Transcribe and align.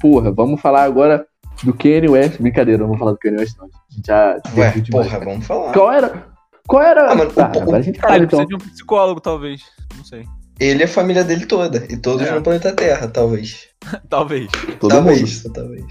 porra, 0.00 0.32
vamos 0.32 0.60
falar 0.60 0.82
agora 0.84 1.26
do 1.62 1.74
Kanye 1.74 2.08
West. 2.08 2.40
Brincadeira, 2.40 2.78
não 2.80 2.86
vamos 2.86 2.98
falar 2.98 3.12
do 3.12 3.18
Kanye 3.18 3.38
West, 3.38 3.56
não. 3.58 3.66
A 3.66 3.94
gente 3.94 4.06
já 4.06 4.36
Ué, 4.56 4.70
demais, 4.72 4.88
porra, 4.90 5.08
cara. 5.10 5.24
vamos 5.24 5.46
falar. 5.46 5.72
Qual 5.72 5.92
era? 5.92 6.26
Qual 6.66 6.82
era? 6.82 7.10
Ah, 7.10 7.14
mano, 7.14 7.30
tá, 7.32 7.52
o- 7.54 7.58
o- 7.58 7.62
agora 7.62 7.78
a 7.78 7.82
gente 7.82 7.96
Cara, 7.98 8.08
fala 8.08 8.16
ele 8.18 8.24
então. 8.26 8.38
precisa 8.38 8.58
de 8.58 8.64
um 8.64 8.72
psicólogo, 8.72 9.20
talvez. 9.20 9.62
Não 9.96 10.04
sei. 10.04 10.24
Ele 10.58 10.82
é 10.82 10.84
a 10.84 10.88
família 10.88 11.24
dele 11.24 11.46
toda. 11.46 11.86
E 11.90 11.96
todos 11.96 12.26
É. 12.26 12.32
no 12.34 12.42
planeta 12.42 12.72
Terra, 12.72 13.08
talvez. 13.08 13.66
talvez. 14.08 14.48
Todo 14.78 14.90
talvez, 14.90 15.42
mundo. 15.44 15.52
talvez. 15.54 15.84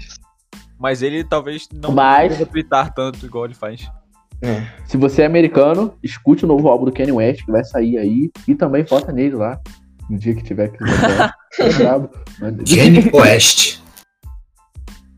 Mas 0.78 1.02
ele 1.02 1.22
talvez 1.24 1.68
não 1.72 1.92
Mas- 1.92 2.32
deva 2.38 2.46
twittar 2.50 2.94
tanto 2.94 3.26
igual 3.26 3.44
ele 3.44 3.54
faz. 3.54 3.90
É. 4.42 4.62
Se 4.86 4.96
você 4.96 5.20
é 5.22 5.26
americano, 5.26 5.92
escute 6.02 6.44
o 6.46 6.48
novo 6.48 6.66
álbum 6.68 6.86
do 6.86 6.92
Kanye 6.92 7.12
West, 7.12 7.44
que 7.44 7.52
vai 7.52 7.62
sair 7.62 7.98
aí. 7.98 8.30
E 8.48 8.54
também 8.54 8.82
vota 8.84 9.12
nele 9.12 9.34
lá. 9.36 9.60
No 10.08 10.16
dia 10.18 10.34
que 10.34 10.42
tiver 10.42 10.68
que. 10.68 10.78
Manda- 12.40 12.64
Kanye 12.64 13.10
West. 13.12 13.80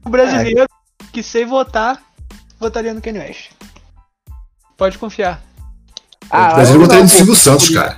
O 0.04 0.10
brasileiro 0.10 0.66
que 1.12 1.22
sem 1.22 1.44
votar, 1.46 2.02
votaria 2.58 2.94
no 2.94 3.00
Kanye 3.00 3.20
West. 3.20 3.50
Pode 4.76 4.98
confiar. 4.98 5.42
Ah, 6.30 6.54
Mas 6.56 6.68
eu 6.68 6.74
eu 6.74 6.80
não, 6.80 6.86
votaria 6.86 7.02
no. 7.04 7.08
Silvio 7.08 7.34
Santos, 7.34 7.68
cara. 7.68 7.96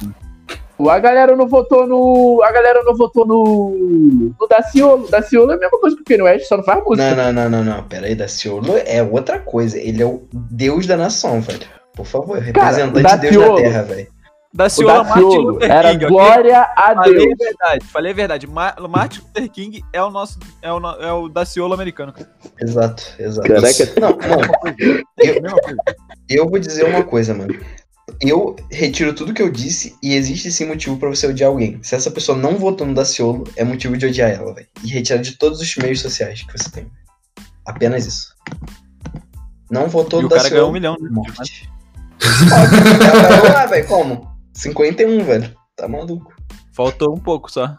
A 0.91 0.99
galera 0.99 1.37
não 1.37 1.47
votou 1.47 1.87
no. 1.87 2.43
A 2.43 2.51
galera 2.51 2.83
não 2.83 2.97
votou 2.97 3.25
no. 3.27 4.35
No 4.39 4.49
Daciolo. 4.49 5.09
Daciolo 5.09 5.53
é 5.53 5.55
a 5.55 5.59
mesma 5.59 5.79
coisa 5.79 5.97
que 5.97 6.03
o 6.03 6.05
Kanye 6.05 6.23
West, 6.23 6.47
só 6.49 6.57
não 6.57 6.65
faz 6.65 6.83
música. 6.85 7.15
Não, 7.15 7.33
não, 7.33 7.49
não, 7.49 7.65
não, 7.65 7.77
não. 7.77 7.83
Pera 7.85 8.07
aí, 8.07 8.15
Daciolo 8.15 8.77
é 8.85 9.03
outra 9.03 9.39
coisa. 9.39 9.79
Ele 9.79 10.03
é 10.03 10.07
o 10.07 10.27
deus 10.33 10.87
da 10.87 10.97
nação, 10.97 11.41
velho. 11.41 11.67
Por 11.95 12.05
favor, 12.05 12.39
representante 12.39 12.93
de 12.93 13.17
Deus 13.19 13.35
Daciolo. 13.35 13.55
na 13.55 13.63
Terra, 13.63 13.83
velho. 13.83 14.14
O 14.55 14.57
Daciolo 14.57 15.05
Martin 15.05 15.21
Daciolo 15.25 15.51
Luther 15.51 15.71
era 15.71 15.91
King, 15.91 16.05
ok? 16.05 16.09
glória 16.17 16.61
a 16.77 16.95
Falei 16.95 17.13
Deus. 17.15 17.33
a 17.33 17.45
verdade, 17.45 17.87
falei 17.87 18.13
a 18.13 18.15
verdade. 18.15 18.47
Ma 18.47 18.75
Martin 18.89 19.21
Luther 19.23 19.51
King 19.51 19.85
é 19.93 20.01
o 20.01 20.11
nosso. 20.11 20.39
É 20.63 20.73
o, 20.73 20.79
é 21.03 21.13
o 21.13 21.29
Daciolo 21.29 21.75
americano. 21.75 22.13
cara. 22.13 22.31
Exato, 22.61 23.03
exato. 23.19 23.49
Caraca. 23.49 24.01
Não, 24.01 24.11
mano, 24.11 24.47
eu, 25.19 25.43
eu 26.29 26.49
vou 26.49 26.61
dizer 26.61 26.85
uma 26.85 27.03
coisa, 27.03 27.35
mano. 27.35 27.53
Eu 28.21 28.55
retiro 28.71 29.13
tudo 29.13 29.35
que 29.35 29.43
eu 29.43 29.51
disse 29.51 29.97
e 30.01 30.15
existe 30.15 30.53
sim 30.53 30.67
motivo 30.67 30.97
pra 30.99 31.09
você 31.09 31.27
odiar 31.27 31.51
alguém. 31.51 31.81
Se 31.83 31.97
essa 31.97 32.11
pessoa 32.11 32.39
não 32.39 32.57
votou 32.57 32.87
no 32.87 32.95
Daciolo, 32.95 33.43
é 33.57 33.65
motivo 33.65 33.97
de 33.97 34.07
odiar 34.07 34.31
ela, 34.31 34.55
velho. 34.55 34.69
E 34.85 34.89
retirar 34.89 35.19
de 35.21 35.33
todos 35.37 35.61
os 35.61 35.77
meios 35.77 36.01
sociais 36.01 36.43
que 36.43 36.57
você 36.57 36.71
tem. 36.71 36.87
Apenas 37.67 38.07
isso. 38.07 38.35
Não 39.69 39.89
votou 39.89 40.21
E 40.21 40.23
no 40.23 40.29
o 40.29 40.31
cara 40.31 40.43
Daciolo. 40.45 40.55
ganhou 40.55 40.71
um 40.71 40.73
milhão, 40.73 40.97
né? 41.01 41.09
Ganhou 43.29 43.53
lá, 43.53 43.67
velho, 43.67 43.87
como? 43.89 44.34
51, 44.55 45.25
velho. 45.25 45.51
Tá 45.77 45.89
maluco. 45.89 46.33
Faltou 46.73 47.15
um 47.15 47.19
pouco 47.19 47.51
só. 47.51 47.77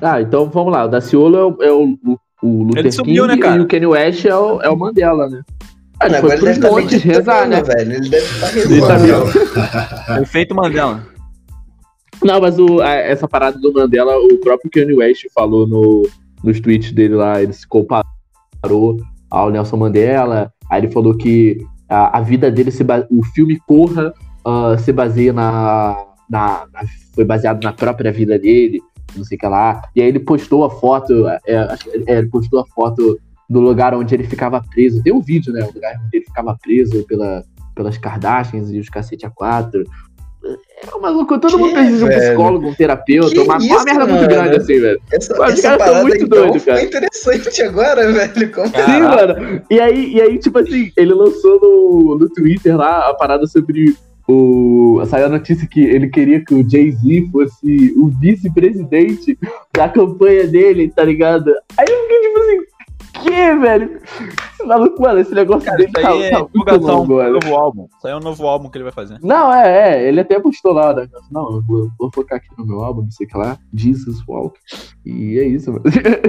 Ah, 0.00 0.20
então 0.20 0.48
vamos 0.50 0.72
lá. 0.72 0.84
O 0.84 0.88
Daciolo 0.88 1.36
é 1.36 1.44
o, 1.44 1.62
é 1.62 1.72
o, 1.72 1.98
o, 2.42 2.62
Luther 2.64 2.80
Ele 2.80 2.92
sumiu, 2.92 3.26
King 3.26 3.36
né, 3.36 3.42
cara? 3.42 3.56
e 3.56 3.60
o 3.60 3.68
Kanye 3.68 3.86
West 3.86 4.24
é 4.24 4.34
o, 4.34 4.60
é 4.62 4.68
o 4.70 4.76
Mandela, 4.76 5.28
né? 5.28 5.42
Ah, 6.00 6.06
ele 6.06 6.16
agora 6.16 6.34
ele 6.34 6.42
deve 6.44 6.56
estar 6.56 6.70
montes 6.70 7.02
rezar, 7.02 7.48
né? 7.48 7.62
velho. 7.62 7.92
Ele 7.92 8.08
deve 8.08 8.24
estar 8.24 8.56
Ele 8.56 8.80
tá 8.80 8.96
rezando. 8.96 10.22
Efeito 10.22 10.54
Mandela. 10.56 11.06
Não, 12.24 12.40
mas 12.40 12.58
o, 12.58 12.80
a- 12.80 12.90
essa 12.94 13.28
parada 13.28 13.58
do 13.58 13.72
Mandela, 13.72 14.16
o 14.16 14.38
próprio 14.38 14.70
Kanye 14.70 14.94
West 14.94 15.26
falou 15.34 15.66
no, 15.66 16.08
nos 16.42 16.60
tweets 16.60 16.92
dele 16.92 17.14
lá, 17.14 17.42
ele 17.42 17.52
se 17.52 17.66
comparou 17.66 18.96
ao 19.30 19.50
Nelson 19.50 19.76
Mandela, 19.76 20.52
aí 20.70 20.80
ele 20.82 20.92
falou 20.92 21.16
que 21.16 21.58
a, 21.88 22.18
a 22.18 22.20
vida 22.20 22.50
dele, 22.50 22.70
se 22.70 22.84
o 23.10 23.22
filme 23.34 23.58
Corra 23.66 24.12
ah, 24.44 24.76
se 24.78 24.92
baseia 24.92 25.32
na, 25.32 25.96
na, 26.28 26.66
na- 26.72 26.82
foi 27.14 27.24
baseado 27.24 27.62
na 27.62 27.72
própria 27.72 28.10
vida 28.12 28.38
dele, 28.38 28.80
não 29.16 29.24
sei 29.24 29.36
o 29.36 29.40
que 29.40 29.46
lá, 29.46 29.82
e 29.94 30.00
aí 30.02 30.08
ele 30.08 30.20
postou 30.20 30.64
a 30.64 30.70
foto, 30.70 31.26
é, 31.28 31.76
que- 31.76 32.04
é, 32.06 32.18
ele 32.18 32.28
postou 32.28 32.60
a 32.60 32.66
foto 32.66 33.18
do 33.48 33.60
lugar 33.60 33.94
onde 33.94 34.14
ele 34.14 34.24
ficava 34.24 34.62
preso, 34.70 35.02
tem 35.02 35.12
um 35.12 35.20
vídeo, 35.20 35.52
né, 35.52 35.62
o 35.62 35.74
lugar 35.74 35.94
onde 36.06 36.16
ele 36.16 36.24
ficava 36.24 36.56
preso 36.62 37.04
pela, 37.04 37.44
pelas 37.74 37.98
Kardashians 37.98 38.70
e 38.70 38.78
os 38.78 38.88
cacete 38.88 39.26
A4, 39.26 39.84
é 40.44 40.96
um 40.96 41.00
maluco, 41.00 41.38
todo 41.38 41.56
mundo 41.56 41.68
Que, 41.68 41.74
precisa 41.76 41.98
de 41.98 42.04
um 42.04 42.18
psicólogo, 42.18 42.68
um 42.68 42.74
terapeuta, 42.74 43.30
Que 43.30 43.38
uma, 43.38 43.54
uma 43.58 43.64
isso, 43.64 43.84
merda 43.84 44.06
muito 44.06 44.20
mano? 44.22 44.28
grande 44.28 44.56
assim, 44.56 44.80
velho. 44.80 45.00
Essa, 45.12 45.32
os 45.34 45.52
essa 45.52 45.62
caras 45.62 45.78
parada 45.78 46.02
muito 46.02 46.24
então 46.24 46.38
doidos, 46.38 46.64
cara. 46.64 46.78
foi 46.78 46.86
interessante 46.88 47.62
agora, 47.62 48.12
velho. 48.12 48.52
Como... 48.52 48.66
Sim, 48.66 49.00
mano. 49.02 49.62
E 49.70 49.78
aí, 49.80 50.14
e 50.14 50.20
aí, 50.20 50.38
tipo 50.40 50.58
assim, 50.58 50.90
ele 50.96 51.14
lançou 51.14 51.60
no, 51.60 52.18
no 52.18 52.28
Twitter 52.28 52.76
lá 52.76 53.08
a 53.10 53.14
parada 53.14 53.46
sobre 53.46 53.94
o. 54.28 55.02
Saiu 55.06 55.26
a 55.26 55.30
notícia 55.30 55.66
que 55.66 55.80
ele 55.80 56.08
queria 56.08 56.44
que 56.44 56.54
o 56.54 56.68
Jay-Z 56.68 57.28
fosse 57.32 57.94
o 57.96 58.08
vice-presidente 58.08 59.38
da 59.74 59.88
campanha 59.88 60.46
dele, 60.46 60.88
tá 60.88 61.04
ligado? 61.04 61.52
Aí 61.76 61.86
eu 61.88 62.02
fiquei 62.02 62.20
tipo 62.20 62.38
assim, 62.38 62.72
que, 63.22 63.54
velho? 63.54 64.00
Esse 64.52 64.64
maluco, 64.64 65.00
mano, 65.00 65.20
esse 65.20 65.34
negócio 65.34 65.64
Cara, 65.64 65.78
dele 65.78 65.92
tá, 65.92 66.08
aí 66.08 66.22
é 66.22 66.30
tá 66.30 66.46
muito 66.54 66.76
longo, 66.76 67.18
velho. 67.18 67.32
novo 67.34 67.54
álbum. 67.54 67.88
Isso 67.96 68.06
aí 68.06 68.12
é 68.12 68.16
um 68.16 68.20
novo 68.20 68.46
álbum 68.46 68.68
que 68.68 68.78
ele 68.78 68.84
vai 68.84 68.92
fazer. 68.92 69.18
Não, 69.22 69.52
é, 69.52 69.94
é, 69.94 70.08
ele 70.08 70.20
até 70.20 70.38
postou 70.40 70.72
lá, 70.72 70.94
né? 70.94 71.08
Não, 71.30 71.56
eu 71.56 71.62
vou, 71.62 71.90
vou 71.98 72.10
focar 72.12 72.38
aqui 72.38 72.48
no 72.58 72.66
meu 72.66 72.80
álbum, 72.82 73.02
não 73.02 73.10
sei 73.10 73.26
o 73.26 73.30
que 73.30 73.36
lá, 73.36 73.58
Jesus 73.74 74.22
Walk. 74.26 74.58
E 75.04 75.38
é 75.38 75.44
isso, 75.44 75.72
mano. 75.72 75.84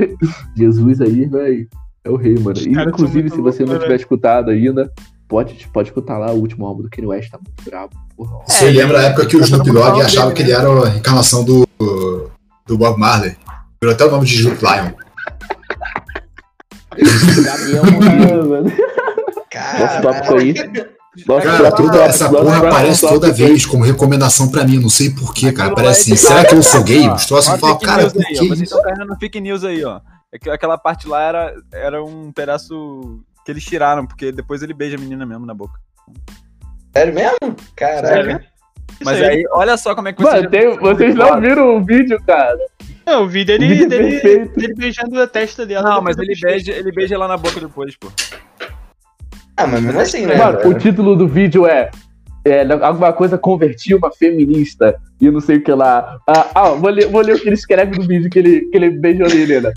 Jesus 0.55 1.01
aí, 1.01 1.25
velho, 1.25 1.67
é 2.03 2.09
o 2.09 2.15
rei, 2.15 2.35
mano. 2.37 2.57
E, 2.59 2.71
inclusive, 2.71 3.29
se 3.29 3.41
você 3.41 3.63
não 3.63 3.69
loucos, 3.69 3.83
tiver 3.85 3.95
escutado 3.95 4.51
ainda, 4.51 4.91
pode, 5.27 5.67
pode 5.69 5.89
escutar 5.89 6.17
lá 6.17 6.31
o 6.31 6.39
último 6.39 6.65
álbum 6.65 6.83
do 6.83 6.89
Kanye 6.89 7.07
West, 7.07 7.31
tá 7.31 7.37
muito 7.37 7.63
brabo. 7.63 7.95
Porra. 8.15 8.39
Você 8.45 8.69
lembra 8.69 8.99
a 8.99 9.03
época 9.03 9.25
que 9.25 9.37
o 9.37 9.41
Snoop 9.41 9.71
Dogg 9.71 10.01
achava 10.01 10.31
dele, 10.31 10.35
que 10.35 10.41
ele 10.43 10.51
era 10.51 10.87
a 10.87 10.95
encarnação 10.95 11.43
do, 11.43 11.67
do 12.65 12.77
Bob 12.77 12.99
Marley? 12.99 13.35
Virou 13.81 13.95
até 13.95 14.05
o 14.05 14.11
nome 14.11 14.25
de 14.25 14.35
Snoop 14.35 14.61
Lion. 14.61 14.91
Gabriel 17.43 17.83
morreu, 17.91 18.45
mano. 18.49 18.71
Nosso 19.79 20.01
tópico 20.01 20.35
aí. 20.35 20.53
Nosso 21.27 21.45
Cara, 21.45 21.71
toda 21.71 22.03
essa 22.03 22.31
nosso 22.31 22.43
porra 22.43 22.67
aparece 22.67 23.07
toda 23.07 23.31
vez 23.31 23.65
como 23.65 23.83
recomendação 23.83 24.49
pra 24.49 24.63
mim. 24.63 24.79
Não 24.79 24.89
sei 24.89 25.11
porquê, 25.11 25.51
cara. 25.51 25.71
Aquilo 25.71 25.75
Parece 25.75 26.09
lá 26.09 26.13
é 26.13 26.17
assim, 26.17 26.27
será 26.27 26.45
que 26.45 26.55
eu 26.55 26.63
sou 26.63 26.83
gay? 26.83 27.09
Os 27.09 27.25
troços 27.25 27.59
fake 27.59 27.85
cara, 27.85 28.09
por 28.09 28.25
que 28.25 28.35
Vocês 28.35 28.61
estão 28.61 28.81
caindo 28.81 29.05
no 29.05 29.15
fake 29.17 29.39
news 29.39 29.63
aí, 29.63 29.83
ó. 29.83 29.99
É 30.31 30.39
que 30.39 30.49
Aquela 30.49 30.77
parte 30.77 31.07
lá 31.07 31.21
era, 31.21 31.53
era 31.71 32.03
um 32.03 32.31
pedaço 32.31 33.21
que 33.45 33.51
eles 33.51 33.63
tiraram, 33.63 34.05
porque 34.05 34.31
depois 34.31 34.61
ele 34.63 34.73
beija 34.73 34.95
a 34.97 34.99
menina 34.99 35.25
mesmo 35.25 35.45
na 35.45 35.53
boca. 35.53 35.79
Sério 36.95 37.13
mesmo? 37.13 37.55
Caralho. 37.75 38.07
Sério? 38.07 38.39
Mas 39.03 39.21
aí, 39.21 39.43
olha 39.51 39.75
só 39.75 39.95
como 39.95 40.07
é 40.07 40.13
que 40.13 40.21
Mano, 40.23 40.43
já- 40.43 40.49
tem- 40.49 40.77
vocês 40.77 41.15
não 41.15 41.41
viram 41.41 41.77
o 41.77 41.83
vídeo, 41.83 42.21
cara? 42.25 42.57
Não, 43.05 43.23
o 43.23 43.27
vídeo 43.27 43.57
dele, 43.57 43.83
é 43.83 43.87
dele, 43.87 44.45
dele 44.55 44.73
beijando 44.75 45.19
a 45.21 45.27
testa 45.27 45.65
dela. 45.65 45.89
Não, 45.89 46.01
mas 46.01 46.17
ele 46.17 46.33
beija, 46.39 46.71
ele 46.71 46.91
beija 46.91 47.17
lá 47.17 47.27
na 47.27 47.35
boca 47.35 47.59
depois, 47.59 47.97
pô. 47.97 48.09
Ah, 49.57 49.67
mas 49.67 49.81
mesmo 49.81 49.99
assim, 49.99 50.25
né? 50.25 50.35
Mano, 50.35 50.59
o 50.69 50.73
título 50.73 51.15
do 51.15 51.27
vídeo 51.27 51.67
é, 51.67 51.91
é 52.45 52.61
alguma 52.81 53.11
coisa 53.11 53.37
converti 53.37 53.93
uma 53.93 54.11
feminista 54.11 54.95
e 55.19 55.29
não 55.29 55.41
sei 55.41 55.57
o 55.57 55.61
que 55.63 55.71
lá. 55.71 56.17
Ah, 56.27 56.47
ah, 56.55 56.69
vou, 56.69 56.89
ler, 56.89 57.07
vou 57.07 57.21
ler 57.21 57.35
o 57.35 57.39
que 57.39 57.47
ele 57.49 57.55
escreve 57.55 57.97
no 57.97 58.07
vídeo 58.07 58.29
que 58.29 58.39
ele, 58.39 58.61
que 58.69 58.77
ele 58.77 58.89
beijou 58.91 59.25
a 59.27 59.29
menina. 59.29 59.73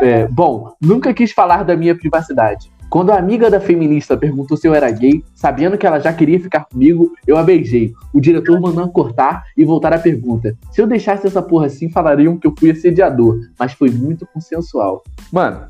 É, 0.00 0.26
bom, 0.28 0.72
nunca 0.80 1.12
quis 1.12 1.32
falar 1.32 1.64
da 1.64 1.76
minha 1.76 1.94
privacidade. 1.94 2.70
Quando 2.90 3.12
a 3.12 3.18
amiga 3.18 3.48
da 3.48 3.60
feminista 3.60 4.16
perguntou 4.16 4.56
se 4.56 4.66
eu 4.66 4.74
era 4.74 4.90
gay, 4.90 5.22
sabendo 5.32 5.78
que 5.78 5.86
ela 5.86 6.00
já 6.00 6.12
queria 6.12 6.40
ficar 6.40 6.64
comigo, 6.64 7.12
eu 7.24 7.36
a 7.36 7.42
beijei. 7.44 7.92
O 8.12 8.20
diretor 8.20 8.60
mandou 8.60 8.88
cortar 8.88 9.44
e 9.56 9.64
voltar 9.64 9.92
à 9.92 9.98
pergunta. 9.98 10.56
Se 10.72 10.82
eu 10.82 10.88
deixasse 10.88 11.24
essa 11.24 11.40
porra 11.40 11.66
assim, 11.66 11.88
falariam 11.88 12.36
que 12.36 12.48
eu 12.48 12.54
fui 12.58 12.72
assediador, 12.72 13.38
mas 13.56 13.74
foi 13.74 13.90
muito 13.90 14.26
consensual. 14.26 15.04
Mano, 15.30 15.68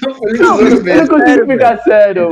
Tô 0.00 0.08
Não, 0.08 0.14
politizando 0.18 0.88
eu 0.88 0.96
não 0.96 1.06
consigo 1.06 1.26
sério, 1.26 1.46
ficar 1.46 1.76
sério, 1.78 2.28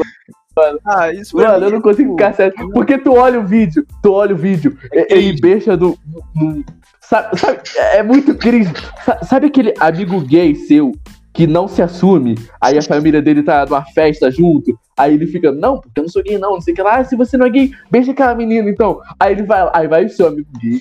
Ah, 0.87 1.13
isso 1.13 1.37
Mano, 1.37 1.59
mim- 1.59 1.65
eu 1.65 1.71
não 1.73 1.81
consigo 1.81 2.13
ficar 2.13 2.35
sério. 2.35 2.55
Porque 2.73 2.99
tu 2.99 3.13
olha 3.15 3.39
o 3.41 3.47
vídeo, 3.47 3.87
tu 4.03 4.13
olha 4.13 4.35
o 4.35 4.39
vídeo, 4.39 4.77
e- 4.93 5.07
ele 5.11 5.41
beija 5.41 5.77
do. 5.77 5.97
no- 6.35 6.65
sabe, 7.01 7.39
sabe, 7.39 7.61
é 7.93 8.03
muito 8.03 8.35
cringe. 8.35 8.73
Sa- 9.05 9.23
Sabe 9.25 9.47
aquele 9.47 9.75
amigo 9.81 10.21
gay 10.21 10.55
seu 10.55 10.93
que 11.33 11.47
não 11.47 11.69
se 11.69 11.81
assume? 11.83 12.37
Aí 12.61 12.77
a 12.79 12.83
família 12.83 13.21
dele 13.23 13.43
tá 13.43 13.65
numa 13.67 13.85
festa 13.87 14.31
junto. 14.31 14.79
Aí 14.97 15.15
ele 15.15 15.27
fica, 15.27 15.51
não, 15.53 15.81
porque 15.81 15.99
eu 15.99 16.03
não 16.03 16.11
sou 16.11 16.23
gay, 16.23 16.37
não, 16.39 16.53
não 16.55 16.61
sei 16.61 16.73
o 16.73 16.77
que 16.77 16.83
lá. 16.83 16.97
Ah, 16.97 17.05
se 17.05 17.17
você 17.17 17.37
não 17.37 17.47
é 17.47 17.51
gay, 17.51 17.71
beija 17.91 18.13
aquela 18.13 18.35
menina, 18.35 18.69
então. 18.69 19.01
Aí 19.19 19.33
ele 19.33 19.43
vai, 19.45 19.69
aí 19.73 19.89
vai 19.89 20.05
o 20.05 20.09
seu 20.11 20.27
amigo 20.29 20.49
gay. 20.61 20.81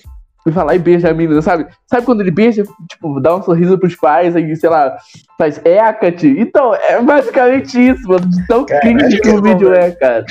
E 0.50 0.52
vai 0.52 0.66
lá 0.66 0.76
e 0.76 0.80
beija 0.80 1.10
a 1.10 1.14
menina, 1.14 1.42
sabe? 1.42 1.68
Sabe 1.86 2.06
quando 2.06 2.22
ele 2.22 2.32
beija, 2.32 2.64
tipo, 2.90 3.20
dá 3.20 3.36
um 3.36 3.44
sorriso 3.44 3.78
pros 3.78 3.96
pais, 3.96 4.36
aí, 4.36 4.56
sei 4.56 4.70
lá, 4.70 4.98
faz 5.38 5.62
Hecate? 5.64 6.28
Então, 6.28 6.74
é 6.74 7.00
basicamente 7.02 7.80
isso, 7.80 8.08
mano. 8.08 8.26
De 8.28 8.48
tão 8.48 8.66
cringe 8.66 9.20
que 9.22 9.30
o 9.30 9.42
vídeo 9.42 9.72
é, 9.74 9.92
cara. 9.92 10.26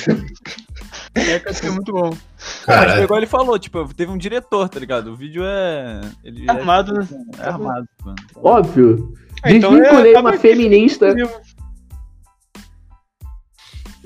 É, 1.14 1.38
que 1.38 1.66
é 1.66 1.70
muito 1.70 1.92
bom. 1.92 2.10
Mas 2.10 2.64
Cara, 2.66 2.94
foi 2.94 3.02
igual 3.04 3.18
ele 3.18 3.26
falou, 3.26 3.58
tipo, 3.58 3.92
teve 3.94 4.10
um 4.10 4.18
diretor, 4.18 4.68
tá 4.68 4.78
ligado? 4.78 5.12
O 5.12 5.16
vídeo 5.16 5.42
é. 5.44 6.00
Ele 6.24 6.44
é- 6.46 6.50
Armado, 6.50 6.94
né? 6.94 7.06
É 7.38 7.48
armado, 7.48 7.88
mano. 8.04 8.16
Óbvio. 8.36 9.14
Ah, 9.42 9.52
então 9.52 9.74
é- 9.76 9.80
Desvinculei 9.80 10.14
uma 10.16 10.32
feminista. 10.34 11.14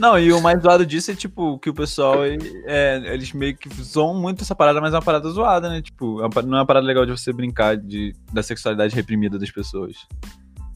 Não, 0.02 0.18
e 0.18 0.32
o 0.32 0.40
mais 0.40 0.60
zoado 0.60 0.84
disso 0.84 1.12
é, 1.12 1.14
tipo, 1.14 1.60
que 1.60 1.70
o 1.70 1.74
pessoal, 1.74 2.26
ele- 2.26 2.60
é, 2.66 3.00
eles 3.14 3.32
meio 3.32 3.56
que 3.56 3.68
zoam 3.80 4.20
muito 4.20 4.42
essa 4.42 4.52
parada, 4.52 4.80
mas 4.80 4.92
é 4.92 4.96
uma 4.96 5.02
parada 5.02 5.28
zoada, 5.30 5.68
né? 5.70 5.80
Tipo, 5.80 6.20
é 6.24 6.42
não 6.42 6.56
é 6.56 6.60
uma 6.60 6.66
parada 6.66 6.84
legal 6.84 7.06
de 7.06 7.12
você 7.12 7.32
brincar 7.32 7.76
de, 7.76 8.12
da 8.32 8.42
sexualidade 8.42 8.96
reprimida 8.96 9.38
das 9.38 9.52
pessoas. 9.52 9.94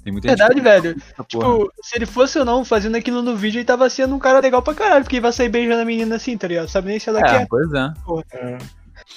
Tem 0.04 0.12
muita 0.12 0.28
Verdade, 0.28 0.54
gente 0.54 0.62
velho. 0.62 0.94
Tipo, 1.28 1.72
se 1.82 1.96
ele 1.96 2.06
fosse 2.06 2.38
ou 2.38 2.44
não 2.44 2.64
fazendo 2.64 2.94
aquilo 2.94 3.20
no 3.20 3.34
vídeo, 3.34 3.58
ele 3.58 3.64
tava 3.64 3.90
sendo 3.90 4.14
um 4.14 4.18
cara 4.20 4.38
legal 4.38 4.62
pra 4.62 4.72
caralho, 4.74 5.02
porque 5.02 5.16
ele 5.16 5.22
vai 5.22 5.32
sair 5.32 5.48
beijando 5.48 5.82
a 5.82 5.84
menina 5.84 6.14
assim, 6.14 6.38
tá 6.38 6.46
ligado? 6.46 6.68
Sabe 6.68 6.86
nem 6.86 7.00
se 7.00 7.08
ela 7.08 7.18
É, 7.18 7.22
quer. 7.24 7.46
pois 7.50 7.68
é. 7.72 7.92
É. 8.32 8.58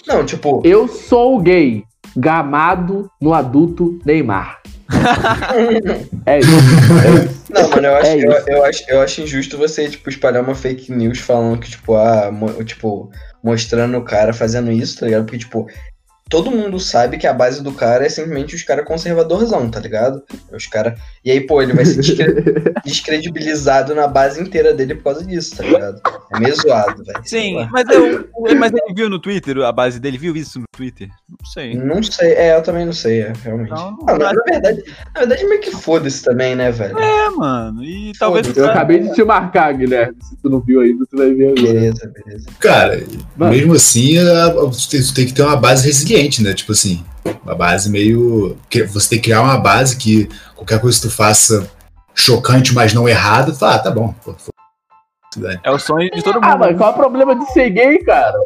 Não, 0.07 0.25
tipo, 0.25 0.63
Eu 0.65 0.88
sou 0.88 1.39
gay, 1.39 1.83
gamado 2.17 3.07
no 3.21 3.35
adulto 3.35 4.00
Neymar. 4.03 4.59
é 6.25 6.39
isso. 6.39 6.50
É 7.06 7.25
isso. 7.25 7.38
Não, 7.49 7.69
mano, 7.69 7.87
eu 7.87 7.95
acho, 7.97 8.07
É 8.07 8.15
eu, 8.23 8.31
eu 8.47 8.63
acho, 8.63 8.83
eu 8.87 9.01
acho 9.01 9.21
injusto 9.21 9.57
você, 9.57 9.89
tipo, 9.89 10.09
espalhar 10.09 10.43
uma 10.43 10.55
fake 10.55 10.91
news 10.91 11.19
falando 11.19 11.59
que, 11.59 11.69
tipo, 11.69 11.95
ah, 11.95 12.31
mo- 12.31 12.63
tipo, 12.63 13.11
mostrando 13.43 13.97
o 13.97 14.03
cara 14.03 14.33
fazendo 14.33 14.71
isso, 14.71 14.99
tá 14.99 15.05
ligado? 15.05 15.25
Porque, 15.25 15.39
tipo, 15.39 15.67
todo 16.29 16.51
mundo 16.51 16.79
sabe 16.79 17.17
que 17.17 17.25
a 17.27 17.33
base 17.33 17.63
do 17.63 17.71
cara 17.71 18.05
é 18.05 18.09
simplesmente 18.09 18.55
os 18.55 18.63
caras 18.63 18.85
conservadorzão, 18.85 19.69
tá 19.69 19.79
ligado? 19.79 20.21
Os 20.53 20.67
cara... 20.67 20.95
E 21.25 21.31
aí, 21.31 21.41
pô, 21.41 21.61
ele 21.61 21.73
vai 21.73 21.83
ser 21.85 21.97
descre- 21.97 22.43
descredibilizado 22.85 23.95
na 23.95 24.07
base 24.07 24.41
inteira 24.41 24.73
dele 24.73 24.95
por 24.95 25.03
causa 25.05 25.25
disso, 25.25 25.57
tá 25.57 25.63
ligado? 25.63 26.01
É 26.33 26.39
meio 26.39 26.55
zoado, 26.55 27.03
velho. 27.03 27.21
Sim, 27.25 27.67
mas, 27.71 27.89
eu, 27.89 28.29
mas 28.57 28.71
ele 28.71 28.93
viu 28.95 29.09
no 29.09 29.19
Twitter, 29.19 29.57
a 29.59 29.71
base 29.71 29.99
dele 29.99 30.17
viu 30.17 30.35
isso 30.35 30.59
no 30.59 30.65
Twitter? 30.75 31.07
Não 31.29 31.45
sei. 31.51 31.75
Não 31.75 32.03
sei, 32.03 32.33
é, 32.33 32.55
eu 32.55 32.61
também 32.63 32.85
não 32.85 32.93
sei, 32.93 33.21
é, 33.21 33.33
realmente. 33.43 33.69
Não, 33.71 33.97
Ah, 34.07 34.17
na, 34.17 34.33
na 34.33 34.43
verdade, 34.47 34.83
na 35.13 35.19
verdade, 35.21 35.45
meio 35.45 35.61
que 35.61 35.71
foda-se 35.71 36.23
também, 36.23 36.55
né, 36.55 36.71
velho? 36.71 36.97
É, 36.97 37.29
mano. 37.31 37.83
E 37.83 38.11
talvez. 38.17 38.55
Eu 38.55 38.67
acabei 38.69 38.99
de 38.99 39.13
te 39.13 39.23
marcar, 39.23 39.73
Guilherme. 39.73 40.15
Se 40.21 40.37
tu 40.37 40.49
não 40.49 40.59
viu 40.59 40.81
ainda, 40.81 41.05
tu 41.09 41.17
vai 41.17 41.33
ver 41.33 41.47
agora. 41.57 41.61
Beleza, 41.73 42.13
beleza. 42.13 42.45
Cara, 42.59 43.03
Mano. 43.35 43.51
mesmo 43.51 43.73
assim, 43.73 44.17
a- 44.19 44.49
você 44.53 44.89
tem- 44.91 45.01
você 45.01 45.13
tem 45.13 45.25
que 45.25 45.33
ter 45.33 45.41
uma 45.41 45.55
base 45.57 45.85
resiliente, 45.85 46.19
né? 46.44 46.54
Tipo 46.54 46.71
assim, 46.74 47.04
uma 47.44 47.56
base 47.56 47.89
meio. 47.89 48.57
que- 48.69 48.83
Você 48.83 49.10
tem 49.10 49.18
que 49.19 49.25
criar 49.25 49.42
uma 49.42 49.57
base 49.57 49.95
que 49.98 50.27
qualquer 50.56 50.80
coisa 50.81 51.00
que 51.00 51.07
tu 51.07 51.13
faça 51.13 51.69
chocante, 52.13 52.74
mas 52.74 52.94
não 52.94 53.07
errado, 53.07 53.56
ah, 53.62 53.80
tá 53.80 53.89
bom. 53.92 54.13
Pô, 54.24 54.33
foda-se. 54.33 55.60
É 55.63 55.71
o 55.71 55.80
sonho 55.80 56.10
de 56.12 56.21
todo 56.21 56.39
Ah, 56.42 56.50
mundo. 56.50 56.60
mas 56.60 56.77
qual 56.77 56.89
é 56.89 56.94
o 56.94 56.98
problema 56.98 57.36
de 57.36 57.45
ser 57.54 57.69
gay, 57.69 58.00
cara? 58.00 58.38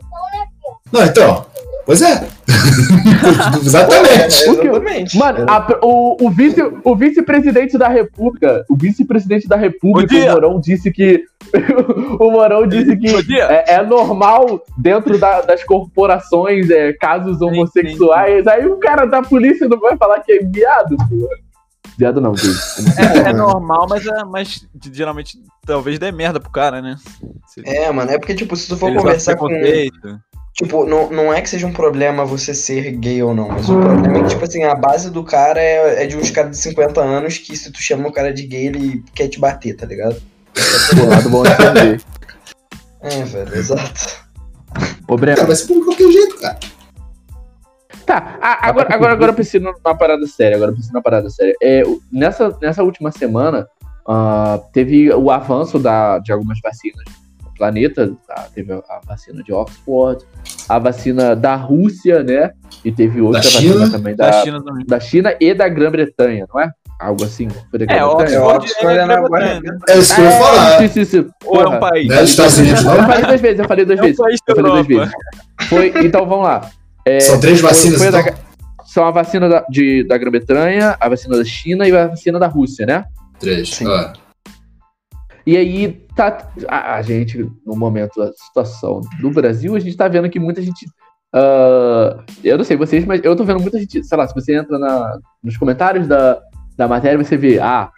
não, 0.91 1.03
então. 1.03 1.45
Pois 1.85 2.01
é. 2.01 2.27
Exatamente. 3.61 4.45
Porque- 4.45 4.67
Exatamente. 4.67 5.17
Mano, 5.17 5.45
a- 5.49 5.79
o, 5.81 6.25
o 6.27 6.29
vice, 6.29 6.61
o 6.83 6.95
vice-presidente 6.95 7.77
da 7.77 7.87
República, 7.87 8.65
o 8.69 8.75
vice-presidente 8.75 9.47
da 9.47 9.55
República, 9.57 10.15
o 10.15 10.31
Morão 10.31 10.59
disse 10.59 10.91
que. 10.91 11.23
o 12.19 12.31
Morão 12.31 12.65
disse 12.67 12.95
que 12.97 13.07
é, 13.39 13.75
é 13.75 13.83
normal 13.83 14.63
dentro 14.77 15.17
da- 15.17 15.41
das 15.41 15.63
corporações 15.63 16.69
é, 16.69 16.93
casos 16.93 17.41
homossexuais. 17.41 18.47
Aí 18.47 18.65
o 18.65 18.77
cara 18.77 19.05
da 19.05 19.21
polícia 19.21 19.67
não 19.67 19.79
vai 19.79 19.97
falar 19.97 20.19
que 20.21 20.31
é 20.31 20.39
viado, 20.43 20.95
pô. 21.09 21.29
Viado 21.97 22.19
não, 22.19 22.31
gay. 22.33 22.49
É, 23.25 23.29
é 23.29 23.33
normal, 23.33 23.85
mas, 23.87 24.07
é, 24.07 24.23
mas 24.23 24.65
geralmente 24.91 25.37
talvez 25.63 25.99
dê 25.99 26.11
merda 26.11 26.39
pro 26.39 26.49
cara, 26.49 26.81
né? 26.81 26.95
Se 27.47 27.61
É, 27.65 27.91
mano, 27.91 28.09
é 28.09 28.17
porque, 28.17 28.33
tipo, 28.33 28.55
se 28.55 28.67
tu 28.67 28.75
for 28.77 28.91
conversar 28.95 29.33
sofre 29.37 29.37
com. 29.37 29.47
preconceito. 29.47 30.19
Tipo, 30.53 30.85
não, 30.85 31.09
não 31.09 31.33
é 31.33 31.41
que 31.41 31.49
seja 31.49 31.65
um 31.65 31.73
problema 31.73 32.23
você 32.25 32.53
ser 32.53 32.91
gay 32.91 33.23
ou 33.23 33.33
não, 33.33 33.47
mas 33.47 33.67
o 33.67 33.79
problema 33.79 34.19
é 34.19 34.21
que, 34.21 34.29
tipo 34.29 34.43
assim, 34.43 34.63
a 34.63 34.75
base 34.75 35.09
do 35.09 35.23
cara 35.23 35.59
é, 35.59 36.03
é 36.03 36.07
de 36.07 36.15
uns 36.15 36.29
caras 36.29 36.51
de 36.51 36.57
50 36.57 37.01
anos 37.01 37.39
que 37.39 37.57
se 37.57 37.71
tu 37.71 37.81
chama 37.81 38.07
o 38.07 38.11
cara 38.11 38.31
de 38.31 38.45
gay, 38.45 38.67
ele 38.67 39.03
quer 39.15 39.27
te 39.29 39.39
bater, 39.39 39.75
tá 39.75 39.87
ligado? 39.87 40.21
Pô, 40.95 41.05
lado 41.09 41.29
bom 41.29 41.43
de 41.43 41.49
entender. 41.51 42.01
É, 43.05 43.21
velho, 43.21 43.53
exato. 43.53 44.23
Ô, 45.09 45.17
Breno. 45.17 45.35
Cara, 45.35 45.47
vai 45.47 45.55
ser 45.57 45.67
por 45.67 45.83
qualquer 45.83 46.09
jeito, 46.09 46.39
cara. 46.39 46.57
Tá, 48.05 48.37
a- 48.41 48.69
agora, 48.69 48.95
agora, 48.95 49.11
agora 49.11 49.31
eu 49.31 49.35
preciso 49.35 49.61
numa 49.61 49.97
parada 49.97 50.25
séria. 50.25 50.55
Agora 50.55 50.71
eu 50.71 50.73
preciso 50.73 50.93
numa 50.93 51.03
parada 51.03 51.29
séria. 51.29 51.53
É, 51.61 51.83
nessa, 52.09 52.57
nessa 52.61 52.81
última 52.81 53.11
semana, 53.11 53.67
ah, 54.07 54.57
teve 54.71 55.11
o 55.11 55.29
avanço 55.29 55.77
da, 55.77 56.17
de 56.19 56.31
algumas 56.31 56.61
vacinas 56.61 57.03
planeta. 57.63 58.13
tá? 58.27 58.47
Teve 58.53 58.73
a, 58.73 58.99
vacina 59.07 59.41
de 59.43 59.53
Oxford, 59.53 60.23
a 60.67 60.79
vacina 60.79 61.35
da 61.35 61.55
Rússia, 61.55 62.21
né? 62.23 62.51
E 62.83 62.91
teve 62.91 63.21
outra 63.21 63.41
Da 63.41 63.47
vacina 63.49 63.73
China? 63.73 63.89
também 63.91 64.15
Da 64.15 64.29
da, 64.29 64.41
China 64.43 64.63
também. 64.63 64.85
da 64.85 64.99
China 64.99 65.35
e 65.39 65.53
da 65.53 65.67
Grã-Bretanha, 65.69 66.45
não 66.53 66.59
é? 66.61 66.69
Algo 66.99 67.23
assim. 67.23 67.47
Foi 67.69 67.79
da 67.79 67.93
É? 67.93 68.03
Oxford 68.03 68.37
Oxford 68.65 68.97
é 68.97 69.01
é 69.01 69.05
na 69.05 69.15
Grã-Bretanha, 69.15 69.59
né? 69.61 69.77
É 69.89 69.97
isso 69.97 70.15
que 70.15 70.21
eu 70.21 70.25
ia 70.25 70.31
falar. 70.31 70.83
isso, 70.85 70.99
isso, 70.99 71.17
isso. 71.17 71.29
Ou 71.45 71.61
é 71.61 71.67
um 71.69 71.79
país? 71.79 72.07
Não 72.07 72.15
é 72.15 72.19
dos 72.21 72.29
Estados 72.29 72.57
Unidos, 72.57 72.83
Eu 72.83 72.95
não? 72.95 73.03
falei 73.07 73.25
duas 73.25 73.41
vezes, 73.41 73.59
eu 73.59 73.65
falei 73.67 73.85
duas 73.85 73.99
É 73.99 74.01
um 74.01 74.05
vezes. 74.05 74.17
país 74.21 74.39
da 74.47 74.51
Eu 74.51 74.55
falei 74.55 74.71
duas 74.71 74.87
vezes. 74.87 75.13
Foi, 75.69 75.93
então 76.05 76.25
vamos 76.27 76.45
lá. 76.45 76.69
É, 77.05 77.19
São 77.19 77.39
três 77.39 77.59
foi- 77.59 77.69
vacinas, 77.69 77.97
foi 78.01 78.11
da- 78.11 78.19
então? 78.21 78.33
são 78.85 79.05
a 79.05 79.11
vacina 79.11 79.49
da, 79.49 79.65
de, 79.69 80.03
da 80.05 80.17
Grã-Bretanha, 80.17 80.95
a 80.99 81.09
vacina 81.09 81.37
da 81.37 81.43
China 81.45 81.87
e 81.87 81.95
a 81.95 82.07
vacina 82.07 82.37
da 82.39 82.47
Rússia, 82.47 82.85
né? 82.85 83.05
Três. 83.39 83.69
Sim. 83.73 83.87
Ah. 83.87 84.13
E 85.45 85.57
aí, 85.57 86.05
tá, 86.15 86.47
a, 86.67 86.95
a 86.95 87.01
gente, 87.01 87.49
no 87.65 87.75
momento 87.75 88.17
da 88.17 88.31
situação 88.33 89.01
do 89.21 89.29
Brasil, 89.29 89.75
a 89.75 89.79
gente 89.79 89.97
tá 89.97 90.07
vendo 90.07 90.29
que 90.29 90.39
muita 90.39 90.61
gente. 90.61 90.85
ah, 91.33 92.17
eu 92.43 92.57
não 92.57 92.63
sei 92.63 92.77
vocês, 92.77 93.05
mas 93.05 93.21
eu 93.23 93.35
tô 93.35 93.43
vendo 93.43 93.59
muita 93.59 93.77
gente. 93.79 94.03
Sei 94.03 94.17
lá, 94.17 94.27
se 94.27 94.33
você 94.33 94.55
entra 94.55 94.77
na- 94.79 95.17
nos 95.43 95.57
comentários 95.57 96.07
da, 96.07 96.39
da 96.77 96.87
matéria, 96.87 97.17
você 97.21 97.35
vê, 97.37 97.59
ah, 97.59 97.89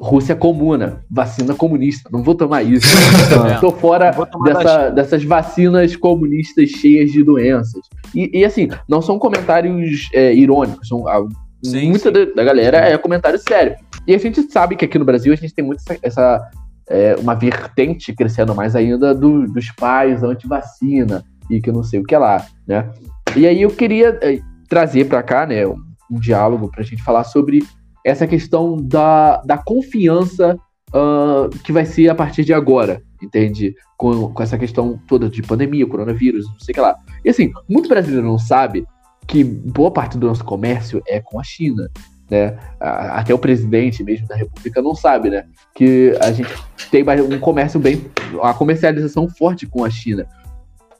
Rússia 0.00 0.34
comuna, 0.34 1.02
vacina 1.08 1.54
comunista, 1.54 2.10
não 2.12 2.22
vou 2.22 2.34
tomar 2.34 2.62
isso. 2.62 2.86
É. 3.48 3.58
Tô 3.60 3.70
fora 3.70 4.10
dessa- 4.44 4.90
dessas 4.90 5.24
vacinas 5.24 5.96
comunistas 5.96 6.68
cheias 6.70 7.10
de 7.12 7.22
doenças. 7.22 7.80
E, 8.14 8.40
e, 8.40 8.44
assim, 8.44 8.68
não 8.88 9.00
são 9.00 9.18
comentários 9.18 10.08
é, 10.12 10.34
irônicos, 10.34 10.86
são, 10.88 11.06
ah, 11.08 11.24
Sim, 11.62 11.90
muita 11.90 12.08
sim. 12.08 12.12
da, 12.12 12.24
da 12.34 12.44
galera 12.44 12.76
é 12.78 12.98
comentário 12.98 13.38
sério. 13.38 13.74
E 14.06 14.14
a 14.14 14.18
gente 14.18 14.42
sabe 14.52 14.76
que 14.76 14.84
aqui 14.84 14.98
no 14.98 15.04
Brasil 15.04 15.32
a 15.32 15.36
gente 15.36 15.54
tem 15.54 15.64
muito 15.64 15.80
essa, 15.80 15.98
essa, 16.02 16.50
é, 16.88 17.14
uma 17.16 17.34
vertente 17.34 18.12
crescendo 18.14 18.54
mais 18.54 18.74
ainda 18.76 19.14
do- 19.14 19.46
dos 19.46 19.70
pais 19.72 20.22
anti-vacina 20.22 21.24
e 21.50 21.60
que 21.60 21.72
não 21.72 21.82
sei 21.82 22.00
o 22.00 22.04
que 22.04 22.16
lá, 22.16 22.44
né? 22.66 22.90
E 23.36 23.46
aí 23.46 23.62
eu 23.62 23.70
queria 23.70 24.18
é, 24.22 24.40
trazer 24.68 25.06
pra 25.06 25.22
cá, 25.22 25.46
né, 25.46 25.66
um, 25.66 25.76
um 26.10 26.18
diálogo 26.20 26.70
pra 26.70 26.82
gente 26.82 27.02
falar 27.02 27.24
sobre 27.24 27.62
essa 28.04 28.26
questão 28.26 28.76
da, 28.76 29.38
da 29.42 29.56
confiança 29.58 30.56
ah, 30.92 31.48
que 31.64 31.72
vai 31.72 31.84
ser 31.84 32.08
a 32.08 32.14
partir 32.14 32.44
de 32.44 32.52
agora, 32.52 33.02
entende? 33.22 33.74
Com, 33.96 34.32
com 34.32 34.42
essa 34.42 34.58
questão 34.58 35.00
toda 35.08 35.28
de 35.28 35.42
pandemia, 35.42 35.86
coronavírus, 35.86 36.46
não 36.46 36.60
sei 36.60 36.72
o 36.72 36.74
que 36.74 36.80
lá. 36.80 36.94
E 37.24 37.30
assim, 37.30 37.50
muito 37.68 37.88
brasileiro 37.88 38.26
não 38.26 38.38
sabe 38.38 38.86
que 39.26 39.42
boa 39.42 39.90
parte 39.90 40.18
do 40.18 40.26
nosso 40.26 40.44
comércio 40.44 41.02
é 41.08 41.18
com 41.20 41.40
a 41.40 41.42
China, 41.42 41.88
né? 42.34 42.58
A- 42.80 43.20
Até 43.20 43.32
o 43.32 43.38
presidente 43.38 44.02
mesmo 44.02 44.26
da 44.26 44.34
República 44.36 44.82
não 44.82 44.94
sabe, 44.94 45.30
né? 45.30 45.44
Que 45.74 46.16
a 46.20 46.32
gente 46.32 46.50
tem 46.90 47.04
um 47.22 47.38
comércio 47.38 47.78
bem, 47.80 48.04
a 48.42 48.52
comercialização 48.52 49.28
forte 49.28 49.66
com 49.66 49.84
a 49.84 49.90
China. 49.90 50.26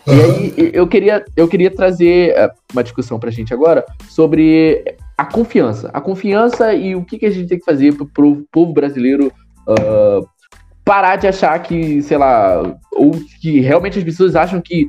E 0.07 0.11
aí 0.13 0.71
eu 0.75 0.87
queria, 0.87 1.25
eu 1.37 1.49
queria 1.49 1.71
trazer 1.71 2.35
eh, 2.37 2.51
uma 2.73 2.83
discussão 2.83 3.19
pra 3.19 3.31
gente 3.31 3.55
agora 3.55 3.85
sobre 4.09 4.85
a 5.17 5.25
confiança. 5.25 5.91
A 5.95 6.01
confiança 6.01 6.75
e 6.75 6.95
o 6.95 7.03
que, 7.05 7.19
que 7.19 7.27
a 7.27 7.31
gente 7.31 7.49
tem 7.49 7.59
que 7.59 7.65
fazer 7.65 7.95
pro, 7.95 8.07
pro 8.07 8.45
povo 8.53 8.73
brasileiro 8.73 9.33
ah, 9.67 10.21
parar 10.85 11.17
de 11.17 11.27
achar 11.27 11.59
que, 11.63 12.03
sei 12.03 12.19
lá, 12.19 12.77
ou 12.93 13.13
que 13.41 13.61
realmente 13.61 13.99
as 13.99 14.05
pessoas 14.05 14.37
acham 14.37 14.61
que 14.61 14.89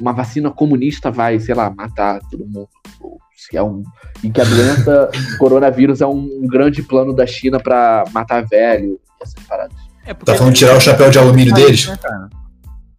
uma 0.00 0.12
vacina 0.12 0.50
comunista 0.52 1.10
vai, 1.10 1.40
sei 1.40 1.54
lá, 1.54 1.68
matar 1.70 2.20
todo 2.30 2.46
mundo. 2.46 2.68
Ou 3.00 3.18
se 3.46 3.56
é 3.56 3.62
um, 3.62 3.82
e 4.22 4.30
que 4.30 4.40
a 4.40 4.44
doença 4.44 5.10
coronavírus 5.38 6.00
é 6.00 6.06
um 6.06 6.46
grande 6.46 6.82
plano 6.82 7.12
da 7.14 7.26
China 7.26 7.58
pra 7.60 8.04
matar 8.12 8.44
velho, 8.46 8.98
essas 9.22 9.42
paradas. 9.46 9.76
É 10.06 10.12
Tá 10.14 10.34
falando 10.34 10.52
de 10.52 10.58
tirar 10.58 10.76
o 10.76 10.80
chapéu 10.80 11.10
de 11.10 11.18
alumínio 11.18 11.54
Aí, 11.56 11.62
deles? 11.62 11.86
né, 11.88 11.96
cara? 11.96 12.28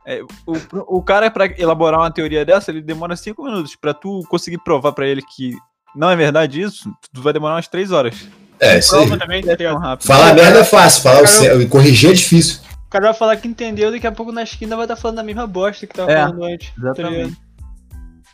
É, 0.07 0.21
o, 0.45 0.97
o 0.97 1.01
cara, 1.01 1.31
pra 1.31 1.47
elaborar 1.57 1.99
uma 1.99 2.11
teoria 2.11 2.45
dessa, 2.45 2.69
ele 2.71 2.81
demora 2.81 3.15
cinco 3.15 3.43
minutos. 3.43 3.75
Pra 3.75 3.93
tu 3.93 4.21
conseguir 4.29 4.59
provar 4.59 4.91
pra 4.91 5.07
ele 5.07 5.21
que 5.21 5.55
não 5.95 6.09
é 6.09 6.15
verdade 6.15 6.61
isso, 6.61 6.91
tu 7.13 7.21
vai 7.21 7.33
demorar 7.33 7.55
umas 7.55 7.67
três 7.67 7.91
horas. 7.91 8.27
É, 8.59 8.77
isso 8.79 8.95
aí. 8.95 9.07
Prova 9.07 9.19
também, 9.19 9.43
tá 9.43 9.51
É. 9.53 9.97
Falar 10.05 10.33
merda 10.33 10.59
é 10.59 10.63
fácil, 10.63 11.01
falar 11.03 11.23
o 11.23 11.27
certo, 11.27 11.67
corrigir 11.69 12.11
é 12.11 12.13
difícil. 12.13 12.59
O 12.85 12.89
cara 12.89 13.05
vai 13.05 13.13
falar 13.13 13.35
que 13.37 13.47
entendeu, 13.47 13.91
daqui 13.91 14.05
a 14.07 14.11
pouco 14.11 14.31
na 14.31 14.43
esquina 14.43 14.75
vai 14.75 14.85
estar 14.85 14.95
falando 14.95 15.19
a 15.19 15.23
mesma 15.23 15.45
bosta 15.47 15.85
que 15.87 15.93
tava 15.93 16.11
É, 16.11 16.23
falando 16.23 16.43
antes. 16.43 16.69
tá? 16.69 16.81
Exatamente. 16.81 17.37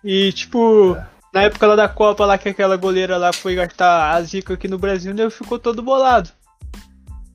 E, 0.03 0.31
tipo, 0.33 0.97
na 1.33 1.43
época 1.43 1.67
lá 1.67 1.75
da 1.75 1.87
Copa, 1.87 2.25
lá 2.25 2.37
que 2.37 2.49
aquela 2.49 2.75
goleira 2.75 3.17
lá 3.17 3.31
foi 3.31 3.55
gastar 3.55 4.13
a 4.15 4.21
zica 4.21 4.53
aqui 4.53 4.67
no 4.67 4.77
Brasil, 4.77 5.11
ele 5.11 5.29
ficou 5.29 5.57
todo 5.57 5.81
bolado. 5.81 6.29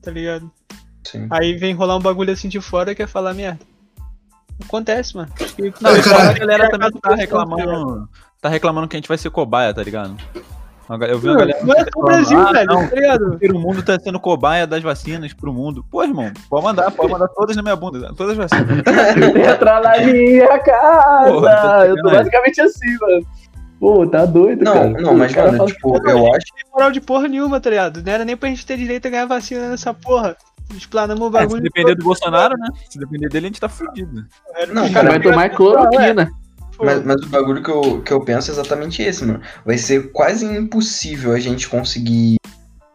Tá 0.01 0.11
ligado? 0.11 0.49
Sim. 1.05 1.27
Aí 1.31 1.55
vem 1.55 1.73
rolar 1.73 1.97
um 1.97 2.01
bagulho 2.01 2.31
assim 2.31 2.49
de 2.49 2.59
fora 2.61 2.91
e 2.91 2.95
quer 2.95 3.07
falar 3.07 3.33
merda. 3.33 3.59
Acontece, 4.63 5.15
mano. 5.15 5.29
E, 5.57 5.73
Não, 5.81 5.91
Ai, 5.91 6.27
a 6.29 6.33
galera 6.33 6.69
também 6.69 6.91
tá 6.91 7.09
Tá 7.09 7.15
reclamando. 7.15 8.09
Tá 8.41 8.49
reclamando 8.49 8.87
que 8.87 8.95
a 8.95 8.99
gente 8.99 9.07
vai 9.07 9.17
ser 9.17 9.29
cobaia, 9.29 9.73
tá 9.73 9.83
ligado? 9.83 10.15
Eu 11.09 11.19
vi 11.19 11.27
uma 11.27 11.37
galera. 11.37 11.59
Não 11.65 11.73
é 11.73 11.83
só 11.83 11.89
o 11.97 12.03
Brasil, 12.03 12.39
Ah, 12.39 12.51
velho, 12.53 12.65
não. 12.65 12.87
tá 12.87 12.95
ligado? 12.95 13.39
O 13.53 13.59
mundo 13.59 13.83
tá 13.83 13.99
sendo 13.99 14.19
cobaia 14.19 14.65
das 14.65 14.81
vacinas 14.81 15.33
pro 15.33 15.51
mundo. 15.53 15.85
Pô, 15.91 16.01
irmão, 16.03 16.31
pode 16.49 16.63
mandar, 16.63 16.89
pode 16.91 17.11
mandar 17.11 17.27
todas 17.27 17.55
na 17.57 17.61
minha 17.61 17.75
bunda. 17.75 18.13
Todas 18.15 18.37
as 18.39 18.49
vacinas. 18.49 18.79
Entra 19.53 19.81
na 19.81 19.97
minha 20.05 20.59
casa. 20.59 21.31
Porra, 21.31 21.51
tá 21.51 21.87
eu 21.87 21.95
tô 21.97 22.09
basicamente 22.09 22.61
assim, 22.61 22.97
mano. 23.01 23.25
Pô, 23.79 24.07
tá 24.07 24.25
doido, 24.25 24.63
Não, 24.63 24.73
cara. 24.73 24.89
não, 25.01 25.13
mas, 25.15 25.33
cara 25.33 25.47
mano, 25.51 25.57
fala- 25.59 25.69
tipo, 25.71 25.95
eu 26.09 26.17
acho. 26.33 26.45
Não 26.49 26.55
tem 26.55 26.71
moral 26.73 26.91
de 26.91 27.01
porra 27.01 27.27
nenhuma, 27.27 27.59
tá 27.59 27.69
ligado? 27.69 28.01
Não 28.03 28.11
era 28.11 28.25
nem 28.25 28.35
pra 28.35 28.49
gente 28.49 28.65
ter 28.65 28.77
direito 28.77 29.07
a 29.07 29.11
ganhar 29.11 29.25
vacina 29.25 29.69
nessa 29.69 29.93
porra. 29.93 30.35
Explanamos 30.75 31.21
o 31.23 31.27
É, 31.27 31.31
bagulho. 31.31 31.57
se 31.57 31.63
depender 31.63 31.95
do 31.95 32.03
Bolsonaro, 32.03 32.57
né? 32.57 32.67
Se 32.89 32.99
depender 32.99 33.29
dele, 33.29 33.45
a 33.45 33.49
gente 33.49 33.61
tá 33.61 33.69
fudido. 33.69 34.25
Não, 34.73 34.85
O 34.87 34.91
cara 34.93 35.09
vai 35.09 35.21
tomar 35.21 35.49
cloroquina. 35.51 36.29
Mas, 36.79 37.03
mas 37.03 37.21
o 37.23 37.27
bagulho 37.29 37.63
que 37.63 37.69
eu, 37.71 38.01
que 38.03 38.11
eu 38.13 38.21
penso 38.21 38.51
é 38.51 38.53
exatamente 38.53 39.01
esse, 39.01 39.25
mano. 39.25 39.41
Vai 39.65 39.77
ser 39.77 40.11
quase 40.11 40.45
impossível 40.45 41.33
a 41.33 41.39
gente 41.39 41.67
conseguir 41.69 42.35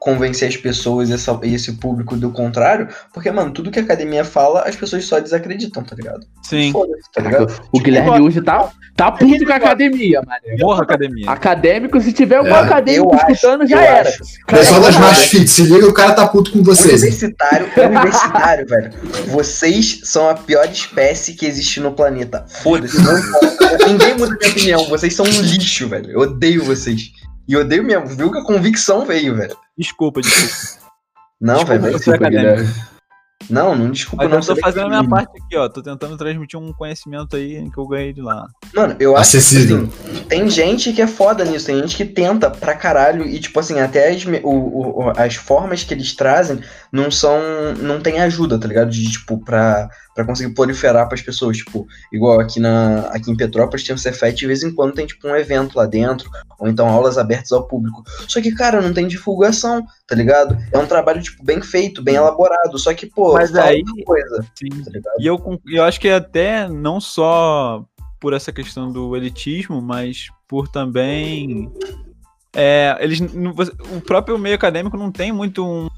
convencer 0.05 0.49
as 0.49 0.57
pessoas 0.57 1.11
e 1.11 1.13
essa- 1.13 1.39
e 1.45 1.55
esse 1.55 1.73
público 1.75 2.17
do 2.17 2.31
contrário, 2.31 2.89
porque, 3.15 3.31
mano, 3.31 3.53
tudo 3.53 3.71
que 3.71 3.79
a 3.79 3.83
academia 3.83 4.25
fala, 4.25 4.63
as 4.67 4.75
pessoas 4.75 5.05
só 5.05 5.21
desacreditam, 5.21 5.85
tá 5.85 5.95
ligado? 5.95 6.27
Sim. 6.43 6.73
Foda-se, 6.73 7.03
tá 7.15 7.23
Caraca, 7.23 7.39
ligado? 7.45 7.63
o 7.73 7.79
Guilherme 7.81 8.21
hoje 8.21 8.43
tá, 8.43 8.69
tá 8.97 9.13
puto 9.13 9.45
com 9.47 9.53
a 9.53 9.57
academia, 9.57 10.21
mano. 10.27 10.59
Morra 10.59 10.83
academia. 10.83 11.31
Acadêmico, 11.31 12.01
se 12.01 12.13
tiver 12.13 12.37
algum 12.39 12.51
É, 12.51 12.59
acadêmico 12.61 13.15
escutando, 13.15 13.65
já 13.69 13.81
era. 13.81 14.09
acho. 14.09 14.19
Pessoal 14.49 14.81
das 14.81 14.97
Cara, 14.97 15.13
Smart 15.13 15.29
Fit, 15.29 15.49
se 15.49 15.63
liga, 15.63 15.87
o 15.87 15.95
cara 15.95 16.15
tá 16.15 16.27
puto 16.27 16.51
com 16.51 16.65
vocês. 16.65 17.01
Universitário, 17.01 17.69
universitário, 17.77 18.67
velho. 18.67 18.91
Vocês 19.29 20.01
são 20.03 20.29
a 20.29 20.35
pior 20.35 20.69
espécie 20.69 21.35
que 21.35 21.47
existe 21.47 21.79
no 21.79 21.93
planeta. 21.93 22.45
Foda-se, 22.49 23.01
não 23.01 23.17
importa. 23.19 23.87
Ninguém 23.87 24.15
muda 24.19 24.37
minha 24.37 24.51
opinião. 24.51 24.85
Vocês 24.89 25.15
são 25.15 25.25
um 25.25 25.41
lixo, 25.43 25.89
velho. 25.89 26.11
Eu 26.11 26.21
odeio 26.21 26.65
vocês. 26.65 27.13
E 27.49 27.57
odeio 27.57 27.83
mesmo. 27.85 28.07
Viu 28.09 28.31
que 28.31 28.39
a 28.39 28.45
convicção 28.45 29.05
veio, 29.05 29.35
velho. 29.37 29.57
Desculpa, 29.77 30.21
desculpa. 30.21 30.83
Não, 31.41 31.65
velho. 31.65 31.87
é 31.87 31.91
Desculpa. 31.93 32.29
Guilherme. 32.29 32.73
Não, 33.51 33.75
não 33.75 33.91
desculpa 33.91 34.23
Mas 34.29 34.31
não. 34.33 34.39
eu 34.39 34.55
tô 34.55 34.61
fazendo 34.65 34.87
a 34.87 34.89
minha 34.89 35.09
parte 35.09 35.33
aqui, 35.43 35.57
ó. 35.57 35.69
Tô 35.69 35.83
tentando 35.83 36.17
transmitir 36.17 36.59
um 36.59 36.73
conhecimento 36.73 37.35
aí 37.35 37.69
que 37.73 37.79
eu 37.79 37.87
ganhei 37.89 38.13
de 38.13 38.23
lá. 38.23 38.47
Mano, 38.73 38.95
eu 39.01 39.17
acho 39.17 39.33
que 39.33 39.37
Acessível. 39.39 39.89
assim, 40.13 40.23
tem 40.29 40.49
gente 40.49 40.93
que 40.93 41.03
é 41.03 41.09
foda 41.09 41.45
nisso, 41.45 41.67
tem 41.67 41.81
gente 41.81 41.97
que 41.97 42.05
tenta 42.05 42.49
pra 42.49 42.77
caralho 42.77 43.27
e, 43.27 43.41
tipo 43.41 43.59
assim, 43.59 43.81
até 43.81 44.11
as, 44.11 44.25
o- 44.25 44.49
o- 44.49 45.13
as 45.17 45.35
formas 45.35 45.83
que 45.83 45.93
eles 45.93 46.15
trazem 46.15 46.61
não 46.93 47.11
são. 47.11 47.41
não 47.81 48.01
tem 48.01 48.21
ajuda, 48.21 48.57
tá 48.59 48.69
ligado? 48.69 48.91
De, 48.93 49.11
tipo, 49.11 49.37
pra, 49.45 49.89
pra 50.15 50.25
conseguir 50.25 50.55
proliferar 50.55 51.09
pras 51.09 51.23
pessoas. 51.23 51.59
Tipo, 51.59 51.87
igual 52.13 52.41
aqui, 52.41 52.61
na, 52.61 53.01
aqui 53.09 53.31
em 53.31 53.37
Petrópolis 53.37 53.85
tem 53.85 53.95
o 53.95 53.99
Cefet, 53.99 54.35
de 54.37 54.47
vez 54.47 54.63
em 54.63 54.75
quando 54.75 54.95
tem, 54.95 55.07
tipo, 55.07 55.29
um 55.29 55.37
evento 55.37 55.77
lá 55.77 55.87
dentro, 55.87 56.31
ou 56.59 56.69
então 56.69 56.89
aulas 56.89 57.19
abertas 57.19 57.53
ao 57.53 57.67
público. 57.67 58.03
Só 58.29 58.41
que, 58.41 58.53
cara, 58.55 58.81
não 58.81 58.93
tem 58.93 59.07
divulgação, 59.07 59.85
tá 60.07 60.15
ligado? 60.15 60.57
É 60.73 60.79
um 60.79 60.87
trabalho, 60.87 61.23
tipo, 61.23 61.45
bem 61.45 61.61
feito, 61.61 62.03
bem 62.03 62.17
elaborado. 62.17 62.79
Só 62.79 62.93
que, 62.95 63.07
pô, 63.07 63.35
Mas 63.35 63.55
aí- 63.55 63.83
coisa, 64.05 64.45
Sim. 64.55 64.69
tá? 65.01 65.11
E 65.19 65.27
eu, 65.27 65.61
eu 65.67 65.85
acho 65.85 66.01
que 66.01 66.09
até 66.09 66.69
não 66.69 67.01
só 67.01 67.85
por 68.21 68.33
essa 68.33 68.53
questão 68.53 68.93
do 68.93 69.17
elitismo, 69.17 69.83
mas 69.83 70.29
por 70.47 70.69
também. 70.69 71.69
É, 72.55 72.97
eles, 73.01 73.19
o 73.21 74.01
próprio 74.03 74.39
meio 74.39 74.55
acadêmico 74.55 74.97
não 74.97 75.11
tem 75.11 75.33
muito 75.33 75.67
um, 75.67 75.89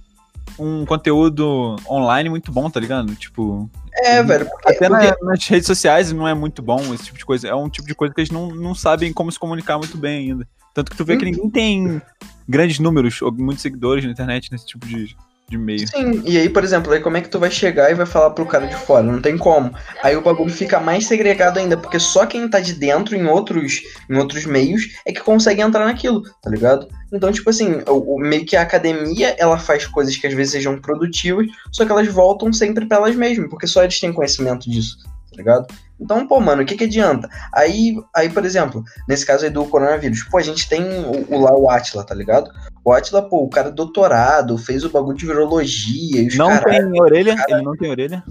um 0.59 0.85
conteúdo 0.85 1.77
online 1.89 2.29
muito 2.31 2.51
bom, 2.53 2.69
tá 2.71 2.79
ligado? 2.81 3.15
Tipo, 3.17 3.69
É, 4.03 4.23
velho, 4.23 4.47
porque, 4.49 4.69
até 4.73 4.89
na- 4.89 4.99
porque- 5.13 5.25
nas 5.25 5.47
redes 5.47 5.67
sociais 5.67 6.13
não 6.13 6.27
é 6.27 6.35
muito 6.35 6.63
bom 6.63 6.81
esse 6.95 7.05
tipo 7.05 7.19
de 7.19 7.25
coisa. 7.25 7.49
É 7.49 7.55
um 7.55 7.69
tipo 7.69 7.87
de 7.89 7.95
coisa 7.95 8.13
que 8.15 8.21
eles 8.21 8.31
não, 8.31 8.49
não 8.49 8.75
sabem 8.75 9.13
como 9.13 9.31
se 9.31 9.39
comunicar 9.39 9.79
muito 9.79 9.97
bem 9.97 10.31
ainda. 10.31 10.47
Tanto 10.73 10.91
que 10.91 10.97
tu 10.97 11.05
vê 11.05 11.17
que 11.17 11.25
ninguém 11.25 11.49
tem 11.51 12.03
grandes 12.49 12.79
números 12.81 13.23
ou 13.23 13.31
muitos 13.33 13.63
seguidores 13.63 14.05
na 14.05 14.11
internet 14.11 14.51
nesse 14.51 14.67
tipo 14.67 14.87
de, 14.87 15.17
de 15.49 15.59
meio. 15.59 15.87
Sim, 15.87 16.23
e 16.25 16.39
aí, 16.39 16.49
por 16.49 16.65
exemplo, 16.65 16.93
aí 16.93 17.01
como 17.01 17.17
é 17.17 17.21
que 17.21 17.29
tu 17.29 17.39
vai 17.39 17.51
chegar 17.51 17.91
e 17.91 17.95
vai 17.95 18.07
falar 18.07 18.31
pro 18.31 18.47
cara 18.47 18.67
de 18.67 18.75
fora? 18.75 19.03
Não 19.03 19.21
tem 19.21 19.37
como. 19.37 19.73
Aí 20.03 20.17
o 20.17 20.23
bagulho 20.23 20.51
fica 20.51 20.81
mais 20.81 21.07
segregado 21.07 21.59
ainda, 21.59 21.77
porque 21.77 21.99
só 21.99 22.27
quem 22.27 22.49
tá 22.49 22.61
de 22.61 22.73
dentro 22.73 23.15
em 23.15 23.27
outros, 23.27 23.83
em 24.11 24.17
outros 24.17 24.47
meios 24.47 24.89
é 25.07 25.13
que 25.13 25.21
consegue 25.21 25.61
entrar 25.61 25.85
naquilo, 25.85 26.23
tá 26.43 26.51
ligado? 26.51 26.89
Então, 27.13 27.31
tipo 27.31 27.49
assim, 27.51 27.83
o, 27.87 28.17
o- 28.17 28.19
meio 28.19 28.45
que 28.47 28.57
a 28.57 28.63
academia, 28.63 29.35
ela 29.39 29.59
faz 29.59 29.87
coisas 29.87 30.17
que 30.17 30.27
às 30.27 30.35
vezes 30.35 30.53
sejam 30.53 30.81
produtivas, 30.81 31.47
só 31.71 31.85
que 31.85 31.93
elas 31.93 32.09
voltam 32.09 32.53
sempre 32.53 32.87
pra 32.87 32.97
elas 32.97 33.15
mesmas, 33.15 33.49
porque 33.51 33.67
só 33.67 33.83
eles 33.85 34.01
têm 34.01 34.13
conhecimento 34.13 34.69
disso, 34.69 34.97
tá 35.31 35.37
ligado? 35.37 35.67
Então, 36.01 36.27
pô, 36.27 36.41
mano, 36.41 36.63
o 36.63 36.67
que 36.67 36.77
que 36.77 36.85
adianta? 36.85 37.29
Aí, 37.53 37.97
aí, 38.15 38.29
por 38.29 38.45
exemplo, 38.45 38.83
nesse 39.09 39.25
caso 39.25 39.45
aí 39.45 39.51
do 39.51 39.65
coronavírus, 39.67 40.25
pô, 40.25 40.39
a 40.39 40.43
gente 40.43 40.69
tem 40.69 40.83
o, 40.83 41.35
o 41.35 41.41
lá 41.41 41.57
o 41.57 41.71
Atila, 41.71 42.05
tá 42.05 42.15
ligado? 42.15 42.51
O 42.85 42.93
Atila, 42.93 43.23
pô, 43.23 43.45
o 43.45 43.49
cara 43.49 43.69
é 43.69 43.73
doutorado, 43.73 44.59
fez 44.59 44.85
o 44.85 44.91
bagulho 44.91 45.17
de 45.17 45.27
virologia 45.27 46.23
e 46.23 46.27
os 46.27 46.37
Não 46.37 46.49
caralho. 46.49 46.91
tem 46.91 47.01
orelha, 47.01 47.37
ele 47.49 47.63
não 47.63 47.77
tem 47.77 47.91
orelha. 47.91 48.25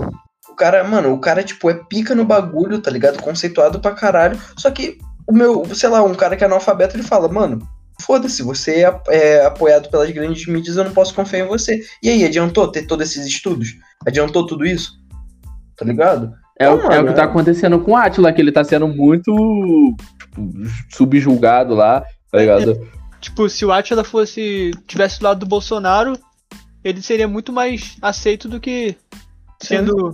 O 0.50 0.56
cara, 0.56 0.84
mano, 0.84 1.14
o 1.14 1.20
cara, 1.20 1.44
tipo, 1.44 1.70
é 1.70 1.74
pica 1.74 2.14
no 2.14 2.26
bagulho, 2.26 2.80
tá 2.80 2.92
ligado? 2.92 3.22
Conceituado 3.22 3.80
pra 3.80 3.92
caralho. 3.92 4.40
Só 4.58 4.70
que 4.70 4.98
o 5.26 5.34
meu, 5.34 5.66
sei 5.74 5.90
lá, 5.90 6.04
um 6.04 6.14
cara 6.14 6.36
que 6.36 6.44
é 6.44 6.48
analfabeto, 6.48 6.96
ele 6.96 7.04
fala, 7.04 7.28
mano, 7.28 7.66
foda-se, 8.02 8.44
você 8.44 8.84
é, 8.84 9.02
é 9.10 9.46
apoiado 9.46 9.90
pelas 9.90 10.12
grandes 10.12 10.46
mídias, 10.48 10.76
eu 10.76 10.84
não 10.84 10.92
posso 10.92 11.14
confiar 11.14 11.46
em 11.46 11.48
você. 11.48 11.82
E 12.04 12.10
aí, 12.10 12.26
adiantou 12.26 12.72
ter 12.72 12.86
todos 12.86 13.10
esses 13.10 13.26
estudos? 13.26 13.70
Adiantou 14.06 14.46
tudo 14.46 14.66
isso? 14.66 14.92
Tá 15.78 15.86
ligado? 15.86 16.43
É, 16.60 16.70
o, 16.70 16.78
Não, 16.78 16.92
é 16.92 17.02
o 17.02 17.08
que 17.08 17.14
tá 17.14 17.24
é- 17.24 17.26
acontecendo 17.26 17.80
com 17.80 17.92
o 17.92 17.96
Atila, 17.96 18.32
que 18.32 18.40
ele 18.42 18.52
tá 18.52 18.64
sendo 18.64 18.88
muito 18.88 19.34
tipo, 20.20 20.52
subjulgado 20.92 21.74
lá, 21.74 22.02
tá 22.32 22.38
ligado? 22.40 22.88
Tipo, 23.20 23.50
se 23.50 23.66
o 23.66 23.72
Atila 23.72 24.04
fosse. 24.04 24.72
tivesse 24.86 25.20
do 25.20 25.24
lado 25.24 25.40
do 25.40 25.46
Bolsonaro, 25.46 26.18
ele 26.84 27.02
seria 27.02 27.28
muito 27.28 27.52
mais 27.52 27.98
aceito 28.02 28.48
do 28.48 28.60
que 28.60 28.96
sendo. 29.62 30.14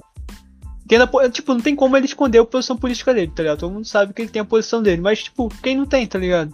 Tendo 0.87 1.03
a 1.03 1.07
po- 1.07 1.29
tipo, 1.29 1.53
não 1.53 1.61
tem 1.61 1.75
como 1.75 1.95
ele 1.97 2.05
esconder 2.05 2.39
a 2.39 2.45
posição 2.45 2.75
política 2.75 3.13
dele, 3.13 3.31
tá 3.35 3.43
ligado? 3.43 3.59
Todo 3.59 3.73
mundo 3.73 3.85
sabe 3.85 4.13
que 4.13 4.21
ele 4.23 4.29
tem 4.31 4.41
a 4.41 4.45
posição 4.45 4.81
dele. 4.81 5.01
Mas, 5.01 5.23
tipo, 5.23 5.47
quem 5.61 5.77
não 5.77 5.85
tem, 5.85 6.07
tá 6.07 6.17
ligado? 6.17 6.51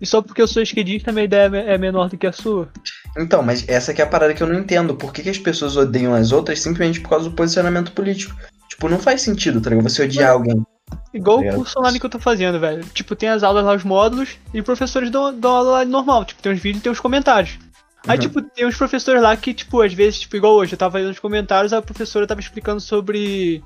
E 0.00 0.06
só 0.06 0.20
porque 0.20 0.42
eu 0.42 0.48
sou 0.48 0.60
esquerdista, 0.62 1.12
minha 1.12 1.24
ideia 1.24 1.48
é 1.54 1.74
é 1.74 1.78
menor 1.78 2.08
do 2.08 2.18
que 2.18 2.26
a 2.26 2.32
sua. 2.32 2.68
Então, 3.16 3.42
mas 3.42 3.66
essa 3.68 3.94
que 3.94 4.00
é 4.02 4.04
a 4.04 4.08
parada 4.08 4.34
que 4.34 4.42
eu 4.42 4.46
não 4.46 4.58
entendo. 4.58 4.94
Por 4.94 5.12
que, 5.12 5.22
que 5.22 5.30
as 5.30 5.38
pessoas 5.38 5.76
odeiam 5.76 6.14
as 6.14 6.32
outras 6.32 6.60
simplesmente 6.60 7.00
por 7.00 7.10
causa 7.10 7.28
do 7.30 7.34
posicionamento 7.36 7.92
político? 7.92 8.34
Tipo, 8.76 8.88
não 8.90 8.98
faz 8.98 9.22
sentido, 9.22 9.58
tá 9.60 9.70
ligado? 9.70 9.88
Você 9.88 10.02
odiar 10.04 10.32
alguém. 10.32 10.62
Igual 11.14 11.36
Obrigado. 11.38 11.54
o 11.56 11.58
curso 11.60 11.78
online 11.78 11.98
que 11.98 12.04
eu 12.06 12.10
tô 12.10 12.18
fazendo, 12.18 12.60
velho. 12.60 12.84
Tipo, 12.92 13.16
tem 13.16 13.30
as 13.30 13.42
aulas 13.42 13.64
lá, 13.64 13.74
os 13.74 13.82
módulos, 13.84 14.36
e 14.52 14.60
professores 14.60 15.10
dão, 15.10 15.32
dão 15.38 15.50
aula 15.56 15.70
lá 15.78 15.84
normal. 15.84 16.24
Tipo, 16.26 16.42
tem 16.42 16.52
os 16.52 16.60
vídeos 16.60 16.80
e 16.80 16.82
tem 16.82 16.92
os 16.92 17.00
comentários. 17.00 17.58
Aí, 18.06 18.16
Uhum. 18.16 18.20
tipo, 18.20 18.42
tem 18.42 18.66
uns 18.66 18.76
professores 18.76 19.20
lá 19.22 19.34
que, 19.36 19.54
tipo, 19.54 19.80
às 19.80 19.92
vezes, 19.94 20.20
tipo, 20.20 20.36
igual 20.36 20.54
hoje, 20.54 20.74
eu 20.74 20.78
tava 20.78 20.92
fazendo 20.92 21.10
os 21.10 21.18
comentários, 21.18 21.72
a 21.72 21.80
professora 21.82 22.26
tava 22.26 22.40
explicando 22.40 22.80
sobre. 22.80 23.64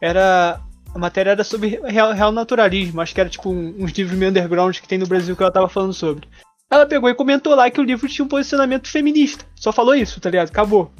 Era. 0.00 0.60
A 0.94 0.98
matéria 0.98 1.30
era 1.30 1.44
sobre 1.44 1.80
real, 1.84 2.12
real 2.12 2.32
naturalismo, 2.32 3.00
acho 3.00 3.14
que 3.14 3.20
era 3.20 3.30
tipo 3.30 3.48
um- 3.48 3.76
uns 3.78 3.92
livros 3.92 4.18
meio 4.18 4.30
underground 4.30 4.76
que 4.76 4.88
tem 4.88 4.98
no 4.98 5.06
Brasil 5.06 5.36
que 5.36 5.42
ela 5.42 5.52
tava 5.52 5.68
falando 5.68 5.92
sobre. 5.92 6.26
Ela 6.68 6.84
pegou 6.84 7.08
e 7.08 7.14
comentou 7.14 7.54
lá 7.54 7.70
que 7.70 7.80
o 7.80 7.84
livro 7.84 8.08
tinha 8.08 8.24
um 8.24 8.28
posicionamento 8.28 8.88
feminista. 8.88 9.44
Só 9.54 9.70
falou 9.70 9.94
isso, 9.94 10.20
tá 10.20 10.28
ligado? 10.30 10.48
Acabou. 10.48 10.90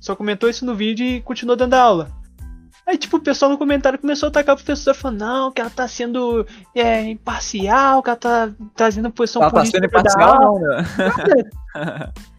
Só 0.00 0.16
comentou 0.16 0.48
isso 0.50 0.64
no 0.66 0.74
vídeo 0.74 1.06
e 1.06 1.20
continuou 1.20 1.54
dando 1.56 1.74
a 1.74 1.80
aula. 1.80 2.10
Aí, 2.88 2.96
tipo, 2.96 3.18
o 3.18 3.20
pessoal 3.20 3.50
no 3.50 3.58
comentário 3.58 3.98
começou 3.98 4.28
a 4.28 4.30
atacar 4.30 4.54
a 4.54 4.56
professora, 4.56 4.96
falando, 4.96 5.20
não, 5.20 5.52
que 5.52 5.60
ela 5.60 5.68
tá 5.68 5.86
sendo 5.86 6.46
é, 6.74 7.02
imparcial, 7.02 8.02
que 8.02 8.08
ela 8.08 8.16
tá 8.18 8.50
trazendo 8.74 9.10
posição 9.10 9.42
Ela 9.42 9.50
tá 9.50 9.56
política 9.58 9.78
sendo 9.78 9.90
da 9.90 9.98
imparcial, 10.00 10.42
aula. 10.42 10.60
não, 10.70 10.76
né? 11.86 12.12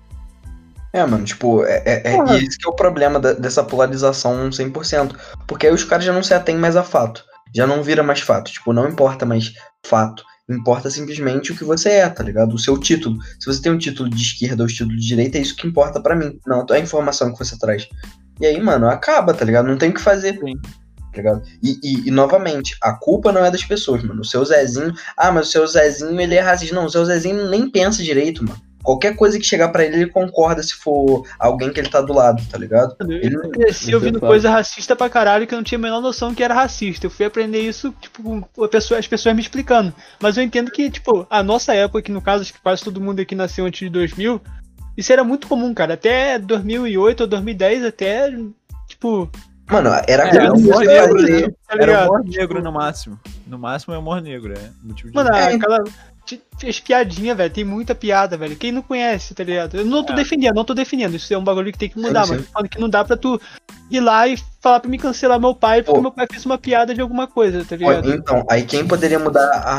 É, 0.91 1.05
mano, 1.05 1.23
tipo, 1.23 1.63
é, 1.65 1.83
é, 1.85 2.15
é 2.15 2.37
esse 2.37 2.57
que 2.57 2.67
é 2.67 2.69
o 2.69 2.75
problema 2.75 3.19
da- 3.19 3.33
dessa 3.33 3.63
polarização 3.63 4.49
100%. 4.51 5.15
Porque 5.47 5.67
aí 5.67 5.73
os 5.73 5.83
caras 5.83 6.03
já 6.03 6.11
não 6.11 6.23
se 6.23 6.33
atêm 6.33 6.57
mais 6.57 6.75
a 6.75 6.81
fato. 6.83 7.23
Já 7.53 7.67
não 7.67 7.83
vira 7.83 8.01
mais 8.01 8.21
fato. 8.21 8.51
Tipo, 8.51 8.73
não 8.73 8.87
importa 8.89 9.23
mais 9.23 9.53
fato. 9.85 10.23
Importa 10.49 10.89
simplesmente 10.89 11.51
o 11.51 11.55
que 11.55 11.63
você 11.63 11.89
é, 11.89 12.09
tá 12.09 12.23
ligado? 12.23 12.55
O 12.55 12.59
seu 12.59 12.75
título. 12.75 13.19
Se 13.39 13.45
você 13.45 13.61
tem 13.61 13.71
um 13.71 13.77
título 13.77 14.09
de 14.09 14.19
esquerda 14.19 14.63
ou 14.63 14.67
título 14.67 14.95
de 14.97 15.07
direita, 15.07 15.37
é 15.37 15.41
isso 15.41 15.55
que 15.55 15.67
importa 15.67 16.01
pra 16.01 16.15
mim. 16.15 16.39
Não, 16.47 16.65
é 16.67 16.73
a 16.73 16.79
informação 16.79 17.31
que 17.31 17.37
você 17.37 17.55
traz. 17.59 17.87
E 18.39 18.45
aí, 18.45 18.59
mano, 18.61 18.87
acaba, 18.87 19.33
tá 19.33 19.43
ligado? 19.43 19.67
Não 19.67 19.77
tem 19.77 19.89
o 19.89 19.93
que 19.93 20.01
fazer. 20.01 20.39
Sim. 20.39 20.55
Tá 21.11 21.17
ligado? 21.17 21.41
E, 21.61 21.79
e, 21.83 22.07
e, 22.07 22.11
novamente, 22.11 22.77
a 22.81 22.93
culpa 22.93 23.31
não 23.31 23.43
é 23.43 23.49
das 23.49 23.63
pessoas, 23.63 24.03
mano. 24.03 24.21
O 24.21 24.25
seu 24.25 24.45
Zezinho. 24.45 24.93
Ah, 25.17 25.31
mas 25.31 25.47
o 25.47 25.51
seu 25.51 25.65
Zezinho, 25.67 26.19
ele 26.21 26.35
é 26.35 26.39
racista. 26.39 26.75
Não, 26.75 26.85
o 26.85 26.89
seu 26.89 27.03
Zezinho 27.03 27.49
nem 27.49 27.69
pensa 27.69 28.03
direito, 28.03 28.43
mano. 28.43 28.61
Qualquer 28.81 29.15
coisa 29.15 29.37
que 29.37 29.43
chegar 29.45 29.69
pra 29.69 29.83
ele, 29.83 29.97
ele 29.97 30.07
concorda 30.07 30.63
se 30.63 30.73
for 30.73 31.27
alguém 31.37 31.71
que 31.71 31.79
ele 31.81 31.89
tá 31.89 31.99
do 31.99 32.13
lado, 32.13 32.41
tá 32.49 32.57
ligado? 32.57 32.95
Ele 33.09 33.35
Eu 33.35 33.49
cresci 33.49 33.93
ouvindo 33.93 34.19
coisa 34.21 34.49
racista 34.49 34.95
pra 34.95 35.09
caralho 35.09 35.45
que 35.45 35.53
eu 35.53 35.57
não 35.57 35.63
tinha 35.63 35.77
a 35.77 35.81
menor 35.81 35.99
noção 35.99 36.33
que 36.33 36.41
era 36.41 36.53
racista. 36.53 37.05
Eu 37.05 37.11
fui 37.11 37.25
aprender 37.25 37.59
isso, 37.59 37.93
tipo, 37.99 38.23
com 38.23 38.63
a 38.63 38.69
pessoa- 38.69 38.97
as 38.99 39.05
pessoas 39.05 39.35
me 39.35 39.41
explicando. 39.41 39.93
Mas 40.19 40.37
eu 40.37 40.43
entendo 40.43 40.71
que, 40.71 40.89
tipo, 40.89 41.27
a 41.29 41.43
nossa 41.43 41.73
época, 41.73 42.01
que 42.03 42.11
no 42.11 42.21
caso, 42.21 42.43
acho 42.43 42.53
que 42.53 42.61
quase 42.61 42.81
todo 42.81 43.01
mundo 43.01 43.19
aqui 43.19 43.35
nasceu 43.35 43.65
antes 43.65 43.79
de 43.79 43.89
2000, 43.89 44.41
isso 44.99 45.11
era 45.13 45.23
muito 45.23 45.47
comum, 45.47 45.73
cara. 45.73 45.93
Até 45.95 46.37
2008 46.39 47.21
ou 47.21 47.27
2010, 47.27 47.85
até, 47.85 48.31
tipo, 48.87 49.29
Mano, 49.71 49.89
era 50.07 50.23
É, 50.27 50.35
era 50.35 50.51
um 50.53 50.57
você 50.57 50.85
negro, 50.87 51.19
fazer. 51.19 51.55
tá 51.67 51.75
Era 51.79 52.05
humor 52.05 52.23
negro 52.25 52.63
no 52.63 52.71
máximo. 52.71 53.19
No 53.45 53.59
máximo 53.59 53.93
é 53.93 53.97
humor 53.99 54.19
negro, 54.19 54.51
é. 54.57 54.69
Motivo 54.83 55.09
de... 55.09 55.15
Mano, 55.15 55.29
É, 55.29 55.53
aquela. 55.53 55.83
te- 56.25 56.41
fez 56.57 56.79
piadinha, 56.79 57.35
velho. 57.35 57.53
Tem 57.53 57.63
muita 57.63 57.93
piada, 57.93 58.35
velho. 58.35 58.55
Quem 58.55 58.71
não 58.71 58.81
conhece, 58.81 59.35
tá 59.35 59.43
ligado? 59.43 59.77
Eu 59.77 59.85
não 59.85 60.03
tô 60.03 60.13
É. 60.13 60.15
defendendo, 60.15 60.55
não 60.55 60.65
tô 60.65 60.73
defendendo. 60.73 61.15
Isso 61.15 61.31
é 61.31 61.37
um 61.37 61.43
bagulho 61.43 61.71
que 61.71 61.77
tem 61.77 61.87
que 61.89 61.99
mudar, 61.99 62.25
Sim, 62.25 62.31
mano. 62.31 62.45
Falando 62.51 62.69
que 62.69 62.79
não 62.79 62.89
dá 62.89 63.05
pra 63.05 63.15
tu 63.15 63.39
ir 63.91 63.99
lá 63.99 64.27
e 64.27 64.37
falar 64.59 64.79
pra 64.79 64.89
me 64.89 64.97
cancelar 64.97 65.39
meu 65.39 65.53
pai 65.53 65.83
porque 65.83 65.95
Pô. 65.97 66.01
meu 66.01 66.11
pai 66.11 66.25
fez 66.31 66.43
uma 66.47 66.57
piada 66.57 66.91
de 66.95 67.01
alguma 67.01 67.27
coisa, 67.27 67.63
tá 67.63 67.75
ligado? 67.75 68.11
Então, 68.11 68.43
aí 68.49 68.63
quem 68.63 68.87
poderia 68.87 69.19
mudar 69.19 69.47
a, 69.51 69.75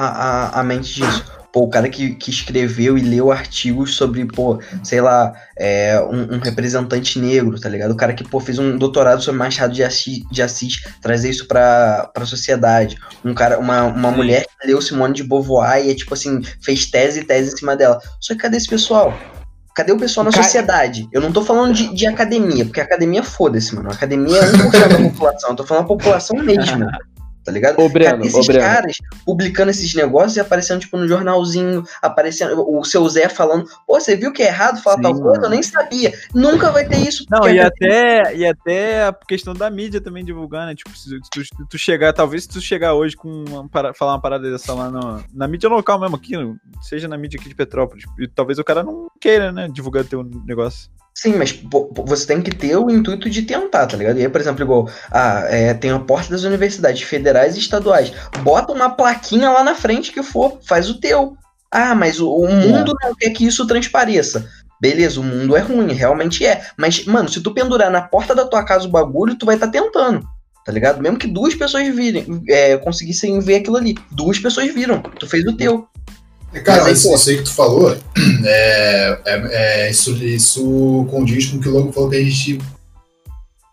a, 0.56 0.60
a 0.60 0.62
mente 0.62 0.94
disso? 0.94 1.24
Pô, 1.52 1.62
o 1.62 1.68
cara 1.68 1.88
que, 1.88 2.14
que 2.14 2.30
escreveu 2.30 2.96
e 2.96 3.00
leu 3.00 3.32
artigos 3.32 3.96
sobre, 3.96 4.24
pô, 4.24 4.60
sei 4.84 5.00
lá, 5.00 5.32
é, 5.58 6.00
um, 6.00 6.36
um 6.36 6.38
representante 6.38 7.18
negro, 7.18 7.58
tá 7.58 7.68
ligado? 7.68 7.90
O 7.90 7.96
cara 7.96 8.14
que, 8.14 8.22
pô, 8.22 8.38
fez 8.38 8.58
um 8.58 8.78
doutorado 8.78 9.20
sobre 9.20 9.38
Machado 9.38 9.72
de 9.72 9.82
Assis, 9.82 10.22
de 10.30 10.42
Assis 10.42 10.82
trazer 11.02 11.30
isso 11.30 11.48
pra, 11.48 12.08
pra 12.14 12.24
sociedade. 12.24 12.96
Um 13.24 13.34
cara, 13.34 13.58
uma, 13.58 13.84
uma 13.84 14.10
Sim. 14.10 14.16
mulher 14.16 14.46
que 14.60 14.66
leu 14.66 14.80
Simone 14.80 15.14
de 15.14 15.24
Beauvoir 15.24 15.84
e, 15.84 15.90
é, 15.90 15.94
tipo 15.94 16.14
assim, 16.14 16.40
fez 16.62 16.86
tese 16.86 17.20
e 17.20 17.24
tese 17.24 17.52
em 17.52 17.56
cima 17.56 17.76
dela. 17.76 18.00
Só 18.20 18.34
que 18.34 18.40
cadê 18.40 18.56
esse 18.56 18.68
pessoal? 18.68 19.18
Cadê 19.74 19.92
o 19.92 19.98
pessoal 19.98 20.24
na 20.24 20.32
sociedade? 20.32 21.08
Eu 21.12 21.20
não 21.20 21.32
tô 21.32 21.42
falando 21.42 21.72
de, 21.72 21.94
de 21.94 22.06
academia, 22.06 22.64
porque 22.64 22.80
academia 22.80 23.22
foda-se, 23.22 23.74
mano. 23.74 23.90
Academia 23.90 24.38
é 24.38 24.46
1% 24.52 24.88
da 24.88 25.10
população. 25.10 25.50
Eu 25.50 25.56
tô 25.56 25.64
falando 25.64 25.84
da 25.84 25.88
população 25.88 26.36
mesmo. 26.38 26.86
Tá 27.50 27.54
ligado? 27.54 27.80
Ô, 27.80 27.88
Breno, 27.88 28.22
ô, 28.22 28.26
esses 28.26 28.46
Breno. 28.46 28.62
caras 28.64 28.96
publicando 29.26 29.70
esses 29.70 29.92
negócios 29.94 30.36
e 30.36 30.40
aparecendo, 30.40 30.80
tipo, 30.80 30.96
no 30.96 31.08
jornalzinho, 31.08 31.84
aparecendo 32.00 32.64
o 32.68 32.84
seu 32.84 33.08
Zé 33.08 33.28
falando, 33.28 33.64
pô, 33.86 33.98
você 33.98 34.14
viu 34.16 34.32
que 34.32 34.42
é 34.42 34.46
errado 34.46 34.80
falar 34.80 34.96
Sim, 34.96 35.02
tal 35.02 35.20
coisa? 35.20 35.42
Eu 35.46 35.50
nem 35.50 35.62
sabia. 35.62 36.12
Nunca 36.32 36.70
vai 36.70 36.86
ter 36.86 36.98
isso. 36.98 37.24
Não, 37.28 37.48
e 37.48 37.58
a- 37.58 37.66
até, 37.66 38.36
e 38.36 38.46
até 38.46 39.04
a 39.04 39.12
questão 39.12 39.52
da 39.52 39.68
mídia 39.68 40.00
também 40.00 40.24
divulgar, 40.24 40.66
né? 40.66 40.74
Tipo, 40.74 40.96
se 40.96 41.10
tu, 41.30 41.44
se 41.44 41.50
tu 41.68 41.76
chegar, 41.78 42.12
talvez 42.12 42.44
se 42.44 42.48
tu 42.50 42.60
chegar 42.60 42.94
hoje 42.94 43.16
com 43.16 43.44
uma, 43.48 43.68
falar 43.94 44.12
uma 44.12 44.20
parada 44.20 44.50
dessa 44.50 44.72
lá 44.72 44.88
no- 44.90 45.24
na 45.34 45.48
mídia 45.48 45.68
local 45.68 45.98
mesmo 46.00 46.16
aqui, 46.16 46.34
seja 46.80 47.08
na 47.08 47.18
mídia 47.18 47.38
aqui 47.40 47.48
de 47.48 47.54
Petrópolis, 47.54 48.04
e 48.18 48.28
talvez 48.28 48.58
o 48.58 48.64
cara 48.64 48.82
não 48.84 49.08
queira, 49.20 49.50
né, 49.50 49.68
divulgar 49.72 50.04
teu 50.04 50.22
negócio. 50.22 50.88
Sim, 51.14 51.34
mas 51.36 51.52
pô, 51.52 51.92
você 52.06 52.26
tem 52.26 52.40
que 52.40 52.54
ter 52.54 52.76
o 52.76 52.90
intuito 52.90 53.28
de 53.28 53.42
tentar, 53.42 53.86
tá 53.86 53.96
ligado? 53.96 54.18
E 54.18 54.22
aí, 54.22 54.28
por 54.28 54.40
exemplo, 54.40 54.62
igual, 54.62 54.88
ah, 55.10 55.44
é, 55.48 55.74
tem 55.74 55.90
a 55.90 55.98
porta 55.98 56.30
das 56.30 56.44
universidades 56.44 57.02
federais 57.02 57.56
e 57.56 57.58
estaduais. 57.58 58.12
Bota 58.42 58.72
uma 58.72 58.90
plaquinha 58.90 59.50
lá 59.50 59.62
na 59.62 59.74
frente 59.74 60.12
que 60.12 60.22
for, 60.22 60.58
faz 60.62 60.88
o 60.88 60.98
teu. 61.00 61.36
Ah, 61.70 61.94
mas 61.94 62.20
o, 62.20 62.32
o 62.32 62.50
mundo 62.50 62.96
não 63.02 63.14
quer 63.14 63.30
que 63.30 63.46
isso 63.46 63.66
transpareça. 63.66 64.48
Beleza, 64.80 65.20
o 65.20 65.24
mundo 65.24 65.54
é 65.56 65.60
ruim, 65.60 65.92
realmente 65.92 66.44
é. 66.46 66.64
Mas, 66.76 67.04
mano, 67.04 67.28
se 67.28 67.42
tu 67.42 67.52
pendurar 67.52 67.90
na 67.90 68.00
porta 68.00 68.34
da 68.34 68.46
tua 68.46 68.64
casa 68.64 68.88
o 68.88 68.90
bagulho, 68.90 69.34
tu 69.34 69.44
vai 69.44 69.56
estar 69.56 69.68
tentando. 69.68 70.26
Tá 70.64 70.72
ligado? 70.72 71.02
Mesmo 71.02 71.18
que 71.18 71.26
duas 71.26 71.54
pessoas 71.54 71.86
virem, 71.94 72.42
é, 72.48 72.76
conseguissem 72.78 73.38
ver 73.40 73.56
aquilo 73.56 73.76
ali. 73.76 73.94
Duas 74.10 74.38
pessoas 74.38 74.72
viram. 74.72 75.00
Tu 75.02 75.26
fez 75.26 75.44
o 75.46 75.56
teu. 75.56 75.86
Cara, 76.64 76.82
Mas 76.82 77.06
aí, 77.06 77.14
isso, 77.14 77.30
aí 77.30 77.36
que 77.38 77.42
tu 77.44 77.52
falou, 77.52 77.92
é, 78.44 79.18
é- 79.24 79.48
é, 79.86 79.90
isso, 79.90 80.12
isso 80.16 81.06
condiz 81.10 81.46
com 81.46 81.56
o 81.58 81.60
que 81.60 81.68
o 81.68 81.72
Logo 81.72 81.92
falou 81.92 82.10
que 82.10 82.16
a 82.16 82.22
gente. 82.24 82.58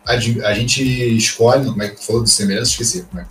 A, 0.06 0.14
a 0.14 0.54
gente 0.54 0.84
escolhe. 1.18 1.66
Como 1.66 1.82
é 1.84 1.90
que 1.90 1.96
tu 1.96 2.04
falou 2.06 2.24
de 2.24 2.30
semelhança? 2.30 2.72
Esqueci. 2.72 3.02
Como 3.10 3.22
é 3.22 3.26
que 3.26 3.30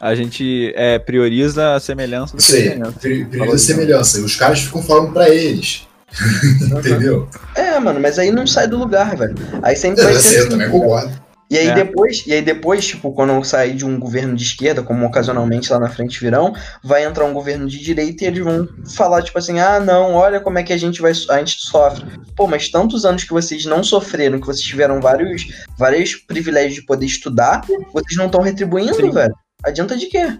A 0.00 0.14
gente 0.14 0.72
é, 0.76 0.98
prioriza 0.98 1.74
a 1.74 1.80
semelhança 1.80 2.36
do 2.36 2.40
aí, 2.42 2.44
semelhança. 2.46 2.98
pri- 3.00 3.24
prioriza 3.24 3.54
a 3.56 3.58
semelhança. 3.58 4.18
E 4.20 4.22
os 4.22 4.36
caras 4.36 4.60
ficam 4.60 4.82
falando 4.82 5.12
pra 5.12 5.28
eles. 5.30 5.86
Entendeu? 6.60 7.26
É, 7.54 7.78
mano, 7.78 7.98
mas 7.98 8.18
aí 8.18 8.30
não 8.30 8.46
sai 8.46 8.68
do 8.68 8.76
lugar, 8.78 9.16
velho. 9.16 9.34
Aí 9.62 9.74
sempre 9.74 10.02
vai 10.04 10.12
ser 10.14 10.20
sei, 10.20 10.36
eu 10.36 10.40
assim, 10.42 10.50
também 10.50 10.68
concordo. 10.70 11.21
E 11.52 11.58
aí 11.58 11.68
É. 11.68 11.74
depois, 11.74 12.26
e 12.26 12.32
aí 12.32 12.40
depois, 12.40 12.82
tipo, 12.86 13.12
quando 13.12 13.44
sair 13.44 13.74
de 13.74 13.84
um 13.84 14.00
governo 14.00 14.34
de 14.34 14.42
esquerda, 14.42 14.82
como 14.82 15.04
ocasionalmente 15.04 15.70
lá 15.70 15.78
na 15.78 15.90
frente 15.90 16.18
virão, 16.18 16.54
vai 16.82 17.04
entrar 17.04 17.26
um 17.26 17.34
governo 17.34 17.68
de 17.68 17.78
direita 17.78 18.24
e 18.24 18.26
eles 18.26 18.42
vão 18.42 18.66
falar 18.96 19.20
tipo 19.20 19.38
assim: 19.38 19.60
"Ah, 19.60 19.78
não, 19.78 20.14
olha 20.14 20.40
como 20.40 20.58
é 20.58 20.62
que 20.62 20.72
a 20.72 20.78
gente 20.78 21.02
vai 21.02 21.12
a 21.28 21.38
gente 21.40 21.58
sofre". 21.60 22.06
Pô, 22.34 22.46
mas 22.46 22.70
tantos 22.70 23.04
anos 23.04 23.24
que 23.24 23.34
vocês 23.34 23.66
não 23.66 23.84
sofreram, 23.84 24.40
que 24.40 24.46
vocês 24.46 24.64
tiveram 24.64 24.98
vários 24.98 25.42
vários 25.78 26.14
privilégios 26.14 26.76
de 26.76 26.86
poder 26.86 27.04
estudar, 27.04 27.60
vocês 27.92 28.16
não 28.16 28.26
estão 28.26 28.40
retribuindo, 28.40 28.94
Sim. 28.94 29.10
velho. 29.10 29.34
Adianta 29.62 29.94
de 29.94 30.06
quê? 30.06 30.38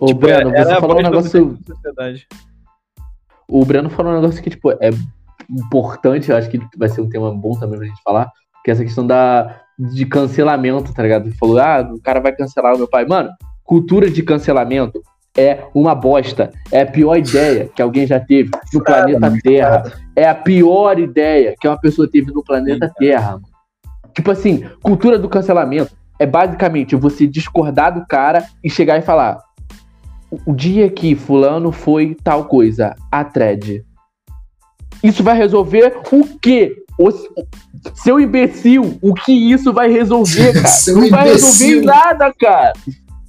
Ô, 0.00 0.06
Tipo, 0.06 0.20
Breno, 0.20 0.50
você 0.50 0.72
a 0.72 0.80
falou 0.80 0.98
um 0.98 1.02
negócio. 1.02 1.58
O 3.46 3.64
Breno 3.66 3.90
falou 3.90 4.12
um 4.12 4.14
negócio 4.18 4.42
que, 4.42 4.48
tipo, 4.48 4.72
é 4.80 4.88
importante, 5.50 6.30
eu 6.30 6.36
acho 6.38 6.48
que 6.48 6.58
vai 6.74 6.88
ser 6.88 7.02
um 7.02 7.08
tema 7.10 7.30
bom 7.34 7.52
também 7.58 7.78
pra 7.78 7.86
gente 7.86 8.02
falar, 8.02 8.32
que 8.68 8.72
é 8.72 8.74
essa 8.74 8.84
questão 8.84 9.06
da, 9.06 9.60
de 9.78 10.04
cancelamento, 10.04 10.92
tá 10.92 11.02
ligado? 11.02 11.26
Ele 11.26 11.34
falou, 11.36 11.58
ah, 11.58 11.90
o 11.90 12.00
cara 12.02 12.20
vai 12.20 12.32
cancelar 12.32 12.74
o 12.74 12.78
meu 12.78 12.86
pai. 12.86 13.06
Mano, 13.06 13.30
cultura 13.64 14.10
de 14.10 14.22
cancelamento 14.22 15.00
é 15.34 15.64
uma 15.74 15.94
bosta. 15.94 16.52
É 16.70 16.82
a 16.82 16.86
pior 16.86 17.16
ideia 17.16 17.70
que 17.74 17.80
alguém 17.80 18.06
já 18.06 18.20
teve 18.20 18.50
no 18.74 18.84
planeta 18.84 19.20
mano, 19.20 19.38
Terra. 19.42 19.84
É 20.14 20.28
a 20.28 20.34
pior 20.34 20.98
ideia 20.98 21.54
que 21.58 21.66
uma 21.66 21.80
pessoa 21.80 22.06
teve 22.10 22.30
no 22.30 22.44
planeta 22.44 22.92
Terra. 22.98 23.40
Tipo 24.14 24.32
assim, 24.32 24.68
cultura 24.82 25.18
do 25.18 25.30
cancelamento 25.30 25.96
é 26.18 26.26
basicamente 26.26 26.94
você 26.94 27.26
discordar 27.26 27.94
do 27.94 28.04
cara 28.06 28.44
e 28.62 28.68
chegar 28.68 28.98
e 28.98 29.02
falar: 29.02 29.38
o- 30.30 30.50
o 30.50 30.54
dia 30.54 30.90
que 30.90 31.14
fulano 31.14 31.72
foi 31.72 32.14
tal 32.22 32.44
coisa, 32.44 32.94
a 33.10 33.24
thread. 33.24 33.82
Isso 35.02 35.22
vai 35.22 35.36
resolver 35.38 36.00
o 36.12 36.38
quê? 36.38 36.77
Seu 37.94 38.18
imbecil, 38.20 38.98
o 39.00 39.14
que 39.14 39.32
isso 39.52 39.72
vai 39.72 39.90
resolver, 39.90 40.52
cara? 40.60 40.68
Não 40.88 41.08
vai 41.08 41.28
imbecil. 41.28 41.32
resolver 41.32 41.76
em 41.76 41.84
nada, 41.84 42.34
cara. 42.38 42.72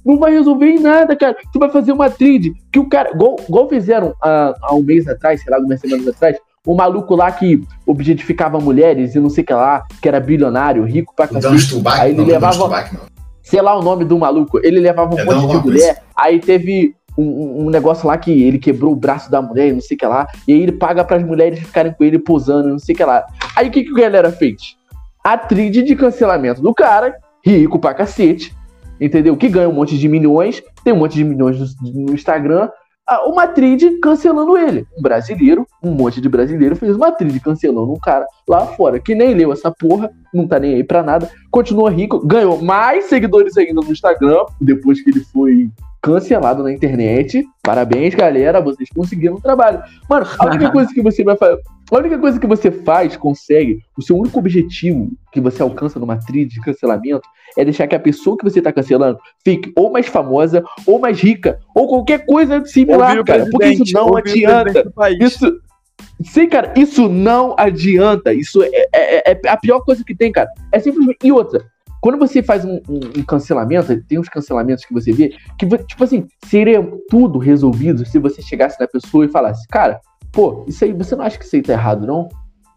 Não 0.04 0.18
vai 0.18 0.32
resolver 0.32 0.66
em 0.66 0.80
nada, 0.80 1.14
cara. 1.14 1.36
Tu 1.52 1.58
vai 1.58 1.70
fazer 1.70 1.92
uma 1.92 2.08
trilha 2.10 2.50
que 2.72 2.78
o 2.78 2.88
cara. 2.88 3.10
Igual, 3.14 3.36
igual 3.48 3.68
fizeram 3.68 4.14
há, 4.22 4.54
há 4.62 4.74
um 4.74 4.82
mês 4.82 5.06
atrás, 5.06 5.42
sei 5.42 5.50
lá, 5.50 5.58
algumas 5.58 5.80
semanas 5.80 6.08
atrás, 6.08 6.36
o 6.66 6.74
maluco 6.74 7.14
lá 7.14 7.30
que 7.30 7.62
objetificava 7.86 8.58
mulheres 8.58 9.14
e 9.14 9.20
não 9.20 9.30
sei 9.30 9.44
o 9.44 9.46
que 9.46 9.52
lá, 9.54 9.84
que 10.00 10.08
era 10.08 10.18
bilionário, 10.20 10.84
rico 10.84 11.14
pra 11.14 11.28
cacete. 11.28 11.82
Aí 12.00 12.10
ele 12.10 12.18
não, 12.18 12.24
levava- 12.26 12.68
não. 12.92 13.00
Sei 13.42 13.60
lá 13.60 13.76
o 13.78 13.82
nome 13.82 14.04
do 14.04 14.18
maluco. 14.18 14.58
Ele 14.62 14.80
levava 14.80 15.14
um 15.14 15.18
É, 15.18 15.24
monte 15.24 15.58
de 15.58 15.64
mulher. 15.64 16.02
Aí 16.16 16.38
teve 16.38 16.94
um, 17.20 17.66
um- 17.66 17.70
negócio 17.70 18.06
lá 18.06 18.16
que 18.18 18.30
ele 18.42 18.58
quebrou 18.58 18.92
o 18.92 18.96
braço 18.96 19.30
da 19.30 19.40
mulher 19.42 19.72
não 19.72 19.80
sei 19.80 19.96
o 19.96 19.98
que 19.98 20.06
lá. 20.06 20.26
E 20.46 20.52
aí 20.52 20.62
ele 20.62 20.72
paga 20.72 21.04
pras 21.04 21.22
mulheres 21.22 21.58
ficarem 21.60 21.92
com 21.92 22.04
ele 22.04 22.18
posando 22.18 22.68
não 22.68 22.78
sei 22.78 22.94
o 22.94 22.98
que 22.98 23.04
lá. 23.04 23.24
Aí 23.56 23.68
o 23.68 23.70
que, 23.70 23.84
que 23.84 23.90
a 23.92 24.04
galera 24.04 24.30
fez? 24.32 24.76
A 25.24 25.36
trilha 25.36 25.82
de 25.82 25.94
cancelamento 25.94 26.62
do 26.62 26.72
cara, 26.74 27.14
rico 27.44 27.78
pra 27.78 27.94
cacete, 27.94 28.54
entendeu? 29.00 29.36
Que 29.36 29.48
ganha 29.48 29.68
um 29.68 29.72
monte 29.72 29.98
de 29.98 30.08
milhões, 30.08 30.62
tem 30.82 30.92
um 30.92 30.96
monte 30.96 31.14
de 31.14 31.24
milhões 31.24 31.58
no, 31.58 32.06
no 32.06 32.14
Instagram. 32.14 32.68
Ah, 33.06 33.26
Uma 33.28 33.46
trilha 33.48 33.90
cancelando 34.00 34.56
ele. 34.56 34.86
Um 34.96 35.02
brasileiro, 35.02 35.66
um 35.82 35.90
monte 35.90 36.20
de 36.20 36.28
brasileiro 36.28 36.76
fez 36.76 36.94
uma 36.94 37.10
trilha 37.10 37.40
cancelando 37.40 37.92
um 37.92 37.98
cara 37.98 38.24
lá 38.48 38.64
fora, 38.66 39.00
que 39.00 39.14
nem 39.14 39.34
leu 39.34 39.52
essa 39.52 39.70
porra, 39.70 40.10
não 40.32 40.46
tá 40.46 40.58
nem 40.60 40.74
aí 40.76 40.84
pra 40.84 41.02
nada, 41.02 41.28
continua 41.50 41.90
rico, 41.90 42.24
ganhou 42.24 42.62
mais 42.62 43.06
seguidores 43.06 43.56
ainda 43.56 43.80
no 43.80 43.90
Instagram, 43.90 44.44
depois 44.60 45.02
que 45.02 45.10
ele 45.10 45.20
foi 45.20 45.68
cancelado 46.00 46.62
na 46.62 46.72
internet. 46.72 47.44
Parabéns, 47.62 48.14
galera, 48.14 48.60
vocês 48.60 48.88
conseguiram 48.94 49.36
o 49.36 49.40
trabalho. 49.40 49.82
Mano, 50.08 50.26
a 50.38 50.46
única 50.46 50.70
coisa 50.70 50.92
que 50.92 51.02
você 51.02 51.22
vai 51.22 51.36
fazer. 51.36 51.60
A 51.90 51.98
única 51.98 52.18
coisa 52.18 52.38
que 52.38 52.46
você 52.46 52.70
faz, 52.70 53.16
consegue, 53.16 53.80
o 53.98 54.02
seu 54.02 54.16
único 54.16 54.38
objetivo 54.38 55.10
que 55.32 55.40
você 55.40 55.60
alcança 55.60 55.98
numa 55.98 56.16
trilha 56.16 56.46
de 56.46 56.60
cancelamento 56.60 57.28
é 57.58 57.64
deixar 57.64 57.88
que 57.88 57.96
a 57.96 58.00
pessoa 58.00 58.36
que 58.36 58.44
você 58.44 58.62
tá 58.62 58.72
cancelando 58.72 59.18
fique 59.44 59.72
ou 59.76 59.90
mais 59.90 60.06
famosa, 60.06 60.62
ou 60.86 61.00
mais 61.00 61.20
rica, 61.20 61.58
ou 61.74 61.88
qualquer 61.88 62.24
coisa 62.24 62.64
similar, 62.64 63.22
cara. 63.24 63.46
Porque 63.50 63.66
isso 63.68 63.92
não 63.92 64.16
adianta. 64.16 64.84
Isso. 65.20 65.60
Sim, 66.22 66.48
cara, 66.48 66.72
isso 66.76 67.08
não 67.08 67.54
adianta. 67.58 68.32
Isso 68.32 68.62
é, 68.62 68.86
é- 68.94 69.32
é 69.32 69.40
a 69.48 69.56
pior 69.56 69.80
coisa 69.80 70.04
que 70.04 70.14
tem, 70.14 70.30
cara. 70.30 70.48
É 70.72 70.78
simplesmente. 70.78 71.18
E 71.24 71.32
outra, 71.32 71.64
quando 72.00 72.18
você 72.18 72.42
faz 72.42 72.64
um, 72.64 72.80
um- 72.88 73.00
um 73.18 73.22
cancelamento, 73.22 74.00
tem 74.08 74.18
uns 74.18 74.28
cancelamentos 74.28 74.84
que 74.84 74.92
você 74.94 75.12
vê 75.12 75.34
que, 75.58 75.66
tipo 75.66 76.02
assim, 76.04 76.26
seria 76.46 76.82
tudo 77.10 77.38
resolvido 77.38 78.04
se 78.06 78.18
você 78.18 78.40
chegasse 78.42 78.78
na 78.80 78.86
pessoa 78.88 79.24
e 79.24 79.28
falasse, 79.28 79.66
cara, 79.68 80.00
pô, 80.32 80.64
isso 80.66 80.84
aí, 80.84 80.92
você 80.92 81.14
não 81.14 81.24
acha 81.24 81.38
que 81.38 81.44
isso 81.44 81.56
aí 81.56 81.62
tá 81.62 81.72
errado, 81.74 82.06
não? 82.06 82.28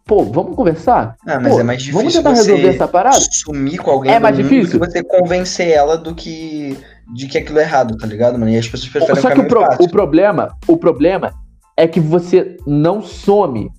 Pô, 0.06 0.22
vamos 0.22 0.54
conversar? 0.54 1.16
Ah, 1.26 1.40
mas 1.40 1.54
Pô, 1.54 1.60
é 1.60 1.62
mais 1.62 1.78
difícil 1.78 1.98
Vamos 1.98 2.12
tentar 2.12 2.32
resolver 2.32 2.68
essa 2.68 2.86
parada? 2.86 3.16
sumir 3.32 3.78
com 3.78 3.90
alguém 3.90 4.12
É 4.12 4.18
do 4.18 4.22
mais 4.22 4.36
difícil? 4.36 4.78
você 4.78 5.02
convencer 5.02 5.68
ela 5.70 5.96
do 5.96 6.14
que 6.14 6.76
de 7.14 7.26
que 7.26 7.38
aquilo 7.38 7.58
é 7.58 7.62
errado, 7.62 7.96
tá 7.96 8.06
ligado, 8.06 8.38
mano? 8.38 8.50
E 8.50 8.58
as 8.58 8.68
pessoas 8.68 8.90
preferem 8.90 9.16
Só 9.22 9.30
que 9.30 9.40
o, 9.40 9.46
pro- 9.48 9.64
o 9.80 9.88
problema, 9.88 10.54
o 10.68 10.76
problema 10.76 11.32
é 11.76 11.86
que 11.88 12.00
você 12.00 12.56
não 12.66 13.00
some 13.00 13.70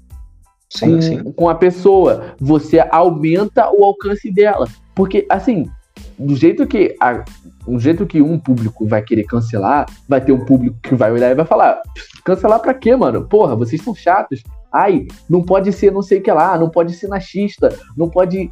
Sim, 0.70 0.96
com, 0.96 1.02
sim. 1.02 1.24
com 1.34 1.50
a 1.50 1.56
pessoa. 1.56 2.36
Você 2.40 2.80
aumenta 2.92 3.70
o 3.72 3.84
alcance 3.84 4.32
dela. 4.32 4.68
Porque, 4.94 5.26
assim, 5.30 5.70
do 6.18 6.36
jeito 6.36 6.66
que 6.66 6.96
a, 7.00 7.24
do 7.68 7.80
jeito 7.80 8.06
que 8.06 8.22
um 8.22 8.38
público 8.40 8.86
vai 8.86 9.02
querer 9.02 9.24
cancelar, 9.24 9.86
vai 10.08 10.22
ter 10.22 10.32
um 10.32 10.46
público 10.46 10.78
que 10.82 10.96
vai 10.96 11.12
olhar 11.12 11.32
e 11.32 11.36
vai 11.36 11.46
falar: 11.46 11.82
cancelar 12.24 12.60
pra 12.60 12.74
quê, 12.74 12.96
mano? 12.96 13.28
Porra, 13.28 13.56
vocês 13.56 13.82
são 13.82 13.96
chatos. 13.96 14.42
Ai, 14.72 15.08
não 15.30 15.42
pode 15.42 15.72
ser 15.72 15.92
não 15.92 16.02
sei 16.02 16.20
o 16.20 16.22
que 16.22 16.32
lá, 16.32 16.58
não 16.58 16.70
pode 16.70 16.94
ser 16.94 17.08
machista, 17.08 17.74
não 17.96 18.10
pode. 18.10 18.52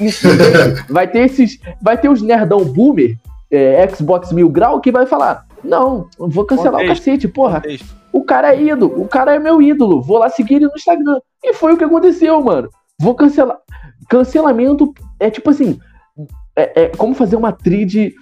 Isso, 0.00 0.28
vai 0.88 1.08
ter 1.08 1.20
esses. 1.20 1.58
Vai 1.80 1.98
ter 1.98 2.08
os 2.08 2.22
nerdão 2.22 2.64
boomer, 2.64 3.18
é, 3.50 3.88
Xbox 3.88 4.32
Mil 4.32 4.48
Grau, 4.48 4.80
que 4.80 4.92
vai 4.92 5.06
falar: 5.06 5.46
não, 5.64 6.06
vou 6.18 6.44
cancelar 6.44 6.74
o 6.74 6.82
Contexto. 6.82 7.04
cacete, 7.04 7.28
porra. 7.28 7.60
Contexto. 7.60 8.01
O 8.12 8.24
cara 8.24 8.54
é 8.54 8.62
ídolo, 8.62 9.00
o 9.00 9.08
cara 9.08 9.34
é 9.34 9.38
meu 9.38 9.62
ídolo, 9.62 10.02
vou 10.02 10.18
lá 10.18 10.28
seguir 10.28 10.56
ele 10.56 10.66
no 10.66 10.76
Instagram. 10.76 11.18
E 11.42 11.54
foi 11.54 11.72
o 11.72 11.76
que 11.76 11.84
aconteceu, 11.84 12.40
mano. 12.42 12.68
Vou 13.00 13.14
cancelar. 13.14 13.58
Cancelamento 14.08 14.92
é 15.18 15.30
tipo 15.30 15.50
assim, 15.50 15.78
é, 16.54 16.82
é 16.82 16.88
como 16.88 17.14
fazer 17.14 17.36
uma 17.36 17.52
trid 17.52 18.12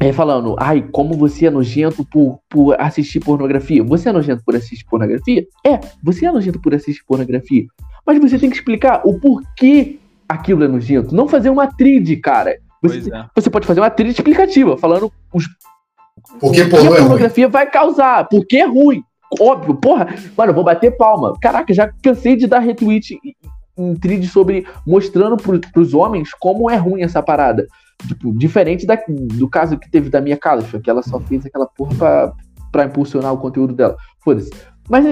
é, 0.00 0.12
falando, 0.12 0.54
ai, 0.58 0.86
como 0.92 1.14
você 1.14 1.46
é 1.46 1.50
nojento 1.50 2.04
por, 2.04 2.38
por 2.48 2.80
assistir 2.80 3.18
pornografia. 3.20 3.82
Você 3.82 4.08
é 4.08 4.12
nojento 4.12 4.42
por 4.44 4.54
assistir 4.54 4.84
pornografia? 4.84 5.44
É, 5.66 5.80
você 6.02 6.26
é 6.26 6.32
nojento 6.32 6.60
por 6.60 6.72
assistir 6.72 7.04
pornografia. 7.04 7.66
Mas 8.06 8.18
você 8.20 8.38
tem 8.38 8.48
que 8.48 8.56
explicar 8.56 9.02
o 9.04 9.18
porquê 9.18 9.98
aquilo 10.28 10.62
é 10.62 10.68
nojento. 10.68 11.14
Não 11.14 11.26
fazer 11.26 11.50
uma 11.50 11.66
trid, 11.66 12.16
cara. 12.20 12.58
Você, 12.80 13.12
é. 13.12 13.24
você 13.34 13.50
pode 13.50 13.66
fazer 13.66 13.80
uma 13.80 13.90
trid 13.90 14.10
explicativa, 14.10 14.76
falando 14.76 15.12
os 15.34 15.48
Porque 16.38 16.64
que 16.64 16.70
pornô 16.70 16.92
a 16.92 16.96
é 16.96 17.00
pornografia 17.00 17.48
vai 17.48 17.68
causar, 17.68 18.28
porque 18.28 18.58
é 18.58 18.66
ruim. 18.66 19.02
Óbvio, 19.40 19.74
porra, 19.74 20.08
mano, 20.36 20.54
vou 20.54 20.64
bater 20.64 20.96
palma. 20.96 21.34
Caraca, 21.40 21.72
já 21.74 21.90
cansei 22.02 22.36
de 22.36 22.46
dar 22.46 22.60
retweet 22.60 23.18
em- 23.24 23.94
thread 23.96 24.26
sobre 24.26 24.66
mostrando 24.86 25.36
pro, 25.36 25.60
pros 25.72 25.94
homens 25.94 26.30
como 26.40 26.68
é 26.70 26.76
ruim 26.76 27.02
essa 27.02 27.22
parada. 27.22 27.66
Tipo, 28.06 28.32
diferente 28.36 28.86
da- 28.86 28.98
do 29.08 29.48
caso 29.48 29.78
que 29.78 29.90
teve 29.90 30.08
da 30.10 30.20
minha 30.20 30.36
Calif, 30.36 30.78
que 30.80 30.90
ela 30.90 31.02
só 31.02 31.20
fez 31.20 31.44
aquela 31.46 31.66
porra 31.66 31.94
pra, 31.96 32.32
pra 32.72 32.84
impulsionar 32.86 33.32
o 33.32 33.38
conteúdo 33.38 33.74
dela. 33.74 33.96
Foda-se. 34.24 34.50
Mas, 34.88 35.04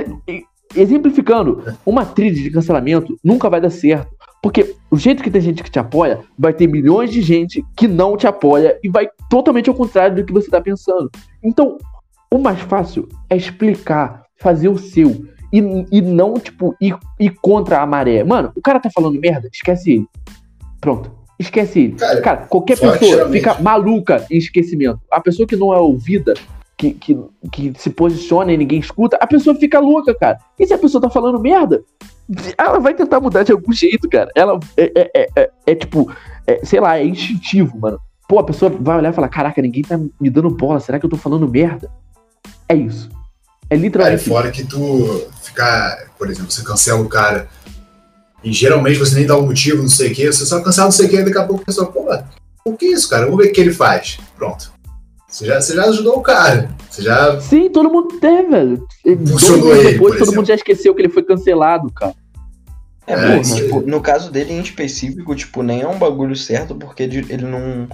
exemplificando, 0.74 1.62
uma 1.84 2.04
trilha 2.04 2.34
de 2.34 2.50
cancelamento 2.50 3.16
nunca 3.22 3.48
vai 3.50 3.60
dar 3.60 3.70
certo. 3.70 4.14
Porque 4.42 4.74
o 4.90 4.96
jeito 4.96 5.22
que 5.22 5.30
tem 5.30 5.40
gente 5.40 5.62
que 5.62 5.70
te 5.70 5.78
apoia, 5.78 6.20
vai 6.38 6.52
ter 6.52 6.66
milhões 6.66 7.10
de 7.10 7.20
gente 7.22 7.64
que 7.76 7.88
não 7.88 8.16
te 8.16 8.26
apoia 8.26 8.78
e 8.82 8.88
vai 8.88 9.08
totalmente 9.28 9.68
ao 9.68 9.74
contrário 9.74 10.16
do 10.16 10.24
que 10.24 10.32
você 10.32 10.48
tá 10.48 10.60
pensando. 10.60 11.10
Então, 11.42 11.76
o 12.32 12.38
mais 12.38 12.60
fácil 12.60 13.08
é 13.30 13.36
explicar, 13.36 14.24
fazer 14.36 14.68
o 14.68 14.78
seu. 14.78 15.26
E, 15.52 15.58
e 15.92 16.00
não, 16.02 16.34
tipo, 16.34 16.74
ir, 16.80 16.96
ir 17.18 17.30
contra 17.40 17.80
a 17.80 17.86
maré. 17.86 18.24
Mano, 18.24 18.52
o 18.54 18.60
cara 18.60 18.80
tá 18.80 18.90
falando 18.90 19.20
merda, 19.20 19.48
esquece 19.52 19.92
ele. 19.92 20.06
Pronto. 20.80 21.10
Esquece 21.38 21.80
ele. 21.80 21.92
Cara, 21.92 22.20
Cara, 22.20 22.36
qualquer 22.46 22.78
pessoa 22.78 23.28
fica 23.30 23.60
maluca 23.60 24.26
em 24.30 24.38
esquecimento. 24.38 25.00
A 25.10 25.20
pessoa 25.20 25.46
que 25.46 25.56
não 25.56 25.72
é 25.72 25.78
ouvida, 25.78 26.34
que, 26.76 26.92
que, 26.92 27.18
que 27.52 27.72
se 27.76 27.90
posiciona 27.90 28.52
e 28.52 28.56
ninguém 28.56 28.80
escuta, 28.80 29.16
a 29.20 29.26
pessoa 29.26 29.54
fica 29.54 29.78
louca, 29.78 30.14
cara. 30.14 30.38
E 30.58 30.66
se 30.66 30.72
a 30.74 30.78
pessoa 30.78 31.00
tá 31.00 31.10
falando 31.10 31.38
merda, 31.38 31.82
ela 32.58 32.78
vai 32.78 32.94
tentar 32.94 33.20
mudar 33.20 33.42
de 33.42 33.52
algum 33.52 33.72
jeito, 33.72 34.08
cara. 34.08 34.30
Ela 34.34 34.58
é, 34.76 34.92
é, 34.94 35.10
é, 35.14 35.28
é- 35.36 35.50
é 35.66 35.74
tipo, 35.74 36.10
é, 36.46 36.64
sei 36.64 36.80
lá, 36.80 36.98
é 36.98 37.04
instintivo, 37.04 37.78
mano. 37.78 37.98
Pô, 38.28 38.38
a 38.38 38.44
pessoa 38.44 38.70
vai 38.70 38.96
olhar 38.96 39.10
e 39.10 39.14
falar: 39.14 39.28
caraca, 39.28 39.62
ninguém 39.62 39.82
tá 39.82 39.98
me 39.98 40.30
dando 40.30 40.50
bola, 40.50 40.80
será 40.80 40.98
que 40.98 41.06
eu 41.06 41.10
tô 41.10 41.16
falando 41.16 41.48
merda? 41.48 41.90
É 42.68 42.74
isso. 42.74 43.08
É 43.68 43.74
Cara, 43.74 43.80
literalmente 43.80 44.20
isso. 44.20 44.28
fora 44.30 44.50
que 44.50 44.64
tu 44.64 45.26
ficar, 45.42 46.06
por 46.18 46.30
exemplo, 46.30 46.50
você 46.50 46.62
cancela 46.62 47.00
o 47.00 47.08
cara 47.08 47.48
e 48.44 48.52
geralmente 48.52 48.98
você 48.98 49.14
nem 49.16 49.26
dá 49.26 49.36
um 49.36 49.46
motivo, 49.46 49.82
não 49.82 49.88
sei 49.88 50.12
o 50.12 50.14
quê, 50.14 50.26
você 50.32 50.44
só 50.46 50.60
cancela 50.60 50.86
não 50.86 50.92
sei 50.92 51.06
o 51.06 51.08
quê, 51.10 51.16
e 51.16 51.24
daqui 51.24 51.38
a 51.38 51.44
pouco 51.44 51.62
o 51.62 51.66
pessoal, 51.66 51.90
pô, 51.90 52.04
por 52.64 52.76
que 52.76 52.86
isso, 52.86 53.08
cara? 53.08 53.24
Vamos 53.26 53.42
ver 53.44 53.50
o 53.50 53.52
que 53.52 53.60
ele 53.60 53.72
faz. 53.72 54.18
Pronto. 54.36 54.72
Você 55.28 55.46
já, 55.46 55.60
você 55.60 55.74
já 55.74 55.84
ajudou 55.84 56.18
o 56.18 56.22
cara. 56.22 56.70
Você 56.88 57.02
já. 57.02 57.40
Sim, 57.40 57.68
todo 57.70 57.90
mundo 57.90 58.18
tem, 58.20 58.48
velho. 58.48 58.86
Funcionou 59.28 59.74
ele, 59.74 59.92
depois, 59.92 59.98
por 59.98 60.08
todo 60.10 60.22
exemplo. 60.22 60.34
mundo 60.36 60.46
já 60.46 60.54
esqueceu 60.54 60.94
que 60.94 61.02
ele 61.02 61.08
foi 61.12 61.22
cancelado, 61.24 61.90
cara. 61.92 62.14
É, 63.06 63.12
É, 63.12 63.32
aí. 63.34 63.42
tipo, 63.42 63.80
no 63.82 64.00
caso 64.00 64.30
dele 64.30 64.52
em 64.52 64.60
específico, 64.60 65.34
tipo, 65.34 65.62
nem 65.62 65.82
é 65.82 65.88
um 65.88 65.98
bagulho 65.98 66.34
certo, 66.34 66.74
porque 66.74 67.02
ele 67.02 67.44
não, 67.44 67.86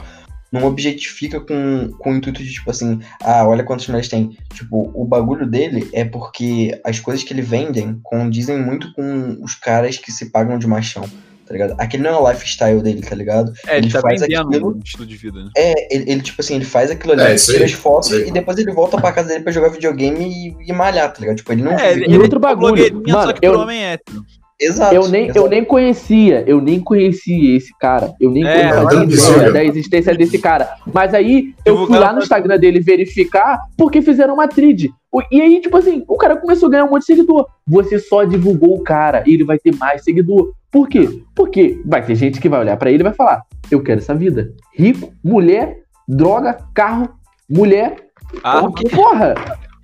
não 0.52 0.64
objetifica 0.64 1.40
com, 1.40 1.90
com 1.98 2.12
o 2.12 2.16
intuito 2.16 2.42
de, 2.42 2.52
tipo 2.52 2.70
assim, 2.70 3.00
ah, 3.22 3.46
olha 3.48 3.64
quantos 3.64 3.86
mulheres 3.88 4.08
tem. 4.08 4.36
Tipo, 4.52 4.90
o 4.94 5.04
bagulho 5.04 5.46
dele 5.46 5.88
é 5.92 6.04
porque 6.04 6.78
as 6.84 7.00
coisas 7.00 7.24
que 7.24 7.32
ele 7.32 7.40
vendem 7.42 7.98
condizem 8.02 8.58
muito 8.62 8.92
com 8.92 9.38
os 9.42 9.54
caras 9.54 9.96
que 9.96 10.12
se 10.12 10.26
pagam 10.30 10.58
de 10.58 10.66
machão, 10.66 11.02
tá 11.46 11.52
ligado? 11.52 11.74
Aquele 11.78 12.02
não 12.02 12.10
é 12.10 12.16
o 12.18 12.30
lifestyle 12.30 12.82
dele, 12.82 13.00
tá 13.00 13.14
ligado? 13.14 13.52
É, 13.66 13.78
ele, 13.78 13.86
Ele 13.86 13.92
tá 13.92 14.00
faz 14.02 14.22
aquilo- 14.22 14.78
estilo 14.84 15.06
de 15.06 15.16
vida, 15.16 15.42
né? 15.42 15.50
É, 15.56 15.94
ele, 15.96 16.10
ele, 16.12 16.20
tipo 16.20 16.40
assim, 16.42 16.56
ele 16.56 16.64
faz 16.66 16.90
aquilo 16.90 17.14
ali, 17.14 17.22
É, 17.22 17.34
tira 17.34 17.64
as 17.64 17.72
fotos 17.72 18.10
e 18.12 18.30
depois 18.30 18.58
ele 18.58 18.72
volta 18.72 19.00
pra 19.00 19.10
casa 19.12 19.28
dele 19.28 19.42
pra 19.42 19.52
jogar 19.52 19.70
videogame 19.70 20.54
e, 20.60 20.68
e 20.68 20.72
malhar, 20.72 21.10
tá 21.12 21.20
ligado? 21.20 21.36
Tipo, 21.36 21.52
ele 21.52 21.62
não 21.62 21.72
É, 21.72 21.94
vive- 21.94 22.04
ele, 22.04 22.12
E 22.12 22.14
ele 22.14 22.22
outro 22.24 22.36
é 22.36 22.38
uma 22.38 22.48
bagulho, 22.54 22.94
mano, 23.06 23.22
só 23.26 23.32
que 23.32 23.46
eu- 23.46 23.52
pro 23.52 23.60
homem 23.62 23.82
hétero. 23.84 24.22
Exato. 24.62 24.94
Eu 24.94 25.08
nem, 25.08 25.30
eu 25.34 25.48
nem 25.48 25.64
conhecia, 25.64 26.44
eu 26.46 26.60
nem 26.60 26.78
conhecia 26.78 27.56
esse 27.56 27.76
cara. 27.78 28.12
Eu 28.20 28.30
nem 28.30 28.46
É, 28.46 28.70
conhecia 28.84 29.52
da 29.52 29.64
existência 29.64 30.14
desse 30.14 30.38
cara. 30.38 30.68
Mas 30.92 31.12
aí 31.12 31.52
eu 31.64 31.86
fui 31.86 31.98
lá 31.98 32.12
no 32.12 32.20
Instagram 32.20 32.58
dele 32.58 32.80
verificar 32.80 33.58
porque 33.76 34.00
fizeram 34.00 34.34
uma 34.34 34.46
trid. 34.46 34.88
E 35.30 35.40
aí, 35.40 35.60
tipo 35.60 35.76
assim, 35.76 36.04
o 36.06 36.16
cara 36.16 36.36
começou 36.36 36.68
a 36.68 36.70
ganhar 36.70 36.84
um 36.84 36.90
monte 36.90 37.00
de 37.00 37.06
seguidor. 37.06 37.46
Você 37.66 37.98
só 37.98 38.24
divulgou 38.24 38.76
o 38.76 38.82
cara 38.82 39.24
e 39.26 39.34
ele 39.34 39.44
vai 39.44 39.58
ter 39.58 39.74
mais 39.76 40.04
seguidor. 40.04 40.52
Por 40.70 40.88
quê? 40.88 41.08
Porque 41.34 41.80
vai 41.84 42.04
ter 42.04 42.14
gente 42.14 42.40
que 42.40 42.48
vai 42.48 42.60
olhar 42.60 42.76
pra 42.76 42.90
ele 42.90 43.02
e 43.02 43.04
vai 43.04 43.12
falar: 43.12 43.42
Eu 43.70 43.82
quero 43.82 44.00
essa 44.00 44.14
vida. 44.14 44.52
Rico, 44.74 45.12
mulher, 45.22 45.80
droga, 46.08 46.56
carro, 46.74 47.10
mulher. 47.48 47.96
Ah, 48.42 48.62
Porra! 48.94 49.34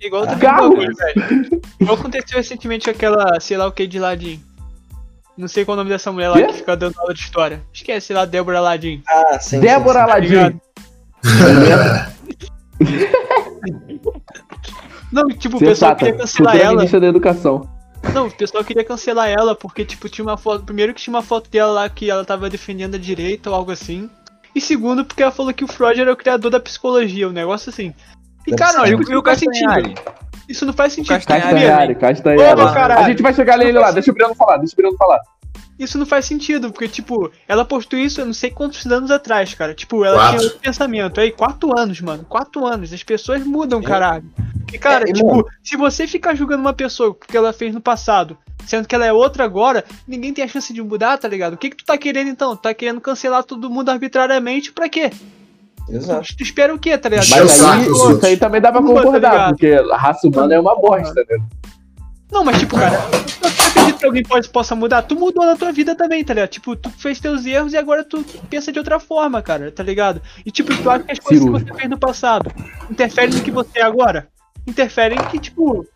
Igual 0.01 0.23
também 0.25 0.39
Carro. 0.39 0.67
um 0.67 0.69
bagulho, 0.69 0.95
velho. 0.95 1.61
Igual 1.79 1.97
aconteceu 1.97 2.37
recentemente 2.37 2.85
com 2.85 2.91
aquela, 2.91 3.39
sei 3.39 3.57
lá 3.57 3.67
o 3.67 3.71
que 3.71 3.85
de 3.85 3.99
Ladin. 3.99 4.39
Não 5.39 5.47
sei 5.47 5.63
qual 5.63 5.75
é 5.75 5.77
o 5.77 5.77
nome 5.77 5.89
dessa 5.89 6.11
mulher 6.11 6.27
lá 6.27 6.35
Quê? 6.35 6.47
que 6.47 6.53
fica 6.55 6.75
dando 6.75 6.99
aula 6.99 7.13
de 7.13 7.21
história. 7.21 7.63
Esquece, 7.71 8.07
sei 8.07 8.15
lá, 8.17 8.25
Débora 8.25 8.59
Ladin. 8.59 9.01
Ah, 9.07 9.39
sim, 9.39 9.61
Débora. 9.61 10.05
Tá 10.05 10.15
Aladim. 10.15 10.59
Não, 15.09 15.29
tipo, 15.29 15.55
o 15.55 15.59
pessoal 15.59 15.95
queria 15.95 16.17
cancelar 16.17 16.57
futura 16.57 16.83
ela. 16.83 16.99
da 16.99 17.07
educação. 17.07 17.69
Não, 18.13 18.27
o 18.27 18.31
pessoal 18.31 18.65
queria 18.65 18.83
cancelar 18.83 19.29
ela 19.29 19.55
porque, 19.55 19.85
tipo, 19.85 20.09
tinha 20.09 20.25
uma 20.25 20.35
foto. 20.35 20.65
Primeiro 20.65 20.93
que 20.93 21.01
tinha 21.01 21.15
uma 21.15 21.23
foto 21.23 21.49
dela 21.49 21.71
lá 21.71 21.89
que 21.89 22.09
ela 22.09 22.25
tava 22.25 22.49
defendendo 22.49 22.95
a 22.95 22.99
direita 22.99 23.49
ou 23.49 23.55
algo 23.55 23.71
assim. 23.71 24.09
E 24.53 24.59
segundo, 24.59 25.05
porque 25.05 25.23
ela 25.23 25.31
falou 25.31 25.53
que 25.53 25.63
o 25.63 25.67
Freud 25.67 26.01
era 26.01 26.11
o 26.11 26.17
criador 26.17 26.51
da 26.51 26.59
psicologia, 26.59 27.29
um 27.29 27.31
negócio 27.31 27.69
assim. 27.69 27.93
E, 28.45 28.53
cara, 28.53 28.71
ser. 28.71 28.77
não, 28.77 28.85
e 28.85 28.89
isso 28.89 28.97
o, 29.17 29.23
o 30.49 30.65
não 30.65 30.73
faz 30.73 30.95
Castanhari? 30.95 31.13
sentido. 31.13 31.21
Isso 31.27 31.85
não 31.85 31.93
faz 31.93 31.93
sentido. 31.93 31.93
Castanhari, 31.93 31.95
Castanhari. 31.95 32.61
A 32.93 33.03
gente 33.09 33.21
vai 33.21 33.33
chegar 33.33 33.57
nele 33.57 33.77
lá, 33.79 33.91
deixa 33.91 34.11
o 34.11 34.13
Breno 34.13 34.35
falar, 34.35 34.57
deixa 34.57 34.73
o 34.73 34.77
Breno 34.77 34.97
falar. 34.97 35.19
Isso 35.77 35.97
não 35.97 36.05
faz 36.05 36.25
sentido, 36.25 36.71
porque, 36.71 36.89
tipo, 36.89 37.31
ela 37.47 37.63
postou 37.63 37.97
isso 37.97 38.19
eu 38.19 38.25
não 38.25 38.33
sei 38.33 38.51
quantos 38.51 38.85
anos 38.85 39.09
atrás, 39.11 39.53
cara. 39.53 39.73
Tipo, 39.73 40.03
ela 40.03 40.17
Quatro. 40.17 40.37
tinha 40.37 40.43
outro 40.49 40.59
pensamento. 40.59 41.19
Aí, 41.21 41.31
quatro 41.31 41.77
anos, 41.79 42.01
mano. 42.01 42.25
Quatro 42.27 42.65
anos. 42.65 42.91
As 42.91 43.01
pessoas 43.01 43.45
mudam, 43.45 43.81
caralho. 43.81 44.25
E, 44.73 44.77
cara, 44.77 45.09
É, 45.09 45.13
tipo, 45.13 45.25
mano- 45.37 45.45
se 45.63 45.77
você 45.77 46.05
ficar 46.05 46.35
julgando 46.35 46.61
uma 46.61 46.73
pessoa 46.73 47.13
porque 47.13 47.35
ela 47.37 47.53
fez 47.53 47.73
no 47.73 47.79
passado, 47.79 48.37
sendo 48.65 48.89
que 48.89 48.93
ela 48.93 49.05
é 49.05 49.13
outra 49.13 49.45
agora, 49.45 49.85
ninguém 50.05 50.33
tem 50.33 50.43
a 50.43 50.47
chance 50.49 50.73
de 50.73 50.81
mudar, 50.83 51.17
tá 51.17 51.29
ligado? 51.29 51.53
O 51.53 51.57
que 51.57 51.69
que 51.69 51.77
tu 51.77 51.85
tá 51.85 51.97
querendo 51.97 52.27
então? 52.29 52.57
Tu 52.57 52.61
tá 52.61 52.73
querendo 52.73 52.99
cancelar 52.99 53.45
todo 53.45 53.69
mundo 53.69 53.87
arbitrariamente 53.89 54.73
pra 54.73 54.89
quê? 54.89 55.09
Exato. 55.87 56.35
Tu 56.37 56.43
espera 56.43 56.73
o 56.73 56.79
quê, 56.79 56.97
tá 56.97 57.09
ligado? 57.09 57.29
Mas 57.29 57.51
saco 57.51 57.73
aí, 57.81 57.87
isso 57.87 58.25
aí 58.25 58.37
também 58.37 58.59
dá 58.61 58.71
pra 58.71 58.81
Uma, 58.81 58.93
tá 58.93 59.01
concordar, 59.01 59.31
ligado? 59.31 59.49
porque 59.49 59.93
a 59.93 59.97
raça 59.97 60.27
humana 60.27 60.53
é 60.53 60.59
uma 60.59 60.75
bosta, 60.79 61.25
né? 61.29 61.37
Não, 62.31 62.43
mas 62.43 62.59
tipo, 62.59 62.75
cara, 62.77 62.97
tu 63.41 63.47
acredita 63.47 63.97
que 63.99 64.05
alguém 64.05 64.23
pode, 64.23 64.47
possa 64.49 64.75
mudar? 64.75 65.01
Tu 65.01 65.15
mudou 65.15 65.43
na 65.45 65.55
tua 65.55 65.71
vida 65.71 65.95
também, 65.95 66.23
tá 66.23 66.33
ligado? 66.33 66.49
Tipo, 66.49 66.75
tu 66.75 66.89
fez 66.91 67.19
teus 67.19 67.43
erros 67.45 67.73
e 67.73 67.77
agora 67.77 68.03
tu 68.03 68.23
pensa 68.49 68.71
de 68.71 68.77
outra 68.77 68.99
forma, 68.99 69.41
cara, 69.41 69.71
tá 69.71 69.81
ligado? 69.81 70.21
E 70.45 70.51
tipo, 70.51 70.75
tu 70.75 70.89
acha 70.89 71.03
que 71.05 71.11
as 71.11 71.19
coisas 71.19 71.43
que 71.43 71.47
Cirúrgico. 71.47 71.73
você 71.73 71.79
fez 71.79 71.89
no 71.89 71.97
passado 71.97 72.51
interferem 72.89 73.33
no 73.33 73.41
que 73.41 73.49
você 73.49 73.79
é 73.79 73.81
agora? 73.83 74.27
Interferem 74.67 75.17
que, 75.31 75.39
tipo, 75.39 75.87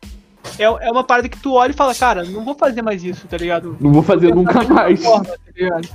é, 0.57 0.63
é 0.63 0.91
uma 0.91 1.03
parada 1.03 1.29
que 1.29 1.37
tu 1.39 1.53
olha 1.53 1.69
e 1.69 1.75
fala, 1.75 1.93
cara, 1.93 2.23
não 2.23 2.43
vou 2.43 2.55
fazer 2.55 2.81
mais 2.81 3.03
isso, 3.03 3.27
tá 3.27 3.37
ligado? 3.37 3.77
Não 3.79 3.93
vou 3.93 4.01
fazer 4.01 4.33
nunca 4.33 4.63
mais. 4.63 5.03
Forma, 5.03 5.25
tá 5.25 5.37
ligado? 5.55 5.87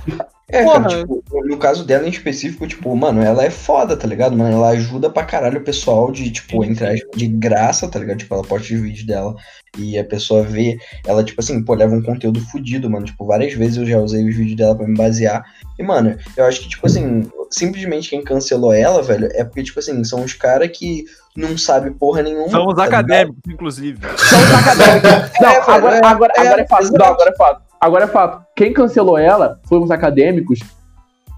É, 0.51 0.63
Porra. 0.63 0.83
cara, 0.83 0.97
tipo, 0.97 1.23
no 1.45 1.57
caso 1.57 1.85
dela 1.85 2.07
em 2.07 2.09
específico, 2.09 2.67
tipo, 2.67 2.95
mano, 2.95 3.21
ela 3.21 3.43
é 3.43 3.49
foda, 3.51 3.95
tá 3.95 4.07
ligado? 4.07 4.35
Mano, 4.35 4.55
ela 4.55 4.69
ajuda 4.69 5.09
pra 5.09 5.23
caralho 5.23 5.59
o 5.59 5.63
pessoal 5.63 6.11
de, 6.11 6.31
tipo, 6.31 6.63
entre 6.65 6.87
aspas, 6.87 7.11
de 7.15 7.27
graça, 7.27 7.87
tá 7.87 7.99
ligado? 7.99 8.17
Tipo, 8.17 8.33
ela 8.33 8.43
posta 8.43 8.73
os 8.73 8.79
vídeos 8.79 9.05
dela 9.05 9.35
e 9.77 9.97
a 9.99 10.03
pessoa 10.03 10.41
vê, 10.41 10.79
ela, 11.05 11.23
tipo 11.23 11.39
assim, 11.39 11.63
pô, 11.63 11.75
leva 11.75 11.95
um 11.95 12.01
conteúdo 12.01 12.41
fudido, 12.41 12.89
mano. 12.89 13.05
Tipo, 13.05 13.25
várias 13.25 13.53
vezes 13.53 13.77
eu 13.77 13.85
já 13.85 13.99
usei 13.99 14.27
os 14.27 14.35
vídeos 14.35 14.57
dela 14.57 14.75
pra 14.75 14.87
me 14.87 14.97
basear. 14.97 15.45
E, 15.77 15.83
mano, 15.83 16.17
eu 16.35 16.45
acho 16.45 16.61
que, 16.61 16.69
tipo 16.69 16.87
assim, 16.87 17.29
simplesmente 17.51 18.09
quem 18.09 18.23
cancelou 18.23 18.73
ela, 18.73 19.03
velho, 19.03 19.29
é 19.33 19.43
porque, 19.43 19.63
tipo 19.63 19.79
assim, 19.79 20.03
são 20.03 20.23
os 20.23 20.33
caras 20.33 20.69
que 20.75 21.05
não 21.35 21.57
sabem 21.57 21.93
porra 21.93 22.23
nenhuma. 22.23 22.49
São 22.49 22.65
os 22.65 22.75
tá 22.75 22.85
ligado? 22.85 23.05
acadêmicos, 23.05 23.41
inclusive. 23.47 23.99
São 24.17 24.39
os 24.39 24.53
acadêmicos. 24.53 25.39
Não, 25.39 25.49
É, 25.49 25.57
agora, 25.57 25.95
é, 25.97 26.05
agora, 26.05 26.33
é, 26.35 26.41
agora 26.41 26.61
é 26.61 26.67
fato. 26.67 26.83
Não, 26.83 26.95
exato. 26.95 27.13
agora 27.13 27.29
é 27.29 27.35
fato. 27.35 27.68
Agora 27.81 28.05
é 28.05 28.07
fato. 28.07 28.43
Quem 28.55 28.73
cancelou 28.73 29.17
ela 29.17 29.59
foram 29.67 29.83
os 29.83 29.91
acadêmicos 29.91 30.59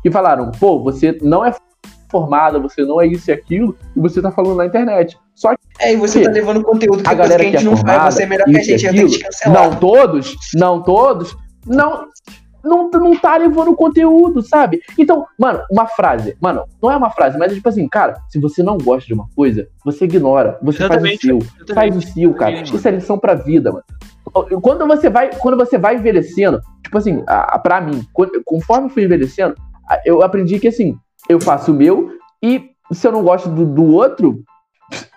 que 0.02 0.10
falaram, 0.10 0.52
pô, 0.52 0.82
você 0.82 1.18
não 1.22 1.46
é 1.46 1.54
formada, 2.10 2.60
você 2.60 2.84
não 2.84 3.00
é 3.00 3.08
isso 3.08 3.30
e 3.30 3.34
aquilo, 3.34 3.78
e 3.96 4.00
você 4.00 4.22
tá 4.22 4.32
falando 4.32 4.58
na 4.58 4.66
internet. 4.66 5.18
Só 5.36 5.52
que 5.52 5.62
É, 5.80 5.94
e 5.94 5.96
você 5.96 6.20
Que? 6.20 6.26
tá 6.26 6.32
levando 6.32 6.64
conteúdo 6.64 7.04
que 7.04 7.10
a 7.10 7.14
é 7.14 7.16
coisa 7.16 7.30
galera 7.30 7.44
que 7.44 7.48
a 7.48 7.52
que 7.52 7.56
é 7.56 7.60
gente 7.60 7.70
não 7.70 7.78
formada, 7.78 8.00
faz, 8.02 8.16
você 8.16 8.24
é 8.24 8.26
melhor 8.26 8.46
que 8.46 8.58
a 8.58 8.62
gente, 8.64 8.78
já 8.78 8.90
tem 8.90 9.00
que 9.00 9.06
aquilo, 9.06 9.24
cancelar. 9.24 9.70
não 9.70 9.80
todos, 9.80 10.36
não 10.56 10.82
todos, 10.84 11.38
não... 11.66 12.08
não, 12.64 12.90
não 12.92 13.18
tá 13.18 13.38
levando 13.38 13.76
conteúdo, 13.76 14.42
sabe? 14.42 14.82
Então, 14.98 15.26
mano, 15.40 15.62
uma 15.72 15.88
frase. 15.88 16.36
Mano, 16.42 16.64
não 16.82 16.92
é 16.92 16.98
uma 16.98 17.10
frase, 17.12 17.38
mas 17.38 17.52
é 17.52 17.56
tipo 17.56 17.70
assim, 17.70 17.88
cara, 17.88 18.18
se 18.30 18.40
você 18.40 18.62
não 18.62 18.78
gosta 18.78 19.08
de 19.08 19.14
uma 19.14 19.28
coisa, 19.36 19.68
você 19.86 20.06
ignora. 20.06 20.60
Você 20.62 20.84
Exatamente, 20.84 21.28
faz 21.28 21.44
o 21.44 21.66
seu. 21.66 21.76
Faz 21.76 21.96
o 21.96 22.02
seu, 22.02 22.34
cara. 22.34 22.62
Isso 22.62 22.88
é 22.88 22.92
lição 22.92 23.18
pra 23.18 23.34
vida, 23.36 23.72
mano. 23.72 23.84
Quando 24.62 24.88
você 24.88 25.10
vai, 25.10 25.30
quando 25.36 25.58
você 25.58 25.78
vai 25.78 25.96
envelhecendo, 25.96 26.62
tipo 26.84 26.98
assim, 26.98 27.24
a, 27.28 27.56
a, 27.56 27.60
pra 27.60 27.82
mim, 27.82 28.06
conforme 28.46 28.90
fui 28.90 29.04
envelhecendo, 29.04 29.56
eu 30.06 30.22
aprendi 30.22 30.60
que 30.60 30.68
assim, 30.68 30.96
eu 31.28 31.40
faço 31.40 31.72
o 31.72 31.76
meu 31.76 32.12
e 32.42 32.72
se 32.92 33.08
eu 33.08 33.12
não 33.12 33.24
gosto 33.24 33.50
do, 33.50 33.66
do 33.66 33.86
outro, 33.86 34.44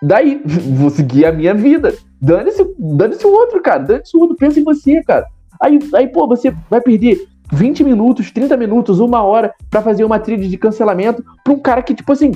daí, 0.01 0.41
vou 0.45 0.89
seguir 0.89 1.25
a 1.25 1.31
minha 1.31 1.53
vida. 1.53 1.93
Dane-se 2.21 2.63
dane 2.77 3.15
o 3.23 3.27
outro, 3.27 3.61
cara. 3.61 3.83
Dane-se 3.83 4.15
o 4.17 4.21
outro. 4.21 4.35
Pensa 4.35 4.59
em 4.59 4.63
você, 4.63 5.03
cara. 5.03 5.25
Aí, 5.61 5.79
aí, 5.93 6.07
pô, 6.07 6.27
você 6.27 6.53
vai 6.69 6.81
perder 6.81 7.27
20 7.51 7.83
minutos, 7.83 8.31
30 8.31 8.57
minutos, 8.57 8.99
uma 8.99 9.21
hora 9.21 9.53
pra 9.69 9.81
fazer 9.81 10.03
uma 10.03 10.19
trilha 10.19 10.47
de 10.47 10.57
cancelamento 10.57 11.23
pra 11.43 11.53
um 11.53 11.59
cara 11.59 11.81
que, 11.81 11.93
tipo 11.93 12.11
assim, 12.11 12.31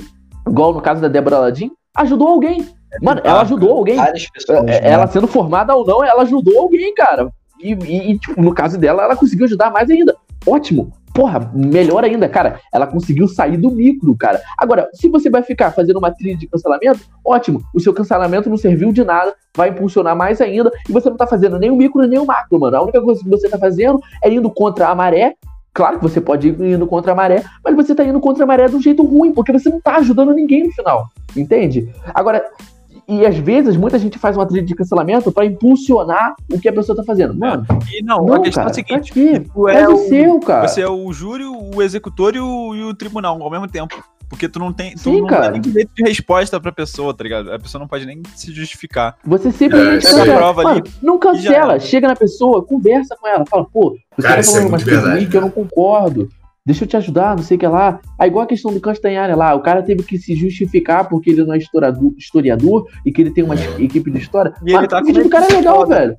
igual 0.46 0.72
no 0.72 0.80
caso 0.80 1.00
da 1.00 1.08
Débora 1.08 1.38
Ladim, 1.38 1.70
ajudou 1.96 2.28
alguém. 2.28 2.66
Mano, 3.00 3.20
ela 3.24 3.42
ajudou 3.42 3.72
alguém. 3.72 3.96
Pessoas. 4.32 4.60
É, 4.60 4.64
né? 4.64 4.80
Ela 4.82 5.06
sendo 5.06 5.26
formada 5.26 5.74
ou 5.74 5.86
não, 5.86 6.04
ela 6.04 6.22
ajudou 6.22 6.58
alguém, 6.58 6.92
cara. 6.94 7.30
E, 7.62 7.72
e, 7.72 8.12
e, 8.12 8.18
tipo, 8.18 8.40
no 8.40 8.54
caso 8.54 8.78
dela, 8.78 9.04
ela 9.04 9.16
conseguiu 9.16 9.46
ajudar 9.46 9.70
mais 9.70 9.90
ainda. 9.90 10.16
Ótimo. 10.46 10.92
Porra, 11.12 11.50
melhor 11.52 12.04
ainda, 12.04 12.28
cara. 12.28 12.60
Ela 12.72 12.86
conseguiu 12.86 13.26
sair 13.26 13.56
do 13.56 13.70
micro, 13.70 14.16
cara. 14.16 14.40
Agora, 14.56 14.88
se 14.94 15.08
você 15.08 15.28
vai 15.28 15.42
ficar 15.42 15.72
fazendo 15.72 15.98
uma 15.98 16.10
trilha 16.12 16.36
de 16.36 16.46
cancelamento, 16.46 17.00
ótimo. 17.24 17.62
O 17.74 17.80
seu 17.80 17.92
cancelamento 17.92 18.48
não 18.48 18.56
serviu 18.56 18.92
de 18.92 19.02
nada, 19.04 19.34
vai 19.56 19.70
impulsionar 19.70 20.16
mais 20.16 20.40
ainda. 20.40 20.70
E 20.88 20.92
você 20.92 21.10
não 21.10 21.16
tá 21.16 21.26
fazendo 21.26 21.58
nem 21.58 21.70
o 21.70 21.76
micro 21.76 22.06
nem 22.06 22.18
o 22.18 22.26
macro, 22.26 22.58
mano. 22.60 22.76
A 22.76 22.82
única 22.82 23.02
coisa 23.02 23.22
que 23.22 23.28
você 23.28 23.48
tá 23.48 23.58
fazendo 23.58 24.00
é 24.22 24.32
indo 24.32 24.48
contra 24.50 24.88
a 24.88 24.94
maré. 24.94 25.34
Claro 25.72 25.98
que 25.98 26.02
você 26.02 26.20
pode 26.20 26.48
ir 26.48 26.60
indo 26.60 26.86
contra 26.86 27.12
a 27.12 27.14
maré, 27.14 27.44
mas 27.64 27.74
você 27.76 27.94
tá 27.94 28.04
indo 28.04 28.20
contra 28.20 28.44
a 28.44 28.46
maré 28.46 28.68
de 28.68 28.76
um 28.76 28.82
jeito 28.82 29.04
ruim, 29.04 29.32
porque 29.32 29.52
você 29.52 29.68
não 29.68 29.80
tá 29.80 29.96
ajudando 29.96 30.32
ninguém 30.32 30.64
no 30.64 30.72
final. 30.72 31.08
Entende? 31.36 31.88
Agora, 32.12 32.44
e 33.06 33.26
às 33.26 33.36
vezes 33.36 33.76
muita 33.76 33.98
gente 33.98 34.18
faz 34.18 34.36
uma 34.36 34.46
trilha 34.46 34.64
de 34.64 34.74
cancelamento 34.74 35.32
pra 35.32 35.44
impulsionar 35.44 36.34
o 36.52 36.60
que 36.60 36.68
a 36.68 36.72
pessoa 36.72 36.94
tá 36.94 37.02
fazendo. 37.02 37.34
Mano, 37.34 37.66
E 37.92 38.02
não, 38.02 38.24
não, 38.24 38.34
a 38.34 38.40
questão 38.40 38.64
cara, 38.64 38.70
é 38.70 38.70
a 38.70 38.74
seguinte: 38.74 39.50
Faz 39.52 39.76
é 39.76 39.88
o 39.88 39.94
o, 39.94 40.08
seu, 40.08 40.40
cara. 40.40 40.68
você 40.68 40.80
é 40.80 40.88
o 40.88 41.12
júri, 41.12 41.44
o 41.44 41.82
executor 41.82 42.36
e 42.36 42.40
o, 42.40 42.74
e 42.74 42.84
o 42.84 42.94
tribunal 42.94 43.40
ao 43.42 43.50
mesmo 43.50 43.66
tempo. 43.66 44.00
Porque 44.30 44.48
tu 44.48 44.58
não 44.60 44.72
tem. 44.72 44.92
Tu 44.94 45.00
Sim, 45.00 45.20
não 45.20 45.26
cara. 45.26 45.50
nem 45.50 45.60
direito 45.60 45.90
de 45.92 46.02
resposta 46.04 46.58
pra 46.60 46.70
pessoa, 46.72 47.12
tá 47.12 47.24
ligado? 47.24 47.52
A 47.52 47.58
pessoa 47.58 47.80
não 47.80 47.88
pode 47.88 48.06
nem 48.06 48.22
se 48.36 48.52
justificar. 48.52 49.16
Você 49.24 49.50
simplesmente 49.50 50.06
É, 50.06 50.10
cancela. 50.10 50.36
prova 50.36 50.62
Mano, 50.62 50.76
ali 50.80 50.90
não 51.02 51.14
já 51.16 51.20
cancela. 51.20 51.72
era. 51.72 51.80
Chega 51.80 52.06
na 52.08 52.14
pessoa, 52.16 52.64
conversa 52.64 53.16
com 53.20 53.26
ela. 53.26 53.44
Fala, 53.44 53.66
pô, 53.70 53.90
você 54.16 54.22
Cara, 54.22 54.34
tá 54.36 54.40
isso 54.40 54.50
é 54.50 54.54
falando 54.54 54.68
umas 54.70 54.84
coisas 54.84 55.02
verdade, 55.02 55.26
que 55.26 55.36
eu 55.36 55.40
não 55.40 55.50
concordo. 55.50 56.28
Deixa 56.64 56.84
eu 56.84 56.88
te 56.88 56.96
ajudar, 56.96 57.34
não 57.36 57.42
sei 57.42 57.56
o 57.56 57.60
que 57.60 57.66
lá. 57.66 57.98
Aí, 58.18 58.28
igual 58.28 58.44
a 58.44 58.46
questão 58.46 58.72
do 58.72 58.80
Castanhari 58.80 59.34
lá, 59.34 59.54
o 59.54 59.60
cara 59.62 59.82
teve 59.82 60.02
que 60.04 60.16
se 60.18 60.36
justificar 60.36 61.08
porque 61.08 61.30
ele 61.30 61.42
não 61.44 61.54
é 61.54 61.58
historiador, 61.58 62.12
historiador 62.16 62.86
e 63.04 63.10
que 63.10 63.20
ele 63.22 63.32
tem 63.32 63.42
uma 63.42 63.56
equipe 63.78 64.10
de 64.10 64.18
história. 64.18 64.52
E 64.62 64.66
ele 64.66 64.74
Mano, 64.76 64.86
tá 64.88 65.00
o 65.00 65.04
vídeo 65.04 65.22
com 65.22 65.28
do 65.28 65.32
cara 65.32 65.46
é 65.46 65.56
legal, 65.56 65.86
velho. 65.88 66.16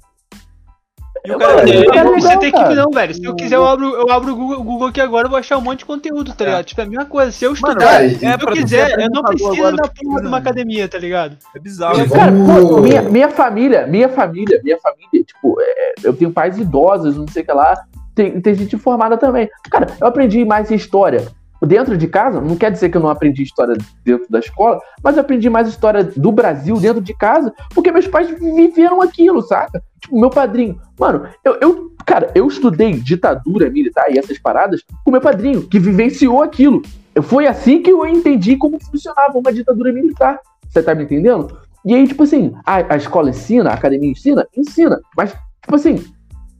E 1.23 1.31
o 1.31 1.37
Mano, 1.37 1.55
cara. 1.57 1.69
eu- 1.69 1.91
cara 1.91 2.09
é 2.09 2.19
você 2.19 2.37
tem 2.37 2.51
que 2.51 2.57
cara. 2.57 2.73
não, 2.75 2.89
velho. 2.89 3.13
Se 3.13 3.23
eu 3.23 3.35
quiser, 3.35 3.55
eu 3.55 3.65
abro, 3.67 3.85
eu 3.95 4.11
abro 4.11 4.33
o 4.33 4.35
Google, 4.35 4.63
Google 4.63 4.87
aqui 4.87 4.99
agora 4.99 5.27
e 5.27 5.29
vou 5.29 5.37
achar 5.37 5.57
um 5.57 5.61
monte 5.61 5.79
de 5.79 5.85
conteúdo, 5.85 6.33
tá 6.33 6.45
ligado? 6.45 6.65
Tipo, 6.65 6.81
é 6.81 6.83
a 6.83 6.87
mesma 6.87 7.05
coisa. 7.05 7.31
Se 7.31 7.45
eu 7.45 7.51
Mano, 7.51 7.67
estudar, 7.67 7.85
cara, 7.85 8.09
se 8.09 8.25
é, 8.25 8.33
eu 8.33 8.39
ser 8.39 8.51
quiser, 8.51 8.99
eu 8.99 9.09
não 9.11 9.21
preciso 9.23 9.75
da 9.75 9.83
porra 9.87 10.21
de 10.21 10.27
uma 10.27 10.31
né? 10.31 10.37
academia, 10.37 10.87
tá 10.87 10.97
ligado? 10.97 11.37
É 11.55 11.59
bizarro. 11.59 12.01
E 12.01 12.09
Cara, 12.09 12.31
Vamos- 12.31 12.69
pô, 12.69 12.81
minha, 12.81 13.01
minha 13.03 13.29
família, 13.29 13.85
minha 13.85 14.09
família, 14.09 14.59
minha 14.63 14.79
família, 14.79 15.23
tipo, 15.23 15.57
é, 15.61 15.93
eu 16.03 16.13
tenho 16.13 16.31
pais 16.31 16.57
idosos, 16.57 17.15
não 17.15 17.27
sei 17.27 17.43
o 17.43 17.45
que 17.45 17.53
lá, 17.53 17.79
tem, 18.15 18.41
tem 18.41 18.55
gente 18.55 18.75
formada 18.77 19.15
também. 19.15 19.47
Cara, 19.69 19.87
eu 20.01 20.07
aprendi 20.07 20.43
mais 20.43 20.71
história 20.71 21.27
dentro 21.63 21.95
de 21.95 22.07
casa, 22.07 22.41
não 22.41 22.55
quer 22.55 22.71
dizer 22.71 22.89
que 22.89 22.97
eu 22.97 23.01
não 23.01 23.09
aprendi 23.09 23.43
história 23.43 23.75
dentro 24.03 24.25
da 24.27 24.39
escola, 24.39 24.79
mas 25.03 25.15
eu 25.15 25.21
aprendi 25.21 25.47
mais 25.51 25.67
história 25.67 26.03
do 26.03 26.31
Brasil 26.31 26.77
dentro 26.79 26.99
de 26.99 27.13
casa, 27.15 27.53
porque 27.75 27.91
meus 27.91 28.07
pais 28.07 28.27
viveram 28.39 28.99
aquilo, 29.03 29.43
saca? 29.43 29.79
Tipo, 30.01 30.19
meu 30.19 30.29
padrinho. 30.29 30.79
Mano, 30.99 31.27
eu, 31.45 31.55
eu 31.61 31.91
cara, 32.05 32.31
eu 32.35 32.47
estudei 32.47 32.93
ditadura 32.93 33.69
militar 33.69 34.05
e 34.11 34.17
essas 34.17 34.37
paradas 34.39 34.83
com 35.05 35.11
meu 35.11 35.21
padrinho, 35.21 35.61
que 35.67 35.79
vivenciou 35.79 36.41
aquilo. 36.41 36.81
Foi 37.21 37.45
assim 37.47 37.81
que 37.81 37.91
eu 37.91 38.05
entendi 38.05 38.55
como 38.57 38.79
funcionava 38.83 39.37
uma 39.37 39.53
ditadura 39.53 39.93
militar. 39.93 40.39
Você 40.67 40.81
tá 40.81 40.95
me 40.95 41.03
entendendo? 41.03 41.55
E 41.85 41.93
aí, 41.93 42.07
tipo 42.07 42.23
assim, 42.23 42.53
a, 42.65 42.93
a 42.93 42.97
escola 42.97 43.29
ensina, 43.29 43.69
a 43.69 43.73
academia 43.73 44.09
ensina? 44.11 44.47
Ensina. 44.55 44.99
Mas, 45.17 45.31
tipo 45.61 45.75
assim, 45.75 46.03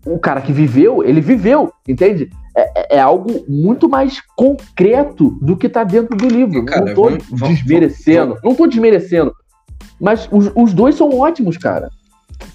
o 0.05 0.19
cara 0.19 0.41
que 0.41 0.51
viveu, 0.51 1.03
ele 1.03 1.21
viveu, 1.21 1.71
entende? 1.87 2.29
É, 2.55 2.95
é- 2.95 2.97
é 2.97 2.99
algo 2.99 3.45
muito 3.47 3.87
mais 3.87 4.19
concreto 4.35 5.31
do 5.41 5.55
que 5.55 5.69
tá 5.69 5.83
dentro 5.83 6.17
do 6.17 6.27
livro. 6.27 6.65
Cara, 6.65 6.85
não 6.85 6.93
tô 6.93 7.03
vamos- 7.03 7.23
vamos- 7.29 7.57
desmerecendo. 7.59 8.37
Não 8.43 8.53
tô 8.55 8.67
desmerecendo. 8.67 9.33
Mas 9.99 10.27
os, 10.31 10.51
os 10.55 10.73
dois 10.73 10.95
são 10.95 11.17
ótimos, 11.17 11.57
cara. 11.57 11.89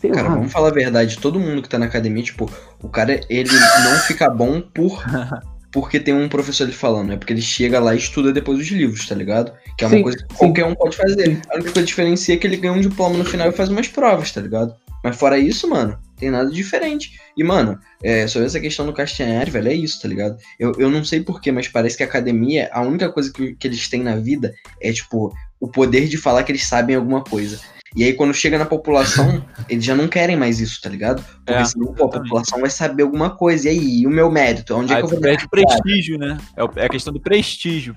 Sei 0.00 0.10
Cara, 0.10 0.28
lá. 0.28 0.34
vamos 0.34 0.52
falar 0.52 0.68
a 0.68 0.72
verdade, 0.72 1.18
todo 1.18 1.40
mundo 1.40 1.62
que 1.62 1.68
tá 1.68 1.78
na 1.78 1.86
academia, 1.86 2.22
tipo, 2.22 2.50
o 2.82 2.88
cara, 2.88 3.20
ele 3.28 3.50
não 3.84 3.98
fica 4.00 4.28
bom 4.28 4.60
por 4.60 5.04
porque 5.72 6.00
tem 6.00 6.14
um 6.14 6.28
professor 6.28 6.64
ali 6.64 6.72
falando, 6.72 7.12
é 7.12 7.16
porque 7.16 7.32
ele 7.32 7.42
chega 7.42 7.78
lá 7.78 7.94
e 7.94 7.98
estuda 7.98 8.32
depois 8.32 8.58
os 8.58 8.68
livros, 8.68 9.06
tá 9.06 9.14
ligado? 9.14 9.52
Que 9.76 9.84
é 9.84 9.86
uma 9.86 9.96
Sim, 9.96 10.02
coisa 10.02 10.18
que 10.18 10.32
sim. 10.32 10.38
qualquer 10.38 10.64
um 10.64 10.74
pode 10.74 10.96
fazer. 10.96 11.38
A 11.50 11.54
única 11.56 11.70
coisa 11.70 11.72
que 11.74 11.82
diferencia 11.82 12.34
é 12.34 12.38
que 12.38 12.46
ele 12.46 12.56
ganha 12.56 12.72
um 12.72 12.80
diploma 12.80 13.18
no 13.18 13.24
final 13.26 13.48
e 13.48 13.52
faz 13.52 13.68
umas 13.68 13.86
provas, 13.86 14.32
tá 14.32 14.40
ligado? 14.40 14.74
Mas 15.04 15.16
fora 15.16 15.38
isso, 15.38 15.68
mano, 15.68 15.98
tem 16.16 16.30
nada 16.30 16.50
diferente. 16.50 17.20
E, 17.36 17.44
mano, 17.44 17.78
é, 18.02 18.26
sobre 18.26 18.46
essa 18.46 18.58
questão 18.58 18.86
do 18.86 18.92
Castanhari, 18.92 19.50
velho, 19.50 19.68
é 19.68 19.74
isso, 19.74 20.00
tá 20.00 20.08
ligado? 20.08 20.38
Eu, 20.58 20.72
eu 20.78 20.90
não 20.90 21.04
sei 21.04 21.20
porquê, 21.20 21.52
mas 21.52 21.68
parece 21.68 21.96
que 21.96 22.02
a 22.02 22.06
academia, 22.06 22.70
a 22.72 22.80
única 22.80 23.12
coisa 23.12 23.32
que, 23.32 23.54
que 23.54 23.68
eles 23.68 23.88
têm 23.88 24.02
na 24.02 24.16
vida 24.16 24.54
é, 24.80 24.92
tipo, 24.92 25.32
o 25.60 25.68
poder 25.68 26.08
de 26.08 26.16
falar 26.16 26.42
que 26.42 26.52
eles 26.52 26.66
sabem 26.66 26.96
alguma 26.96 27.22
coisa. 27.22 27.60
E 27.96 28.04
aí, 28.04 28.12
quando 28.12 28.34
chega 28.34 28.58
na 28.58 28.66
população, 28.66 29.42
eles 29.70 29.82
já 29.84 29.94
não 29.94 30.06
querem 30.06 30.36
mais 30.36 30.60
isso, 30.60 30.80
tá 30.82 30.88
ligado? 30.90 31.24
Porque 31.44 31.52
É, 31.52 31.64
senão, 31.64 31.94
pô, 31.94 32.04
a 32.04 32.08
população 32.10 32.60
vai 32.60 32.68
saber 32.68 33.04
alguma 33.04 33.30
coisa. 33.30 33.68
E 33.68 33.70
aí, 33.70 34.00
e 34.02 34.06
o 34.06 34.10
meu 34.10 34.30
mérito? 34.30 34.74
Onde 34.74 34.92
é 34.92 34.96
Aí 34.96 35.02
que 35.02 35.06
eu 35.06 35.10
vou 35.12 35.20
perde 35.20 35.48
prestígio, 35.48 36.18
né? 36.18 36.36
É 36.56 36.82
É 36.82 36.86
a 36.86 36.88
questão 36.90 37.12
do 37.12 37.20
prestígio. 37.20 37.96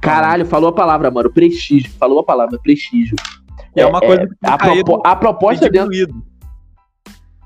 Caralho, 0.00 0.46
falou 0.46 0.68
a 0.70 0.72
palavra, 0.72 1.10
mano. 1.10 1.30
Prestígio. 1.32 1.90
Falou 1.98 2.20
a 2.20 2.24
palavra, 2.24 2.58
prestígio. 2.62 3.16
E 3.74 3.80
é 3.80 3.86
uma 3.86 4.00
coisa 4.00 4.26
que 4.26 4.34
A, 4.44 4.56
propo- 4.56 5.02
a 5.04 5.16
proposta 5.16 5.68
dentro. 5.68 5.90
diminuído. 5.90 6.24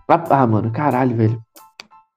Ah, 0.07 0.47
mano, 0.47 0.71
caralho, 0.71 1.17
velho. 1.17 1.41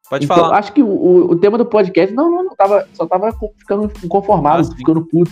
Pode 0.10 0.26
Então, 0.26 0.38
falar. 0.38 0.58
acho 0.58 0.74
que 0.74 0.84
o, 0.84 1.30
o- 1.32 1.36
tema 1.38 1.58
do 1.58 1.66
podcast. 1.66 2.14
Não, 2.14 2.30
não, 2.30 2.44
não. 2.46 2.56
Tava, 2.56 2.88
só 2.94 3.06
tava 3.06 3.32
ficando 3.58 3.92
inconformado, 4.04 4.70
Ah, 4.72 4.76
ficando 4.76 5.06
puto. 5.06 5.32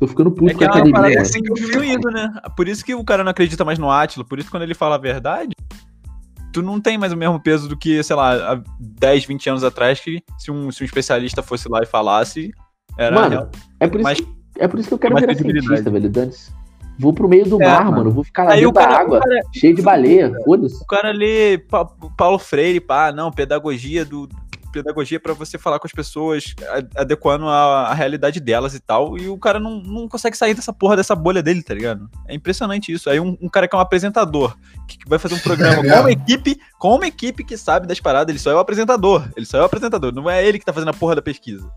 Tô 0.00 0.06
ficando 0.06 0.30
puto 0.30 0.50
É 0.50 0.52
com 0.54 0.58
que 0.58 0.64
a 0.64 0.68
é 0.68 1.22
tem 1.22 1.42
diminuído, 1.42 2.10
né? 2.10 2.32
Por 2.56 2.66
isso 2.66 2.82
que 2.84 2.94
o 2.94 3.04
cara 3.04 3.22
não 3.22 3.30
acredita 3.30 3.64
mais 3.66 3.78
no 3.78 3.90
Átila. 3.90 4.24
Por 4.24 4.38
isso 4.38 4.46
que 4.48 4.50
quando 4.50 4.62
ele 4.62 4.74
fala 4.74 4.94
a 4.94 4.98
verdade, 4.98 5.50
tu 6.52 6.62
não 6.62 6.80
tem 6.80 6.96
mais 6.96 7.12
o 7.12 7.16
mesmo 7.16 7.38
peso 7.38 7.68
do 7.68 7.76
que, 7.76 8.02
sei 8.02 8.16
lá, 8.16 8.54
há 8.54 8.62
10, 8.80 9.26
20 9.26 9.50
anos 9.50 9.62
atrás, 9.62 10.00
que 10.00 10.22
se 10.38 10.50
um, 10.50 10.70
se 10.72 10.82
um 10.82 10.86
especialista 10.86 11.42
fosse 11.42 11.68
lá 11.68 11.80
e 11.82 11.86
falasse, 11.86 12.50
era 12.96 13.14
Mano, 13.14 13.28
real. 13.30 13.50
É 13.78 13.86
por, 13.86 13.96
isso 14.00 14.04
Mas- 14.08 14.20
que, 14.20 14.26
é 14.58 14.66
por 14.66 14.80
isso 14.80 14.88
que 14.88 14.94
eu 14.94 14.98
quero 14.98 15.12
mais 15.14 15.26
virar 15.26 15.38
cientista, 15.38 15.90
velho. 15.90 16.08
Dane-se. 16.08 16.50
Vou 16.98 17.12
pro 17.14 17.28
meio 17.28 17.44
do 17.48 17.62
É, 17.62 17.66
mar, 17.66 17.84
mano. 17.84 17.96
mano. 17.98 18.10
Vou 18.10 18.24
ficar 18.24 18.44
lá 18.44 18.54
dentro 18.54 18.72
da 18.72 18.86
água, 18.88 19.20
cara- 19.20 19.40
cheio 19.54 19.74
de 19.74 19.80
baleia. 19.82 20.32
Foda-se. 20.44 20.82
o 20.82 20.86
cara 20.86 21.10
lê 21.12 21.56
Pa- 21.58 21.84
Paulo 22.16 22.38
Freire, 22.38 22.80
pá, 22.80 23.12
não, 23.12 23.30
pedagogia 23.30 24.04
do. 24.04 24.28
Pedagogia 24.72 25.20
pra 25.20 25.34
você 25.34 25.58
falar 25.58 25.78
com 25.78 25.86
as 25.86 25.92
pessoas, 25.92 26.54
adequando 26.96 27.48
a, 27.48 27.88
a 27.88 27.94
realidade 27.94 28.40
delas 28.40 28.74
e 28.74 28.80
tal. 28.80 29.18
E 29.18 29.28
o 29.28 29.38
cara 29.38 29.58
não, 29.58 29.80
não 29.80 30.08
consegue 30.08 30.36
sair 30.36 30.54
dessa 30.54 30.72
porra 30.72 30.96
dessa 30.96 31.14
bolha 31.14 31.42
dele, 31.42 31.62
tá 31.62 31.74
ligado? 31.74 32.08
É 32.28 32.34
impressionante 32.34 32.92
isso. 32.92 33.08
Aí 33.10 33.20
um, 33.20 33.36
um 33.40 33.48
cara 33.48 33.66
que 33.66 33.74
é 33.74 33.78
um 33.78 33.82
apresentador, 33.82 34.56
que 34.86 34.98
vai 35.08 35.18
fazer 35.18 35.34
um 35.34 35.40
programa 35.40 35.86
É 35.86 35.90
com 35.90 36.00
uma 36.00 36.12
equipe, 36.12 36.60
com 36.78 36.94
uma 36.94 37.06
equipe 37.06 37.44
que 37.44 37.56
sabe 37.56 37.86
das 37.86 38.00
paradas, 38.00 38.30
ele 38.30 38.38
só 38.38 38.50
é 38.50 38.54
o 38.54 38.58
apresentador. 38.58 39.28
Ele 39.36 39.46
só 39.46 39.58
é 39.58 39.62
o 39.62 39.64
apresentador, 39.64 40.12
não 40.12 40.28
é 40.28 40.44
ele 40.44 40.58
que 40.58 40.64
tá 40.64 40.72
fazendo 40.72 40.90
a 40.90 40.94
porra 40.94 41.16
da 41.16 41.22
pesquisa. 41.22 41.70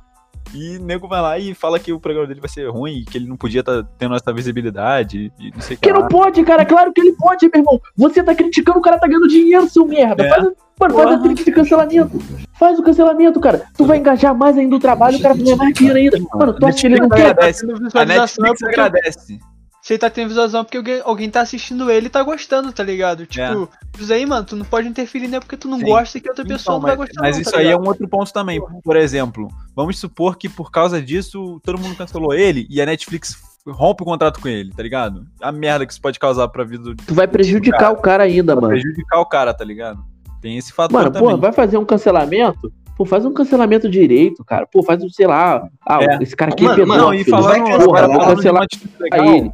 E 0.53 0.77
o 0.77 0.83
nego 0.83 1.07
vai 1.07 1.21
lá 1.21 1.39
e 1.39 1.53
fala 1.53 1.79
que 1.79 1.91
o 1.91 1.99
programa 1.99 2.27
dele 2.27 2.39
vai 2.39 2.49
ser 2.49 2.69
ruim, 2.69 3.03
que 3.09 3.17
ele 3.17 3.27
não 3.27 3.35
podia 3.35 3.61
estar 3.61 3.83
tendo 3.97 4.15
essa 4.15 4.31
visibilidade 4.31 5.31
e 5.39 5.51
não 5.51 5.61
sei 5.61 5.75
o 5.75 5.79
que. 5.79 5.87
Que 5.87 5.93
não 5.93 6.07
pode, 6.07 6.43
cara. 6.43 6.65
Claro 6.65 6.93
que 6.93 7.01
ele 7.01 7.13
pode, 7.13 7.49
meu 7.51 7.61
irmão. 7.61 7.81
Você 7.97 8.21
tá 8.23 8.35
criticando, 8.35 8.79
o 8.79 8.81
cara 8.81 8.99
tá 8.99 9.07
ganhando 9.07 9.27
dinheiro, 9.27 9.67
seu 9.67 9.85
merda. 9.85 10.23
É. 10.23 10.29
Faz, 10.29 10.43
mano, 10.43 10.55
faz 10.93 11.07
a 11.07 11.17
trilha 11.19 11.35
de 11.35 11.51
cancelamento. 11.51 12.19
Faz 12.53 12.79
o 12.79 12.83
cancelamento, 12.83 13.39
cara. 13.39 13.63
Tu 13.75 13.85
vai 13.85 13.97
engajar 13.97 14.35
mais 14.35 14.57
ainda 14.57 14.75
o 14.75 14.79
trabalho, 14.79 15.17
o 15.17 15.21
cara 15.21 15.33
vai 15.33 15.43
ganhar 15.43 15.57
mais 15.57 15.73
dinheiro 15.73 15.97
ainda. 15.97 16.19
Mano, 16.35 16.53
tu 16.53 16.65
acha 16.65 16.77
que 16.77 16.87
ele 16.87 16.99
não 16.99 17.09
quer? 17.09 17.27
Agradece. 17.27 17.65
A 17.93 18.05
Netflix 18.05 18.59
porque 18.59 19.52
agradece. 19.83 19.87
você 19.87 19.97
tá 19.97 20.09
tendo 20.09 20.29
visualização 20.29 20.61
é 20.61 20.63
porque 20.63 20.77
alguém, 20.77 21.01
alguém 21.03 21.29
tá 21.29 21.41
assistindo 21.41 21.91
ele 21.91 22.07
e 22.07 22.09
tá 22.09 22.23
gostando, 22.23 22.71
tá 22.71 22.83
ligado? 22.83 23.25
Tipo, 23.25 23.69
isso 23.99 24.13
aí, 24.13 24.25
mano, 24.25 24.45
tu 24.45 24.55
não 24.55 24.65
pode 24.65 24.87
interferir, 24.87 25.27
né? 25.27 25.39
Porque 25.39 25.57
tu 25.57 25.67
não 25.67 25.79
Sim. 25.79 25.85
gosta 25.85 26.17
e 26.17 26.21
que 26.21 26.29
outra 26.29 26.45
pessoa 26.45 26.77
Então, 26.77 26.79
não 26.79 26.81
vai 26.81 26.97
mas, 26.97 27.07
gostar. 27.07 27.21
mas 27.21 27.35
não, 27.35 27.41
isso 27.41 27.51
tá 27.51 27.57
aí 27.59 27.67
é 27.67 27.77
um 27.77 27.85
outro 27.87 28.07
ponto 28.07 28.31
também. 28.31 28.61
Por 28.83 28.95
exemplo, 28.95 29.47
vamos 29.75 29.99
supor 29.99 30.37
que 30.37 30.47
por 30.47 30.71
causa 30.71 31.01
disso 31.01 31.59
todo 31.63 31.77
mundo 31.79 31.95
cancelou 31.95 32.33
ele 32.33 32.65
e 32.69 32.81
a 32.81 32.85
Netflix 32.85 33.35
rompe 33.67 34.03
o 34.03 34.05
contrato 34.05 34.39
com 34.41 34.47
ele, 34.47 34.71
tá 34.73 34.83
ligado? 34.83 35.25
A 35.41 35.51
merda 35.51 35.85
que 35.85 35.91
isso 35.93 36.01
pode 36.01 36.19
causar 36.19 36.47
pra 36.49 36.63
vida 36.63 36.83
do 36.83 36.95
Tu 36.95 37.13
vai 37.13 37.27
prejudicar 37.27 37.91
o 37.91 37.97
cara 37.97 38.23
ainda, 38.23 38.55
mano. 38.55 38.67
prejudicar 38.69 39.19
o 39.19 39.25
cara, 39.25 39.53
tá 39.53 39.63
ligado? 39.63 40.03
Tem 40.41 40.57
esse 40.57 40.73
fator 40.73 40.93
Mano, 40.99 41.11
também. 41.11 41.29
porra, 41.29 41.37
vai 41.37 41.53
fazer 41.53 41.77
um 41.77 41.85
cancelamento. 41.85 42.71
Pô, 42.97 43.05
faz 43.05 43.25
um 43.25 43.33
cancelamento 43.33 43.89
direito, 43.89 44.43
cara. 44.43 44.67
Pô, 44.67 44.83
faz 44.83 45.01
um, 45.01 45.09
sei 45.09 45.25
lá. 45.25 45.65
Ah, 45.87 45.99
É. 46.03 46.21
esse 46.21 46.35
cara 46.35 46.51
aqui 46.51 46.65
Mano, 46.65 46.81
é 46.81 46.85
mano, 46.85 47.03
Não, 47.05 47.13
e 47.13 47.23
pedófilo. 47.23 47.49
falando, 47.49 47.63
vai, 47.65 47.73
agora, 47.81 48.07
porra, 48.07 48.27
de 48.29 48.35
cancelar 48.35 48.65
legal, 48.99 49.25
ele. 49.25 49.51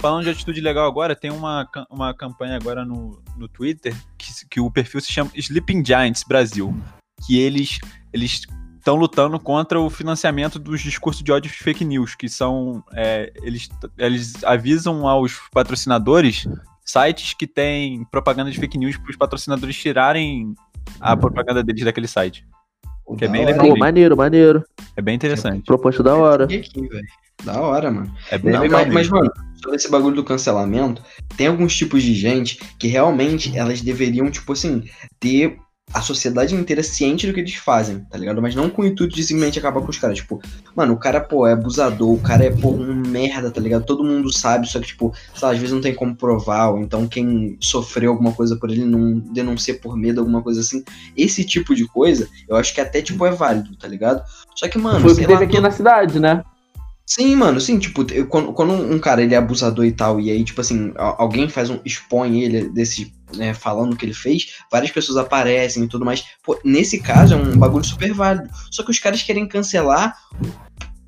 Falando 0.00 0.24
de 0.24 0.30
atitude 0.30 0.60
legal 0.60 0.86
agora, 0.86 1.14
tem 1.14 1.30
uma, 1.30 1.68
uma 1.90 2.14
campanha 2.14 2.56
agora 2.56 2.84
no, 2.84 3.22
no 3.36 3.46
Twitter 3.48 3.94
que, 4.16 4.32
que 4.48 4.60
o 4.60 4.70
perfil 4.70 5.00
se 5.00 5.12
chama 5.12 5.30
Sleeping 5.34 5.84
Giants 5.84 6.24
Brasil, 6.26 6.74
que 7.26 7.38
eles 7.38 7.78
eles 8.12 8.42
estão 8.78 8.96
lutando 8.96 9.38
contra 9.38 9.78
o 9.78 9.90
financiamento 9.90 10.58
dos 10.58 10.80
discursos 10.80 11.22
de 11.22 11.30
ódio 11.30 11.50
fake 11.50 11.84
news, 11.84 12.14
que 12.14 12.28
são 12.28 12.82
é, 12.94 13.30
eles, 13.42 13.68
eles 13.98 14.42
avisam 14.42 15.06
aos 15.06 15.38
patrocinadores 15.52 16.48
sites 16.84 17.34
que 17.34 17.46
têm 17.46 18.04
propaganda 18.10 18.50
de 18.50 18.58
fake 18.58 18.78
news 18.78 18.96
para 18.96 19.10
os 19.10 19.16
patrocinadores 19.16 19.76
tirarem 19.76 20.54
a 20.98 21.16
propaganda 21.16 21.62
deles 21.62 21.84
daquele 21.84 22.08
site. 22.08 22.44
Que 23.18 23.24
é 23.24 23.28
bem 23.28 23.44
legal. 23.44 23.76
Maneiro, 23.76 24.16
maneiro. 24.16 24.64
É 24.96 25.02
bem 25.02 25.16
interessante. 25.16 25.64
Proposta 25.64 26.02
da 26.02 26.14
hora. 26.14 26.44
Aqui. 26.44 26.62
Da 27.44 27.60
hora, 27.60 27.90
mano. 27.90 28.12
É 28.30 28.38
bem 28.38 28.52
Não, 28.52 28.60
legal 28.60 28.86
mas, 28.86 29.08
mano, 29.08 29.30
sobre 29.62 29.76
esse 29.76 29.90
bagulho 29.90 30.16
do 30.16 30.24
cancelamento, 30.24 31.02
tem 31.36 31.46
alguns 31.46 31.76
tipos 31.76 32.02
de 32.02 32.14
gente 32.14 32.58
que 32.78 32.88
realmente 32.88 33.56
elas 33.56 33.80
deveriam, 33.80 34.30
tipo 34.30 34.52
assim, 34.52 34.84
ter 35.18 35.58
a 35.92 36.00
sociedade 36.00 36.54
inteira 36.54 36.84
ciente 36.84 37.26
do 37.26 37.34
que 37.34 37.40
eles 37.40 37.56
fazem, 37.56 38.04
tá 38.08 38.16
ligado? 38.16 38.40
Mas 38.40 38.54
não 38.54 38.70
com 38.70 38.82
o 38.82 38.86
intuito 38.86 39.16
de 39.16 39.24
simplesmente 39.24 39.58
acabar 39.58 39.80
com 39.80 39.90
os 39.90 39.98
caras. 39.98 40.18
Tipo, 40.18 40.40
mano, 40.76 40.92
o 40.92 40.96
cara, 40.96 41.20
pô, 41.20 41.44
é 41.48 41.52
abusador, 41.52 42.12
o 42.12 42.20
cara 42.20 42.44
é, 42.44 42.50
pô, 42.50 42.68
um 42.70 42.94
merda, 42.94 43.50
tá 43.50 43.60
ligado? 43.60 43.84
Todo 43.84 44.04
mundo 44.04 44.32
sabe, 44.32 44.68
só 44.68 44.78
que, 44.78 44.86
tipo, 44.86 45.12
sei 45.34 45.48
lá, 45.48 45.52
às 45.52 45.58
vezes 45.58 45.74
não 45.74 45.80
tem 45.80 45.92
como 45.92 46.14
provar, 46.14 46.68
ou 46.70 46.78
então 46.78 47.08
quem 47.08 47.56
sofreu 47.60 48.12
alguma 48.12 48.32
coisa 48.32 48.54
por 48.56 48.70
ele 48.70 48.84
não 48.84 49.18
denuncia 49.18 49.74
por 49.80 49.96
medo, 49.96 50.20
alguma 50.20 50.40
coisa 50.42 50.60
assim. 50.60 50.84
Esse 51.16 51.44
tipo 51.44 51.74
de 51.74 51.84
coisa, 51.88 52.28
eu 52.48 52.54
acho 52.54 52.72
que 52.72 52.80
até, 52.80 53.02
tipo, 53.02 53.26
é 53.26 53.32
válido, 53.32 53.76
tá 53.76 53.88
ligado? 53.88 54.22
Só 54.54 54.68
que, 54.68 54.78
mano, 54.78 55.00
Foi 55.00 55.12
o 55.12 55.16
que 55.16 55.22
lá, 55.22 55.26
teve 55.26 55.44
aqui 55.44 55.54
todo- 55.54 55.62
na 55.62 55.70
cidade, 55.72 56.20
né? 56.20 56.44
Sim, 57.12 57.34
mano, 57.34 57.60
sim, 57.60 57.76
tipo, 57.76 58.06
eu- 58.12 58.28
quando, 58.28 58.52
quando 58.52 58.72
um 58.72 58.96
cara 59.00 59.20
ele 59.20 59.34
é 59.34 59.36
abusador 59.36 59.84
e 59.84 59.90
tal, 59.90 60.20
e 60.20 60.30
aí, 60.30 60.44
tipo 60.44 60.60
assim, 60.60 60.92
alguém 60.96 61.48
faz 61.48 61.68
um. 61.68 61.80
expõe 61.84 62.40
ele 62.42 62.68
desse. 62.68 63.12
Né, 63.36 63.52
falando 63.54 63.92
o 63.92 63.96
que 63.96 64.04
ele 64.04 64.14
fez, 64.14 64.56
várias 64.70 64.90
pessoas 64.90 65.16
aparecem 65.16 65.84
e 65.84 65.88
tudo 65.88 66.04
mais. 66.04 66.24
Pô, 66.44 66.58
nesse 66.64 66.98
caso 67.00 67.34
é 67.34 67.36
um 67.36 67.56
bagulho 67.56 67.84
super 67.84 68.12
válido. 68.12 68.48
Só 68.72 68.82
que 68.84 68.90
os 68.90 68.98
caras 68.98 69.22
querem 69.22 69.46
cancelar 69.46 70.16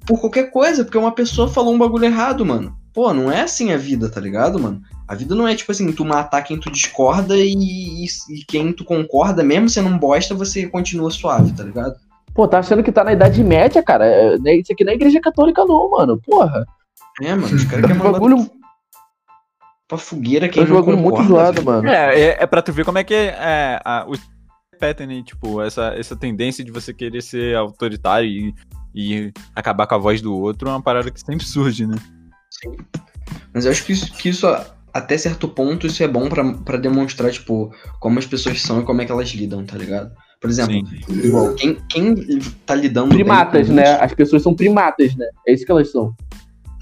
por 0.07 0.21
qualquer 0.21 0.51
coisa, 0.51 0.85
porque 0.85 0.99
uma 0.99 1.11
pessoa 1.13 1.49
falou 1.49 1.75
um 1.75 1.79
bagulho 1.79 2.05
errado, 2.05 2.45
mano. 2.47 2.77
Pô, 2.93 3.13
não 3.13 3.31
é 3.31 3.43
assim 3.43 3.73
a 3.73 3.77
vida, 3.77 4.09
tá 4.09 4.21
ligado, 4.21 4.59
mano? 4.61 4.81
A 5.09 5.15
vida 5.17 5.35
não 5.35 5.49
é 5.49 5.55
tipo 5.57 5.73
assim, 5.73 5.91
tu 5.93 6.05
matar 6.05 6.43
quem 6.43 6.59
tu 6.59 6.71
discorda 6.71 7.37
e, 7.37 7.55
e, 7.55 8.07
e 8.29 8.45
quem 8.47 8.73
tu 8.73 8.85
concorda, 8.85 9.43
mesmo 9.43 9.69
sendo 9.69 9.89
um 9.89 9.99
bosta, 9.99 10.33
você 10.35 10.69
continua 10.69 11.11
suave, 11.11 11.53
tá 11.53 11.65
ligado? 11.65 11.97
Pô, 12.35 12.49
tá 12.49 12.59
achando 12.59 12.83
que 12.83 12.93
tá 12.93 13.05
na 13.05 13.13
Idade 13.13 13.43
Média, 13.45 13.83
cara? 13.83 14.07
É, 14.07 14.39
né, 14.39 14.57
Isso 14.57 14.73
aqui 14.73 14.85
não 14.85 14.93
é 14.93 14.97
igreja 14.97 15.21
católica, 15.21 15.65
não, 15.65 15.91
mano. 15.91 16.21
Porra. 16.25 16.65
É, 17.21 17.35
mano, 17.35 17.55
os 17.55 17.65
caras 17.65 17.85
É 17.85 17.87
querem 17.89 17.97
mandar 17.97 18.13
bagulho, 18.13 18.51
pra 19.87 19.99
fogueira 19.99 20.47
é 20.47 20.49
quem 20.49 20.65
um 20.65 20.75
bagulho 20.75 20.97
muito 20.97 21.23
zoado, 21.25 21.63
mano. 21.63 21.89
É, 21.89 22.19
é, 22.19 22.37
é 22.43 22.47
pra 22.47 22.63
tu 22.63 22.73
ver 22.73 22.85
como 22.85 22.99
é 22.99 23.05
que 23.05 23.15
é, 23.15 23.79
a, 23.85 24.07
os 24.09 24.19
repetem, 24.83 25.07
né? 25.07 25.23
Tipo, 25.23 25.63
essa, 25.63 25.95
essa 25.95 26.17
tendência 26.17 26.65
de 26.65 26.73
você 26.73 26.93
querer 26.93 27.23
ser 27.23 27.57
autoritário 27.57 28.29
e, 28.29 28.55
e 28.95 29.33
acabar 29.55 29.87
com 29.87 29.95
a 29.95 29.99
voz 29.99 30.21
do 30.21 30.35
outro 30.35 30.69
é 30.69 30.73
uma 30.73 30.83
parada 30.83 31.11
que 31.11 31.21
sempre 31.21 31.47
surge, 31.47 31.87
né? 31.87 31.97
Mas 33.55 33.65
eu 33.65 33.71
acho 33.71 33.85
que 33.85 33.93
isso, 33.93 34.13
que 34.13 34.29
isso, 34.29 34.47
até 34.93 35.17
certo 35.17 35.49
ponto, 35.49 35.87
isso 35.87 36.03
é 36.03 36.09
bom 36.09 36.29
pra, 36.29 36.53
pra 36.55 36.77
demonstrar, 36.77 37.31
tipo, 37.31 37.73
como 38.01 38.19
as 38.19 38.27
pessoas 38.27 38.61
são 38.61 38.81
e 38.81 38.85
como 38.85 39.01
é 39.01 39.05
que 39.05 39.13
elas 39.13 39.29
lidam, 39.29 39.65
tá 39.65 39.77
ligado? 39.77 40.11
Por 40.43 40.51
exemplo, 40.51 40.83
igual, 41.09 41.55
quem, 41.55 41.79
quem 41.89 42.41
tá 42.67 42.75
lidando 42.75 43.15
Primatas, 43.15 43.69
né? 43.69 43.85
isso- 43.95 44.03
As 44.03 44.13
pessoas 44.13 44.43
são 44.43 44.53
primatas, 44.55 45.15
né? 45.17 45.25
É 45.47 45.55
isso 45.55 45.65
que 45.65 45.71
elas 45.73 45.91
são. 45.91 46.13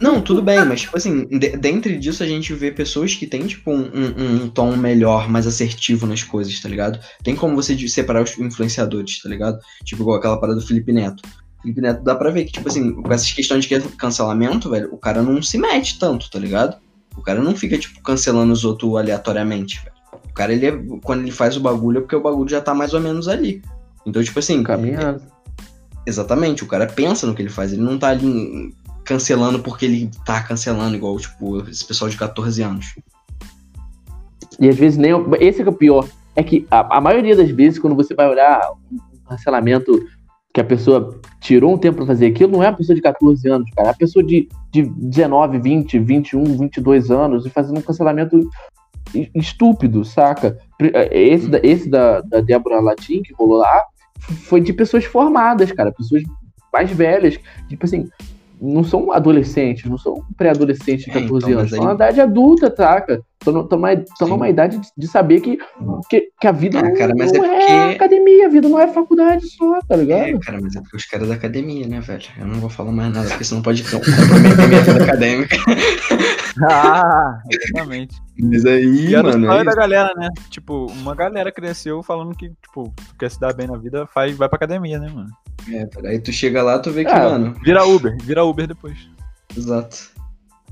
Não, 0.01 0.19
tudo 0.23 0.41
bem, 0.41 0.65
mas, 0.65 0.81
tipo 0.81 0.97
assim, 0.97 1.27
de- 1.27 1.59
dentro 1.59 1.95
disso 1.99 2.23
a 2.23 2.27
gente 2.27 2.55
vê 2.55 2.73
pessoas 2.73 3.15
que 3.15 3.27
têm, 3.27 3.47
tipo, 3.47 3.71
um, 3.71 3.83
um- 3.95 4.45
um 4.45 4.49
tom 4.49 4.75
melhor, 4.75 5.29
mais 5.29 5.47
assertivo 5.47 6.07
nas 6.07 6.23
coisas, 6.23 6.59
tá 6.59 6.71
ligado? 6.71 6.99
Tem 7.23 7.37
como 7.37 7.55
você 7.55 7.77
separar 7.87 8.23
os 8.23 8.37
influenciadores, 8.39 9.21
tá 9.23 9.29
ligado? 9.29 9.59
Tipo, 9.85 10.03
igual 10.03 10.17
aquela 10.17 10.41
parada 10.41 10.59
do 10.59 10.67
Felipe 10.67 10.91
Neto. 10.91 11.23
Felipe 11.61 11.83
Neto 11.83 12.03
dá 12.03 12.15
pra 12.15 12.31
ver 12.31 12.45
que, 12.47 12.53
tipo 12.53 12.67
assim, 12.67 12.95
com 12.95 13.13
essas 13.13 13.31
questões 13.31 13.67
de 13.67 13.79
cancelamento, 13.99 14.71
velho, 14.71 14.89
o 14.91 14.97
cara 14.97 15.21
não 15.23 15.43
se 15.43 15.59
mete 15.59 15.99
tanto, 15.99 16.31
tá 16.31 16.39
ligado? 16.39 16.79
O 17.15 17.21
cara 17.21 17.43
não 17.43 17.55
fica, 17.55 17.77
tipo, 17.77 18.01
cancelando 18.03 18.55
os 18.55 18.65
outros 18.65 18.97
aleatoriamente, 18.97 19.79
velho. 19.85 20.00
O 20.31 20.35
cara, 20.35 20.53
ele 20.53 20.67
é, 20.67 20.73
quando 21.03 21.21
ele 21.21 21.31
faz 21.31 21.57
o 21.57 21.61
bagulho, 21.61 21.99
é 21.99 22.01
porque 22.01 22.17
o 22.17 22.23
bagulho 22.23 22.49
já 22.49 22.61
tá 22.61 22.75
mais 22.75 22.95
ou 22.95 23.01
menos 23.01 23.29
ali. 23.29 23.63
Então, 24.07 24.23
tipo 24.23 24.39
assim, 24.39 24.63
Caminhando. 24.63 25.23
Exatamente, 26.07 26.65
o 26.65 26.67
cara 26.67 26.87
pensa 26.87 27.27
no 27.27 27.35
que 27.35 27.43
ele 27.43 27.51
faz, 27.51 27.73
ele 27.73 27.83
não 27.83 27.99
tá 27.99 28.09
ali 28.09 28.75
cancelando 29.05 29.61
porque 29.61 29.85
ele 29.85 30.11
tá 30.25 30.43
cancelando, 30.43 30.97
igual, 30.97 31.19
tipo, 31.19 31.69
esse 31.69 31.85
pessoal 31.85 32.09
de 32.09 32.17
14 32.17 32.63
anos. 32.63 32.95
E 34.59 34.69
às 34.69 34.77
vezes 34.77 34.99
nem. 34.99 35.13
Esse 35.41 35.61
é 35.61 35.63
que 35.63 35.69
é 35.69 35.73
o 35.73 35.77
pior. 35.77 36.07
É 36.37 36.43
que 36.43 36.67
a, 36.71 36.99
a 36.99 37.01
maioria 37.01 37.37
das 37.37 37.51
vezes, 37.51 37.79
quando 37.79 37.97
você 37.97 38.15
vai 38.15 38.29
olhar 38.29 38.61
um 38.91 38.99
cancelamento 39.29 40.07
que 40.53 40.61
a 40.61 40.65
pessoa 40.65 41.21
tirou 41.41 41.75
um 41.75 41.79
tempo 41.79 41.99
pra 41.99 42.07
fazer 42.07 42.27
aquilo, 42.27 42.53
não 42.53 42.63
é 42.63 42.69
a 42.69 42.73
pessoa 42.73 42.95
de 42.95 43.03
14 43.03 43.49
anos, 43.49 43.71
cara. 43.75 43.89
É 43.89 43.91
a 43.91 43.97
pessoa 43.97 44.25
de, 44.25 44.49
de 44.71 44.83
19, 44.83 45.59
20, 45.59 45.99
21, 45.99 46.45
22 46.45 47.11
anos 47.11 47.47
e 47.47 47.51
fazendo 47.51 47.79
um 47.79 47.83
cancelamento 47.83 48.49
estúpido, 49.35 50.05
saca? 50.05 50.59
Pri- 50.79 50.93
Esse, 51.11 51.49
da, 51.49 51.61
esse 51.63 51.89
da, 51.89 52.21
da 52.21 52.41
Débora 52.41 52.81
Latim, 52.81 53.23
que 53.23 53.33
rolou 53.33 53.59
lá, 53.59 53.85
foi 54.47 54.61
de 54.61 54.73
pessoas 54.73 55.05
formadas, 55.05 55.73
cara. 55.73 55.93
Pessoas 55.93 56.23
mais 56.73 56.91
velhas. 56.91 57.39
Tipo 57.69 57.85
assim, 57.87 58.09
não 58.61 58.85
são 58.85 59.11
adolescentes, 59.13 59.89
não 59.91 59.97
são 59.97 60.23
pré-adolescentes 60.37 61.05
de 61.07 61.11
É, 61.11 61.15
14 61.23 61.47
então, 61.47 61.59
anos. 61.61 61.71
mas 61.71 61.71
São 61.71 61.81
aí- 61.81 61.87
na 61.89 61.95
idade 61.95 62.21
adulta, 62.21 62.75
saca? 62.77 63.23
Estão 63.41 64.29
numa, 64.29 64.49
idade 64.51 64.77
de, 64.79 64.89
de 64.95 65.07
saber 65.07 65.41
que, 65.41 65.59
que, 66.11 66.29
que 66.39 66.47
a 66.47 66.53
vida 66.53 66.79
Ah, 66.79 66.83
não, 66.83 66.95
cara, 66.95 67.15
mas 67.17 67.33
não 67.33 67.43
é 67.43 67.49
é, 67.49 67.81
porque- 67.89 67.95
academia, 67.97 68.47
a 68.47 68.51
vida 68.51 68.69
não 68.69 68.79
é 68.79 68.87
faculdade 68.89 69.47
só, 69.49 69.81
tá 69.81 69.95
É, 69.95 69.97
ligado? 69.97 70.41
cara, 70.41 70.61
mas 70.61 70.77
é 70.77 70.81
porque 70.83 70.97
os 70.99 71.07
caras 71.07 71.29
da 71.29 71.35
academia, 71.37 71.87
né, 71.89 72.01
velho? 72.01 72.25
Eu 72.39 72.47
não 72.47 72.57
vou 72.57 72.69
falar 72.69 72.93
mais 72.93 73.11
nada, 73.15 73.29
porque 73.31 73.45
senão 73.45 73.63
pode 73.63 73.83
comprometer 73.85 74.69
minha 74.69 74.81
vida 74.83 75.05
acadêmica. 75.05 75.57
Ah, 76.69 77.41
exatamente. 77.51 78.17
Mas 78.39 78.67
aí, 78.67 79.07
E 79.13 79.23
mano, 79.23 79.51
é 79.53 79.65
da 79.65 79.75
galera, 79.75 80.13
né? 80.17 80.29
Tipo, 80.51 80.87
uma 80.93 81.15
galera 81.15 81.51
cresceu 81.53 82.03
falando 82.03 82.35
que, 82.37 82.49
tipo, 82.61 82.93
tu 82.97 83.17
quer 83.19 83.31
se 83.31 83.41
dar 83.41 83.55
bem 83.55 83.67
na 83.67 83.79
vida, 83.79 84.07
faz, 84.07 84.37
vai 84.37 84.49
pra 84.49 84.57
academia, 84.57 84.99
né, 84.99 85.09
mano? 85.15 85.29
É, 85.69 85.87
velho, 85.87 86.09
aí 86.09 86.19
tu 86.19 86.33
chega 86.33 86.63
lá, 86.63 86.79
tu 86.79 86.91
vê 86.91 87.05
que, 87.05 87.11
É. 87.11 87.19
mano, 87.19 87.55
Vira 87.63 87.85
Uber, 87.85 88.17
vira 88.23 88.45
Uber 88.45 88.67
depois. 88.67 88.97
exato. 89.57 90.11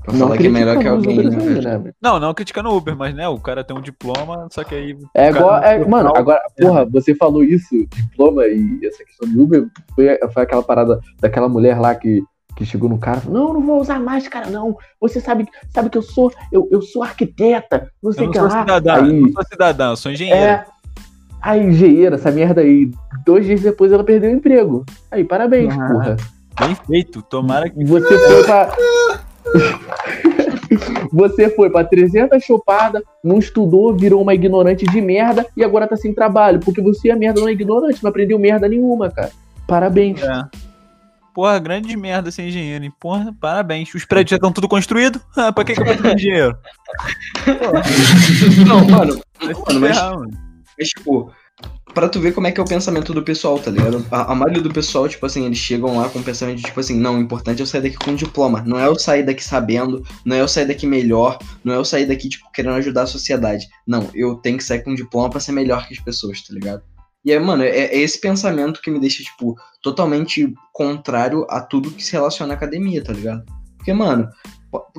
Pra 0.03 0.13
falar 0.13 0.37
que 0.37 0.47
é 0.47 0.49
melhor 0.49 0.77
que 0.79 0.87
alguém, 0.87 1.19
Uber 1.27 1.29
né, 1.61 1.77
né? 1.79 1.91
Não, 2.01 2.19
não 2.19 2.33
criticando 2.33 2.69
o 2.69 2.75
Uber, 2.77 2.95
mas 2.95 3.13
né, 3.13 3.27
o 3.27 3.37
cara 3.37 3.63
tem 3.65 3.77
um 3.77 3.81
diploma, 3.81 4.47
só 4.49 4.63
que 4.63 4.73
aí. 4.73 4.97
É 5.13 5.29
igual. 5.29 5.61
é, 5.61 5.85
mano, 5.85 6.13
agora, 6.15 6.41
porra, 6.57 6.85
você 6.85 7.13
falou 7.13 7.43
isso, 7.43 7.67
diploma 7.93 8.47
e 8.47 8.79
essa 8.85 9.03
questão 9.03 9.29
de 9.29 9.37
Uber, 9.39 9.67
foi, 9.93 10.17
foi 10.33 10.43
aquela 10.43 10.63
parada 10.63 10.99
daquela 11.19 11.49
mulher 11.49 11.77
lá 11.79 11.93
que, 11.93 12.23
que 12.55 12.65
chegou 12.65 12.89
no 12.89 12.97
cara 12.97 13.17
e 13.17 13.21
falou: 13.21 13.47
Não, 13.47 13.53
não 13.55 13.61
vou 13.61 13.81
usar 13.81 13.99
máscara, 13.99 14.49
não. 14.49 14.77
Você 15.01 15.19
sabe, 15.19 15.45
sabe 15.69 15.89
que 15.89 15.97
eu 15.97 16.01
sou, 16.01 16.31
eu, 16.51 16.67
eu 16.71 16.81
sou 16.81 17.03
arquiteta, 17.03 17.91
não 18.01 18.13
sei 18.13 18.23
Eu 18.23 18.23
o 18.23 18.27
não 18.27 18.31
que 18.33 18.39
sou 18.39 18.47
lá. 18.47 18.59
cidadão, 18.61 18.95
eu 18.95 19.03
Aí, 19.03 19.19
não 19.21 19.31
sou 19.33 19.43
cidadão, 19.43 19.89
eu 19.91 19.97
sou 19.97 20.11
engenheiro. 20.13 20.39
é. 20.41 20.65
A 21.41 21.57
engenheira, 21.57 22.15
essa 22.15 22.31
merda 22.31 22.61
aí. 22.61 22.91
Dois 23.25 23.45
dias 23.45 23.61
depois 23.61 23.91
ela 23.91 24.03
perdeu 24.03 24.29
o 24.31 24.33
emprego. 24.33 24.85
Aí, 25.11 25.23
parabéns, 25.23 25.73
Ah. 25.73 25.87
porra. 25.87 26.17
Bem 26.59 26.75
feito, 26.87 27.21
tomara 27.21 27.69
que. 27.69 27.79
E 27.81 27.85
você 27.85 28.17
foi 28.17 28.43
pra. 28.43 28.69
Você 31.11 31.49
foi 31.49 31.69
pra 31.69 31.83
300 31.83 32.43
chopadas, 32.43 33.01
não 33.23 33.39
estudou, 33.39 33.95
virou 33.95 34.21
uma 34.21 34.33
ignorante 34.35 34.85
de 34.85 35.01
merda 35.01 35.45
e 35.57 35.63
agora 35.63 35.87
tá 35.87 35.95
sem 35.95 36.13
trabalho. 36.13 36.59
Porque 36.59 36.81
você 36.81 37.09
é 37.09 37.15
merda, 37.15 37.39
não 37.41 37.47
é 37.47 37.51
ignorante, 37.53 38.03
não 38.03 38.09
aprendeu 38.09 38.37
merda 38.37 38.67
nenhuma, 38.67 39.09
cara. 39.09 39.31
Parabéns. 39.67 40.21
É. 40.21 40.43
Porra, 41.33 41.57
grande 41.59 41.95
merda 41.95 42.29
ser 42.31 42.43
engenheiro, 42.43 42.83
hein? 42.83 42.91
Porra, 42.99 43.33
parabéns. 43.39 43.93
Os 43.95 44.03
prédios 44.05 44.31
já 44.31 44.35
estão 44.35 44.51
tudo 44.51 44.67
construídos. 44.67 45.21
Ah, 45.37 45.51
pra 45.53 45.63
que, 45.63 45.73
que 45.73 45.81
eu 45.81 45.85
vou 45.85 46.11
engenheiro? 46.11 46.57
Não, 48.67 48.85
mano, 48.87 49.13
se 49.13 49.45
mano, 49.45 49.79
mas 49.79 49.97
mano. 49.97 50.48
Mas, 50.79 50.87
tipo, 50.89 51.31
pra 51.93 52.07
tu 52.07 52.19
ver 52.19 52.33
como 52.33 52.47
é 52.47 52.51
que 52.51 52.59
é 52.59 52.63
o 52.63 52.67
pensamento 52.67 53.13
do 53.13 53.21
pessoal, 53.21 53.59
tá 53.59 53.69
ligado? 53.69 54.05
A, 54.09 54.31
a 54.31 54.35
maioria 54.35 54.61
do 54.61 54.71
pessoal, 54.71 55.09
tipo 55.09 55.25
assim, 55.25 55.45
eles 55.45 55.57
chegam 55.57 55.97
lá 55.97 56.07
com 56.07 56.19
o 56.19 56.23
pensamento 56.23 56.57
de, 56.57 56.63
tipo 56.63 56.79
assim, 56.79 56.97
não, 56.97 57.17
o 57.17 57.19
importante 57.19 57.59
é 57.59 57.63
eu 57.63 57.67
sair 57.67 57.81
daqui 57.81 57.97
com 57.97 58.11
um 58.11 58.15
diploma. 58.15 58.63
Não 58.65 58.79
é 58.79 58.87
eu 58.87 58.97
sair 58.97 59.23
daqui 59.23 59.43
sabendo, 59.43 60.03
não 60.23 60.35
é 60.35 60.41
eu 60.41 60.47
sair 60.47 60.65
daqui 60.65 60.87
melhor, 60.87 61.37
não 61.63 61.73
é 61.73 61.77
eu 61.77 61.85
sair 61.85 62.05
daqui, 62.05 62.29
tipo, 62.29 62.49
querendo 62.51 62.75
ajudar 62.75 63.03
a 63.03 63.07
sociedade. 63.07 63.67
Não, 63.85 64.09
eu 64.13 64.35
tenho 64.35 64.57
que 64.57 64.63
sair 64.63 64.83
com 64.83 64.91
um 64.91 64.95
diploma 64.95 65.29
pra 65.29 65.39
ser 65.39 65.51
melhor 65.51 65.85
que 65.87 65.93
as 65.93 65.99
pessoas, 65.99 66.41
tá 66.41 66.53
ligado? 66.53 66.81
E 67.25 67.33
aí, 67.33 67.39
mano, 67.39 67.63
é, 67.63 67.69
é 67.69 67.97
esse 67.97 68.19
pensamento 68.21 68.81
que 68.81 68.89
me 68.89 68.99
deixa, 68.99 69.21
tipo, 69.21 69.55
totalmente 69.83 70.53
contrário 70.73 71.45
a 71.49 71.59
tudo 71.59 71.91
que 71.91 72.03
se 72.03 72.13
relaciona 72.13 72.53
à 72.53 72.55
academia, 72.55 73.03
tá 73.03 73.11
ligado? 73.11 73.43
Porque, 73.77 73.91
mano, 73.91 74.29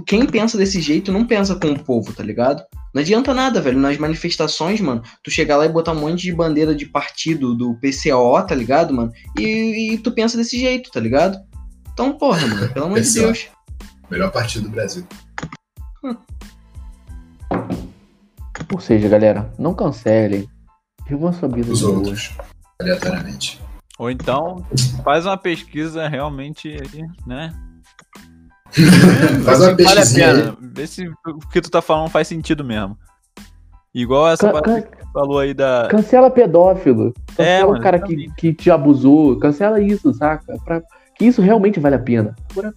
quem 0.06 0.26
pensa 0.26 0.58
desse 0.58 0.80
jeito 0.80 1.10
não 1.10 1.26
pensa 1.26 1.54
com 1.54 1.68
o 1.68 1.82
povo, 1.82 2.12
tá 2.12 2.22
ligado? 2.22 2.62
Não 2.92 3.00
adianta 3.00 3.32
nada, 3.32 3.60
velho. 3.60 3.78
Nas 3.78 3.96
manifestações, 3.98 4.80
mano, 4.80 5.02
tu 5.22 5.30
chegar 5.30 5.56
lá 5.56 5.66
e 5.66 5.68
botar 5.68 5.92
um 5.92 6.00
monte 6.00 6.22
de 6.22 6.32
bandeira 6.32 6.74
de 6.74 6.86
partido 6.86 7.54
do 7.54 7.74
PCO, 7.74 8.46
tá 8.46 8.54
ligado, 8.54 8.92
mano? 8.92 9.12
E, 9.38 9.92
e 9.92 9.98
tu 9.98 10.10
pensa 10.12 10.36
desse 10.36 10.58
jeito, 10.58 10.90
tá 10.90 10.98
ligado? 10.98 11.38
Então, 11.92 12.16
porra, 12.16 12.46
mano, 12.46 12.72
pelo 12.72 12.86
amor 12.86 13.00
de. 13.00 13.12
Deus. 13.12 13.48
Melhor 14.10 14.30
partido 14.32 14.64
do 14.64 14.70
Brasil. 14.70 15.06
Ou 18.72 18.80
seja, 18.80 19.08
galera, 19.08 19.52
não 19.58 19.74
cancelem. 19.74 20.48
Vivam 21.08 21.32
sua 21.32 21.48
vida 21.48 21.72
Os 21.72 21.82
outros. 21.82 22.36
Aleatoriamente. 22.80 23.60
Ou 23.98 24.10
então, 24.10 24.64
faz 25.04 25.26
uma 25.26 25.36
pesquisa 25.36 26.08
realmente 26.08 26.68
aí, 26.68 27.04
né? 27.26 27.52
Faz 29.44 29.60
uma 29.60 29.74
Vale 29.74 30.00
a 30.00 30.06
pena. 30.14 30.56
Vê 30.60 30.86
se 30.86 31.08
o 31.08 31.38
que 31.52 31.60
tu 31.60 31.70
tá 31.70 31.82
falando 31.82 32.10
faz 32.10 32.28
sentido 32.28 32.64
mesmo. 32.64 32.96
Igual 33.94 34.28
essa 34.28 34.46
Can- 34.46 34.52
parte 34.52 34.66
can- 34.66 34.82
que 34.82 34.96
tu 35.04 35.12
falou 35.12 35.38
aí 35.40 35.52
da. 35.52 35.88
Cancela 35.90 36.30
pedófilo. 36.30 37.12
Cancela 37.36 37.48
É, 37.48 37.64
o 37.64 37.70
mano, 37.70 37.82
cara 37.82 37.98
que, 37.98 38.12
exatamente. 38.14 38.34
que 38.36 38.54
te 38.54 38.70
abusou. 38.70 39.38
Cancela 39.38 39.80
isso, 39.80 40.12
saca? 40.14 40.56
Pra, 40.64 40.80
que 41.16 41.24
isso 41.24 41.42
realmente 41.42 41.80
vale 41.80 41.96
a 41.96 41.98
pena. 41.98 42.36
Agora, 42.52 42.72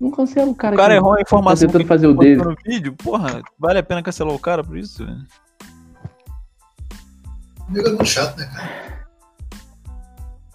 não 0.00 0.10
cancela 0.10 0.50
o 0.50 0.54
cara, 0.54 0.74
O 0.74 0.78
cara 0.78 0.94
que 0.94 0.98
errou 1.00 1.12
a 1.14 1.20
informação 1.20 1.66
tá 1.68 1.72
tentando 1.72 1.82
que 1.82 1.88
fazer 1.88 2.06
o 2.06 2.14
dele. 2.14 2.42
no 2.42 2.56
vídeo, 2.64 2.94
porra, 2.96 3.42
vale 3.58 3.78
a 3.78 3.82
pena 3.82 4.02
cancelar 4.02 4.34
o 4.34 4.38
cara 4.38 4.64
por 4.64 4.76
isso? 4.78 5.04
velho? 5.04 5.18
Amigo 7.68 7.86
é 7.86 7.90
muito 7.90 8.06
chato, 8.06 8.38
né, 8.38 8.46
cara? 8.46 8.88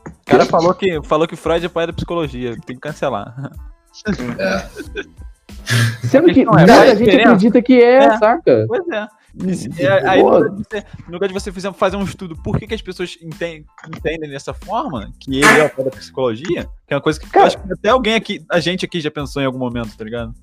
O 0.08 0.26
cara 0.26 0.46
falou 0.48 0.74
que, 0.74 1.02
falou 1.04 1.28
que 1.28 1.36
Freud 1.36 1.64
é 1.66 1.70
pai 1.70 1.86
da 1.86 1.94
psicologia, 1.94 2.56
tem 2.66 2.76
que 2.76 2.82
cancelar. 2.82 3.52
É. 4.40 5.04
Sendo 6.08 6.34
que 6.34 6.44
Não, 6.44 6.54
é, 6.54 6.58
muita 6.58 6.74
faz 6.76 6.90
gente 6.90 7.06
diferença. 7.06 7.30
acredita 7.30 7.62
que 7.62 7.82
é, 7.82 7.98
É. 8.06 8.18
saca? 8.18 8.66
Pois 8.68 8.88
é. 8.90 9.08
E 9.80 9.82
é, 9.84 10.08
aí, 10.10 10.22
no 10.22 10.30
lugar 10.30 10.50
de 10.52 10.64
você, 10.64 10.84
no 11.08 11.14
lugar 11.14 11.28
de 11.28 11.34
você 11.34 11.52
fizer- 11.52 11.74
fazer 11.74 11.96
um 11.98 12.04
estudo 12.04 12.36
por 12.36 12.60
que, 12.60 12.68
que 12.68 12.76
as 12.76 12.82
pessoas 12.84 13.18
entendem, 13.22 13.66
entendem 13.88 14.30
dessa 14.30 14.54
forma, 14.54 15.12
que 15.20 15.38
ele 15.38 15.46
é 15.60 15.66
o 15.66 15.70
pai 15.72 15.86
da 15.86 15.92
psicologia, 15.92 16.70
que 16.88 16.94
é 16.94 16.96
uma 16.96 17.02
coisa 17.02 17.20
que 17.20 17.26
eu 17.26 17.32
Cara. 17.32 17.48
acho 17.48 17.58
que 17.58 17.74
até 17.74 17.90
alguém 17.90 18.14
aqui, 18.14 18.46
a 18.52 18.60
gente 18.60 18.86
aqui 18.86 19.00
já 19.02 19.10
pensou 19.10 19.42
em 19.42 19.46
algum 19.46 19.58
momento, 19.58 19.98
tá 19.98 20.04
ligado? 20.04 20.34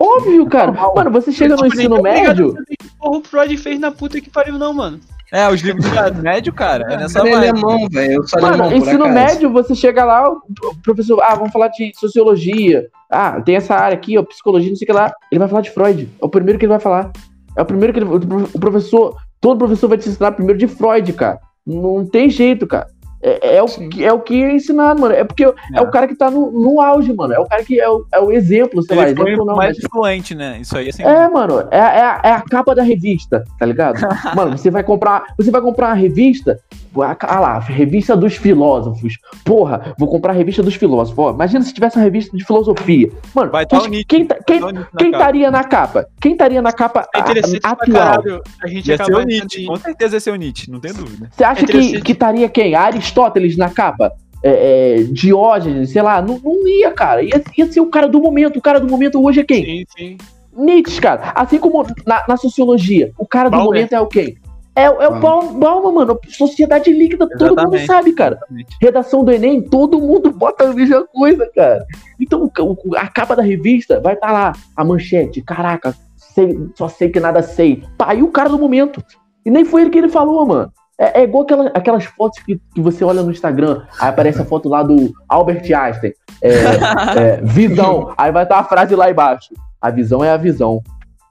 Óbvio, 0.00 0.46
cara. 0.46 0.70
Mano, 0.70 1.10
você 1.10 1.32
chega 1.32 1.56
no 1.56 1.62
Tipo, 1.64 1.74
ensino 1.74 1.96
ligado 1.96 2.26
médio. 2.26 2.54
o 3.00 3.20
Freud 3.24 3.56
fez 3.56 3.80
na 3.80 3.90
puta 3.90 4.20
que 4.20 4.30
pariu, 4.30 4.56
não, 4.56 4.72
mano. 4.72 5.00
É, 5.32 5.48
os 5.48 5.60
livros 5.60 5.84
de 5.84 6.22
médio, 6.22 6.52
cara, 6.52 6.84
é 6.92 6.96
nessa 6.96 7.20
Ele 7.20 7.28
é 7.30 7.32
vibe. 7.32 7.48
alemão, 7.48 7.88
velho. 7.90 8.24
Mano, 8.40 8.72
ensino 8.74 9.04
acaso. 9.04 9.14
médio, 9.14 9.52
você 9.52 9.74
chega 9.74 10.04
lá, 10.04 10.30
o 10.30 10.40
professor, 10.82 11.20
ah, 11.22 11.34
vamos 11.34 11.52
falar 11.52 11.68
de 11.68 11.92
sociologia. 11.98 12.88
Ah, 13.10 13.40
tem 13.40 13.56
essa 13.56 13.74
área 13.74 13.96
aqui, 13.96 14.16
ó, 14.16 14.22
psicologia, 14.22 14.70
não 14.70 14.76
sei 14.76 14.84
o 14.84 14.86
que 14.86 14.92
lá. 14.92 15.12
Ele 15.30 15.38
vai 15.38 15.48
falar 15.48 15.60
de 15.60 15.70
Freud. 15.70 16.08
É 16.20 16.24
o 16.24 16.28
primeiro 16.28 16.58
que 16.58 16.64
ele 16.64 16.72
vai 16.72 16.80
falar. 16.80 17.10
É 17.56 17.62
o 17.62 17.66
primeiro 17.66 17.92
que 17.92 17.98
ele, 17.98 18.06
o 18.06 18.58
professor, 18.58 19.16
todo 19.40 19.58
professor 19.58 19.88
vai 19.88 19.98
te 19.98 20.08
ensinar 20.08 20.32
primeiro 20.32 20.58
de 20.58 20.66
Freud, 20.66 21.12
cara. 21.12 21.38
Não 21.66 22.06
tem 22.06 22.30
jeito, 22.30 22.66
cara. 22.66 22.86
É, 23.20 23.56
é 23.56 23.62
o, 23.62 23.66
Sim. 23.68 23.88
que, 23.88 24.04
é 24.04 24.12
o 24.12 24.20
que 24.20 24.42
é 24.42 24.52
ensinado, 24.54 25.00
mano. 25.00 25.14
É 25.14 25.24
porque 25.24 25.44
é, 25.44 25.80
o 25.80 25.90
cara 25.90 26.06
que 26.06 26.14
tá 26.14 26.30
no, 26.30 26.50
no 26.52 26.80
auge, 26.80 27.12
mano. 27.12 27.34
É 27.34 27.38
o 27.38 27.46
cara 27.46 27.64
que 27.64 27.80
é 27.80 27.88
o, 27.88 28.06
é 28.12 28.20
o 28.20 28.30
exemplo, 28.30 28.82
sei 28.82 28.96
lá, 28.96 29.02
Ele 29.08 29.16
foi 29.16 29.30
exemplo 29.30 29.44
não, 29.46 29.56
mais 29.56 29.76
mas 29.76 29.84
influente, 29.84 30.34
né? 30.34 30.58
Isso 30.60 30.76
aí, 30.78 30.88
assim, 30.88 31.02
é, 31.02 31.28
mano, 31.28 31.60
é, 31.70 31.76
é, 31.78 31.80
a- 31.80 32.20
é 32.24 32.30
a 32.32 32.40
capa 32.42 32.74
da 32.74 32.82
revista, 32.82 33.44
tá 33.58 33.66
ligado? 33.66 33.98
Mano, 34.36 34.56
você 34.56 34.70
vai 34.70 34.82
comprar, 34.84 35.24
você 35.36 35.50
vai 35.50 35.60
comprar 35.60 35.88
uma 35.88 35.94
revista, 35.94 36.60
ah 37.02 37.16
ah 37.20 37.40
lá, 37.40 37.58
revista 37.58 38.16
dos 38.16 38.36
filósofos. 38.36 39.18
Porra, 39.44 39.94
vou 39.98 40.08
comprar 40.08 40.32
a 40.32 40.36
revista 40.36 40.62
dos 40.62 40.74
filósofos. 40.74 41.18
Ó, 41.18 41.30
imagina 41.32 41.62
se 41.64 41.72
tivesse 41.72 41.96
uma 41.96 42.04
revista 42.04 42.36
de 42.36 42.44
filosofia. 42.44 43.10
Mano, 43.34 43.50
Vai 43.50 43.66
tá 43.66 43.80
quem, 44.06 44.24
tá- 44.26 44.38
quem, 44.46 44.60
quem 44.98 45.10
estaria 45.10 45.50
na 45.50 45.64
capa? 45.64 46.06
Quem 46.20 46.32
estaria 46.32 46.62
na 46.62 46.72
capa 46.72 47.08
É 47.14 47.18
a- 47.18 47.20
interessante 47.20 47.60
atual? 47.64 47.92
caralho. 47.96 48.42
A 48.62 48.66
gente 48.66 48.88
Ia 48.88 49.04
ser 49.04 49.14
o 49.14 49.22
Nietzsche, 49.22 49.64
com 49.66 49.76
certeza 49.76 50.16
ia 50.16 50.20
ser 50.20 50.30
o 50.30 50.36
Nietzsche, 50.36 50.70
não 50.70 50.80
tem 50.80 50.92
dúvida. 50.92 51.28
Você 51.30 51.44
acha 51.44 51.62
É 51.62 51.66
que, 51.66 51.72
interessante. 51.76 52.02
que 52.02 52.12
estaria 52.12 52.48
quem? 52.48 52.74
Aristóteles 52.74 53.56
na 53.56 53.70
capa? 53.70 54.12
É, 54.42 55.00
é, 55.00 55.02
Diógenes, 55.04 55.90
sei 55.90 56.00
lá, 56.02 56.22
não, 56.22 56.38
não 56.42 56.66
ia, 56.68 56.90
cara. 56.92 57.22
Ia, 57.22 57.42
ia 57.56 57.72
ser 57.72 57.80
o 57.80 57.86
cara 57.86 58.08
do 58.08 58.20
momento. 58.20 58.58
O 58.58 58.62
cara 58.62 58.78
do 58.78 58.88
momento 58.88 59.22
hoje 59.24 59.40
é 59.40 59.44
quem? 59.44 59.64
Sim, 59.64 59.84
sim. 59.96 60.16
Nietzsche, 60.56 61.00
cara. 61.00 61.32
Assim 61.34 61.58
como 61.58 61.84
na, 62.06 62.24
na 62.28 62.36
sociologia, 62.36 63.12
o 63.18 63.26
cara 63.26 63.48
do 63.48 63.52
Bauman. 63.52 63.66
momento 63.66 63.92
é 63.92 64.00
o 64.00 64.06
quem? 64.06 64.36
É, 64.80 64.84
é 64.84 65.08
o. 65.08 65.20
Baum- 65.20 65.58
Bauman, 65.58 65.92
mano. 65.92 66.18
Sociedade 66.28 66.92
líquida, 66.92 67.28
todo 67.28 67.48
mundo 67.50 67.58
Exatamente. 67.76 67.86
sabe, 67.86 68.12
cara. 68.12 68.34
Exatamente. 68.36 68.76
Redação 68.80 69.24
do 69.24 69.32
Enem, 69.32 69.62
todo 69.62 70.00
mundo 70.00 70.30
bota 70.30 70.64
a 70.64 70.72
mesma 70.72 71.04
coisa, 71.06 71.50
cara. 71.54 71.84
Então, 72.20 72.50
a 72.96 73.08
capa 73.08 73.34
da 73.36 73.42
revista 73.42 74.00
vai 74.00 74.14
estar 74.14 74.32
lá, 74.32 74.52
a 74.76 74.84
manchete. 74.84 75.42
Caraca, 75.42 75.94
sei- 76.16 76.58
só 76.74 76.88
sei 76.88 77.08
que 77.10 77.20
nada 77.20 77.42
sei. 77.42 77.82
Pá, 77.96 78.14
e 78.14 78.22
o 78.22 78.28
cara 78.30 78.48
do 78.48 78.58
momento. 78.58 79.02
E 79.44 79.50
nem 79.50 79.64
foi 79.64 79.82
ele 79.82 79.90
que 79.90 79.98
ele 79.98 80.08
falou, 80.08 80.44
mano. 80.46 80.70
É, 81.00 81.20
é 81.20 81.24
igual 81.24 81.44
aquela- 81.44 81.68
aquelas 81.74 82.04
fotos 82.04 82.40
que, 82.42 82.60
que 82.74 82.80
você 82.80 83.04
olha 83.04 83.22
no 83.22 83.30
Instagram, 83.30 83.82
aí 84.00 84.08
aparece 84.08 84.42
a 84.42 84.44
foto 84.44 84.68
lá 84.68 84.82
do 84.82 85.12
Albert 85.28 85.62
Einstein. 85.72 86.12
É, 86.42 86.48
é, 87.36 87.40
visão. 87.42 88.12
Aí 88.18 88.32
vai 88.32 88.42
estar 88.42 88.58
a 88.58 88.64
frase 88.64 88.94
lá 88.96 89.08
embaixo. 89.10 89.54
A 89.80 89.90
visão 89.90 90.24
é 90.24 90.30
a 90.32 90.36
visão. 90.36 90.82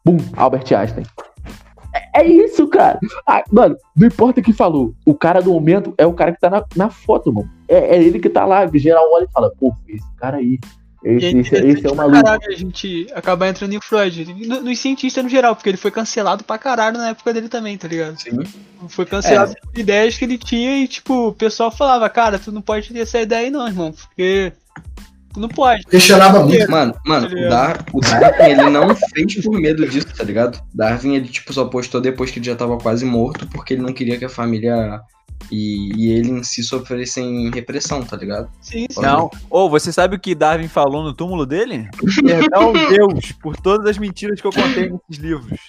Bum, 0.06 0.16
Albert 0.38 0.74
Einstein. 0.74 1.04
É, 2.14 2.22
é 2.22 2.28
isso, 2.28 2.68
cara. 2.68 3.00
Ah, 3.28 3.44
mano, 3.52 3.76
não 3.96 4.08
importa 4.08 4.40
o 4.40 4.44
que 4.44 4.54
falou. 4.54 4.94
O 5.06 5.14
cara 5.16 5.42
do 5.42 5.52
momento 5.52 5.94
é 5.98 6.06
o 6.06 6.14
cara 6.14 6.32
que 6.32 6.40
tá 6.40 6.50
na, 6.50 6.64
na 6.76 6.90
foto, 6.90 7.32
mano. 7.34 7.50
É, 7.68 7.96
é 7.96 8.04
ele 8.04 8.20
que 8.20 8.30
tá 8.30 8.46
lá. 8.46 8.66
O 8.66 8.78
geral 8.78 9.04
olha 9.14 9.26
e 9.26 9.32
fala, 9.32 9.52
pô, 9.60 9.74
esse 9.88 10.06
cara 10.18 10.38
aí. 10.38 10.60
E 11.04 11.10
Esse, 11.10 11.26
é 11.28 11.40
esse, 11.40 11.56
esse 11.56 11.88
é 11.88 11.92
o 11.92 11.96
maluco. 11.96 12.24
caralho 12.24 12.42
a 12.48 12.56
gente 12.56 13.08
acabar 13.14 13.48
entrando 13.48 13.72
em 13.74 13.80
Freud. 13.80 14.34
No- 14.48 14.62
Nos 14.64 14.80
cientistas 14.80 15.24
no 15.24 15.30
geral, 15.30 15.56
porque 15.56 15.70
ele 15.70 15.78
foi 15.78 15.92
cancelado 15.92 16.44
pra 16.44 16.58
caralho 16.58 16.98
na 16.98 17.10
época 17.10 17.32
dele 17.34 17.48
também, 17.48 17.78
tá 17.78 17.88
ligado? 17.88 18.20
Sim. 18.20 18.40
Foi 18.90 19.06
cancelado 19.06 19.54
por 19.62 19.80
ideias 19.80 20.18
que 20.18 20.26
ele 20.26 20.38
tinha 20.40 20.80
e, 20.84 20.88
tipo, 20.88 21.28
o 21.28 21.34
pessoal 21.34 21.70
falava, 21.72 22.10
cara, 22.10 22.40
tu 22.40 22.52
não 22.52 22.62
pode 22.64 22.92
ter 22.92 23.00
essa 23.00 23.22
ideia 23.22 23.46
aí 23.46 23.52
não, 23.52 23.68
irmão, 23.68 23.92
porque 23.94 24.52
não 25.40 25.50
pode. 25.50 25.84
Cheirava 26.00 26.44
muito. 26.44 26.70
Mano, 26.70 26.94
mano, 27.06 27.28
o, 27.28 27.30
ligado? 27.30 27.50
Dar, 27.50 27.86
o 27.94 28.00
Darwin, 28.02 28.52
ele 28.52 28.70
não 28.70 28.96
fez 28.96 29.36
por 29.44 29.60
medo 29.60 29.88
disso, 29.88 30.08
tá 30.16 30.24
ligado? 30.24 30.60
Darwin, 30.74 31.16
ele, 31.16 31.28
tipo, 31.28 31.54
só 31.54 31.66
postou 31.66 32.02
depois 32.02 32.32
que 32.32 32.40
ele 32.40 32.46
já 32.46 32.56
tava 32.56 32.78
quase 32.78 33.06
morto, 33.06 33.48
porque 33.48 33.74
ele 33.74 33.82
não 33.82 33.94
queria 33.94 34.18
que 34.18 34.26
a 34.26 34.30
família 34.30 35.02
e, 35.52 35.92
e 35.96 36.12
ele 36.12 36.30
em 36.32 36.44
si 36.44 36.62
sofressem 36.64 37.50
repressão, 37.52 38.04
tá 38.04 38.18
ligado? 38.18 38.50
Sim, 38.62 38.86
sim. 38.90 39.02
Não. 39.02 39.30
Ou 39.50 39.70
você 39.70 39.92
sabe 39.94 40.16
o 40.16 40.20
que 40.20 40.36
Darwin 40.36 40.68
falou 40.68 41.04
no 41.04 41.14
túmulo 41.14 41.46
dele? 41.46 41.88
Perdão, 42.26 42.74
Deus, 42.74 43.32
por 43.34 43.56
todas 43.58 43.88
as 43.88 43.98
mentiras 43.98 44.42
que 44.42 44.48
eu 44.48 44.52
contei 44.52 44.90
nesses 44.90 45.24
livros. 45.24 45.60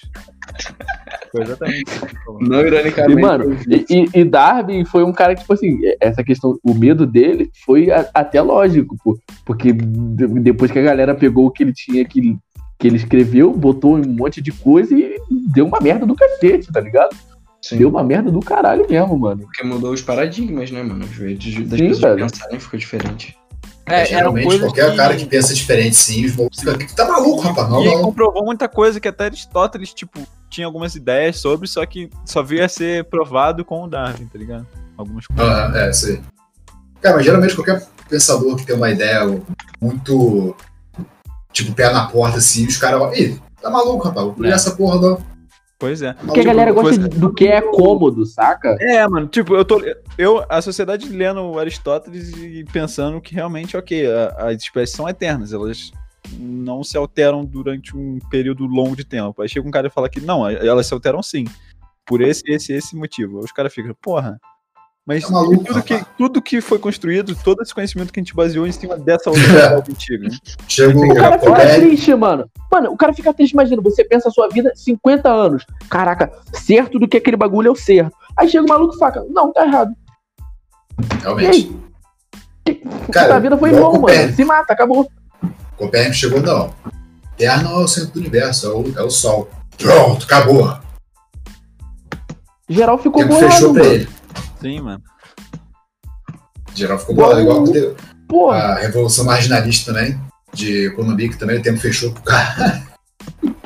Foi 1.30 1.42
exatamente 1.42 1.90
isso 1.90 2.06
que 2.06 2.14
ele 2.16 2.24
falou. 2.24 2.40
Não, 2.42 2.60
E, 2.62 2.66
ironicamente. 2.66 3.20
mano, 3.20 3.44
eu 3.44 3.50
vi. 3.56 3.86
e, 3.88 3.94
e- 4.04 4.20
e 4.20 4.24
Darwin 4.24 4.84
foi 4.84 5.04
um 5.04 5.12
cara 5.12 5.34
que, 5.34 5.42
tipo 5.42 5.52
assim, 5.52 5.78
essa 6.00 6.24
questão, 6.24 6.58
o 6.62 6.74
medo 6.74 7.06
dele 7.06 7.50
foi 7.64 7.90
a- 7.90 8.08
até 8.14 8.40
lógico, 8.40 8.96
pô. 9.04 9.18
Porque 9.44 9.72
de- 9.72 10.26
depois 10.40 10.70
que 10.70 10.78
a 10.78 10.82
galera 10.82 11.14
pegou 11.14 11.46
o 11.46 11.50
que 11.50 11.62
ele 11.62 11.72
tinha 11.72 12.04
que, 12.04 12.36
que 12.78 12.86
ele 12.86 12.96
escreveu, 12.96 13.52
botou 13.52 13.96
um 13.96 14.02
monte 14.08 14.40
de 14.40 14.52
coisa 14.52 14.94
e 14.96 15.16
deu 15.52 15.66
uma 15.66 15.78
merda 15.80 16.06
do 16.06 16.14
cacete, 16.14 16.72
tá 16.72 16.80
ligado? 16.80 17.14
Sim, 17.60 17.78
Deu 17.78 17.88
uma 17.88 18.04
merda 18.04 18.30
do 18.30 18.40
caralho 18.40 18.86
mesmo, 18.88 19.18
mano. 19.18 19.42
porque 19.42 19.64
mudou 19.64 19.92
os 19.92 20.00
paradigmas, 20.00 20.70
né, 20.70 20.82
mano? 20.82 21.04
Os 21.04 21.10
jeitos 21.10 21.44
de- 21.44 21.64
das 21.64 21.78
Sim, 21.78 21.88
pessoas 21.88 22.14
velho. 22.14 22.30
pensarem 22.30 22.60
ficou 22.60 22.78
diferente. 22.78 23.36
É, 23.86 24.00
eram 24.00 24.06
geralmente, 24.36 24.58
qualquer 24.60 24.90
que- 24.90 24.96
cara 24.96 25.16
que 25.16 25.24
pensa 25.26 25.54
diferente, 25.54 25.96
sim, 25.96 26.26
os 26.26 26.36
tá 26.94 27.08
maluco, 27.08 27.40
rapaz? 27.40 27.68
Não, 27.70 27.82
E 27.82 27.86
não. 27.86 28.02
comprovou 28.02 28.44
muita 28.44 28.68
coisa 28.68 29.00
que 29.00 29.08
até 29.08 29.24
Aristóteles, 29.24 29.92
tipo, 29.94 30.20
tinha 30.50 30.66
algumas 30.66 30.94
ideias 30.94 31.38
sobre, 31.38 31.66
só 31.66 31.84
que 31.86 32.10
só 32.24 32.42
veio 32.42 32.64
a 32.64 32.68
ser 32.68 33.04
provado 33.04 33.64
com 33.64 33.82
o 33.84 33.88
Darwin, 33.88 34.26
tá 34.26 34.38
ligado? 34.38 34.66
Algumas 34.96 35.26
coisas. 35.26 35.44
Ah, 35.48 35.72
é, 35.74 35.92
sei. 35.92 36.20
Cara, 37.00 37.16
mas 37.16 37.24
geralmente 37.24 37.54
qualquer 37.54 37.86
pensador 38.08 38.56
que 38.56 38.66
tem 38.66 38.76
uma 38.76 38.90
ideia 38.90 39.40
muito. 39.80 40.54
Tipo, 41.52 41.72
pé 41.72 41.90
na 41.92 42.06
porta, 42.06 42.38
assim, 42.38 42.66
os 42.66 42.76
caras 42.76 42.98
vão. 43.00 43.12
Ih, 43.14 43.40
tá 43.60 43.70
maluco, 43.70 44.04
rapaz? 44.06 44.26
Vou 44.36 44.46
É. 44.46 44.50
essa 44.50 44.72
porra 44.72 45.00
não. 45.00 45.18
Pois 45.78 46.02
é. 46.02 46.12
Porque 46.14 46.40
a 46.40 46.44
galera 46.44 46.72
gosta 46.72 46.98
coisa- 47.00 47.08
do 47.08 47.32
que 47.32 47.46
é 47.46 47.60
cômodo, 47.62 48.26
saca? 48.26 48.76
É, 48.80 49.06
mano, 49.06 49.28
tipo, 49.28 49.54
eu 49.54 49.64
tô. 49.64 49.80
Eu, 50.18 50.44
a 50.48 50.60
sociedade 50.60 51.08
lendo 51.08 51.56
Aristóteles 51.58 52.32
e 52.36 52.64
pensando 52.72 53.20
que 53.20 53.32
realmente, 53.34 53.76
ok, 53.76 54.06
a- 54.10 54.48
as 54.48 54.62
espécies 54.62 54.96
são 54.96 55.08
eternas, 55.08 55.52
elas 55.52 55.92
não 56.36 56.82
se 56.82 56.96
alteram 56.96 57.44
durante 57.44 57.96
um 57.96 58.18
período 58.28 58.66
longo 58.66 58.96
de 58.96 59.04
tempo. 59.04 59.40
Aí 59.40 59.48
chega 59.48 59.66
um 59.66 59.70
cara 59.70 59.86
e 59.86 59.90
fala 59.90 60.08
que 60.08 60.20
não, 60.20 60.48
elas 60.48 60.86
se 60.86 60.92
alteram 60.94 61.22
sim. 61.22 61.44
Por 62.04 62.20
esse, 62.22 62.42
esse, 62.48 62.72
esse 62.72 62.96
motivo. 62.96 63.38
Aí 63.38 63.44
os 63.44 63.52
caras 63.52 63.72
ficam, 63.72 63.94
porra. 64.02 64.40
Mas 65.08 65.24
Tá 65.24 65.32
maluco, 65.32 65.64
tudo, 65.64 65.82
que, 65.82 66.04
tudo 66.18 66.42
que 66.42 66.60
foi 66.60 66.78
construído, 66.78 67.34
todo 67.34 67.62
esse 67.62 67.74
conhecimento 67.74 68.12
que 68.12 68.20
a 68.20 68.22
gente 68.22 68.34
baseou 68.34 68.66
em 68.66 68.72
cima 68.72 68.94
dessa 68.94 69.30
outra 69.30 69.78
antiga. 69.88 70.28
Chega 70.68 70.98
O 70.98 71.14
cara 71.14 71.38
fica 71.38 71.74
triste, 71.76 72.14
mano. 72.14 72.50
Mano, 72.70 72.92
o 72.92 72.96
cara 72.96 73.14
fica 73.14 73.32
triste, 73.32 73.52
imagina, 73.52 73.80
você 73.80 74.04
pensa 74.04 74.28
a 74.28 74.30
sua 74.30 74.50
vida 74.50 74.70
50 74.74 75.26
anos. 75.26 75.64
Caraca, 75.88 76.30
certo 76.52 76.98
do 76.98 77.08
que 77.08 77.16
aquele 77.16 77.38
bagulho 77.38 77.68
é 77.68 77.70
o 77.70 77.74
certo. 77.74 78.14
Aí 78.36 78.50
chega 78.50 78.66
o 78.66 78.68
maluco 78.68 78.96
e 78.96 78.98
fala, 78.98 79.24
não, 79.30 79.50
tá 79.50 79.64
errado. 79.64 79.94
realmente. 81.22 81.74
Cara, 83.10 83.36
a 83.36 83.38
vida 83.38 83.56
foi 83.56 83.70
vão, 83.70 84.02
mano. 84.02 84.32
Se 84.34 84.44
mata, 84.44 84.74
acabou. 84.74 85.10
Copérnico 85.78 86.16
chegou, 86.16 86.42
não. 86.42 86.74
Terra 87.34 87.62
não 87.62 87.80
é 87.80 87.84
o 87.84 87.88
centro 87.88 88.12
do 88.12 88.20
universo, 88.20 88.66
é 88.66 88.70
o, 88.74 88.98
é 88.98 89.02
o 89.02 89.08
Sol. 89.08 89.48
Pronto, 89.78 90.26
acabou. 90.26 90.76
Geral 92.68 92.98
ficou 92.98 93.26
bolado, 93.26 93.50
fechou 93.50 93.72
pra 93.72 93.84
mano. 93.84 93.94
ele. 93.94 94.17
Sim, 94.60 94.80
mano. 94.80 95.02
Geral 96.74 96.98
ficou 96.98 97.14
bolado, 97.14 97.40
igual 97.40 97.58
aconteceu. 97.58 97.96
Porra, 98.28 98.58
a 98.58 98.74
Revolução 98.78 99.24
Marginalista 99.24 99.92
também, 99.92 100.20
de 100.52 100.86
economia, 100.86 101.28
que 101.28 101.38
também 101.38 101.58
o 101.58 101.62
tempo 101.62 101.78
fechou 101.78 102.12
pro 102.12 102.22
cara. 102.22 102.82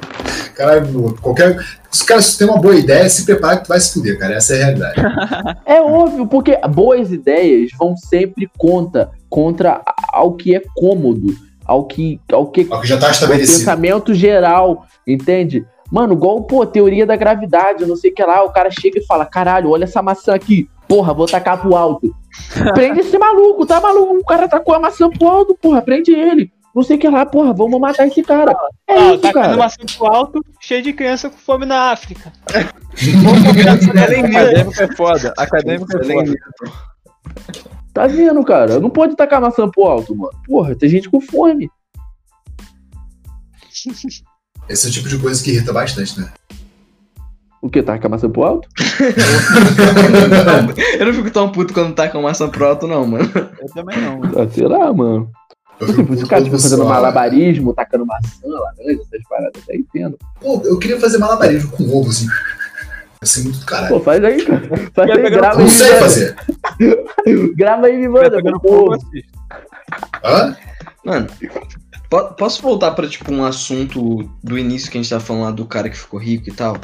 Caralho, 0.55 1.17
qualquer. 1.21 1.59
Se 1.91 2.05
o 2.05 2.07
cara 2.07 2.21
tem 2.39 2.47
uma 2.47 2.59
boa 2.59 2.77
ideia, 2.77 3.09
se 3.09 3.25
prepara 3.25 3.57
que 3.57 3.65
tu 3.65 3.69
vai 3.69 3.81
se 3.81 3.93
fuder, 3.93 4.19
cara. 4.19 4.35
Essa 4.35 4.55
é 4.55 4.63
a 4.63 4.65
realidade. 4.67 5.01
é 5.67 5.81
óbvio, 5.81 6.27
porque 6.27 6.57
boas 6.69 7.11
ideias 7.11 7.71
vão 7.79 7.97
sempre 7.97 8.49
contra, 8.57 9.11
contra 9.29 9.83
ao 10.09 10.35
que 10.35 10.55
é 10.55 10.63
cômodo, 10.75 11.35
ao 11.65 11.87
que, 11.87 12.21
ao 12.31 12.47
que 12.47 12.67
Ó, 12.71 12.81
que 12.81 12.87
já 12.87 12.99
tá 12.99 13.09
o 13.09 13.11
estabelecido. 13.11 13.59
pensamento 13.59 14.15
geral, 14.15 14.87
entende? 15.07 15.67
Mano, 15.93 16.15
igual, 16.15 16.43
pô, 16.45 16.65
teoria 16.65 17.05
da 17.05 17.15
gravidade, 17.17 17.85
não 17.85 17.97
sei 17.97 18.11
o 18.11 18.15
que 18.15 18.25
lá, 18.25 18.43
o 18.43 18.51
cara 18.51 18.71
chega 18.71 18.99
e 18.99 19.05
fala, 19.05 19.27
caralho, 19.27 19.69
olha 19.69 19.85
essa 19.85 20.01
maçã 20.01 20.35
aqui, 20.35 20.67
porra, 20.89 21.13
vou 21.13 21.27
tacar 21.27 21.61
pro 21.61 21.77
alto. 21.77 22.17
Prende 22.73 23.01
esse 23.01 23.19
maluco, 23.19 23.67
tá 23.67 23.79
maluco? 23.79 24.17
O 24.17 24.25
cara 24.25 24.49
tacou 24.49 24.75
a 24.75 24.81
maçã 24.81 25.11
pro 25.11 25.29
alto, 25.29 25.55
porra, 25.61 25.83
prende 25.83 26.11
ele. 26.13 26.51
Não 26.75 26.83
sei 26.83 26.97
o 26.97 26.99
que 26.99 27.07
lá, 27.07 27.27
porra, 27.27 27.53
vamos 27.53 27.79
matar 27.79 28.07
esse 28.07 28.23
cara. 28.23 28.57
É 28.89 28.95
Ah, 28.95 29.13
isso, 29.13 29.19
tá 29.19 29.35
cara. 29.35 29.55
maçã 29.55 29.83
pro 29.99 30.07
alto, 30.07 30.43
cheio 30.59 30.83
de 30.83 30.95
criança 30.95 31.29
com 31.29 31.37
fome 31.37 31.67
na 31.67 31.91
África. 31.93 32.33
Acadêmico 33.69 34.83
é 34.83 34.89
foda. 34.97 35.35
Acadêmico 35.37 35.95
é 35.95 36.05
foda. 36.05 36.33
Tá 37.93 38.07
vendo, 38.07 38.43
cara? 38.43 38.81
Não 38.81 38.89
pode 38.89 39.15
tacar 39.15 39.43
maçã 39.43 39.69
pro 39.69 39.85
alto, 39.85 40.17
mano. 40.17 40.33
Porra, 40.47 40.75
tem 40.75 40.89
gente 40.89 41.11
com 41.11 41.21
fome. 41.21 41.71
Esse 44.69 44.87
é 44.87 44.91
o 44.91 44.93
tipo 44.93 45.09
de 45.09 45.19
coisa 45.19 45.43
que 45.43 45.51
irrita 45.51 45.73
bastante, 45.73 46.21
né? 46.21 46.31
O 47.61 47.69
que? 47.71 47.83
Tacar 47.83 48.11
maçã 48.11 48.29
pro 48.29 48.43
alto? 48.43 48.69
Eu 50.99 51.07
não 51.07 51.15
fico 51.15 51.31
tão 51.31 51.51
puto 51.53 51.73
quando 51.73 51.95
tá 51.95 52.09
com 52.09 52.21
maçã 52.21 52.49
pro 52.49 52.67
alto, 52.67 52.89
não, 52.89 53.07
mano. 53.07 53.31
Eu 53.61 53.69
também 53.69 54.01
não. 54.01 54.19
mano. 54.19 54.41
Ah, 54.41 54.49
sei 54.53 54.67
lá, 54.67 54.93
mano. 54.93 55.31
Tipo, 55.79 56.17
se 56.17 56.25
o 56.25 56.29
cara 56.29 56.43
quando 56.43 56.57
estiver 56.57 56.59
fazendo 56.59 56.85
malabarismo, 56.85 57.73
tacando 57.73 58.05
maçã, 58.05 58.29
laranja, 58.45 59.01
essas 59.03 59.23
paradas, 59.29 59.63
até 59.63 59.77
entendo. 59.77 60.19
Pô, 60.41 60.61
eu 60.65 60.77
queria 60.79 60.99
fazer 60.99 61.19
malabarismo 61.19 61.71
com 61.71 61.85
ovo, 61.97 62.11
assim. 62.11 62.27
Assim, 63.21 63.45
muito 63.45 63.61
do 63.61 63.67
caralho. 63.67 63.95
Pô, 63.95 64.01
faz 64.01 64.25
aí, 64.25 64.45
cara. 64.45 64.63
Faz 64.93 65.11
aí, 65.11 65.23
grava 65.31 65.59
aí, 65.59 65.65
não 65.65 65.71
sei 65.71 65.95
fazer. 65.95 66.37
Grava 67.55 67.87
aí 67.87 67.95
e 67.95 67.99
me 67.99 68.09
manda, 68.09 68.43
pô. 68.61 68.97
Hã? 70.25 70.57
Mano, 71.05 71.29
posso 72.37 72.63
voltar 72.63 72.91
pra, 72.93 73.09
tipo, 73.09 73.33
um 73.33 73.45
assunto 73.45 74.29
do 74.43 74.59
início 74.59 74.91
que 74.91 74.99
a 74.99 75.03
gente 75.03 75.11
tava 75.11 75.25
falando 75.25 75.43
lá 75.45 75.51
do 75.51 75.65
cara 75.65 75.89
que 75.89 75.97
ficou 75.97 76.21
rico 76.21 76.49
e 76.49 76.53
tal? 76.53 76.77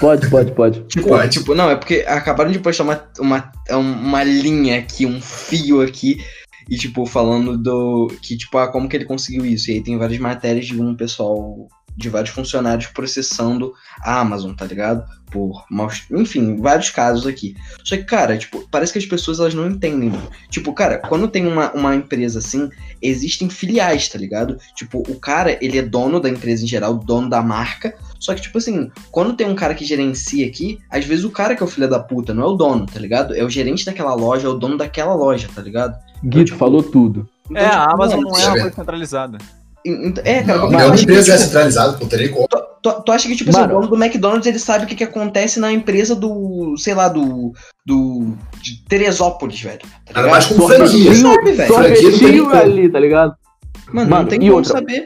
Pode, 0.00 0.28
pode, 0.28 0.52
pode. 0.52 0.80
Tipo, 0.88 1.08
Pode. 1.08 1.32
tipo, 1.32 1.54
não, 1.54 1.70
é 1.70 1.76
porque 1.76 2.04
acabaram 2.06 2.50
de 2.50 2.58
postar 2.58 2.84
uma, 2.84 3.02
uma, 3.18 3.52
uma 3.70 4.24
linha 4.24 4.78
aqui, 4.78 5.04
um 5.04 5.20
fio 5.20 5.80
aqui, 5.80 6.24
e 6.68 6.76
tipo, 6.76 7.06
falando 7.06 7.56
do. 7.56 8.08
Que, 8.22 8.36
tipo, 8.36 8.56
ah, 8.58 8.68
como 8.68 8.88
que 8.88 8.96
ele 8.96 9.04
conseguiu 9.04 9.44
isso? 9.46 9.70
E 9.70 9.74
aí 9.74 9.82
tem 9.82 9.98
várias 9.98 10.18
matérias 10.18 10.66
de 10.66 10.80
um 10.80 10.94
pessoal, 10.94 11.68
de 11.98 12.08
vários 12.08 12.30
funcionários 12.30 12.86
processando 12.86 13.74
a 14.00 14.20
Amazon, 14.20 14.54
tá 14.54 14.64
ligado? 14.64 15.04
Por 15.32 15.64
maus. 15.68 16.04
Enfim, 16.12 16.56
vários 16.56 16.90
casos 16.90 17.26
aqui. 17.26 17.56
Só 17.84 17.96
que, 17.96 18.04
cara, 18.04 18.38
tipo, 18.38 18.66
parece 18.70 18.92
que 18.92 19.00
as 19.00 19.04
pessoas 19.04 19.40
elas 19.40 19.52
não 19.52 19.68
entendem, 19.68 20.08
mano. 20.08 20.30
Tipo, 20.48 20.72
cara, 20.72 20.98
quando 20.98 21.26
tem 21.26 21.46
uma, 21.46 21.72
uma 21.72 21.96
empresa 21.96 22.38
assim, 22.38 22.70
existem 23.02 23.50
filiais, 23.50 24.08
tá 24.08 24.16
ligado? 24.16 24.56
Tipo, 24.76 25.02
o 25.08 25.18
cara, 25.18 25.58
ele 25.60 25.76
é 25.76 25.82
dono 25.82 26.20
da 26.20 26.30
empresa 26.30 26.64
em 26.64 26.68
geral, 26.68 26.94
dono 26.94 27.28
da 27.28 27.42
marca. 27.42 27.94
Só 28.20 28.32
que, 28.32 28.42
tipo 28.42 28.58
assim, 28.58 28.90
quando 29.10 29.34
tem 29.34 29.48
um 29.48 29.56
cara 29.56 29.74
que 29.74 29.84
gerencia 29.84 30.46
aqui, 30.46 30.78
às 30.88 31.04
vezes 31.04 31.24
o 31.24 31.30
cara 31.30 31.56
que 31.56 31.62
é 31.62 31.66
o 31.66 31.68
filho 31.68 31.90
da 31.90 31.98
puta, 31.98 32.32
não 32.32 32.44
é 32.44 32.46
o 32.46 32.54
dono, 32.54 32.86
tá 32.86 33.00
ligado? 33.00 33.34
É 33.34 33.42
o 33.42 33.50
gerente 33.50 33.84
daquela 33.84 34.14
loja, 34.14 34.46
é 34.46 34.50
o 34.50 34.54
dono 34.54 34.78
daquela 34.78 35.14
loja, 35.14 35.48
tá 35.52 35.60
ligado? 35.60 35.98
Guito 36.24 36.54
falou 36.54 36.82
tudo. 36.82 37.28
Então, 37.50 37.60
É, 37.60 37.66
a 37.66 37.80
tipo, 37.80 37.94
Amazon 37.94 38.20
mano, 38.20 38.30
não 38.30 38.38
é 38.38 38.46
uma 38.46 38.60
coisa 38.60 38.76
centralizada. 38.76 39.38
É, 40.24 40.42
cara, 40.42 40.58
Não, 40.58 40.70
nenhuma 40.70 40.86
acha 40.86 40.96
que, 40.96 41.02
empresa 41.02 41.32
é 41.32 41.36
tipo, 41.36 41.46
centralizada, 41.46 41.92
pô, 41.94 42.06
teria 42.06 42.28
como. 42.30 42.48
tu, 42.48 43.02
tu 43.02 43.12
acha 43.12 43.28
que, 43.28 43.36
tipo, 43.36 43.50
assim, 43.50 43.60
Mano. 43.60 43.76
o 43.78 43.80
dono 43.80 43.96
do 43.96 44.02
McDonald's, 44.04 44.46
ele 44.46 44.58
sabe 44.58 44.84
o 44.84 44.88
que, 44.88 44.94
que 44.94 45.04
acontece 45.04 45.60
na 45.60 45.72
empresa 45.72 46.14
do, 46.14 46.74
sei 46.76 46.94
lá, 46.94 47.08
do, 47.08 47.52
do, 47.86 48.34
de 48.62 48.82
Teresópolis, 48.88 49.60
velho. 49.60 49.80
Tá 49.80 50.20
ligado? 50.20 50.30
mais 50.30 50.46
com 50.46 50.66
franquia. 50.66 51.14
sabe, 51.14 51.52
velho. 51.52 51.74
Franquia 51.74 52.32
não 52.42 52.50
ali, 52.50 52.88
tá 52.88 53.00
ligado? 53.00 53.34
Mano, 53.92 54.10
Mano, 54.10 54.22
não 54.22 54.28
tem 54.28 54.38
e 54.38 54.42
como 54.42 54.56
outra? 54.56 54.72
saber. 54.72 55.04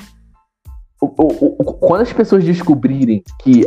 Quando 1.80 2.02
as 2.02 2.12
pessoas 2.12 2.44
descobrirem 2.44 3.22
que 3.42 3.66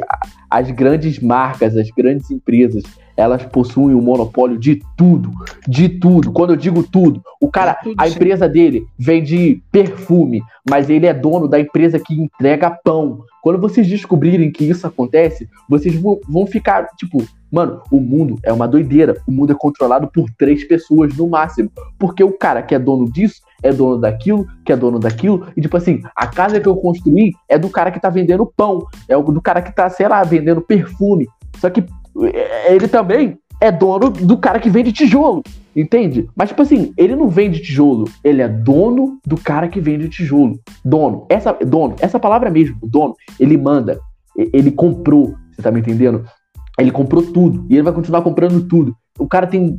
as 0.50 0.72
grandes 0.72 1.20
marcas, 1.20 1.76
as 1.76 1.90
grandes 1.90 2.32
empresas, 2.32 2.84
elas 3.18 3.46
possuem 3.46 3.96
o 3.96 4.02
monopólio 4.02 4.58
de 4.58 4.82
tudo, 4.98 5.32
de 5.68 5.90
tudo. 5.90 6.32
Quando 6.32 6.52
eu 6.52 6.58
digo 6.58 6.84
tudo, 6.84 7.22
o 7.42 7.50
cara, 7.50 7.78
a 7.98 8.08
empresa 8.08 8.48
dele 8.48 8.86
vende 8.98 9.62
perfume, 9.72 10.42
mas 10.70 10.90
ele 10.90 11.08
é 11.08 11.14
dono 11.14 11.48
da 11.48 11.60
empresa 11.60 12.00
que 12.00 12.14
entrega 12.14 12.78
pão. 12.84 13.24
Quando 13.42 13.60
vocês 13.60 13.88
descobrirem 13.88 14.52
que 14.52 14.66
isso 14.66 14.88
acontece, 14.88 15.48
vocês 15.70 15.96
vão 15.96 16.48
ficar 16.48 16.88
tipo, 16.98 17.24
mano, 17.52 17.82
o 17.92 18.00
mundo 18.00 18.40
é 18.44 18.52
uma 18.52 18.68
doideira. 18.68 19.16
O 19.28 19.32
mundo 19.32 19.52
é 19.52 19.56
controlado 19.56 20.08
por 20.08 20.30
três 20.38 20.64
pessoas 20.64 21.16
no 21.16 21.28
máximo, 21.28 21.72
porque 22.00 22.24
o 22.24 22.32
cara 22.32 22.62
que 22.62 22.76
é 22.76 22.80
dono 22.80 23.10
disso 23.12 23.42
é 23.64 23.72
dono 23.72 23.98
daquilo, 23.98 24.46
que 24.66 24.72
é 24.72 24.76
dono 24.76 25.00
daquilo, 25.00 25.48
e 25.56 25.62
tipo 25.62 25.78
assim, 25.78 26.02
a 26.16 26.28
casa 26.28 26.60
que 26.60 26.68
eu 26.68 26.76
construí 26.76 27.34
é 27.50 27.58
do 27.58 27.70
cara 27.70 27.92
que 27.92 28.00
tá 28.00 28.10
vendendo 28.10 28.52
pão, 28.56 28.86
é 29.08 29.16
do 29.16 29.42
cara 29.42 29.62
que 29.62 29.74
tá, 29.74 29.90
sei 29.90 30.08
lá, 30.08 30.24
vendendo 30.24 30.62
perfume. 30.62 31.28
Só 31.58 31.70
que 31.70 31.86
é, 32.24 32.74
ele 32.74 32.88
também 32.88 33.38
é 33.60 33.72
dono 33.72 34.10
do 34.10 34.38
cara 34.38 34.60
que 34.60 34.70
vende 34.70 34.92
tijolo, 34.92 35.42
entende? 35.76 36.28
Mas 36.36 36.50
tipo 36.50 36.62
assim, 36.62 36.94
ele 36.98 37.16
não 37.16 37.30
vende 37.30 37.62
tijolo, 37.62 38.10
ele 38.24 38.42
é 38.42 38.48
dono 38.48 39.20
do 39.26 39.38
cara 39.38 39.68
que 39.68 39.80
vende 39.80 40.10
tijolo. 40.10 40.60
Dono, 40.84 41.26
essa 41.30 41.54
dono, 41.54 41.96
essa 42.00 42.20
palavra 42.20 42.50
mesmo, 42.50 42.78
dono, 42.84 43.16
ele 43.40 43.58
manda, 43.58 44.00
ele 44.38 44.72
comprou, 44.72 45.36
você 45.52 45.62
tá 45.62 45.72
me 45.72 45.80
entendendo? 45.80 46.26
Ele 46.78 46.92
comprou 46.92 47.24
tudo 47.24 47.66
e 47.70 47.76
ele 47.76 47.84
vai 47.84 47.94
continuar 47.94 48.22
comprando 48.22 48.68
tudo. 48.68 48.94
O 49.18 49.28
cara 49.28 49.48
tem 49.48 49.78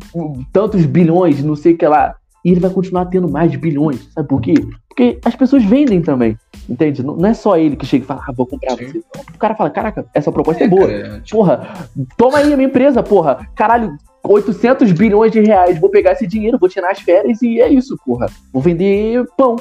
tantos 0.50 0.86
bilhões, 0.86 1.44
não 1.44 1.54
sei 1.54 1.74
o 1.74 1.76
que 1.78 1.86
lá. 1.86 2.14
E 2.46 2.52
ele 2.52 2.60
vai 2.60 2.70
continuar 2.70 3.06
tendo 3.06 3.28
mais 3.28 3.52
bilhões. 3.56 4.08
Sabe 4.14 4.28
por 4.28 4.40
quê? 4.40 4.54
Porque 4.88 5.18
as 5.24 5.34
pessoas 5.34 5.64
vendem 5.64 6.00
também. 6.00 6.38
Entende? 6.68 7.02
Não, 7.02 7.26
é 7.26 7.34
só 7.34 7.56
ele 7.58 7.74
que 7.74 7.84
chega 7.84 8.04
e 8.04 8.06
fala, 8.06 8.22
ah, 8.24 8.32
vou 8.32 8.46
comprar 8.46 8.76
você. 8.76 9.02
O 9.34 9.36
cara 9.36 9.56
fala, 9.56 9.68
caraca, 9.68 10.06
essa 10.14 10.30
proposta 10.30 10.62
é, 10.62 10.68
boa. 10.68 10.86
cara, 10.86 11.20
tipo, 11.22 11.38
Porra, 11.38 11.88
toma 12.16 12.38
aí 12.38 12.52
a 12.52 12.56
minha 12.56 12.68
empresa, 12.68 13.02
porra. 13.02 13.48
Caralho, 13.56 13.96
800 14.22 14.92
bilhões 14.92 15.32
de 15.32 15.40
reais. 15.40 15.80
Vou 15.80 15.90
pegar 15.90 16.12
esse 16.12 16.24
dinheiro, 16.24 16.56
vou 16.56 16.68
tirar 16.68 16.92
as 16.92 17.00
férias 17.00 17.42
e 17.42 17.60
é 17.60 17.68
isso, 17.68 17.98
porra. 18.06 18.26
Vou 18.52 18.62
vender 18.62 19.26
pão. 19.36 19.56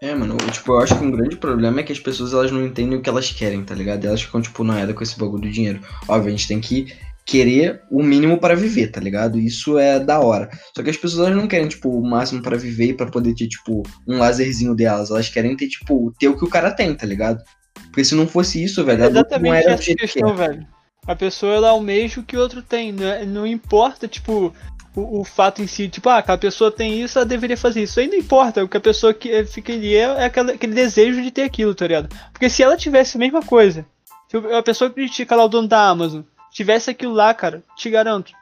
É, 0.00 0.14
mano, 0.14 0.36
eu, 0.40 0.50
tipo, 0.52 0.74
eu 0.74 0.78
acho 0.78 0.96
que 0.96 1.04
um 1.04 1.10
grande 1.10 1.36
problema 1.36 1.80
é 1.80 1.82
que 1.82 1.90
as 1.90 1.98
pessoas 1.98 2.32
elas 2.32 2.52
não 2.52 2.64
entendem 2.64 2.96
o 2.96 3.02
que 3.02 3.10
elas 3.10 3.32
querem, 3.32 3.64
tá 3.64 3.74
ligado? 3.74 4.04
Elas 4.04 4.22
ficam, 4.22 4.40
tipo, 4.40 4.62
noiadas 4.62 4.94
com 4.94 5.02
esse 5.02 5.18
bagulho 5.18 5.42
do 5.42 5.50
dinheiro. 5.50 5.80
Óbvio, 6.06 6.28
a 6.28 6.30
gente 6.30 6.46
tem 6.46 6.60
que 6.60 6.92
querer 7.28 7.82
o 7.90 8.02
mínimo 8.02 8.38
para 8.38 8.56
viver, 8.56 8.86
tá 8.90 8.98
ligado? 8.98 9.38
Isso 9.38 9.78
é 9.78 10.00
da 10.00 10.18
hora. 10.18 10.48
Só 10.74 10.82
que 10.82 10.88
as 10.88 10.96
pessoas 10.96 11.36
não 11.36 11.46
querem, 11.46 11.68
tipo, 11.68 11.90
o 11.90 12.02
máximo 12.02 12.40
para 12.40 12.56
viver 12.56 12.86
e 12.86 12.94
pra 12.94 13.04
poder 13.10 13.34
ter, 13.34 13.46
tipo, 13.48 13.82
um 14.06 14.16
lazerzinho 14.16 14.74
delas. 14.74 15.10
Elas 15.10 15.28
querem 15.28 15.54
ter, 15.54 15.68
tipo, 15.68 16.10
ter 16.18 16.28
o 16.28 16.36
que 16.38 16.44
o 16.44 16.48
cara 16.48 16.70
tem, 16.70 16.94
tá 16.94 17.06
ligado? 17.06 17.42
Porque 17.90 18.02
se 18.02 18.14
não 18.14 18.26
fosse 18.26 18.64
isso, 18.64 18.82
velho, 18.82 19.04
a 19.04 19.08
luta 19.08 19.20
não 19.20 19.20
Exatamente 19.54 19.62
era 19.66 19.72
essa 19.74 19.82
que 19.82 19.90
é. 19.92 19.94
questão, 19.94 20.34
velho. 20.34 20.66
A 21.06 21.14
pessoa 21.14 21.54
ela 21.54 21.68
almeja 21.68 22.18
o 22.20 22.24
que 22.24 22.34
o 22.36 22.40
outro 22.40 22.62
tem. 22.62 22.92
Não, 22.92 23.04
é- 23.06 23.26
não 23.26 23.46
importa, 23.46 24.08
tipo, 24.08 24.54
o, 24.96 25.20
o 25.20 25.24
fato 25.24 25.60
em 25.60 25.66
si, 25.66 25.86
tipo, 25.86 26.08
ah, 26.08 26.18
aquela 26.18 26.38
pessoa 26.38 26.72
tem 26.72 27.02
isso, 27.02 27.18
ela 27.18 27.26
deveria 27.26 27.58
fazer 27.58 27.82
isso. 27.82 28.00
Aí 28.00 28.08
não 28.08 28.16
importa, 28.16 28.64
o 28.64 28.68
que 28.68 28.76
a 28.78 28.80
pessoa 28.80 29.12
que 29.12 29.44
fica 29.44 29.70
ali 29.74 29.94
é, 29.94 30.00
é 30.00 30.24
aquela- 30.24 30.52
aquele 30.52 30.72
desejo 30.74 31.22
de 31.22 31.30
ter 31.30 31.42
aquilo, 31.42 31.74
tá 31.74 31.86
ligado? 31.86 32.08
Porque 32.32 32.48
se 32.48 32.62
ela 32.62 32.74
tivesse 32.76 33.18
a 33.18 33.20
mesma 33.20 33.42
coisa, 33.42 33.84
se 34.30 34.36
a 34.38 34.62
pessoa 34.62 34.88
que 34.88 34.96
critica 34.96 35.36
lá 35.36 35.44
o 35.44 35.48
dono 35.48 35.68
da 35.68 35.88
Amazon 35.88 36.22
tivesse 36.58 36.90
aquilo 36.90 37.12
lá, 37.12 37.32
cara, 37.32 37.62
te 37.76 37.88
garanto, 37.88 38.32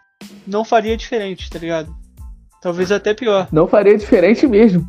não 0.46 0.64
faria 0.64 0.96
diferente, 0.96 1.50
tá 1.50 1.58
ligado? 1.58 1.94
Talvez 2.62 2.90
até 2.90 3.12
pior. 3.12 3.46
Não 3.52 3.68
faria 3.68 3.96
diferente 3.96 4.46
mesmo. 4.46 4.86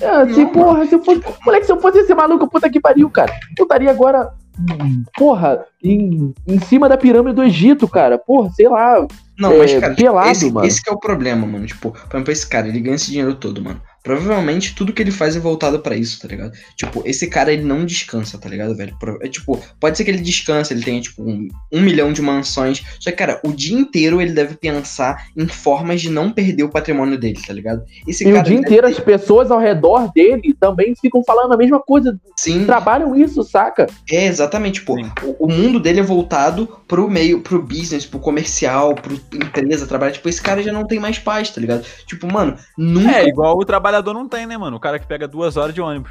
É, 0.00 0.06
assim, 0.08 0.44
Não, 0.44 0.52
porra, 0.52 0.86
se 0.86 0.94
eu 0.94 1.04
fosse. 1.04 1.20
Moleque, 1.44 1.66
se 1.66 1.72
eu 1.72 1.80
fosse 1.80 1.98
esse 1.98 2.14
maluco, 2.14 2.48
puta 2.48 2.70
que 2.70 2.80
pariu, 2.80 3.10
cara. 3.10 3.32
Eu 3.58 3.64
estaria 3.64 3.90
agora. 3.90 4.32
hum, 4.56 5.02
Porra, 5.18 5.64
em, 5.82 6.32
em 6.46 6.60
cima 6.60 6.88
da 6.88 6.96
pirâmide 6.96 7.34
do 7.34 7.42
Egito, 7.42 7.88
cara. 7.88 8.16
Porra, 8.16 8.50
sei 8.52 8.68
lá. 8.68 9.04
Não, 9.36 9.52
É, 9.52 9.58
mas, 9.58 9.74
cara, 9.74 9.92
tipo, 9.94 10.06
pelado, 10.06 10.30
esse, 10.30 10.50
mano. 10.52 10.66
esse 10.66 10.80
que 10.80 10.88
é 10.88 10.92
o 10.92 10.98
problema, 10.98 11.44
mano. 11.46 11.66
Tipo, 11.66 11.90
por 11.90 12.16
exemplo, 12.16 12.32
esse 12.32 12.48
cara, 12.48 12.68
ele 12.68 12.80
ganha 12.80 12.94
esse 12.94 13.10
dinheiro 13.10 13.34
todo, 13.34 13.60
mano. 13.60 13.82
Provavelmente 14.02 14.74
tudo 14.74 14.92
que 14.92 15.02
ele 15.02 15.10
faz 15.10 15.36
é 15.36 15.40
voltado 15.40 15.80
pra 15.80 15.96
isso, 15.96 16.20
tá 16.20 16.28
ligado? 16.28 16.52
Tipo, 16.76 17.02
esse 17.04 17.28
cara 17.28 17.52
ele 17.52 17.62
não 17.62 17.84
descansa, 17.84 18.38
tá 18.38 18.48
ligado, 18.48 18.74
velho? 18.74 18.96
É, 19.22 19.28
tipo, 19.28 19.60
pode 19.78 19.96
ser 19.96 20.04
que 20.04 20.10
ele 20.10 20.20
descanse, 20.20 20.72
ele 20.72 20.82
tenha, 20.82 21.00
tipo, 21.00 21.22
um, 21.22 21.48
um 21.72 21.80
milhão 21.80 22.12
de 22.12 22.22
mansões. 22.22 22.82
Só 22.98 23.10
que, 23.10 23.16
cara, 23.16 23.40
o 23.44 23.52
dia 23.52 23.78
inteiro 23.78 24.20
ele 24.20 24.32
deve 24.32 24.54
pensar 24.54 25.26
em 25.36 25.46
formas 25.46 26.00
de 26.00 26.10
não 26.10 26.32
perder 26.32 26.62
o 26.62 26.70
patrimônio 26.70 27.18
dele, 27.18 27.38
tá 27.46 27.52
ligado? 27.52 27.82
Esse 28.06 28.26
E 28.26 28.32
o 28.32 28.42
dia 28.42 28.56
inteiro 28.56 28.86
deve 28.86 28.98
as 28.98 29.04
pessoas 29.04 29.50
ao 29.50 29.58
redor 29.58 30.10
dele 30.12 30.54
também 30.58 30.94
ficam 30.94 31.22
falando 31.24 31.52
a 31.52 31.56
mesma 31.56 31.80
coisa. 31.80 32.18
Sim, 32.36 32.64
Trabalham 32.64 33.14
isso, 33.14 33.42
saca? 33.42 33.86
é 34.10 34.26
exatamente, 34.26 34.80
tipo, 34.80 34.94
o, 35.22 35.46
o 35.46 35.48
mundo 35.48 35.78
dele 35.78 36.00
é 36.00 36.02
voltado 36.02 36.68
pro 36.86 37.08
meio, 37.08 37.40
pro 37.40 37.62
business, 37.62 38.06
pro 38.06 38.18
comercial, 38.18 38.94
pro 38.94 39.14
empresa, 39.34 39.86
trabalhar. 39.86 40.12
Tipo, 40.12 40.28
esse 40.28 40.40
cara 40.40 40.62
já 40.62 40.72
não 40.72 40.86
tem 40.86 40.98
mais 40.98 41.18
paz, 41.18 41.50
tá 41.50 41.60
ligado? 41.60 41.84
Tipo, 42.06 42.30
mano, 42.30 42.56
nunca 42.76 43.18
É, 43.18 43.28
igual 43.28 43.58
o 43.58 43.64
trabalhador 43.90 44.14
não 44.14 44.28
tem, 44.28 44.46
né, 44.46 44.56
mano? 44.56 44.76
O 44.76 44.80
cara 44.80 44.98
que 44.98 45.06
pega 45.06 45.26
duas 45.26 45.56
horas 45.56 45.74
de 45.74 45.80
ônibus. 45.80 46.10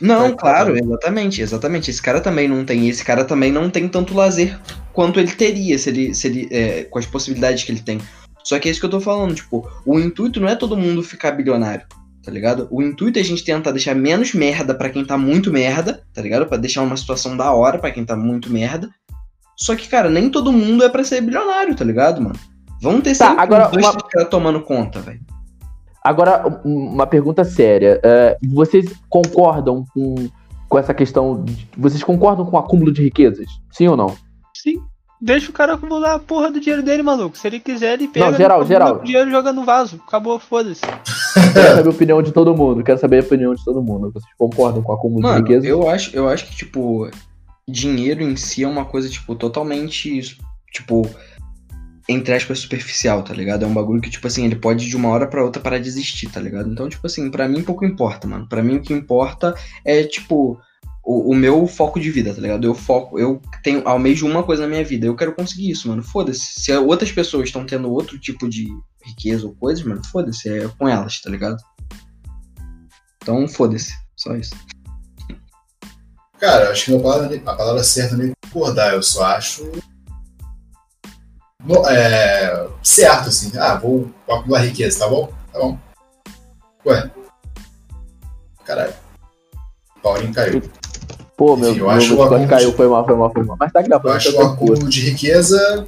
Não, 0.00 0.20
Vai 0.22 0.32
claro, 0.34 0.64
trabalhar. 0.72 0.84
exatamente, 0.86 1.40
exatamente. 1.40 1.90
Esse 1.90 2.02
cara 2.02 2.20
também 2.20 2.48
não 2.48 2.64
tem, 2.64 2.88
esse 2.88 3.04
cara 3.04 3.24
também 3.24 3.52
não 3.52 3.70
tem 3.70 3.88
tanto 3.88 4.14
lazer 4.14 4.58
quanto 4.92 5.20
ele 5.20 5.30
teria 5.32 5.78
se 5.78 5.88
ele, 5.90 6.14
se 6.14 6.26
ele 6.26 6.48
é, 6.50 6.84
com 6.84 6.98
as 6.98 7.06
possibilidades 7.06 7.62
que 7.62 7.70
ele 7.70 7.80
tem. 7.80 8.00
Só 8.42 8.58
que 8.58 8.68
é 8.68 8.72
isso 8.72 8.80
que 8.80 8.86
eu 8.86 8.90
tô 8.90 9.00
falando, 9.00 9.34
tipo, 9.34 9.68
o 9.86 9.98
intuito 10.00 10.40
não 10.40 10.48
é 10.48 10.56
todo 10.56 10.76
mundo 10.76 11.02
ficar 11.02 11.30
bilionário, 11.30 11.86
tá 12.22 12.30
ligado? 12.30 12.66
O 12.70 12.82
intuito 12.82 13.18
é 13.18 13.22
a 13.22 13.24
gente 13.24 13.44
tentar 13.44 13.70
deixar 13.70 13.94
menos 13.94 14.34
merda 14.34 14.74
pra 14.74 14.90
quem 14.90 15.04
tá 15.04 15.16
muito 15.16 15.52
merda, 15.52 16.02
tá 16.12 16.20
ligado? 16.20 16.44
Pra 16.46 16.56
deixar 16.58 16.82
uma 16.82 16.96
situação 16.96 17.36
da 17.36 17.52
hora 17.52 17.78
pra 17.78 17.90
quem 17.92 18.04
tá 18.04 18.16
muito 18.16 18.50
merda. 18.52 18.90
Só 19.56 19.76
que, 19.76 19.88
cara, 19.88 20.10
nem 20.10 20.28
todo 20.28 20.52
mundo 20.52 20.82
é 20.82 20.88
pra 20.88 21.04
ser 21.04 21.20
bilionário, 21.20 21.74
tá 21.76 21.84
ligado, 21.84 22.20
mano? 22.20 22.38
Vão 22.82 23.00
ter 23.00 23.16
Tá, 23.16 23.28
sempre 23.28 23.42
agora 23.42 23.68
dois, 23.68 23.86
uma- 23.86 23.94
caras 24.08 24.28
tomando 24.28 24.60
conta, 24.60 25.00
velho. 25.00 25.20
Agora, 26.04 26.60
um- 26.64 26.88
uma 26.92 27.06
pergunta 27.06 27.42
séria. 27.44 27.98
É, 28.02 28.36
vocês 28.52 28.92
concordam 29.08 29.84
com, 29.94 30.28
com 30.68 30.78
essa 30.78 30.92
questão? 30.92 31.42
de- 31.42 31.66
vocês 31.78 32.02
concordam 32.02 32.44
com 32.44 32.56
o 32.56 32.60
acúmulo 32.60 32.92
de 32.92 33.02
riquezas? 33.02 33.46
Sim 33.72 33.88
ou 33.88 33.96
não? 33.96 34.14
Sim. 34.54 34.80
Deixa 35.20 35.48
o 35.48 35.54
cara 35.54 35.72
acumular 35.74 36.14
a 36.14 36.18
porra 36.18 36.50
do 36.50 36.60
dinheiro 36.60 36.82
dele, 36.82 37.02
maluco. 37.02 37.38
Se 37.38 37.46
ele 37.46 37.58
quiser, 37.58 37.94
ele 37.94 38.08
pega. 38.08 38.30
Não, 38.30 38.36
geral, 38.36 38.58
ele 38.60 38.68
geral. 38.68 38.96
O 38.96 39.02
dinheiro 39.04 39.30
e 39.30 39.32
joga 39.32 39.52
no 39.54 39.64
vaso. 39.64 39.98
Acabou, 40.06 40.38
foda-se. 40.38 40.82
Quero 41.54 41.76
saber 41.76 41.88
a 41.88 41.90
opinião 41.90 42.22
de 42.22 42.32
todo 42.32 42.54
mundo. 42.54 42.84
Quero 42.84 42.98
saber 43.00 43.22
a 43.22 43.26
opinião 43.26 43.54
de 43.54 43.64
todo 43.64 43.82
mundo. 43.82 44.12
Vocês 44.12 44.34
concordam 44.36 44.82
com 44.82 44.92
o 44.92 44.94
acúmulo 44.94 45.22
de 45.22 45.28
Mano, 45.28 45.38
riquezas? 45.40 45.64
eu 45.66 45.88
acho, 45.88 46.14
eu 46.14 46.28
acho 46.28 46.44
que, 46.46 46.54
tipo, 46.54 47.08
dinheiro 47.66 48.22
em 48.22 48.36
si 48.36 48.64
é 48.64 48.68
uma 48.68 48.84
coisa, 48.84 49.08
tipo, 49.08 49.34
totalmente, 49.34 50.36
tipo, 50.70 51.08
entre 52.08 52.34
aspas, 52.34 52.58
superficial, 52.58 53.22
tá 53.22 53.32
ligado? 53.32 53.64
É 53.64 53.66
um 53.66 53.74
bagulho 53.74 54.00
que, 54.00 54.10
tipo 54.10 54.26
assim, 54.26 54.44
ele 54.44 54.56
pode 54.56 54.88
de 54.88 54.96
uma 54.96 55.08
hora 55.08 55.26
pra 55.26 55.44
outra 55.44 55.62
parar 55.62 55.78
de 55.78 55.88
existir, 55.88 56.30
tá 56.30 56.40
ligado? 56.40 56.70
Então, 56.70 56.88
tipo 56.88 57.06
assim, 57.06 57.30
pra 57.30 57.48
mim 57.48 57.62
pouco 57.62 57.84
importa, 57.84 58.26
mano. 58.26 58.48
Pra 58.48 58.62
mim 58.62 58.76
o 58.76 58.82
que 58.82 58.92
importa 58.92 59.54
é, 59.84 60.04
tipo, 60.04 60.60
o, 61.02 61.30
o 61.30 61.34
meu 61.34 61.66
foco 61.66 61.98
de 61.98 62.10
vida, 62.10 62.34
tá 62.34 62.40
ligado? 62.40 62.66
Eu 62.66 62.74
foco, 62.74 63.18
eu 63.18 63.40
tenho, 63.62 63.86
almejo 63.86 64.26
uma 64.26 64.42
coisa 64.42 64.62
na 64.62 64.68
minha 64.68 64.84
vida, 64.84 65.06
eu 65.06 65.16
quero 65.16 65.34
conseguir 65.34 65.70
isso, 65.70 65.88
mano. 65.88 66.02
Foda-se. 66.02 66.60
Se 66.60 66.76
outras 66.76 67.10
pessoas 67.10 67.44
estão 67.44 67.64
tendo 67.64 67.90
outro 67.90 68.18
tipo 68.18 68.48
de 68.48 68.68
riqueza 69.04 69.46
ou 69.46 69.54
coisas, 69.54 69.84
mano, 69.84 70.04
foda-se, 70.06 70.48
é 70.48 70.68
com 70.78 70.88
elas, 70.88 71.20
tá 71.20 71.30
ligado? 71.30 71.56
Então, 73.22 73.48
foda-se. 73.48 73.94
Só 74.16 74.36
isso. 74.36 74.54
Cara, 76.38 76.70
acho 76.70 76.84
que 76.86 76.94
a 76.94 77.00
palavra, 77.00 77.36
a 77.36 77.54
palavra 77.54 77.82
certa 77.82 78.22
é 78.22 78.32
concordar, 78.50 78.92
eu 78.92 79.02
só 79.02 79.24
acho. 79.24 79.70
No- 81.64 81.86
é, 81.88 82.68
certo, 82.82 83.28
assim. 83.28 83.56
Ah, 83.58 83.74
vou 83.76 84.10
acumular 84.28 84.60
riqueza, 84.60 85.00
tá 85.00 85.08
bom? 85.08 85.32
Tá 85.52 85.58
bom. 85.58 85.78
Ué. 86.86 87.10
Caralho. 88.64 88.94
Paulinho 90.02 90.32
caiu. 90.34 90.62
Pô, 91.36 91.56
meu, 91.56 91.70
Enfim, 91.70 91.80
eu 91.80 91.86
meu 91.86 91.96
acho 91.96 92.16
o 92.16 92.22
acúmulo 92.22 92.48
caiu, 92.48 92.70
de- 92.70 92.76
foi 92.76 92.86
mal, 92.88 93.04
foi 93.04 93.16
mal, 93.16 93.32
foi 93.32 93.44
mal. 93.44 93.56
Mas 93.58 93.72
tá 93.72 93.80
Eu 93.80 93.84
gravando, 93.86 94.14
acho 94.14 94.32
tá 94.32 94.38
o 94.38 94.40
tranquilo. 94.46 94.72
acúmulo 94.72 94.90
de 94.90 95.00
riqueza. 95.10 95.86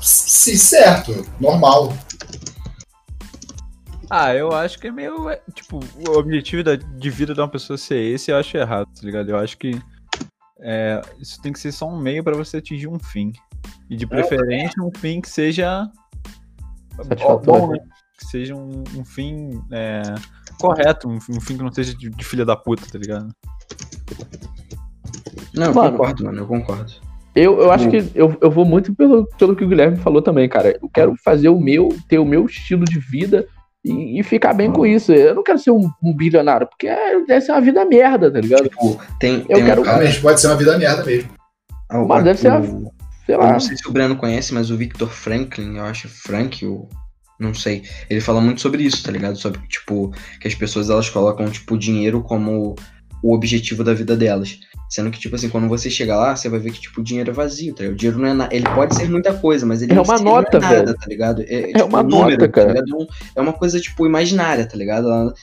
Sim, 0.00 0.56
certo. 0.56 1.26
Normal. 1.40 1.92
Ah, 4.10 4.34
eu 4.34 4.52
acho 4.52 4.78
que 4.78 4.88
é 4.88 4.90
meio. 4.92 5.28
é, 5.30 5.40
Tipo, 5.54 5.80
o 6.06 6.10
objetivo 6.18 6.62
da- 6.62 6.76
de 6.76 7.10
vida 7.10 7.34
de 7.34 7.40
uma 7.40 7.48
pessoa 7.48 7.76
ser 7.78 7.96
esse, 7.98 8.30
eu 8.30 8.36
acho 8.36 8.56
errado, 8.56 8.86
tá 8.94 9.00
ligado? 9.02 9.30
Eu 9.30 9.38
acho 9.38 9.56
que 9.56 9.80
é, 10.60 11.00
isso 11.18 11.40
tem 11.40 11.52
que 11.52 11.58
ser 11.58 11.72
só 11.72 11.86
um 11.88 11.98
meio 11.98 12.22
pra 12.22 12.34
você 12.36 12.58
atingir 12.58 12.86
um 12.88 12.98
fim. 12.98 13.32
E 13.90 13.96
de 13.96 14.06
preferência 14.06 14.82
um 14.82 14.90
fim 14.96 15.20
que 15.20 15.28
seja. 15.28 15.88
Satisfatório. 16.96 17.66
bom, 17.66 17.72
né? 17.72 17.78
Que 18.18 18.26
seja 18.26 18.54
um, 18.54 18.84
um 18.96 19.04
fim 19.04 19.60
é, 19.72 20.02
correto, 20.60 21.08
um, 21.08 21.14
um 21.30 21.40
fim 21.40 21.56
que 21.56 21.62
não 21.62 21.72
seja 21.72 21.94
de, 21.96 22.08
de 22.08 22.24
filha 22.24 22.44
da 22.44 22.56
puta, 22.56 22.84
tá 22.90 22.98
ligado? 22.98 23.28
Não, 25.54 25.66
eu 25.66 25.74
Mano. 25.74 25.90
concordo, 25.92 26.24
mano, 26.24 26.38
eu 26.38 26.46
concordo. 26.46 26.92
Eu, 27.34 27.58
eu 27.60 27.72
acho 27.72 27.88
que 27.90 27.96
eu, 28.14 28.36
eu 28.40 28.50
vou 28.50 28.64
muito 28.64 28.94
pelo, 28.94 29.26
pelo 29.38 29.56
que 29.56 29.64
o 29.64 29.68
Guilherme 29.68 29.96
falou 29.96 30.22
também, 30.22 30.48
cara. 30.48 30.78
Eu 30.80 30.88
quero 30.88 31.14
fazer 31.24 31.48
o 31.48 31.58
meu, 31.60 31.88
ter 32.08 32.18
o 32.18 32.24
meu 32.24 32.46
estilo 32.46 32.84
de 32.84 32.98
vida 33.00 33.44
e, 33.84 34.20
e 34.20 34.22
ficar 34.22 34.52
bem 34.52 34.70
com 34.70 34.86
isso. 34.86 35.12
Eu 35.12 35.34
não 35.34 35.42
quero 35.42 35.58
ser 35.58 35.72
um, 35.72 35.90
um 36.02 36.14
bilionário, 36.14 36.68
porque 36.68 36.86
é, 36.86 37.20
deve 37.24 37.40
ser 37.40 37.50
uma 37.52 37.60
vida 37.60 37.84
merda, 37.84 38.30
tá 38.30 38.40
ligado? 38.40 38.68
Tipo, 38.68 39.00
tem, 39.18 39.38
Eu 39.48 39.56
tem 39.56 39.64
quero- 39.64 39.80
um 39.80 39.84
cara. 39.84 39.96
Realmente 39.98 40.20
pode 40.22 40.40
ser 40.40 40.46
uma 40.46 40.56
vida 40.56 40.78
merda 40.78 41.04
mesmo. 41.04 41.30
ah, 41.90 42.04
Mas 42.04 42.22
deve 42.24 42.38
ser 42.38 42.52
o- 42.52 42.92
Sei 43.26 43.34
Eu 43.34 43.40
lá. 43.40 43.52
não 43.52 43.60
sei 43.60 43.76
se 43.76 43.88
o 43.88 43.92
Breno 43.92 44.16
conhece, 44.16 44.52
mas 44.54 44.70
o 44.70 44.76
Victor 44.76 45.08
Franklin, 45.10 45.76
eu 45.76 45.84
acho 45.84 46.08
Frank, 46.08 46.64
o 46.66 46.88
não 47.40 47.52
sei, 47.52 47.82
ele 48.08 48.20
fala 48.20 48.40
muito 48.40 48.60
sobre 48.60 48.84
isso, 48.84 49.02
tá 49.02 49.10
ligado? 49.10 49.36
Sobre, 49.36 49.60
tipo, 49.66 50.14
que 50.40 50.46
as 50.46 50.54
pessoas 50.54 50.88
elas 50.88 51.10
colocam, 51.10 51.50
tipo, 51.50 51.74
o 51.74 51.78
dinheiro 51.78 52.22
como 52.22 52.76
o 53.22 53.34
objetivo 53.34 53.82
da 53.82 53.92
vida 53.92 54.16
delas. 54.16 54.60
Sendo 54.88 55.10
que, 55.10 55.18
tipo 55.18 55.34
assim, 55.34 55.48
quando 55.48 55.66
você 55.66 55.90
chega 55.90 56.14
lá, 56.14 56.36
você 56.36 56.48
vai 56.48 56.60
ver 56.60 56.70
que, 56.70 56.80
tipo, 56.80 57.00
o 57.00 57.04
dinheiro 57.04 57.30
é 57.30 57.34
vazio, 57.34 57.74
tá 57.74 57.82
ligado? 57.82 57.94
O 57.94 57.98
dinheiro 57.98 58.18
não 58.20 58.28
é 58.28 58.32
nada. 58.34 58.54
Ele 58.54 58.68
pode 58.70 58.94
ser 58.94 59.10
muita 59.10 59.34
coisa, 59.34 59.66
mas 59.66 59.82
ele 59.82 59.92
É 59.94 60.00
uma 60.00 60.18
nota, 60.20 60.60
não 60.60 60.68
é 60.68 60.70
nada, 60.70 60.84
velho. 60.86 60.98
tá 60.98 61.06
ligado? 61.08 61.42
É, 61.42 61.72
É 61.80 61.82
uma 61.84 62.02
nota, 62.04 62.48
cara. 62.48 62.74
Tá? 62.74 62.80
É 62.80 62.94
um- 62.94 63.06
É 63.34 63.40
uma 63.40 63.52
coisa, 63.52 63.80
tipo, 63.80 64.06
imaginária, 64.06 64.64
tá 64.68 64.76
ligado? 64.76 65.08
Ela 65.10 65.34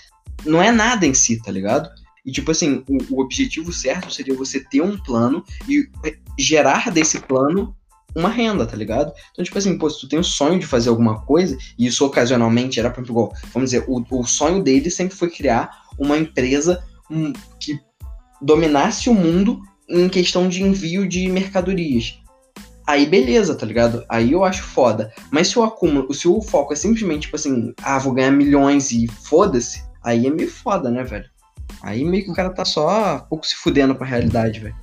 não 0.46 0.62
é 0.62 0.72
nada 0.72 1.06
em 1.06 1.14
si, 1.14 1.42
tá 1.42 1.52
ligado? 1.52 1.90
E, 2.26 2.32
tipo 2.32 2.52
assim, 2.52 2.86
o, 2.88 3.16
o 3.16 3.22
objetivo 3.22 3.74
certo 3.74 4.14
seria 4.14 4.34
você 4.36 4.60
ter 4.62 4.80
um 4.82 4.96
plano 4.98 5.44
e 5.68 5.90
gerar 6.42 6.92
desse 6.92 7.20
plano 7.20 7.76
uma 8.16 8.30
renda, 8.30 8.66
tá 8.66 8.76
ligado? 8.76 9.14
Então, 9.32 9.44
tipo 9.44 9.58
assim, 9.58 9.78
pô, 9.78 9.90
se 9.90 10.00
tu 10.00 10.08
tem 10.08 10.20
o 10.20 10.24
sonho 10.24 10.60
de 10.60 10.66
fazer 10.66 10.90
alguma 10.90 11.22
coisa, 11.22 11.58
e 11.78 11.88
isso 11.88 12.06
ocasionalmente 12.06 12.80
era, 12.80 12.90
exemplo, 12.90 13.12
igual, 13.12 13.34
vamos 13.54 13.72
dizer, 13.72 13.86
o, 13.88 14.04
o 14.12 14.26
sonho 14.26 14.62
dele 14.62 14.90
sempre 14.90 15.16
foi 15.16 15.30
criar 15.30 15.70
uma 15.98 16.18
empresa 16.18 16.84
hum, 17.10 17.32
que 17.60 17.80
dominasse 18.42 19.10
o 19.10 19.14
mundo 19.14 19.62
em 19.88 20.10
questão 20.10 20.48
de 20.48 20.64
envio 20.64 21.08
de 21.08 21.30
mercadorias. 21.30 22.20
Aí 22.88 23.06
beleza, 23.06 23.56
tá 23.56 23.66
ligado? 23.66 24.04
Aí 24.10 24.32
eu 24.32 24.44
acho 24.44 24.64
foda. 24.64 25.14
Mas 25.30 25.48
se 25.48 25.60
o 25.60 25.64
acúmulo, 25.64 26.14
se 26.14 26.28
o 26.28 26.42
foco 26.42 26.74
é 26.74 26.76
simplesmente, 26.76 27.22
tipo 27.22 27.36
assim, 27.36 27.74
ah, 27.82 28.00
vou 28.00 28.14
ganhar 28.14 28.32
milhões 28.32 28.92
e 28.92 29.08
foda-se, 29.08 29.84
aí 30.04 30.26
é 30.26 30.30
meio 30.30 30.50
foda, 30.50 30.90
né, 30.90 31.04
velho? 31.04 31.30
Aí 31.82 32.04
meio 32.04 32.26
que 32.26 32.32
o 32.32 32.34
cara 32.34 32.50
tá 32.50 32.66
só 32.66 33.16
um 33.16 33.30
pouco 33.30 33.48
se 33.48 33.56
fudendo 33.56 33.96
pra 33.96 34.06
realidade, 34.06 34.60
velho. 34.60 34.76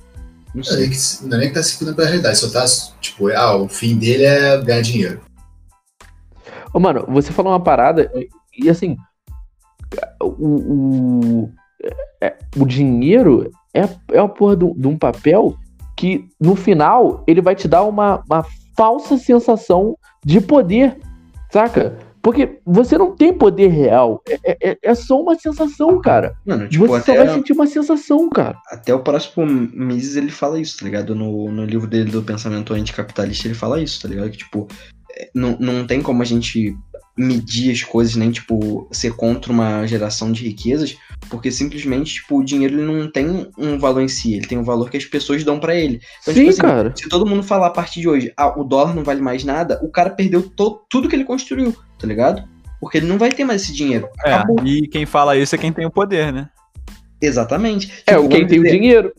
Não 0.53 0.61
é 0.61 0.63
sei. 0.63 0.79
nem 0.81 0.89
que, 0.89 0.97
não 1.25 1.37
é 1.37 1.39
nem 1.39 1.47
que 1.49 1.53
tá 1.55 1.63
se 1.63 1.77
fudendo 1.77 1.95
pra 1.95 2.05
realidade, 2.05 2.37
só 2.37 2.49
tá, 2.49 2.65
tipo, 2.99 3.27
ah, 3.29 3.55
o 3.57 3.67
fim 3.67 3.95
dele 3.97 4.23
é 4.25 4.61
ganhar 4.61 4.81
dinheiro. 4.81 5.21
Ô, 6.73 6.79
mano, 6.79 7.05
você 7.07 7.31
falou 7.31 7.51
uma 7.51 7.59
parada 7.59 8.11
e, 8.15 8.29
e, 8.65 8.69
assim, 8.69 8.97
o, 10.21 10.25
o, 11.45 11.51
é- 12.21 12.35
o 12.57 12.65
dinheiro 12.65 13.51
é, 13.73 13.81
é 14.11 14.19
a 14.19 14.27
porra 14.27 14.55
de 14.55 14.65
um- 14.65 14.73
de 14.75 14.87
um 14.87 14.97
papel 14.97 15.55
que 15.95 16.27
no 16.39 16.55
final 16.55 17.23
ele 17.27 17.41
vai 17.41 17.55
te 17.55 17.67
dar 17.67 17.83
uma, 17.83 18.23
uma 18.29 18.45
falsa 18.77 19.17
sensação 19.17 19.97
de 20.23 20.39
poder, 20.41 20.97
saca? 21.51 21.97
Porque 22.21 22.59
você 22.65 22.97
não 22.97 23.15
tem 23.15 23.33
poder 23.33 23.67
real, 23.67 24.21
é, 24.27 24.71
é, 24.71 24.77
é 24.81 24.95
só 24.95 25.21
uma 25.21 25.37
sensação, 25.39 26.01
cara. 26.01 26.35
Mano, 26.45 26.67
tipo, 26.67 26.85
você 26.85 27.11
só 27.13 27.17
vai 27.17 27.33
sentir 27.33 27.53
uma 27.53 27.67
sensação, 27.67 28.29
cara. 28.29 28.57
até 28.69 28.93
o 28.93 28.99
próximo 28.99 29.45
Mises 29.45 30.15
ele 30.17 30.29
fala 30.31 30.59
isso, 30.59 30.77
tá 30.79 30.85
ligado? 30.85 31.15
No, 31.15 31.49
no 31.51 31.65
livro 31.65 31.87
dele 31.87 32.11
do 32.11 32.21
pensamento 32.21 32.73
anticapitalista 32.73 33.47
ele 33.47 33.53
fala 33.55 33.81
isso, 33.81 34.01
tá 34.01 34.07
ligado? 34.09 34.29
Que, 34.31 34.37
tipo, 34.37 34.67
é, 35.17 35.29
não, 35.33 35.57
não 35.59 35.87
tem 35.87 36.01
como 36.01 36.21
a 36.21 36.25
gente 36.25 36.75
medir 37.17 37.71
as 37.71 37.83
coisas, 37.83 38.15
nem, 38.15 38.31
tipo, 38.31 38.87
ser 38.91 39.13
contra 39.13 39.51
uma 39.51 39.85
geração 39.85 40.31
de 40.31 40.43
riquezas, 40.45 40.97
porque 41.29 41.51
simplesmente, 41.51 42.13
tipo, 42.15 42.39
o 42.39 42.43
dinheiro 42.43 42.75
ele 42.79 42.85
não 42.85 43.11
tem 43.11 43.47
um 43.57 43.77
valor 43.77 44.01
em 44.01 44.07
si, 44.07 44.35
ele 44.35 44.47
tem 44.47 44.57
um 44.57 44.63
valor 44.63 44.89
que 44.89 44.95
as 44.95 45.03
pessoas 45.03 45.43
dão 45.43 45.59
pra 45.59 45.75
ele. 45.75 45.99
Então, 46.21 46.33
Sim, 46.33 46.39
tipo 46.41 46.49
assim, 46.51 46.61
cara. 46.61 46.93
se 46.95 47.09
todo 47.09 47.25
mundo 47.25 47.43
falar 47.43 47.67
a 47.67 47.71
partir 47.71 47.99
de 47.99 48.07
hoje, 48.07 48.31
ah, 48.37 48.57
o 48.57 48.63
dólar 48.63 48.95
não 48.95 49.03
vale 49.03 49.19
mais 49.21 49.43
nada, 49.43 49.79
o 49.83 49.89
cara 49.89 50.09
perdeu 50.09 50.41
to- 50.49 50.81
tudo 50.89 51.09
que 51.09 51.15
ele 51.15 51.25
construiu, 51.25 51.75
tá 51.99 52.07
ligado? 52.07 52.43
Porque 52.79 52.97
ele 52.97 53.07
não 53.07 53.17
vai 53.17 53.29
ter 53.31 53.43
mais 53.43 53.61
esse 53.63 53.73
dinheiro. 53.73 54.07
É, 54.25 54.41
e 54.65 54.87
quem 54.87 55.05
fala 55.05 55.35
isso 55.37 55.53
é 55.53 55.57
quem 55.57 55.71
tem 55.73 55.85
o 55.85 55.91
poder, 55.91 56.31
né? 56.31 56.49
Exatamente. 57.21 57.91
É, 58.07 58.13
Tipo, 58.13 58.25
o 58.25 58.29
quem 58.29 58.47
tem 58.47 58.59
o 58.59 58.63
dinheiro. 58.63 59.11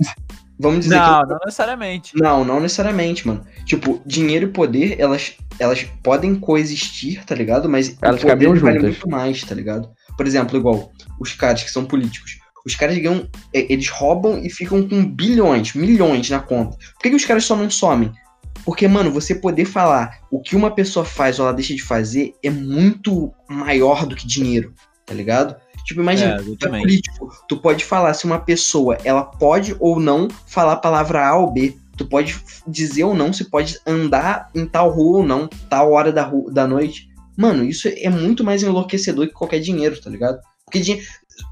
Vamos 0.58 0.80
dizer 0.80 0.96
que 0.96 1.00
Não, 1.00 1.22
não 1.22 1.38
necessariamente. 1.44 2.12
Não, 2.16 2.44
não 2.44 2.60
necessariamente, 2.60 3.26
mano. 3.26 3.44
Tipo, 3.64 4.00
dinheiro 4.04 4.46
e 4.46 4.50
poder, 4.50 4.96
elas, 4.98 5.34
elas 5.58 5.84
podem 6.02 6.34
coexistir, 6.34 7.24
tá 7.24 7.34
ligado? 7.34 7.68
Mas 7.68 7.96
Elas 8.02 8.16
o 8.22 8.26
poder 8.26 8.32
caminham 8.32 8.54
vale 8.56 8.74
juntas. 8.80 8.90
muito 8.98 9.08
mais, 9.08 9.42
tá 9.42 9.54
ligado? 9.54 9.90
Por 10.16 10.26
exemplo, 10.26 10.56
igual 10.58 10.90
os 11.18 11.32
caras 11.34 11.62
que 11.62 11.70
são 11.70 11.84
políticos. 11.84 12.38
Os 12.66 12.74
caras 12.74 12.96
ganham. 12.98 13.26
é, 13.54 13.72
Eles 13.72 13.88
roubam 13.88 14.38
e 14.38 14.50
ficam 14.50 14.86
com 14.86 15.02
bilhões, 15.04 15.72
milhões 15.74 16.28
na 16.28 16.40
conta. 16.40 16.76
Por 16.76 17.02
que, 17.02 17.10
que 17.10 17.16
os 17.16 17.24
caras 17.24 17.44
só 17.44 17.56
não 17.56 17.70
somem? 17.70 18.12
Porque, 18.64 18.86
mano, 18.88 19.10
você 19.10 19.34
poder 19.34 19.64
falar 19.64 20.18
o 20.30 20.40
que 20.40 20.54
uma 20.56 20.70
pessoa 20.70 21.04
faz 21.04 21.38
ou 21.38 21.46
ela 21.46 21.54
deixa 21.54 21.74
de 21.74 21.82
fazer 21.82 22.34
é 22.42 22.50
muito 22.50 23.32
maior 23.48 24.06
do 24.06 24.14
que 24.16 24.26
dinheiro, 24.26 24.72
tá 25.06 25.14
ligado? 25.14 25.56
Tipo, 25.84 26.00
imagina, 26.02 26.34
É, 26.34 26.36
tu 26.56 26.66
é 26.66 26.68
político, 26.82 27.30
tu 27.48 27.56
pode 27.56 27.84
falar 27.84 28.12
se 28.14 28.24
uma 28.26 28.38
pessoa, 28.38 28.98
ela 29.04 29.24
pode 29.24 29.74
ou 29.80 29.98
não 29.98 30.28
falar 30.46 30.74
a 30.74 30.76
palavra 30.76 31.26
A 31.26 31.36
ou 31.36 31.50
B. 31.52 31.76
Tu 31.96 32.06
pode 32.06 32.38
dizer 32.66 33.04
ou 33.04 33.14
não 33.14 33.30
se 33.32 33.44
pode 33.50 33.78
andar 33.86 34.48
em 34.54 34.64
tal 34.66 34.90
rua 34.90 35.18
ou 35.18 35.26
não, 35.26 35.46
tal 35.68 35.92
hora 35.92 36.10
da, 36.10 36.22
ru- 36.22 36.50
da 36.50 36.66
noite. 36.66 37.08
Mano, 37.36 37.62
isso 37.64 37.88
é 37.88 38.08
muito 38.08 38.42
mais 38.42 38.62
enlouquecedor 38.62 39.26
que 39.26 39.32
qualquer 39.34 39.60
dinheiro, 39.60 40.00
tá 40.00 40.08
ligado? 40.08 40.38
Porque. 40.64 41.02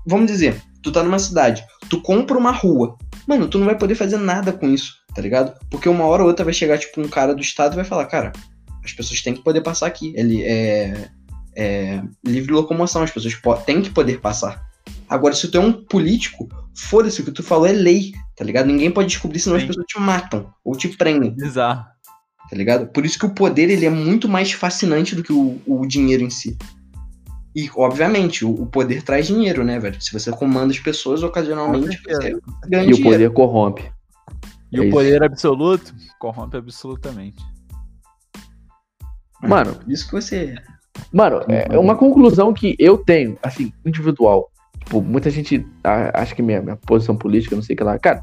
Vamos 0.07 0.27
dizer, 0.31 0.61
tu 0.83 0.93
tá 0.93 1.03
numa 1.03 1.19
cidade, 1.19 1.65
tu 1.89 2.01
compra 2.03 2.37
uma 2.37 2.51
rua. 2.51 2.97
Mano, 3.29 3.47
tu 3.47 3.59
não 3.59 3.67
vai 3.67 3.77
poder 3.77 3.95
fazer 3.95 4.17
nada 4.17 4.55
com 4.55 4.67
isso, 4.73 4.95
tá 5.15 5.21
ligado? 5.21 5.53
Porque 5.71 5.87
uma 5.87 6.05
hora 6.05 6.23
ou 6.23 6.29
outra 6.29 6.47
vai 6.47 6.55
chegar, 6.55 6.79
tipo, 6.79 6.99
um 6.99 7.09
cara 7.09 7.35
do 7.35 7.43
estado 7.43 7.75
e 7.75 7.77
vai 7.77 7.85
falar, 7.85 8.07
cara, 8.07 8.33
as 8.83 8.91
pessoas 8.93 9.21
têm 9.21 9.35
que 9.35 9.45
poder 9.45 9.61
passar 9.61 9.87
aqui. 9.87 10.15
Ele 10.17 10.43
é. 10.43 11.11
é 11.55 12.03
livre 12.25 12.55
locomoção, 12.55 13.03
as 13.03 13.11
pessoas 13.11 13.39
têm 13.67 13.83
que 13.83 13.91
poder 13.91 14.19
passar. 14.23 14.67
Agora, 15.07 15.35
se 15.35 15.47
tu 15.49 15.59
é 15.59 15.61
um 15.61 15.73
político, 15.73 16.49
foda-se, 16.75 17.21
o 17.21 17.25
que 17.25 17.31
tu 17.31 17.43
falou 17.43 17.67
é 17.67 17.73
lei, 17.73 18.13
tá 18.35 18.43
ligado? 18.43 18.65
Ninguém 18.65 18.91
pode 18.91 19.09
descobrir, 19.09 19.41
senão 19.41 19.57
as 19.57 19.63
Sim. 19.63 19.69
pessoas 19.69 19.87
te 19.87 20.01
matam 20.01 20.51
ou 20.65 20.75
te 20.75 20.89
prendem, 20.89 21.35
Bizarro. 21.35 21.85
tá 22.49 22.57
ligado? 22.57 22.87
Por 22.87 23.05
isso 23.05 23.19
que 23.19 23.27
o 23.27 23.35
poder 23.35 23.69
ele 23.69 23.85
é 23.85 23.91
muito 23.91 24.27
mais 24.27 24.53
fascinante 24.53 25.15
do 25.15 25.23
que 25.23 25.33
o, 25.35 25.61
o 25.67 25.87
dinheiro 25.87 26.23
em 26.23 26.31
si. 26.31 26.57
E, 27.59 27.69
obviamente, 27.75 28.45
o, 28.45 28.51
o 28.51 28.67
poder 28.67 29.03
traz 29.03 29.27
dinheiro, 29.27 29.65
né, 29.65 29.81
velho? 29.81 30.01
Se 30.01 30.13
você 30.13 30.31
comanda 30.31 30.71
as 30.73 30.79
pessoas, 30.79 31.25
ocasionalmente 31.25 32.01
você 32.07 32.39
ganha 32.69 32.89
E 32.89 32.95
o 32.95 33.03
poder 33.03 33.31
corrompe. 33.33 33.91
E 34.71 34.77
É 34.77 34.81
o 34.81 34.85
isso. 34.85 34.93
poder 34.93 35.25
absoluto 35.25 35.93
corrompe 36.21 36.57
absolutamente. 36.57 37.43
Mano, 39.43 39.75
Isso 39.89 40.07
que 40.07 40.13
você. 40.13 40.55
Mano, 41.13 41.41
é 41.49 41.77
uma 41.77 41.97
conclusão 41.97 42.55
que 42.55 42.77
eu 42.79 42.97
tenho, 42.97 43.37
assim, 43.43 43.73
individual. 43.85 44.53
Tipo, 44.85 45.03
muita 45.03 45.29
gente 45.29 45.67
a- 45.83 46.23
acha 46.23 46.37
que 46.37 46.43
minha, 46.43 46.63
minha 46.63 46.77
posição 46.77 47.17
política, 47.17 47.57
não 47.57 47.63
sei 47.63 47.75
o 47.75 47.77
que 47.77 47.83
lá. 47.83 47.99
Cara, 47.99 48.23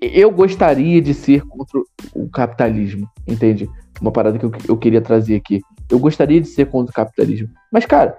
eu 0.00 0.28
gostaria 0.32 1.00
de 1.00 1.14
ser 1.14 1.42
contra 1.42 1.80
o 2.14 2.28
capitalismo, 2.28 3.08
entende? 3.28 3.70
Uma 4.00 4.10
parada 4.10 4.36
que 4.40 4.44
eu, 4.44 4.50
eu 4.68 4.76
queria 4.76 5.00
trazer 5.00 5.36
aqui. 5.36 5.60
Eu 5.90 5.98
gostaria 5.98 6.40
de 6.40 6.48
ser 6.48 6.66
contra 6.66 6.90
o 6.90 6.94
capitalismo. 6.94 7.48
Mas, 7.72 7.86
cara, 7.86 8.16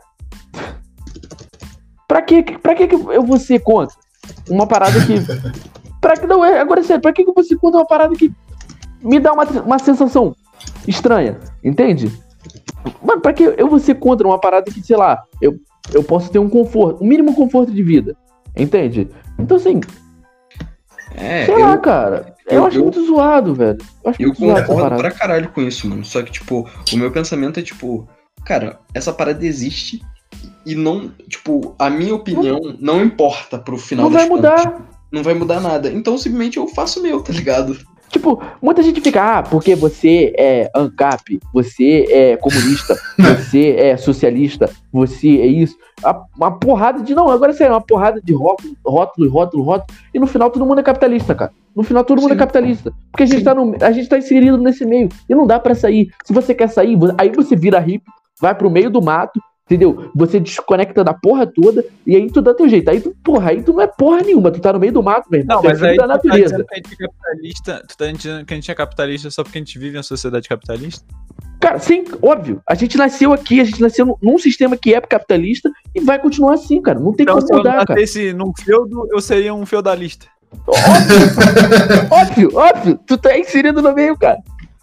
pra 2.07 2.21
que, 2.21 2.43
pra 2.57 2.75
que 2.75 2.83
eu 2.93 3.23
vou 3.23 3.37
ser 3.37 3.59
contra? 3.59 3.95
Uma 4.49 4.67
parada 4.67 4.99
que. 5.05 5.15
Pra 6.01 6.15
que, 6.15 6.25
não, 6.25 6.45
é, 6.45 6.61
agora 6.61 6.79
é 6.79 6.83
sério, 6.83 7.01
pra 7.01 7.11
que 7.11 7.23
eu 7.23 7.33
vou 7.33 7.43
ser 7.43 7.57
contra 7.57 7.77
uma 7.77 7.85
parada 7.85 8.15
que 8.15 8.31
me 9.03 9.19
dá 9.19 9.33
uma, 9.33 9.43
uma 9.43 9.77
sensação 9.77 10.33
estranha, 10.87 11.37
entende? 11.61 12.09
Mano, 13.03 13.19
pra 13.19 13.33
que 13.33 13.43
eu 13.43 13.67
vou 13.67 13.79
ser 13.79 13.95
contra 13.95 14.25
uma 14.25 14.39
parada 14.39 14.71
que, 14.71 14.81
sei 14.81 14.95
lá, 14.95 15.21
eu, 15.41 15.59
eu 15.93 16.01
posso 16.01 16.31
ter 16.31 16.39
um 16.39 16.49
conforto, 16.49 17.03
um 17.03 17.07
mínimo 17.07 17.35
conforto 17.35 17.73
de 17.73 17.83
vida, 17.83 18.15
entende? 18.55 19.09
Então, 19.37 19.57
assim, 19.57 19.81
É, 21.19 21.45
sei 21.45 21.53
eu, 21.55 21.59
lá, 21.59 21.77
cara, 21.77 22.33
eu, 22.47 22.57
eu- 22.59 22.65
acho 22.65 22.77
eu- 22.77 22.83
muito 22.83 23.05
zoado, 23.05 23.53
velho. 23.53 23.77
Eu 24.03 24.09
acho 24.09 24.21
Eu 24.21 24.27
muito 24.29 24.39
zoado 24.39 24.61
concordo 24.61 24.81
parada. 24.89 25.01
pra 25.01 25.11
caralho 25.11 25.49
com 25.49 25.61
isso, 25.61 25.87
mano. 25.87 26.03
Só 26.05 26.21
que, 26.23 26.31
tipo, 26.31 26.67
o 26.93 26.97
meu 26.97 27.11
pensamento 27.11 27.59
é, 27.59 27.63
tipo, 27.63 28.07
cara, 28.45 28.79
essa 28.93 29.11
parada 29.11 29.45
existe 29.45 30.01
e 30.65 30.75
não, 30.75 31.09
tipo, 31.27 31.75
a 31.77 31.89
minha 31.89 32.15
opinião 32.15 32.59
não 32.79 33.03
importa 33.03 33.57
pro 33.59 33.77
final 33.77 34.05
Não 34.05 34.11
vai 34.11 34.27
contas. 34.27 34.51
mudar. 34.63 34.89
Não 35.11 35.23
vai 35.23 35.33
mudar 35.33 35.59
nada. 35.59 35.89
Então, 35.91 36.17
simplesmente 36.17 36.57
eu 36.57 36.67
faço 36.67 36.99
o 36.99 37.03
meu, 37.03 37.21
tá 37.21 37.33
ligado? 37.33 37.77
Tipo, 38.09 38.41
muita 38.61 38.81
gente 38.81 38.99
fica, 39.01 39.39
ah, 39.39 39.43
porque 39.43 39.75
você 39.75 40.33
é 40.37 40.69
ANCAP, 40.75 41.39
você 41.53 42.05
é 42.09 42.37
comunista, 42.37 42.95
você 43.17 43.75
é 43.77 43.97
socialista, 43.97 44.69
você 44.91 45.39
é 45.39 45.45
isso. 45.45 45.77
Uma 46.35 46.51
porrada 46.51 47.03
de. 47.03 47.13
Não, 47.13 47.29
agora 47.29 47.51
é 47.51 47.55
sério, 47.55 47.73
uma 47.73 47.81
porrada 47.81 48.19
de 48.21 48.33
rótulo, 48.33 48.75
rótulo, 48.85 49.29
rótulo, 49.29 49.63
rótulo. 49.63 49.99
E 50.13 50.19
no 50.19 50.27
final 50.27 50.49
todo 50.49 50.65
mundo 50.65 50.79
é 50.79 50.83
capitalista, 50.83 51.35
cara. 51.35 51.51
No 51.75 51.83
final 51.83 52.03
todo 52.03 52.19
mundo 52.21 52.31
Sim. 52.31 52.35
é 52.35 52.39
capitalista. 52.39 52.93
Porque 53.11 53.23
a 53.23 53.25
gente, 53.25 53.39
Sim. 53.39 53.43
tá 53.43 53.53
no, 53.53 53.75
a 53.79 53.91
gente 53.91 54.09
tá 54.09 54.17
inserido 54.17 54.57
nesse 54.57 54.85
meio. 54.85 55.09
E 55.29 55.35
não 55.35 55.45
dá 55.45 55.59
pra 55.59 55.75
sair. 55.75 56.11
Se 56.25 56.33
você 56.33 56.55
quer 56.55 56.69
sair, 56.69 56.97
aí 57.17 57.29
você 57.29 57.55
vira 57.55 57.79
hippie, 57.79 58.09
vai 58.41 58.55
pro 58.55 58.71
meio 58.71 58.89
do 58.89 59.01
mato, 59.01 59.39
entendeu? 59.69 60.09
Você 60.15 60.39
desconecta 60.39 61.03
da 61.03 61.13
porra 61.13 61.45
toda 61.45 61.85
e 62.07 62.15
aí 62.15 62.29
tu 62.31 62.41
dá 62.41 62.53
teu 62.55 62.67
jeito. 62.67 62.89
Aí 62.89 62.99
tu, 62.99 63.15
porra, 63.23 63.51
aí 63.51 63.61
tu 63.61 63.71
não 63.73 63.81
é 63.81 63.87
porra 63.87 64.21
nenhuma. 64.21 64.49
Tu 64.49 64.59
tá 64.59 64.73
no 64.73 64.79
meio 64.79 64.91
do 64.91 65.03
mato, 65.03 65.31
irmão. 65.33 65.57
Não, 65.57 65.61
Tu 65.61 65.67
é 65.67 65.69
mas 65.69 65.83
aí 65.83 65.95
da 65.97 66.03
tá 66.03 66.07
natureza. 66.07 66.43
dizendo 66.43 66.65
que 66.65 66.73
a 66.73 66.77
gente 66.77 66.93
é 66.93 67.07
capitalista. 67.07 67.83
Tu 67.87 67.97
tá 67.97 68.11
dizendo 68.11 68.45
que 68.45 68.53
a 68.53 68.55
gente 68.57 68.71
é 68.71 68.75
capitalista 68.75 69.29
só 69.31 69.43
porque 69.43 69.59
a 69.59 69.61
gente 69.61 69.77
vive 69.77 69.93
em 69.93 69.97
uma 69.97 70.03
sociedade 70.03 70.49
capitalista? 70.49 71.05
Cara, 71.61 71.77
sim, 71.77 72.03
óbvio. 72.21 72.61
A 72.67 72.73
gente 72.73 72.97
nasceu 72.97 73.31
aqui, 73.33 73.59
a 73.61 73.63
gente 73.65 73.81
nasceu 73.81 74.17
num- 74.21 74.37
sistema 74.39 74.75
que 74.77 74.93
é 74.93 75.01
capitalista 75.01 75.69
e 75.93 75.99
vai 75.99 76.17
continuar 76.17 76.53
assim, 76.55 76.81
cara. 76.81 76.99
Não 76.99 77.13
tem 77.13 77.23
Então, 77.25 77.39
se 77.39 77.47
como 77.47 77.55
eu 77.55 77.57
mudar, 77.59 77.85
cara. 77.85 77.99
nascesse 77.99 78.33
num 78.33 78.51
feudo, 78.57 79.07
eu 79.11 79.19
seria 79.21 79.53
um 79.53 79.65
feudalista. 79.65 80.25
Óbvio, 82.09 82.49
óbvio. 82.55 82.99
Tu 83.05 83.17
tá 83.17 83.37
inserido 83.37 83.81
no 83.81 83.93
meio, 83.93 84.17
cara. 84.17 84.39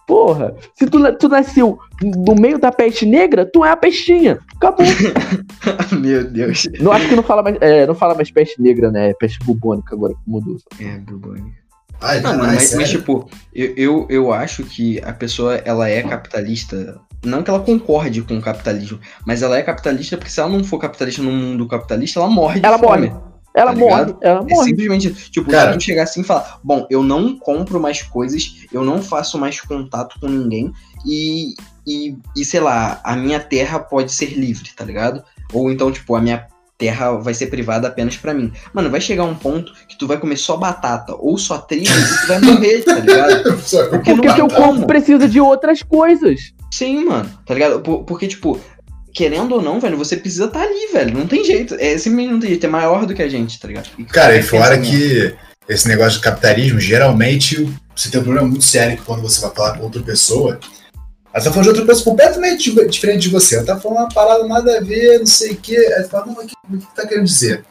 Porra, 0.07 0.55
se 0.75 0.87
tu, 0.87 1.01
tu 1.17 1.29
nasceu 1.29 1.79
no 2.01 2.35
meio 2.37 2.59
da 2.59 2.71
peste 2.71 3.05
negra, 3.05 3.45
tu 3.45 3.65
é 3.65 3.71
a 3.71 3.77
pestinha. 3.77 4.39
Acabou. 4.57 4.87
Meu 6.01 6.25
Deus. 6.31 6.69
não, 6.81 6.93
acho 6.93 7.09
que 7.09 7.17
não 7.17 7.23
fala 7.23 7.43
mais, 7.43 7.57
é, 7.61 7.87
não 7.87 7.95
fala 7.95 8.15
mais 8.15 8.31
peste 8.31 8.61
negra, 8.63 8.91
né? 8.91 9.11
É 9.11 9.15
peste 9.15 9.39
bubônica 9.41 9.95
agora 9.95 10.15
que 10.15 10.21
mudou. 10.27 10.57
É, 10.81 10.99
Bubone. 10.99 11.53
Ai, 12.01 12.21
Não, 12.21 12.37
mas, 12.37 12.63
sério? 12.65 12.77
mas, 12.83 12.91
tipo, 12.91 13.29
eu, 13.55 13.75
eu, 13.77 14.07
eu 14.11 14.33
acho 14.33 14.63
que 14.65 15.01
a 15.03 15.13
pessoa, 15.15 15.57
ela 15.65 15.89
é 15.89 16.03
capitalista, 16.03 17.01
não 17.25 17.43
que 17.43 17.49
ela 17.51 17.59
concorde 17.61 18.21
com 18.23 18.37
o 18.37 18.43
capitalismo, 18.43 19.01
mas 19.27 19.43
ela 19.43 19.57
é 19.57 19.63
capitalista 19.63 20.17
porque 20.19 20.31
se 20.31 20.39
ela 20.39 20.51
não 20.51 20.63
for 20.63 20.79
capitalista 20.79 21.23
no 21.23 21.33
mundo 21.33 21.67
capitalista, 21.67 22.21
ela 22.21 22.29
morre 22.29 22.61
de 22.61 22.67
Ela 22.67 22.79
fome. 22.79 23.09
morre. 23.09 23.21
Ela 23.57 23.73
Tá 23.73 23.79
morre, 23.79 24.05
ligado? 24.05 24.19
ela 24.21 24.41
É 24.41 24.55
morre. 24.55 24.69
simplesmente, 24.69 25.09
isso. 25.09 25.31
tipo, 25.31 25.51
Cara. 25.51 25.73
se 25.73 25.79
tu 25.79 25.83
chegar 25.85 26.03
assim 26.03 26.21
e 26.21 26.25
falar, 26.25 26.61
bom, 26.63 26.87
eu 26.91 27.03
não 27.03 27.37
compro 27.39 27.81
mais 27.81 28.03
coisas, 28.03 28.57
eu 28.73 28.85
não 28.85 29.03
faço 29.03 29.39
mais 29.39 29.61
contato 29.61 30.21
com 30.21 30.29
ninguém 30.29 30.71
e, 31.07 31.55
e, 31.87 32.15
e 32.37 32.45
sei 32.45 32.61
lá, 32.61 33.01
a 33.03 33.17
minha 33.17 33.41
terra 33.41 33.79
pode 33.79 34.13
ser 34.13 34.27
livre, 34.39 34.69
tá 34.77 34.85
ligado? 34.85 35.25
Ou 35.53 35.71
então, 35.71 35.91
tipo, 35.91 36.15
a 36.15 36.21
minha 36.21 36.47
terra 36.77 37.13
vai 37.13 37.33
ser 37.33 37.47
privada 37.47 37.89
apenas 37.89 38.19
pra 38.19 38.35
mim. 38.35 38.53
Mano, 38.75 38.91
vai 38.91 39.01
chegar 39.01 39.25
um 39.25 39.35
ponto 39.35 39.73
que 39.89 39.97
tu 39.97 40.07
vai 40.07 40.19
comer 40.19 40.37
só 40.37 40.59
batata 40.59 41.15
ou 41.19 41.39
só 41.39 41.57
trigo 41.57 41.87
e 41.89 42.21
tu 42.21 42.27
vai 42.29 42.41
morrer, 42.43 42.83
tá 42.83 42.95
ligado? 42.97 43.43
Porque 43.89 44.13
Porque 44.15 44.27
tem 44.29 44.35
teu 44.35 44.49
corpo 44.49 44.63
como. 44.75 44.87
precisa 44.87 45.27
de 45.27 45.41
outras 45.41 45.83
coisas. 45.83 46.53
Sim, 46.71 47.07
mano, 47.07 47.31
tá 47.47 47.55
ligado? 47.55 47.81
Por- 47.81 48.05
Porque, 48.05 48.27
tipo, 48.29 48.61
querendo 49.17 49.53
ou 49.55 49.63
não, 49.63 49.81
velho, 49.81 49.97
você 49.97 50.15
precisa 50.15 50.45
estar 50.45 50.61
ali, 50.61 50.93
velho. 50.93 51.17
Não 51.17 51.27
tem 51.27 51.43
jeito. 51.43 51.75
É 51.77 51.97
simplesmente 51.97 52.33
não 52.33 52.39
tem 52.39 52.51
jeito. 52.51 52.67
É 52.67 52.69
maior 52.69 53.07
do 53.07 53.15
que 53.15 53.23
a 53.23 53.29
gente, 53.29 53.59
tá 53.59 53.67
ligado? 53.67 53.89
Cara, 54.13 54.37
e 54.37 54.43
fora 54.43 54.79
que 54.79 55.35
esse 55.67 55.89
negócio 55.89 56.19
de 56.19 56.25
capitalismo, 56.25 56.79
geralmente 56.79 57.67
você 57.95 58.11
tem 58.11 58.21
um 58.21 58.25
problema 58.25 58.47
muito 58.47 58.65
sério 58.65 58.99
que 58.99 59.05
quando 59.05 59.23
você 59.23 59.41
vai 59.41 59.51
falar 59.55 59.79
com 59.79 59.85
outra 59.85 60.03
pessoa, 60.03 60.61
ela 61.33 61.43
tá 61.43 61.51
falando 61.51 61.63
de 61.63 61.69
outra 61.71 61.87
pessoa 61.87 62.05
completamente 62.05 62.71
di- 62.71 62.89
diferente 62.89 63.23
de 63.23 63.29
você. 63.31 63.57
Ela 63.57 63.65
tá 63.65 63.81
falando 63.81 64.01
uma 64.01 64.09
parada 64.11 64.47
nada 64.47 64.77
a 64.77 64.81
ver, 64.83 65.19
não 65.19 65.27
sei 65.27 65.53
o 65.53 65.57
quê. 65.57 65.77
Aí 65.97 66.03
tu 66.03 66.11
fala, 66.11 66.27
não, 66.27 66.35
mas 66.35 66.45
o 66.45 66.49
que, 66.49 66.55
o 66.75 66.79
que 66.79 66.95
tá 66.95 67.07
querendo 67.07 67.25
dizer? 67.25 67.65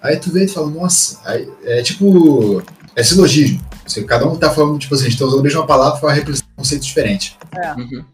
Aí 0.00 0.16
tu 0.18 0.30
vê 0.30 0.44
e 0.44 0.46
tu 0.46 0.52
fala, 0.52 0.70
nossa, 0.70 1.20
aí, 1.24 1.48
é 1.64 1.82
tipo. 1.82 2.62
É 2.94 3.02
silogismo. 3.02 3.60
Cada 4.06 4.24
um 4.26 4.36
tá 4.36 4.50
falando, 4.50 4.78
tipo 4.78 4.94
assim, 4.94 5.06
a 5.06 5.08
gente 5.10 5.18
tá 5.18 5.26
usando 5.26 5.40
a 5.40 5.42
mesma 5.42 5.66
palavra 5.66 6.00
para 6.00 6.12
representar 6.12 6.48
um 6.52 6.62
conceito 6.62 6.82
diferente. 6.82 7.36
Uhum. 7.76 8.04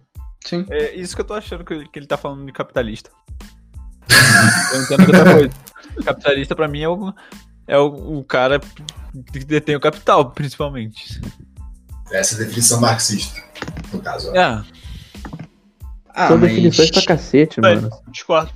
Sim. 0.44 0.66
É 0.70 0.94
isso 0.94 1.14
que 1.14 1.20
eu 1.20 1.26
tô 1.26 1.34
achando 1.34 1.64
que, 1.64 1.88
que 1.88 1.98
ele 1.98 2.06
tá 2.06 2.16
falando 2.16 2.44
de 2.44 2.52
capitalista. 2.52 3.10
eu 4.74 4.82
entendo 4.82 5.04
que 5.06 5.16
outra 5.16 5.34
coisa. 5.34 5.50
Capitalista 6.04 6.56
pra 6.56 6.68
mim 6.68 6.82
é 6.82 6.88
o, 6.88 7.14
é 7.66 7.78
o, 7.78 8.18
o 8.18 8.24
cara 8.24 8.60
que 9.32 9.44
detém 9.44 9.76
o 9.76 9.80
capital, 9.80 10.30
principalmente. 10.30 11.20
Essa 12.10 12.34
é 12.34 12.36
a 12.36 12.46
definição 12.46 12.80
marxista, 12.80 13.42
no 13.92 14.00
caso. 14.00 14.30
ó. 14.30 14.36
É. 14.36 14.64
Ah, 16.14 16.28
São 16.28 16.38
mas... 16.38 16.50
definições 16.50 16.90
pra 16.90 17.02
cacete, 17.02 17.60
Vai. 17.60 17.74
mano. 17.76 17.90
Discordo. 18.08 18.52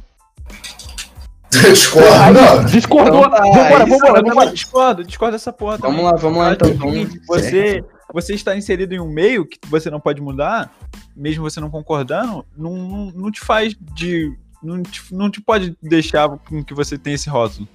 Discordo. 1.51 2.71
Discordou. 2.71 3.27
Então 3.27 3.31
tá, 3.31 3.43
vambora, 3.43 3.85
isso 3.85 3.99
vambora, 3.99 4.19
Eu 4.19 4.25
vambora. 4.27 4.51
discordo, 4.51 5.05
discordo 5.05 5.33
dessa 5.33 5.53
porra 5.53 5.79
também. 5.79 5.97
Vamos 5.97 6.13
lá, 6.13 6.19
vamos 6.19 6.39
lá 6.39 6.53
então. 6.53 6.69
é 6.69 6.75
Vamos... 6.75 7.27
você, 7.27 7.85
você 8.13 8.35
está 8.35 8.57
inserido 8.57 8.95
em 8.95 9.01
um 9.01 9.11
meio 9.11 9.47
que 9.47 9.59
você 9.69 9.91
não 9.91 10.01
pode 10.01 10.21
mudar, 10.21 10.73
mesmo 11.15 11.43
você 11.43 11.61
não 11.61 11.71
concordando, 11.71 12.45
não, 12.57 12.75
não, 12.77 13.11
não 13.13 13.31
te 13.31 13.41
faz 13.41 13.75
de. 13.95 14.37
Não 14.63 14.83
te, 14.83 15.15
não 15.15 15.31
te 15.31 15.41
pode 15.41 15.77
deixar 15.83 16.29
com 16.29 16.65
que 16.65 16.75
você 16.75 16.99
tenha 16.99 17.15
esse 17.15 17.29
rótulo. 17.29 17.69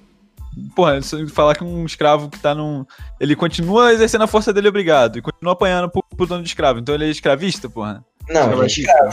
Porra, 0.76 1.00
falar 1.32 1.54
que 1.54 1.64
um 1.64 1.86
escravo 1.86 2.28
que 2.28 2.38
tá 2.38 2.54
num. 2.54 2.84
Ele 3.18 3.34
continua 3.34 3.92
exercendo 3.92 4.22
a 4.22 4.26
força 4.26 4.52
dele 4.52 4.68
obrigado 4.68 5.16
e 5.16 5.22
continua 5.22 5.54
apanhando 5.54 5.88
pro, 5.88 6.02
pro 6.16 6.26
dono 6.26 6.42
de 6.42 6.48
escravo. 6.48 6.78
Então 6.80 6.94
ele 6.94 7.06
é 7.06 7.08
escravista, 7.08 7.70
porra? 7.70 8.04
Não, 8.28 8.52
ele 8.52 8.62
é 8.62 8.66
escravo. 8.66 9.10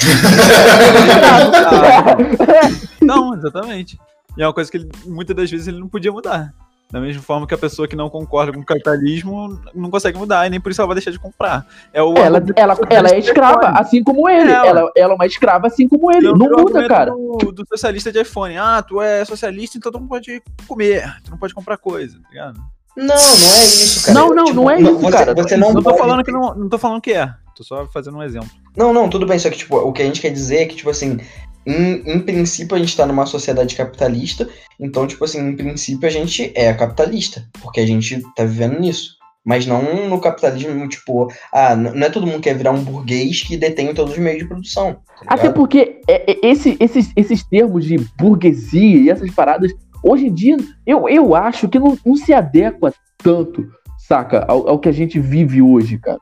Não, 3.01 3.33
exatamente. 3.35 3.97
E 4.37 4.41
é 4.41 4.47
uma 4.47 4.53
coisa 4.53 4.69
que 4.69 4.77
ele, 4.77 4.89
muitas 5.05 5.35
das 5.35 5.49
vezes 5.49 5.67
ele 5.67 5.79
não 5.79 5.87
podia 5.87 6.11
mudar. 6.11 6.53
Da 6.91 6.99
mesma 6.99 7.21
forma 7.21 7.45
que 7.45 7.53
a 7.53 7.57
pessoa 7.57 7.87
que 7.87 7.95
não 7.95 8.09
concorda 8.09 8.51
com 8.51 8.59
o 8.61 8.65
capitalismo 8.65 9.61
não 9.75 9.91
consegue 9.91 10.17
mudar, 10.17 10.47
e 10.47 10.49
nem 10.49 10.59
por 10.59 10.71
isso 10.71 10.81
ela 10.81 10.87
vai 10.87 10.95
deixar 10.95 11.11
de 11.11 11.19
comprar. 11.19 11.63
É 11.93 12.01
o 12.01 12.15
Ela, 12.17 12.43
ela, 12.55 12.75
ela 12.89 13.09
é 13.09 13.19
escrava, 13.19 13.59
iPhone. 13.59 13.77
assim 13.79 14.03
como 14.03 14.27
ele. 14.27 14.49
É, 14.49 14.55
ela- 14.55 14.67
ela, 14.67 14.91
ela 14.95 15.13
é 15.13 15.15
uma 15.15 15.25
escrava, 15.27 15.67
assim 15.67 15.87
como 15.87 16.11
ele. 16.11 16.25
Não, 16.25 16.33
Não 16.33 16.47
virou 16.47 16.61
muda, 16.61 16.87
cara. 16.87 17.11
Do, 17.11 17.51
do 17.51 17.67
socialista 17.67 18.11
de 18.11 18.19
iPhone. 18.21 18.57
Ah, 18.57 18.81
tu 18.81 18.99
é 19.01 19.23
socialista, 19.23 19.77
então 19.77 19.91
tu 19.91 19.99
não 19.99 20.07
pode 20.07 20.41
comer, 20.67 21.03
tu 21.23 21.29
não 21.29 21.37
pode 21.37 21.53
comprar 21.53 21.77
coisa, 21.77 22.17
tá 22.23 22.29
ligado? 22.29 22.59
Não, 22.97 23.05
não 23.05 23.13
é 23.15 23.63
isso, 23.65 24.05
cara. 24.07 24.19
Não, 24.19 24.33
não, 24.33 24.45
não 24.53 24.69
é 24.71 24.81
isso, 24.81 24.97
você, 24.97 25.11
cara. 25.11 25.33
Você 25.35 25.55
não, 25.57 25.67
Não 25.73 25.83
tô 25.83 25.89
pode- 25.91 25.97
falando 25.99 26.23
que 26.23 26.31
não, 26.31 26.55
não 26.55 26.69
tô 26.69 26.77
falando 26.79 27.01
que 27.01 27.13
é. 27.13 27.31
Tô 27.55 27.63
só 27.63 27.85
fazendo 27.87 28.17
um 28.17 28.23
exemplo. 28.23 28.49
Não, 28.75 28.91
não, 28.91 29.07
tudo 29.09 29.27
bem, 29.27 29.37
só 29.37 29.49
que, 29.51 29.57
tipo, 29.57 29.77
o 29.77 29.93
que 29.93 30.01
a 30.01 30.05
gente 30.05 30.21
quer 30.21 30.29
dizer 30.31 30.57
é 30.61 30.65
que, 30.65 30.75
tipo 30.75 30.89
assim, 30.89 31.19
em, 31.65 32.01
em 32.05 32.19
princípio 32.19 32.75
a 32.75 32.79
gente 32.79 32.95
tá 32.95 33.05
numa 33.05 33.25
sociedade 33.25 33.75
capitalista, 33.75 34.47
então, 34.79 35.05
tipo 35.05 35.23
assim, 35.25 35.39
em 35.39 35.55
princípio 35.55 36.07
a 36.07 36.11
gente 36.11 36.51
é 36.55 36.73
capitalista, 36.73 37.45
porque 37.61 37.79
a 37.79 37.85
gente 37.85 38.21
tá 38.35 38.43
vivendo 38.43 38.79
nisso. 38.79 39.17
Mas 39.45 39.65
não 39.65 40.07
no 40.09 40.19
capitalismo, 40.19 40.87
tipo, 40.89 41.27
ah, 41.51 41.75
não 41.75 42.05
é 42.05 42.09
todo 42.09 42.25
mundo 42.27 42.35
que 42.35 42.49
quer 42.49 42.55
virar 42.57 42.71
um 42.71 42.83
burguês 42.83 43.41
que 43.41 43.55
detém 43.55 43.93
todos 43.93 44.13
os 44.13 44.19
meios 44.19 44.39
de 44.39 44.47
produção. 44.47 44.95
tá 45.25 45.33
Até 45.33 45.49
porque 45.49 46.01
é, 46.07 46.31
é, 46.33 46.39
esse- 46.43 46.77
esses, 46.79 47.11
esses 47.15 47.43
termos 47.43 47.85
de 47.85 47.97
burguesia 48.17 48.97
e 48.99 49.09
essas 49.09 49.31
paradas, 49.31 49.71
hoje 50.03 50.27
em 50.27 50.33
dia, 50.33 50.57
eu, 50.85 51.07
eu 51.07 51.33
acho 51.35 51.69
que 51.69 51.79
não, 51.79 51.97
não 52.05 52.15
se 52.15 52.33
adequa 52.33 52.93
tanto, 53.23 53.65
saca, 53.97 54.45
ao, 54.47 54.69
ao 54.69 54.79
que 54.79 54.89
a 54.89 54.93
gente 54.93 55.19
vive 55.19 55.61
hoje, 55.61 55.97
cara. 55.97 56.19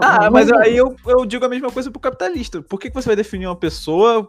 Ah, 0.00 0.28
mas 0.30 0.50
aí 0.50 0.76
eu, 0.76 0.96
eu 1.06 1.24
digo 1.24 1.44
a 1.44 1.48
mesma 1.48 1.70
coisa 1.70 1.90
pro 1.90 2.00
capitalista. 2.00 2.60
Por 2.60 2.80
que, 2.80 2.88
que 2.90 2.94
você 2.94 3.08
vai 3.08 3.16
definir 3.16 3.46
uma 3.46 3.54
pessoa 3.56 4.26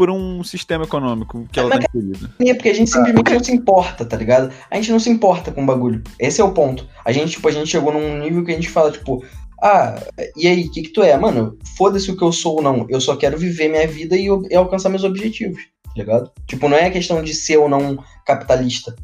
por 0.00 0.08
um 0.08 0.42
sistema 0.42 0.84
econômico 0.84 1.46
que 1.52 1.60
ela 1.60 1.68
Mas, 1.68 1.80
tá 1.80 1.90
inserida? 1.94 2.30
É 2.40 2.54
porque 2.54 2.70
a 2.70 2.74
gente 2.74 2.90
simplesmente 2.90 3.32
não 3.34 3.44
se 3.44 3.52
importa, 3.52 4.02
tá 4.06 4.16
ligado? 4.16 4.50
A 4.70 4.76
gente 4.76 4.90
não 4.90 4.98
se 4.98 5.10
importa 5.10 5.52
com 5.52 5.62
o 5.62 5.66
bagulho. 5.66 6.02
Esse 6.18 6.40
é 6.40 6.44
o 6.44 6.52
ponto. 6.52 6.88
A 7.04 7.12
gente, 7.12 7.32
tipo, 7.32 7.46
a 7.46 7.50
gente 7.50 7.68
chegou 7.68 7.92
num 7.92 8.18
nível 8.18 8.42
que 8.42 8.50
a 8.50 8.54
gente 8.54 8.70
fala, 8.70 8.90
tipo, 8.90 9.22
ah, 9.62 10.02
e 10.34 10.48
aí, 10.48 10.64
o 10.64 10.70
que, 10.70 10.84
que 10.84 10.88
tu 10.94 11.02
é? 11.02 11.14
Mano, 11.18 11.58
foda-se 11.76 12.10
o 12.10 12.16
que 12.16 12.24
eu 12.24 12.32
sou 12.32 12.56
ou 12.56 12.62
não. 12.62 12.86
Eu 12.88 12.98
só 12.98 13.14
quero 13.14 13.36
viver 13.36 13.68
minha 13.68 13.86
vida 13.86 14.16
e, 14.16 14.24
e 14.50 14.56
alcançar 14.56 14.88
meus 14.88 15.04
objetivos, 15.04 15.60
tá 15.84 15.92
ligado? 15.94 16.30
Tipo, 16.46 16.66
não 16.66 16.78
é 16.78 16.86
a 16.86 16.90
questão 16.90 17.22
de 17.22 17.34
ser 17.34 17.58
ou 17.58 17.68
não 17.68 18.02
capitalista. 18.24 18.96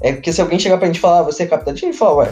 É 0.00 0.12
porque 0.12 0.32
se 0.32 0.40
alguém 0.40 0.60
chegar 0.60 0.78
pra 0.78 0.86
gente 0.86 1.00
falar, 1.00 1.18
ah, 1.18 1.22
você 1.24 1.42
é 1.42 1.46
capitalista, 1.46 1.84
a 1.84 1.90
gente 1.90 1.98
fala, 1.98 2.14
ué, 2.18 2.28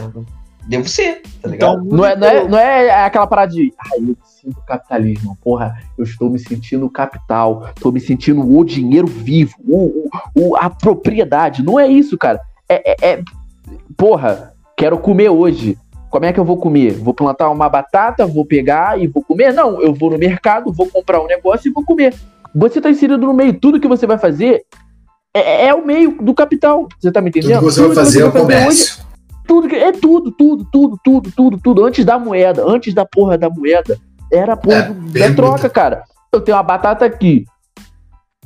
devo 0.69 0.87
ser, 0.87 1.23
tá 1.41 1.49
ligado? 1.49 1.83
Então, 1.85 1.97
Não 1.97 2.05
é, 2.05 2.15
não, 2.15 2.27
é, 2.27 2.47
não 2.47 2.57
é 2.57 3.03
aquela 3.03 3.27
parada 3.27 3.51
de. 3.51 3.73
Eu 3.97 4.15
sinto 4.43 4.61
capitalismo. 4.67 5.37
Porra, 5.41 5.75
eu 5.97 6.03
estou 6.03 6.29
me 6.29 6.37
sentindo 6.39 6.89
capital. 6.89 7.69
Estou 7.75 7.91
me 7.91 7.99
sentindo 7.99 8.41
o 8.41 8.63
dinheiro 8.65 9.07
vivo. 9.07 9.53
O, 9.67 10.09
o- 10.35 10.55
a 10.57 10.69
propriedade. 10.69 11.63
Não 11.63 11.79
é 11.79 11.87
isso, 11.87 12.17
cara. 12.17 12.39
É, 12.67 12.91
é- 12.91 13.13
é- 13.13 13.23
Porra, 13.97 14.53
quero 14.77 14.97
comer 14.97 15.29
hoje. 15.29 15.77
Como 16.09 16.25
é 16.25 16.33
que 16.33 16.39
eu 16.39 16.45
vou 16.45 16.57
comer? 16.57 16.91
Vou 16.93 17.13
plantar 17.13 17.49
uma 17.49 17.67
batata, 17.69 18.25
vou 18.27 18.45
pegar 18.45 18.99
e 19.01 19.07
vou 19.07 19.23
comer? 19.23 19.51
Não, 19.53 19.81
eu 19.81 19.93
vou 19.93 20.11
no 20.11 20.17
mercado, 20.17 20.71
vou 20.71 20.87
comprar 20.87 21.21
um 21.21 21.25
negócio 21.27 21.69
e 21.69 21.73
vou 21.73 21.83
comer. 21.83 22.13
Você 22.53 22.79
tá 22.79 22.89
inserido 22.89 23.25
no 23.25 23.33
meio. 23.33 23.59
Tudo 23.59 23.79
que 23.79 23.87
você 23.87 24.05
vai 24.05 24.17
fazer 24.19 24.63
é, 25.35 25.67
é 25.67 25.73
o 25.73 25.83
meio 25.85 26.21
do 26.21 26.33
capital. 26.35 26.87
Você 26.99 27.11
tá 27.11 27.19
me 27.19 27.31
Tudo 27.31 27.39
entendendo? 27.39 27.59
que 27.59 27.65
você 27.65 27.81
vai 27.87 27.95
fazer 27.95 28.21
é 28.21 28.25
o 28.25 28.31
fazer 28.31 28.43
hoje 28.45 28.55
comércio. 28.57 29.03
tudo, 29.47 29.67
que- 29.67 29.75
é 29.75 29.91
tudo, 29.91 30.31
tudo, 30.31 30.67
tudo, 30.71 30.99
tudo, 31.03 31.31
tudo, 31.35 31.57
tudo. 31.57 31.83
Antes 31.85 32.05
da 32.05 32.19
moeda, 32.19 32.63
antes 32.67 32.93
da 32.93 33.05
porra 33.05 33.35
da 33.35 33.49
moeda, 33.49 33.97
era 34.33 34.53
a 34.53 34.57
porra 34.57 34.95
É, 35.15 35.29
da 35.29 35.35
troca, 35.35 35.69
cara. 35.69 36.03
Eu 36.31 36.41
tenho 36.41 36.57
uma 36.57 36.63
batata 36.63 37.05
aqui. 37.05 37.45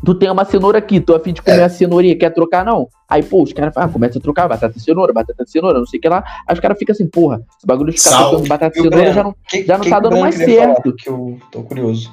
Tu 0.05 0.13
tem 0.13 0.29
uma 0.29 0.45
cenoura 0.45 0.77
aqui, 0.77 0.99
tô 0.99 1.15
a 1.15 1.19
fim 1.19 1.33
de 1.33 1.41
comer 1.41 1.59
É. 1.61 1.63
a 1.63 1.69
cenourinha, 1.69 2.15
quer 2.15 2.29
trocar 2.31 2.63
não? 2.63 2.88
Aí, 3.09 3.23
pô, 3.23 3.41
os 3.41 3.51
caras 3.51 3.73
falam, 3.73 3.89
ah, 3.89 3.91
começa 3.91 4.19
a 4.19 4.21
trocar 4.21 4.47
batata 4.47 4.77
e 4.77 4.79
cenoura, 4.79 5.11
batata 5.11 5.43
e 5.43 5.49
cenoura, 5.49 5.79
não 5.79 5.88
sei 5.88 5.97
o 5.97 6.01
que 6.01 6.07
lá. 6.07 6.23
Aí 6.47 6.53
os 6.53 6.59
caras 6.59 6.77
ficam 6.77 6.93
assim, 6.93 7.07
porra, 7.07 7.41
esse 7.57 7.65
bagulho 7.65 7.91
de 7.91 7.97
ficar 7.99 8.17
trocando 8.19 8.47
batata 8.47 8.77
e 8.77 8.81
cenoura 8.81 8.97
Breno? 8.97 9.13
já 9.15 9.23
não. 9.23 9.35
Que- 9.49 9.63
já 9.65 9.73
não 9.77 9.83
que 9.83 9.89
tá 9.89 9.95
que 9.95 10.01
dando 10.03 10.19
mais 10.19 10.35
certo. 10.35 10.93
Que 10.95 11.09
eu 11.09 11.39
tô 11.51 11.63
curioso. 11.63 12.11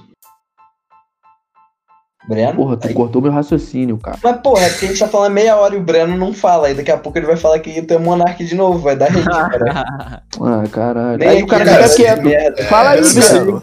Breno? 2.29 2.55
Porra, 2.57 2.77
tu 2.77 2.89
Aí. 2.89 2.95
cortou 2.95 3.21
meu 3.21 3.31
raciocínio, 3.33 3.99
cara. 3.99 4.17
Mas, 4.23 4.37
porra, 4.41 4.65
é 4.65 4.69
porque 4.71 4.87
a 4.87 4.89
gente 4.89 4.99
tá 4.99 5.09
falando 5.09 5.33
meia 5.33 5.57
hora 5.57 5.75
e 5.75 5.79
o 5.79 5.83
Breno 5.83 6.17
não 6.17 6.33
fala. 6.33 6.71
E 6.71 6.75
daqui 6.75 6.91
a 6.91 6.97
pouco 6.97 7.19
ele 7.19 7.27
vai 7.27 7.37
falar 7.37 7.59
que 7.59 7.83
tu 7.83 7.95
é 7.95 7.99
monarca 7.99 8.43
de 8.45 8.55
novo, 8.55 8.79
vai 8.79 8.97
dar 8.97 9.07
hate, 9.09 9.25
cara. 9.29 10.23
Ah, 10.41 10.65
caralho. 10.71 11.19
Nem 11.19 11.29
Aí 11.29 11.35
o 11.37 11.39
aqui, 11.41 11.47
cara 11.51 11.65
cara, 11.65 11.77
fica 11.83 11.89
se- 11.89 11.97
quieto. 12.03 12.23
merda. 12.23 12.65
Fala 12.65 12.91
aí, 12.91 13.05
se 13.05 13.21
Breno. 13.21 13.63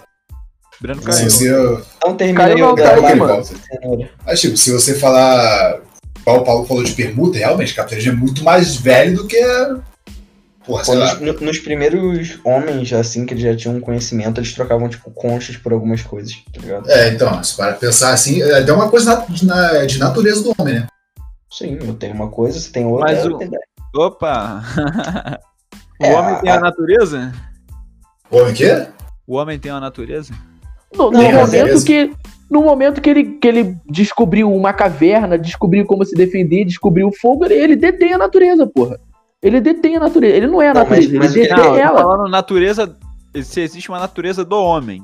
Breno 0.80 1.02
Se 1.02 1.06
caiu. 1.08 1.30
você, 1.30 1.84
Não 2.06 2.16
termina 2.16 2.40
Caiu 2.42 2.56
aí 2.56 2.62
não, 2.62 2.72
o 2.72 2.76
caiu, 2.76 2.88
dela, 2.90 3.02
Caiu, 3.08 3.18
mano. 3.18 4.10
Mas, 4.26 4.40
tipo, 4.42 4.58
se 4.58 4.72
você 4.72 4.96
falar. 4.96 5.80
Igual 6.22 6.38
o 6.42 6.44
Paulo 6.46 6.66
falou 6.66 6.84
de 6.84 6.92
permuta, 6.94 7.38
realmente, 7.40 7.74
capitalismo 7.74 8.12
é 8.12 8.16
muito 8.16 8.44
mais 8.44 8.76
velho 8.76 9.16
do 9.18 9.28
que. 9.28 9.38
Porra, 10.66 10.84
sei 10.84 10.94
Pô, 10.94 11.00
lá. 11.00 11.14
nos, 11.16 11.22
no- 11.40 11.46
nos 11.48 11.60
primeiros 11.60 12.40
homens, 12.46 12.94
assim, 12.94 13.26
que 13.26 13.34
eles 13.34 13.44
já 13.44 13.56
tinham 13.56 13.80
conhecimento, 13.80 14.40
eles 14.40 14.54
trocavam, 14.54 14.88
tipo, 14.88 15.10
conchas 15.12 15.58
por 15.58 15.74
algumas 15.74 16.02
coisas, 16.04 16.34
tá 16.54 16.62
ligado? 16.62 16.90
É, 16.90 17.10
então, 17.10 17.44
se 17.44 17.56
para 17.58 17.74
pensar 17.74 18.14
assim, 18.14 18.42
é 18.42 18.60
até 18.60 18.72
uma 18.72 18.90
coisa 18.90 19.16
na- 19.16 19.26
de, 19.26 19.46
na- 19.46 19.86
de 19.86 19.98
natureza 20.00 20.44
do 20.44 20.54
homem, 20.58 20.76
né? 20.76 20.88
Sim, 21.52 21.78
eu 21.82 21.94
tenho 21.96 22.14
uma 22.14 22.30
coisa, 22.30 22.60
você 22.60 22.72
tem 22.72 22.86
outra. 22.86 23.12
Mas 23.14 23.26
o- 23.26 23.40
Opa! 23.96 24.64
o 26.00 26.06
É, 26.06 26.16
homem 26.16 26.36
tem 26.42 26.52
a 26.52 26.56
a- 26.56 26.60
natureza? 26.60 27.32
O 28.30 28.38
homem 28.38 28.54
quê? 28.54 28.88
O 29.28 29.36
homem 29.36 29.60
tem 29.60 29.72
a 29.72 29.80
natureza? 29.80 30.34
No, 30.96 31.10
no 31.12 31.20
Tem, 31.20 31.34
momento 31.34 31.84
que. 31.86 32.12
No 32.50 32.62
momento 32.64 33.00
que 33.02 33.10
ele, 33.10 33.24
que 33.40 33.48
ele 33.48 33.78
descobriu 33.90 34.54
uma 34.54 34.74
caverna, 34.74 35.38
descobriu 35.38 35.86
como 35.86 36.04
se 36.06 36.14
defender, 36.14 36.66
descobriu 36.66 37.08
o 37.08 37.14
fogo, 37.16 37.46
ele, 37.46 37.54
ele 37.56 37.76
detém 37.78 38.14
a 38.14 38.18
natureza, 38.18 38.68
porra. 38.68 39.00
Ele 39.42 39.60
detém 39.60 39.96
a 39.98 40.00
natureza. 40.00 40.36
Ele 40.38 40.48
não 40.48 40.62
é 40.62 40.70
a 40.70 40.74
Não, 40.74 40.86
mas- 40.86 41.06
natureza, 41.08 41.18
mas 41.20 41.34
o 41.34 41.38
ele 41.40 41.48
detém 41.48 41.64
Não, 41.64 41.72
tô 41.72 41.78
ela. 41.78 42.02
falando 42.02 42.30
natureza. 42.30 42.98
Se 43.44 43.62
existe 43.62 43.90
uma 43.90 44.00
natureza 44.00 44.44
do 44.46 44.56
homem. 44.58 45.02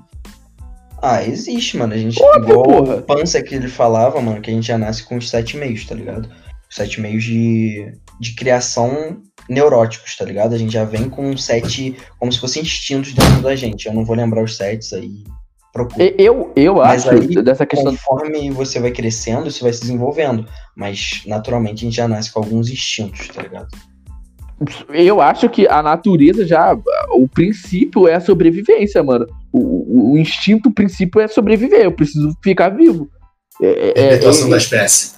Ah, 1.02 1.24
existe, 1.24 1.78
mano. 1.78 1.94
A 1.94 1.98
gente, 1.98 2.22
Óbvio, 2.22 2.50
igual 2.52 2.64
porra. 2.66 2.96
o 2.98 3.02
Pança 3.04 3.42
que 3.42 3.56
ele 3.56 3.68
falava, 3.68 4.20
mano, 4.20 4.42
que 4.42 4.50
a 4.50 4.54
gente 4.54 4.68
já 4.68 4.78
nasce 4.78 5.04
com 5.04 5.16
os 5.18 5.30
sete 5.30 5.56
meios, 5.58 5.86
tá 5.86 5.96
ligado? 5.96 6.28
Os 6.70 6.76
sete 6.76 7.00
meios 7.00 7.24
de, 7.24 7.94
de 8.20 8.36
criação 8.36 9.18
neuróticos, 9.48 10.16
tá 10.18 10.26
ligado? 10.26 10.54
A 10.54 10.58
gente 10.58 10.74
já 10.74 10.84
vem 10.84 11.08
com 11.10 11.38
sete, 11.38 11.96
como 12.20 12.32
se 12.32 12.40
fossem 12.40 12.64
instintos 12.64 13.14
dentro 13.14 13.42
da 13.42 13.56
gente. 13.56 13.88
Eu 13.88 13.94
não 13.94 14.04
vou 14.04 14.16
lembrar 14.16 14.44
os 14.44 14.58
sete 14.58 14.94
aí. 14.96 15.24
Procura. 15.72 16.04
E- 16.04 16.16
Eu, 16.18 16.52
eu 16.56 16.76
Mas 16.76 17.08
acho 17.08 17.16
aí, 17.16 17.42
dessa 17.44 17.66
questão. 17.66 17.92
Conforme 17.92 18.50
você 18.52 18.80
vai 18.80 18.92
crescendo, 18.92 19.48
isso 19.48 19.64
vai 19.64 19.72
se 19.72 19.82
desenvolvendo. 19.82 20.46
Mas, 20.76 21.22
naturalmente, 21.28 21.86
a 21.86 21.88
gente 21.88 21.96
já 21.96 22.08
nasce 22.08 22.32
com 22.32 22.40
alguns 22.40 22.70
instintos, 22.70 23.28
tá 23.30 23.42
ligado? 23.44 23.68
Eu 24.90 25.22
acho 25.22 25.48
que 25.50 25.68
a 25.68 25.84
natureza 25.84 26.46
já. 26.46 26.76
O 27.12 27.28
princípio 27.28 28.08
é 28.08 28.16
a 28.16 28.20
sobrevivência, 28.22 29.04
mano. 29.04 29.28
O, 29.54 30.14
o- 30.14 30.18
instinto, 30.18 30.70
o 30.70 30.74
princípio 30.74 31.22
é 31.22 31.28
sobreviver. 31.28 31.82
Eu 31.82 31.92
preciso 31.92 32.32
ficar 32.44 32.70
vivo. 32.70 33.08
É, 33.62 33.68
é- 33.68 33.90
é- 33.90 33.94
Perpetuação 34.10 34.48
é- 34.48 34.52
da 34.52 34.58
espécie. 34.58 35.16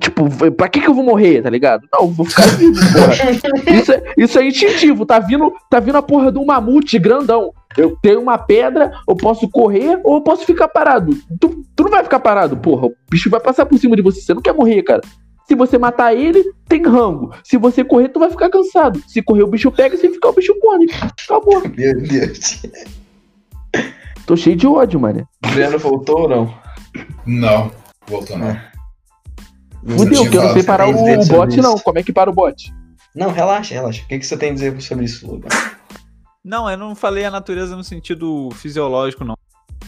tipo, 0.00 0.28
pra 0.52 0.68
que 0.68 0.80
que 0.80 0.88
eu 0.88 0.94
vou 0.94 1.04
morrer, 1.04 1.42
tá 1.42 1.50
ligado? 1.50 1.86
Não, 1.92 2.06
eu 2.06 2.08
vou 2.10 2.24
ficar 2.26 2.46
vivo, 2.56 2.74
porra. 2.92 3.14
Isso 3.80 3.92
é, 3.92 4.02
isso 4.16 4.38
é 4.38 4.46
instintivo. 4.46 5.04
Tá 5.06 5.18
vindo, 5.18 5.52
tá 5.70 5.78
vindo 5.80 5.96
a 5.96 6.02
porra 6.02 6.32
de 6.32 6.38
um 6.38 6.44
mamute 6.46 6.98
grandão. 6.98 7.52
Eu 7.76 7.96
tenho 8.02 8.20
uma 8.20 8.38
pedra, 8.38 8.92
eu 9.08 9.14
posso 9.14 9.48
correr 9.48 10.00
ou 10.04 10.16
eu 10.16 10.20
posso 10.22 10.44
ficar 10.44 10.68
parado. 10.68 11.14
Tu, 11.38 11.64
tu 11.76 11.82
não 11.84 11.90
vai 11.90 12.02
ficar 12.02 12.18
parado, 12.18 12.56
porra. 12.56 12.86
O 12.86 12.94
bicho 13.10 13.28
vai 13.30 13.40
passar 13.40 13.66
por 13.66 13.78
cima 13.78 13.94
de 13.94 14.02
você. 14.02 14.20
Você 14.20 14.34
não 14.34 14.42
quer 14.42 14.52
morrer, 14.54 14.82
cara. 14.82 15.02
Se 15.48 15.54
você 15.54 15.78
matar 15.78 16.14
ele, 16.14 16.44
tem 16.68 16.86
rango. 16.86 17.34
Se 17.42 17.56
você 17.56 17.82
correr, 17.82 18.10
tu 18.10 18.20
vai 18.20 18.30
ficar 18.30 18.50
cansado. 18.50 19.02
Se 19.08 19.22
correr, 19.22 19.42
o 19.44 19.48
bicho 19.48 19.72
pega. 19.72 19.96
Se 19.96 20.06
ficar, 20.10 20.28
o 20.28 20.34
bicho 20.34 20.54
come. 20.60 20.86
Acabou. 21.24 21.62
Meu 21.74 22.00
Deus. 22.02 22.62
Tô 24.26 24.36
cheio 24.36 24.54
de 24.56 24.66
ódio, 24.66 25.00
mano. 25.00 25.26
O 25.46 25.48
Breno 25.48 25.78
voltou 25.78 26.20
ou 26.20 26.28
não? 26.28 26.54
Não, 27.24 27.72
voltou 28.06 28.36
não. 28.36 28.54
Fudeu, 29.96 30.18
tinha 30.18 30.30
que 30.30 30.36
eu 30.36 30.42
não 30.42 30.52
sei 30.52 30.62
parar 30.62 30.86
o, 30.88 30.90
o 30.90 31.26
bot, 31.26 31.48
isso. 31.50 31.62
não. 31.62 31.78
Como 31.78 31.98
é 31.98 32.02
que 32.02 32.12
para 32.12 32.28
o 32.28 32.32
bot? 32.32 32.70
Não, 33.14 33.30
relaxa, 33.32 33.72
relaxa. 33.72 34.02
O 34.04 34.06
que, 34.08 34.18
que 34.18 34.26
você 34.26 34.36
tem 34.36 34.50
a 34.50 34.54
dizer 34.54 34.78
sobre 34.82 35.06
isso, 35.06 35.26
Logan? 35.26 35.48
Não, 36.44 36.68
eu 36.68 36.76
não 36.76 36.94
falei 36.94 37.24
a 37.24 37.30
natureza 37.30 37.74
no 37.74 37.82
sentido 37.82 38.50
fisiológico, 38.52 39.24
não. 39.24 39.34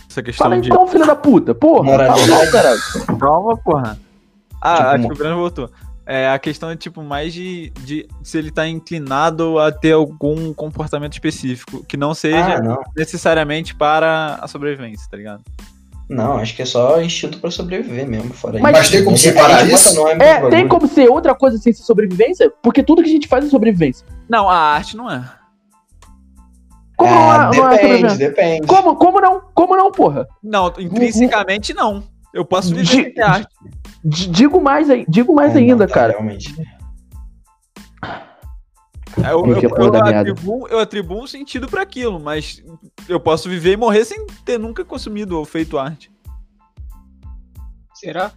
Essa 0.08 0.22
questão 0.22 0.44
Fala 0.48 0.60
de. 0.60 0.68
então, 0.68 0.86
filho 0.86 1.06
da 1.06 1.14
puta. 1.14 1.54
Porra, 1.54 1.84
Moralidade. 1.84 2.50
caralho. 2.50 2.80
Calma, 3.18 3.56
porra. 3.58 3.98
Ah, 4.60 4.74
Tipo, 4.76 4.88
acho 4.88 5.06
que 5.08 5.12
o 5.14 5.16
Breno 5.16 5.36
voltou. 5.36 5.70
É, 6.06 6.28
a 6.28 6.38
questão 6.40 6.70
é, 6.70 6.76
tipo, 6.76 7.02
mais 7.02 7.32
de, 7.32 7.70
de 7.84 8.08
se 8.22 8.36
ele 8.36 8.50
tá 8.50 8.66
inclinado 8.66 9.58
a 9.60 9.70
ter 9.70 9.92
algum 9.92 10.52
comportamento 10.52 11.12
específico, 11.12 11.84
que 11.86 11.96
não 11.96 12.14
seja 12.14 12.56
Ah, 12.56 12.60
não. 12.60 12.80
necessariamente 12.96 13.74
para 13.76 14.38
a 14.40 14.48
sobrevivência, 14.48 15.06
tá 15.08 15.16
ligado? 15.16 15.44
Não, 16.08 16.38
acho 16.38 16.56
que 16.56 16.62
é 16.62 16.64
só 16.64 17.00
instinto 17.00 17.38
pra 17.38 17.52
sobreviver 17.52 18.08
mesmo, 18.08 18.34
fora 18.34 18.58
Mas-. 18.58 18.72
Mas 18.72 18.90
tem 18.90 19.04
como 19.04 19.16
separar 19.16 19.64
isso? 19.68 19.94
nome 19.94 20.16
pros 20.16 20.26
É, 20.28 20.48
tem 20.50 20.66
como 20.66 20.88
ser 20.88 21.08
outra 21.08 21.32
coisa 21.36 21.56
sem 21.58 21.72
ser 21.72 21.84
sobrevivência? 21.84 22.52
Porque 22.60 22.82
tudo 22.82 23.02
que 23.04 23.08
a 23.08 23.12
gente 23.12 23.28
faz 23.28 23.44
é 23.44 23.48
sobrevivência. 23.48 24.04
Não, 24.28 24.48
a 24.48 24.56
arte 24.56 24.96
não 24.96 25.08
é. 25.08 25.22
Como 26.96 27.14
não, 27.14 27.32
é, 27.32 27.36
não 27.38 27.44
é 27.46 27.50
depende, 27.52 27.70
sobrevivência? 27.80 28.28
depende. 28.28 28.66
Como? 28.66 28.96
Como 28.96 29.20
não? 29.20 29.40
Como 29.54 29.76
não, 29.76 29.92
porra? 29.92 30.26
Não, 30.42 30.72
intrinsecamente 30.78 31.72
não. 31.72 32.02
Eu 32.34 32.44
posso 32.44 32.70
viver 32.70 32.84
Gi- 32.84 32.92
sem 33.04 33.14
ter 33.14 33.22
arte. 33.22 33.48
D- 34.04 34.26
Digo 34.28 34.60
mais, 34.60 34.88
aí- 34.90 35.04
digo 35.08 35.34
mais 35.34 35.50
É, 35.52 35.54
não, 35.54 35.60
ainda, 35.60 35.86
tá, 35.86 35.94
cara. 35.94 36.12
Realmente. 36.12 36.54
É, 39.22 39.32
Eu, 39.32 39.44
eu, 39.44 39.60
eu 39.62 39.94
atribuo, 40.04 40.68
eu 40.68 40.78
atribuo 40.78 41.22
um 41.22 41.26
sentido 41.26 41.68
pra 41.68 41.82
aquilo, 41.82 42.18
mas 42.20 42.62
eu 43.08 43.18
posso 43.20 43.48
viver 43.48 43.72
e 43.72 43.76
morrer 43.76 44.04
sem 44.04 44.24
ter 44.44 44.58
nunca 44.58 44.84
consumido 44.84 45.36
ou 45.38 45.44
feito 45.44 45.78
arte. 45.78 46.10
Será? 47.94 48.30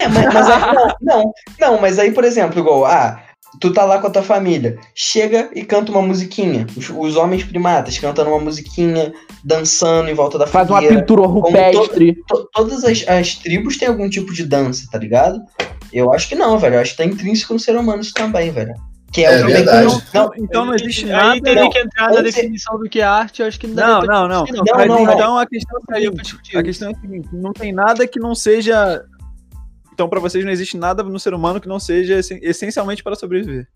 É, 0.00 0.08
mas, 0.08 0.34
mas 0.34 0.48
aí, 0.50 0.74
não, 0.74 0.94
não, 1.00 1.32
não, 1.60 1.80
mas 1.80 1.98
aí, 1.98 2.10
por 2.12 2.24
exemplo, 2.24 2.58
igual, 2.58 2.84
ah, 2.84 3.22
tu 3.60 3.72
tá 3.72 3.84
lá 3.84 3.98
com 3.98 4.06
a 4.06 4.10
tua 4.10 4.22
família, 4.22 4.78
chega 4.94 5.50
e 5.54 5.64
canta 5.64 5.90
uma 5.92 6.02
musiquinha. 6.02 6.66
Os, 6.76 6.90
os 6.90 7.16
homens 7.16 7.44
primatas 7.44 7.98
cantando 7.98 8.30
uma 8.30 8.40
musiquinha, 8.40 9.12
dançando 9.44 10.08
em 10.10 10.14
volta 10.14 10.38
da 10.38 10.46
Faz 10.46 10.68
uma 10.70 10.80
fogueira. 10.80 11.00
pintura 11.00 11.26
rupestre. 11.26 12.14
To- 12.28 12.48
todas 12.52 12.84
as, 12.84 13.04
as 13.08 13.34
tribos 13.36 13.76
têm 13.76 13.88
algum 13.88 14.08
tipo 14.08 14.32
de 14.32 14.44
dança, 14.44 14.86
tá 14.90 14.98
ligado? 14.98 15.40
Eu 15.92 16.12
acho 16.12 16.28
que 16.28 16.34
não, 16.34 16.58
velho. 16.58 16.74
Eu 16.76 16.80
acho 16.80 16.92
que 16.92 16.96
tá 16.98 17.04
intrínseco 17.04 17.52
no 17.54 17.60
ser 17.60 17.76
humano 17.76 18.02
isso 18.02 18.12
também, 18.12 18.50
velho. 18.50 18.74
Que 19.12 19.24
é, 19.24 19.32
É 19.32 19.36
o 19.36 19.38
também 19.40 19.54
que 19.54 19.62
verdade. 19.62 19.86
não, 19.86 20.02
não, 20.26 20.30
Então 20.36 20.64
não 20.66 20.72
Aí- 20.72 20.78
existe 20.80 21.04
aí 21.04 21.10
nada. 21.10 21.40
teria 21.40 21.62
não. 21.62 21.70
que 21.70 21.78
entrar 21.78 22.12
na 22.12 22.20
definição 22.20 22.78
do 22.78 22.88
que 22.90 23.00
é 23.00 23.04
arte, 23.04 23.40
eu 23.40 23.46
acho 23.48 23.58
que 23.60 23.66
não 23.68 23.74
Não, 23.86 24.00
pra 24.00 24.14
não, 24.14 24.28
não. 24.28 24.44
discutir, 24.44 24.72
Não, 24.72 24.86
não, 24.86 25.04
não. 25.04 25.12
então 25.14 25.38
a 25.38 25.46
questão 25.46 25.78
é 25.78 25.80
a 25.80 25.92
Daria 25.92 26.12
pra 26.12 26.24
seguinte, 26.24 26.24
discutir. 26.42 26.58
a 26.58 26.62
questão 26.62 26.88
é 26.88 26.92
a 26.92 27.00
seguinte, 27.00 27.28
não 27.32 27.52
tem 27.52 27.72
nada 27.72 28.06
que 28.06 28.18
não 28.18 28.34
seja. 28.34 29.04
Então, 29.96 30.10
pra 30.10 30.20
vocês, 30.20 30.44
não 30.44 30.52
existe 30.52 30.76
nada 30.76 31.02
no 31.02 31.18
ser 31.18 31.32
humano 31.32 31.58
que 31.58 31.66
não 31.66 31.80
seja 31.80 32.18
essen- 32.18 32.38
essencialmente 32.42 33.02
para 33.02 33.14
sobreviver. 33.14 33.66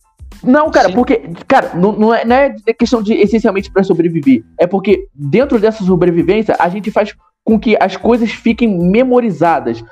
Não, 0.45 0.71
cara, 0.71 0.89
Sim. 0.89 0.95
porque, 0.95 1.23
cara, 1.49 1.75
não, 1.75 1.93
não, 1.93 2.15
é, 2.15 2.27
não 2.27 2.37
é 2.37 2.55
questão 2.79 3.03
de 3.03 3.15
essencialmente 3.15 3.71
pra 3.71 3.83
sobreviver. 3.83 4.45
É 4.59 4.67
porque 4.67 5.09
dentro 5.15 5.59
dessa 5.59 5.83
sobrevivência, 5.83 6.55
a 6.59 6.69
gente 6.69 6.91
faz 6.91 7.17
com 7.43 7.59
que 7.59 7.75
as 7.81 7.97
coisas 7.97 8.31
fiquem 8.31 8.69
memorizadas. 8.69 9.83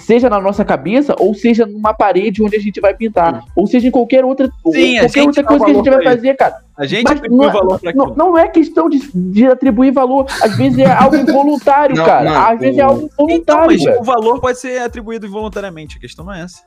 Seja 0.00 0.30
na 0.30 0.40
nossa 0.40 0.64
cabeça, 0.64 1.14
ou 1.18 1.34
seja 1.34 1.66
numa 1.66 1.92
parede 1.92 2.42
onde 2.42 2.56
a 2.56 2.58
gente 2.58 2.80
vai 2.80 2.94
pintar. 2.94 3.42
Ou 3.54 3.66
seja 3.66 3.88
em 3.88 3.90
qualquer 3.90 4.24
outra, 4.24 4.46
Sim, 4.72 4.98
qualquer 5.00 5.22
outra 5.26 5.44
coisa 5.44 5.64
que 5.66 5.70
a 5.70 5.74
gente 5.74 5.90
vai 5.90 6.02
fazer, 6.04 6.34
cara. 6.34 6.56
A 6.76 6.86
gente 6.86 7.04
Mas 7.04 7.18
atribui 7.18 7.36
não 7.38 7.44
é- 7.44 7.52
valor 7.52 7.78
pra 7.80 7.92
Não, 7.92 8.04
aquilo. 8.04 8.16
não 8.16 8.38
é 8.38 8.48
questão 8.48 8.88
de, 8.88 9.00
de 9.14 9.46
atribuir 9.46 9.90
valor. 9.92 10.26
Às 10.42 10.56
vezes 10.56 10.78
é 10.78 10.90
algo 10.90 11.16
involuntário, 11.16 11.94
Não, 11.96 12.04
cara. 12.06 12.30
mano, 12.30 12.46
Às 12.54 12.60
vezes 12.60 12.78
é 12.78 12.82
algo 12.82 13.02
Então, 13.02 13.26
involuntário, 13.26 13.66
mas 13.66 13.82
velho. 13.84 14.00
o 14.00 14.04
valor 14.04 14.40
pode 14.40 14.58
ser 14.58 14.80
atribuído 14.80 15.26
involuntariamente, 15.26 15.98
a 15.98 16.00
questão 16.00 16.24
não 16.24 16.32
é 16.32 16.42
essa. 16.42 16.62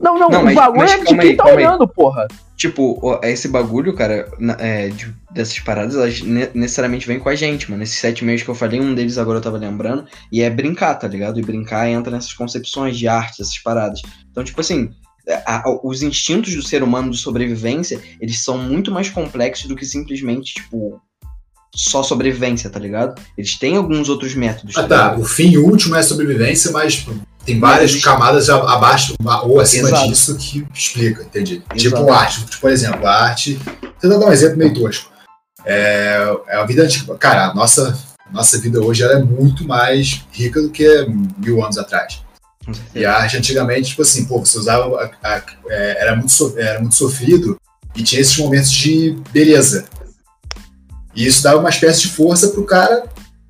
Não, 0.00 0.18
não, 0.18 0.28
Não, 0.28 0.42
o 0.42 0.44
mas- 0.44 0.54
valor 0.54 0.76
mas 0.78 0.92
é 0.92 0.98
de 0.98 1.04
quem 1.04 1.20
aí, 1.20 1.36
tá 1.36 1.42
calma 1.44 1.58
aí. 1.58 1.66
olhando, 1.66 1.88
porra. 1.88 2.28
Tipo, 2.56 3.18
esse 3.22 3.48
bagulho, 3.48 3.94
cara, 3.94 4.28
é, 4.58 4.88
de- 4.88 5.14
dessas 5.32 5.58
paradas, 5.60 5.94
elas 5.94 6.20
ne- 6.22 6.48
necessariamente 6.54 7.06
vêm 7.06 7.18
com 7.18 7.28
a 7.28 7.34
gente, 7.34 7.70
mano. 7.70 7.82
Esses 7.82 7.98
sete 7.98 8.24
meses 8.24 8.42
que 8.44 8.48
eu 8.50 8.54
falei, 8.54 8.80
um 8.80 8.94
deles 8.94 9.18
agora 9.18 9.38
eu 9.38 9.42
tava 9.42 9.58
lembrando, 9.58 10.04
e 10.32 10.40
é 10.42 10.50
brincar, 10.50 10.94
tá 10.96 11.06
ligado? 11.08 11.38
E 11.38 11.42
brincar 11.42 11.88
entra 11.88 12.10
nessas 12.12 12.32
concepções 12.32 12.96
de 12.98 13.06
arte, 13.08 13.42
essas 13.42 13.58
paradas. 13.58 14.00
Então, 14.30 14.42
tipo 14.44 14.60
assim, 14.60 14.90
a- 15.46 15.68
a- 15.68 15.80
os 15.84 16.02
instintos 16.02 16.54
do 16.54 16.62
ser 16.62 16.82
humano 16.82 17.10
de 17.10 17.18
sobrevivência, 17.18 18.00
eles 18.20 18.42
são 18.42 18.58
muito 18.58 18.90
mais 18.90 19.08
complexos 19.08 19.66
do 19.66 19.76
que 19.76 19.84
simplesmente, 19.86 20.54
tipo, 20.54 21.00
só 21.74 22.02
sobrevivência, 22.02 22.70
tá 22.70 22.78
ligado? 22.80 23.20
Eles 23.36 23.56
têm 23.56 23.76
alguns 23.76 24.08
outros 24.08 24.34
métodos. 24.34 24.76
Ah, 24.76 24.82
tá. 24.82 24.96
ligado? 25.04 25.20
O 25.20 25.24
fim 25.24 25.56
último 25.58 25.94
é 25.96 26.00
a 26.00 26.02
sobrevivência, 26.02 26.72
mas 26.72 27.06
tem 27.48 27.58
várias 27.58 27.96
camadas 27.96 28.50
abaixo 28.50 29.14
ou 29.44 29.58
acima 29.58 29.88
Exato. 29.88 30.08
disso 30.08 30.36
que 30.36 30.66
explica, 30.74 31.22
entendi. 31.22 31.62
Exato. 31.74 31.78
Tipo 31.96 32.12
arte. 32.12 32.44
Tipo, 32.44 32.60
por 32.60 32.70
exemplo, 32.70 33.06
a 33.06 33.22
arte. 33.24 33.58
Vou 34.02 34.18
dar 34.20 34.26
um 34.26 34.32
exemplo 34.32 34.58
meio 34.58 34.74
tosco. 34.74 35.10
É, 35.64 36.30
é 36.48 36.56
a 36.56 36.66
vida 36.66 36.82
antiga. 36.82 37.16
Cara, 37.16 37.46
a 37.46 37.54
nossa, 37.54 37.98
nossa 38.30 38.58
vida 38.58 38.80
hoje 38.82 39.02
ela 39.02 39.14
é 39.14 39.22
muito 39.22 39.66
mais 39.66 40.26
rica 40.30 40.60
do 40.60 40.68
que 40.68 40.86
mil 41.38 41.64
anos 41.64 41.78
atrás. 41.78 42.20
E 42.94 43.02
a 43.06 43.16
arte 43.16 43.38
antigamente, 43.38 43.88
tipo 43.90 44.02
assim, 44.02 44.26
pô, 44.26 44.40
você 44.40 44.58
usava. 44.58 45.10
a- 45.22 45.28
a- 45.36 45.42
é, 45.70 46.02
era, 46.02 46.14
muito 46.14 46.30
so- 46.32 46.54
era 46.58 46.78
muito 46.80 46.96
sofrido 46.96 47.58
e 47.96 48.02
tinha 48.02 48.20
esses 48.20 48.36
momentos 48.36 48.70
de 48.70 49.16
beleza. 49.32 49.86
E 51.16 51.26
isso 51.26 51.42
dava 51.42 51.58
uma 51.60 51.70
espécie 51.70 52.02
de 52.02 52.08
força 52.08 52.48
pro 52.48 52.64
cara. 52.66 53.04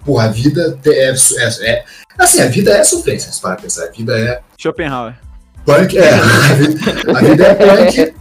Porra, 0.08 0.24
a 0.24 0.28
vida 0.28 0.78
é, 0.86 1.10
é, 1.10 1.70
é- 1.70 1.84
Assim, 2.18 2.40
a 2.40 2.46
vida 2.46 2.70
é 2.72 2.82
sofrência, 2.82 3.30
para 3.42 3.56
pensar. 3.56 3.84
A 3.84 3.90
vida 3.90 4.18
é 4.18 4.40
Schopenhauer. 4.58 5.14
punk. 5.66 5.98
É, 5.98 6.08
a 6.16 6.54
vida, 6.54 6.80
a 7.14 7.20
vida 7.22 7.44
é 7.46 7.54
punk. 7.54 8.14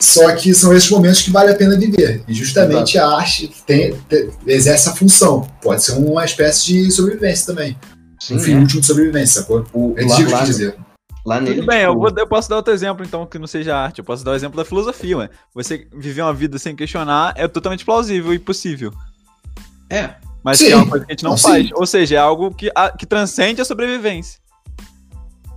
Só 0.00 0.34
que 0.34 0.54
são 0.54 0.74
esses 0.74 0.88
momentos 0.90 1.20
que 1.20 1.30
vale 1.30 1.50
a 1.52 1.54
pena 1.54 1.76
viver. 1.78 2.22
E 2.26 2.32
justamente 2.32 2.96
a 2.96 3.06
arte 3.06 3.46
tem, 3.66 3.94
tem- 4.08 4.30
exerce 4.46 4.88
essa 4.88 4.96
função. 4.96 5.42
Pode 5.60 5.82
ser 5.84 5.92
uma 5.98 6.24
espécie 6.24 6.64
de 6.64 6.90
sobrevivência 6.90 7.44
também. 7.54 7.76
Sim, 8.18 8.36
um 8.36 8.40
fim 8.40 8.54
é. 8.54 8.58
último 8.60 8.80
de 8.80 8.86
sobrevivência, 8.86 9.42
sacou? 9.42 9.66
O, 9.74 9.94
É 9.98 10.06
lá, 10.06 10.16
disso 10.16 10.34
que 10.38 10.44
dizer. 10.44 10.76
lá 11.26 11.40
nele, 11.42 11.56
Tudo 11.56 11.66
bem, 11.66 11.80
tipo, 11.80 11.90
eu, 11.92 11.94
vou- 11.98 12.14
eu 12.16 12.26
posso 12.26 12.48
dar 12.48 12.56
outro 12.56 12.72
exemplo, 12.72 13.04
então, 13.04 13.26
que 13.26 13.38
não 13.38 13.46
seja 13.46 13.76
arte. 13.76 13.98
Eu 13.98 14.04
posso 14.06 14.24
dar 14.24 14.30
o 14.30 14.34
exemplo 14.34 14.56
da 14.56 14.64
filosofia, 14.64 15.18
ué. 15.18 15.28
Você 15.54 15.86
viver 15.94 16.22
uma 16.22 16.32
vida 16.32 16.58
sem 16.58 16.74
questionar 16.74 17.34
é 17.36 17.46
totalmente 17.46 17.84
plausível 17.84 18.32
e 18.32 18.38
possível. 18.38 18.94
É. 19.90 20.14
Mas 20.44 20.58
Sim. 20.58 20.66
que 20.66 20.72
é 20.72 20.76
uma 20.76 20.88
coisa 20.88 21.04
que 21.04 21.12
a 21.12 21.14
gente 21.14 21.24
não 21.24 21.30
Não, 21.32 21.38
faz. 21.38 21.66
sim. 21.66 21.72
Ou 21.74 21.86
seja, 21.86 22.14
é 22.16 22.18
algo 22.18 22.54
que, 22.54 22.70
a- 22.74 22.90
que 22.90 23.04
transcende 23.06 23.60
a 23.60 23.64
sobrevivência. 23.64 24.38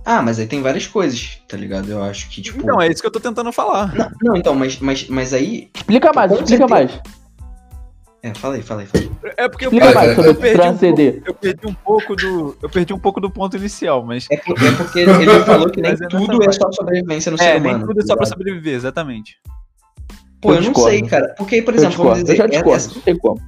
Ah, 0.04 0.20
mas 0.20 0.38
aí 0.40 0.46
tem 0.46 0.60
várias 0.60 0.86
coisas, 0.86 1.38
tá 1.48 1.56
ligado? 1.56 1.88
Eu 1.88 2.02
acho 2.02 2.28
que, 2.28 2.42
tipo. 2.42 2.58
Então, 2.60 2.80
é 2.80 2.88
isso 2.88 3.00
que 3.00 3.06
eu 3.06 3.10
tô 3.12 3.20
tentando 3.20 3.52
falar. 3.52 3.94
Não, 3.94 4.10
não, 4.20 4.36
então, 4.36 4.54
mas, 4.54 4.78
mas, 4.80 5.08
mas 5.08 5.32
aí. 5.32 5.70
Explica 5.76 6.12
mais, 6.12 6.32
explica 6.32 6.66
mais. 6.66 7.00
É, 8.24 8.32
fala 8.34 8.54
aí, 8.56 8.62
fala 8.62 8.80
aí, 8.82 8.86
fala 8.86 9.04
aí. 9.04 9.10
É 9.36 9.48
porque 9.48 9.66
eu, 9.66 9.72
Explica 9.72 9.94
mais 9.94 10.14
sobre 10.16 10.30
eu 10.30 10.34
perdi, 10.34 10.62
um 10.68 10.74
pouco, 10.74 11.22
eu 11.26 11.34
perdi 11.34 11.66
um 11.66 11.74
pouco 11.74 12.16
do. 12.16 12.56
Eu 12.62 12.68
perdi 12.70 12.92
um 12.94 12.98
pouco 12.98 13.20
do 13.20 13.30
ponto 13.30 13.56
inicial, 13.56 14.04
mas. 14.04 14.26
É, 14.30 14.36
por- 14.36 14.60
é 14.60 14.72
porque 14.72 14.98
ele 15.00 15.44
falou 15.44 15.70
que 15.70 15.80
nem 15.80 15.92
é 15.92 15.96
tudo 15.96 16.42
é 16.44 16.52
só 16.52 16.70
sobrevivência 16.72 17.30
no 17.30 17.36
É, 17.36 17.54
ser 17.54 17.60
nem 17.60 17.70
humano. 17.74 17.86
tudo 17.86 18.00
é 18.00 18.02
só 18.04 18.14
pra 18.16 18.24
tá 18.24 18.30
sobreviver, 18.30 18.74
exatamente. 18.74 19.36
Pô, 20.40 20.50
Eu 20.50 20.54
eu 20.56 20.60
não 20.62 20.72
discordo. 20.72 20.90
sei, 20.90 21.02
cara. 21.02 21.34
Porque, 21.38 21.62
por 21.62 21.74
Eu 21.74 21.78
exemplo, 21.78 21.98
vamos 22.04 22.18
discordo, 22.18 22.20
eu 22.20 22.24
dizer, 22.24 22.36
já 22.36 22.44
é- 22.44 22.48
discordo, 22.48 22.76
essa, 22.76 22.94
não 22.94 23.00
tem 23.02 23.16
como. 23.18 23.40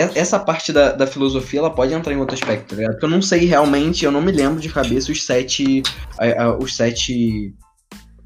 É- 0.00 0.10
essa 0.18 0.38
parte 0.38 0.72
da, 0.72 0.92
da 0.92 1.06
filosofia, 1.06 1.60
ela 1.60 1.70
pode 1.70 1.92
entrar 1.94 2.12
em 2.12 2.16
outro 2.16 2.34
aspecto, 2.34 2.70
tá 2.70 2.76
ligado? 2.76 2.92
Porque 2.92 3.06
eu 3.06 3.10
não 3.10 3.22
sei 3.22 3.44
realmente, 3.46 4.04
eu 4.04 4.10
não 4.12 4.20
me 4.22 4.32
lembro 4.32 4.60
de 4.60 4.68
cabeça 4.68 5.12
os 5.12 5.24
sete. 5.24 5.82
a- 6.18 6.44
a- 6.44 6.56
os 6.58 6.76
sete. 6.76 7.54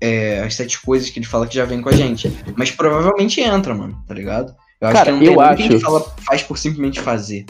é, 0.00 0.40
as 0.40 0.54
sete 0.54 0.80
coisas 0.82 1.08
que 1.08 1.18
ele 1.18 1.24
fala 1.26 1.46
que 1.46 1.54
já 1.54 1.64
vem 1.64 1.80
com 1.80 1.88
a 1.88 1.92
gente. 1.92 2.30
Mas 2.56 2.70
provavelmente 2.70 3.40
entra, 3.40 3.74
mano, 3.74 3.96
tá 4.06 4.12
ligado? 4.12 4.54
Eu 4.80 4.88
acho 4.88 4.96
Cara, 4.96 5.06
que 5.06 5.12
não 5.12 5.18
tem 5.20 5.32
eu 5.32 5.40
acho- 5.40 5.80
fala, 5.80 6.00
faz 6.26 6.42
por 6.42 6.58
simplesmente 6.58 7.00
fazer. 7.00 7.46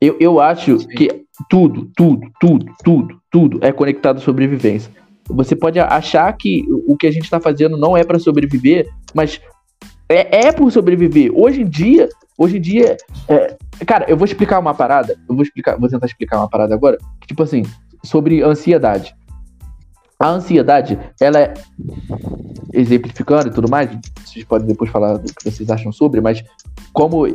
Eu, 0.00 0.16
eu 0.18 0.40
acho 0.40 0.78
que 0.88 1.24
tudo, 1.48 1.88
tudo, 1.96 2.20
tudo, 2.40 2.66
tudo, 2.82 3.20
tudo 3.30 3.58
é 3.64 3.70
conectado 3.70 4.16
à 4.18 4.20
sobrevivência. 4.20 4.90
Você 5.28 5.54
pode 5.54 5.78
achar 5.78 6.32
que 6.32 6.64
o 6.68 6.96
que 6.96 7.06
a 7.06 7.10
gente 7.12 7.30
tá 7.30 7.38
fazendo 7.38 7.76
não 7.76 7.96
é 7.96 8.02
pra 8.02 8.18
sobreviver, 8.18 8.88
mas 9.14 9.40
é, 10.08 10.48
é 10.48 10.52
por 10.52 10.72
sobreviver. 10.72 11.30
Hoje 11.34 11.60
em 11.62 11.68
dia, 11.68 12.08
hoje 12.38 12.58
em 12.58 12.60
dia, 12.60 12.96
é- 13.28 13.56
cara, 13.86 14.06
eu 14.08 14.16
vou 14.16 14.24
explicar 14.24 14.58
uma 14.58 14.74
parada. 14.74 15.16
Eu 15.28 15.34
vou 15.34 15.42
explicar, 15.42 15.78
vou 15.78 15.88
tentar 15.88 16.06
explicar 16.06 16.38
uma 16.38 16.48
parada 16.48 16.74
agora. 16.74 16.98
que, 17.20 17.28
Tipo 17.28 17.42
assim, 17.42 17.62
sobre 18.02 18.42
ansiedade. 18.42 19.14
A 20.18 20.28
ansiedade, 20.28 20.98
ela 21.20 21.38
é 21.40 21.54
exemplificando 22.72 23.48
e 23.48 23.50
tudo 23.50 23.68
mais. 23.68 23.90
Vocês 24.24 24.44
podem 24.44 24.66
depois 24.66 24.90
falar 24.90 25.16
do 25.18 25.32
que 25.32 25.50
vocês 25.50 25.68
acham 25.70 25.92
sobre, 25.92 26.20
mas 26.20 26.42
como 26.92 27.26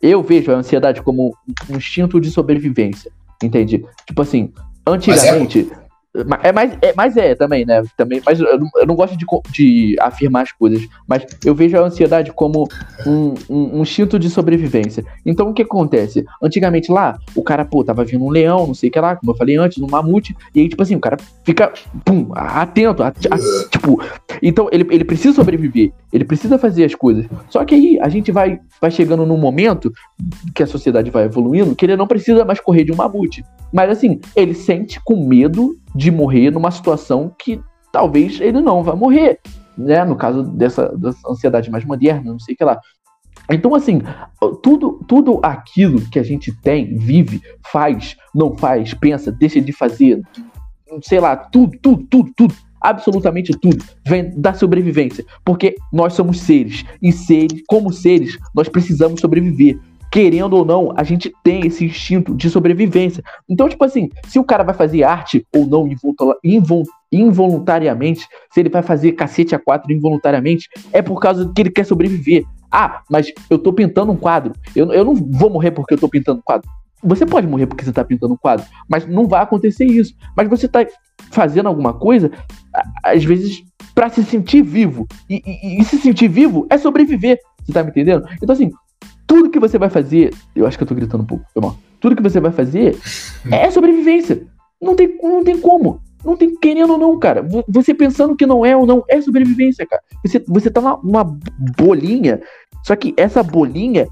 eu 0.00 0.22
vejo 0.22 0.52
a 0.52 0.56
ansiedade 0.56 1.02
como 1.02 1.34
um 1.68 1.76
instinto 1.76 2.20
de 2.20 2.30
sobrevivência, 2.30 3.10
entende? 3.42 3.84
Tipo 4.06 4.22
assim, 4.22 4.52
antigamente. 4.86 5.64
ma- 5.64 5.87
É 6.42 6.52
mais, 6.52 6.72
é, 6.82 6.92
mas 6.96 7.16
é 7.16 7.34
também, 7.34 7.64
né? 7.64 7.82
Também, 7.96 8.20
mas 8.24 8.40
eu 8.40 8.58
não, 8.58 8.68
eu 8.76 8.86
não 8.86 8.94
gosto 8.94 9.16
de, 9.16 9.26
de 9.52 9.96
afirmar 10.00 10.42
as 10.42 10.52
coisas. 10.52 10.86
Mas 11.06 11.24
eu 11.44 11.54
vejo 11.54 11.76
a 11.76 11.80
ansiedade 11.86 12.32
como 12.32 12.68
um, 13.06 13.34
um, 13.48 13.78
um 13.78 13.82
instinto 13.82 14.18
de 14.18 14.28
sobrevivência. 14.30 15.04
Então 15.24 15.48
o 15.50 15.54
que 15.54 15.62
acontece? 15.62 16.24
Antigamente 16.42 16.90
lá, 16.90 17.18
o 17.34 17.42
cara, 17.42 17.64
pô, 17.64 17.84
tava 17.84 18.04
vindo 18.04 18.24
um 18.24 18.30
leão, 18.30 18.66
não 18.66 18.74
sei 18.74 18.88
o 18.88 18.92
que 18.92 19.00
lá, 19.00 19.16
como 19.16 19.32
eu 19.32 19.36
falei 19.36 19.56
antes, 19.56 19.82
um 19.82 19.86
mamute, 19.88 20.36
e 20.54 20.60
aí, 20.60 20.68
tipo 20.68 20.82
assim, 20.82 20.96
o 20.96 21.00
cara 21.00 21.16
fica, 21.44 21.72
pum, 22.04 22.28
atento, 22.34 23.02
a- 23.02 23.08
a- 23.08 23.68
tipo. 23.70 24.00
Então 24.42 24.68
ele, 24.72 24.86
ele 24.90 25.04
precisa 25.04 25.34
sobreviver, 25.34 25.92
ele 26.12 26.24
precisa 26.24 26.58
fazer 26.58 26.84
as 26.84 26.94
coisas. 26.94 27.26
Só 27.48 27.64
que 27.64 27.74
aí 27.74 27.98
a 28.00 28.08
gente 28.08 28.30
vai, 28.30 28.60
vai 28.80 28.90
chegando 28.90 29.24
num 29.26 29.36
momento 29.38 29.92
que 30.54 30.62
a 30.62 30.66
sociedade 30.66 31.10
vai 31.10 31.24
evoluindo, 31.24 31.74
que 31.74 31.84
ele 31.86 31.96
não 31.96 32.06
precisa 32.06 32.44
mais 32.44 32.60
correr 32.60 32.84
de 32.84 32.92
um 32.92 32.96
mamute. 32.96 33.44
Mas 33.72 33.90
assim, 33.90 34.20
ele 34.34 34.54
sente 34.54 35.00
com 35.04 35.26
medo 35.26 35.76
de 35.98 36.12
morrer 36.12 36.52
numa 36.52 36.70
situação 36.70 37.34
que 37.36 37.60
talvez 37.92 38.40
ele 38.40 38.60
não 38.60 38.84
vai 38.84 38.94
morrer, 38.94 39.40
né? 39.76 40.04
No 40.04 40.14
caso 40.14 40.44
dessa, 40.44 40.96
dessa 40.96 41.28
ansiedade 41.28 41.68
mais 41.68 41.84
moderna, 41.84 42.30
não 42.30 42.38
sei 42.38 42.54
o 42.54 42.56
que 42.56 42.64
lá. 42.64 42.80
Então, 43.50 43.74
assim, 43.74 44.00
tudo, 44.62 45.04
tudo 45.08 45.40
aquilo 45.42 46.00
que 46.08 46.20
a 46.20 46.22
gente 46.22 46.52
tem, 46.60 46.96
vive, 46.96 47.42
faz, 47.72 48.16
não 48.32 48.56
faz, 48.56 48.94
pensa, 48.94 49.32
deixa 49.32 49.60
de 49.60 49.72
fazer, 49.72 50.22
sei 51.02 51.18
lá, 51.18 51.34
tudo, 51.34 51.76
tudo, 51.82 52.06
tudo, 52.08 52.32
tudo, 52.36 52.54
absolutamente 52.80 53.52
tudo, 53.58 53.84
vem 54.06 54.30
da 54.38 54.54
sobrevivência. 54.54 55.24
Porque 55.44 55.74
nós 55.92 56.12
somos 56.12 56.40
seres, 56.40 56.84
e 57.02 57.10
seres, 57.10 57.60
como 57.66 57.92
seres, 57.92 58.38
nós 58.54 58.68
precisamos 58.68 59.20
sobreviver. 59.20 59.80
Querendo 60.10 60.54
ou 60.54 60.64
não, 60.64 60.92
a 60.96 61.02
gente 61.04 61.32
tem 61.44 61.66
esse 61.66 61.84
instinto 61.84 62.34
de 62.34 62.48
sobrevivência. 62.48 63.22
Então, 63.48 63.68
tipo 63.68 63.84
assim, 63.84 64.08
se 64.26 64.38
o 64.38 64.44
cara 64.44 64.64
vai 64.64 64.74
fazer 64.74 65.02
arte 65.02 65.46
ou 65.54 65.66
não 65.66 65.86
invol- 65.86 66.14
invol- 66.42 66.84
involuntariamente, 67.12 68.26
se 68.50 68.60
ele 68.60 68.68
vai 68.68 68.82
fazer 68.82 69.12
cacete 69.12 69.54
a 69.54 69.58
quatro 69.58 69.92
involuntariamente, 69.92 70.68
é 70.92 71.02
por 71.02 71.20
causa 71.20 71.50
que 71.54 71.60
ele 71.62 71.70
quer 71.70 71.84
sobreviver. 71.84 72.44
Ah, 72.70 73.02
mas 73.10 73.32
eu 73.48 73.58
tô 73.58 73.72
pintando 73.72 74.12
um 74.12 74.16
quadro. 74.16 74.52
Eu, 74.74 74.92
eu 74.92 75.04
não 75.04 75.14
vou 75.14 75.50
morrer 75.50 75.70
porque 75.70 75.94
eu 75.94 75.98
tô 75.98 76.08
pintando 76.08 76.38
um 76.40 76.42
quadro. 76.42 76.68
Você 77.02 77.24
pode 77.24 77.46
morrer 77.46 77.66
porque 77.66 77.84
você 77.84 77.92
tá 77.92 78.04
pintando 78.04 78.34
um 78.34 78.36
quadro, 78.36 78.66
mas 78.88 79.06
não 79.06 79.26
vai 79.26 79.40
acontecer 79.42 79.84
isso. 79.84 80.14
Mas 80.36 80.48
você 80.48 80.66
tá 80.66 80.84
fazendo 81.30 81.68
alguma 81.68 81.92
coisa, 81.94 82.30
às 83.04 83.24
vezes, 83.24 83.62
pra 83.94 84.08
se 84.08 84.24
sentir 84.24 84.62
vivo. 84.62 85.06
E, 85.30 85.42
e- 85.46 85.80
e 85.80 85.84
se 85.84 85.96
sentir 85.98 86.28
vivo 86.28 86.66
é 86.68 86.76
sobreviver. 86.76 87.38
Você 87.64 87.72
tá 87.72 87.82
me 87.84 87.90
entendendo? 87.90 88.26
Então, 88.42 88.52
assim, 88.52 88.70
tudo 89.28 89.48
que 89.50 89.60
você 89.60 89.78
vai 89.78 89.88
fazer. 89.90 90.34
Eu 90.56 90.66
acho 90.66 90.76
que 90.76 90.82
eu 90.82 90.88
tô 90.88 90.94
gritando 90.96 91.22
um 91.22 91.26
pouco, 91.26 91.44
foi 91.54 91.62
mal. 91.62 91.76
Tudo 92.00 92.16
que 92.16 92.22
você 92.22 92.40
vai 92.40 92.50
fazer 92.50 92.96
é 93.52 93.70
sobrevivência. 93.70 94.42
Não 94.82 94.96
tem, 94.96 95.16
não 95.22 95.44
tem 95.44 95.58
como. 95.60 96.00
Não 96.24 96.36
tem 96.36 96.56
querendo 96.56 96.94
ou 96.94 96.98
não, 96.98 97.16
cara. 97.18 97.42
Vo- 97.42 97.64
Você 97.68 97.94
pensando 97.94 98.34
que 98.34 98.44
não 98.46 98.66
é 98.66 98.76
ou 98.76 98.84
não, 98.86 99.04
é 99.08 99.20
sobrevivência, 99.20 99.86
cara. 99.86 100.02
Você, 100.24 100.42
você 100.48 100.68
tá 100.70 100.80
numa 100.80 100.96
uma 100.96 101.38
bolinha, 101.78 102.40
só 102.84 102.96
que 102.96 103.14
essa 103.16 103.42
bolinha 103.42 104.08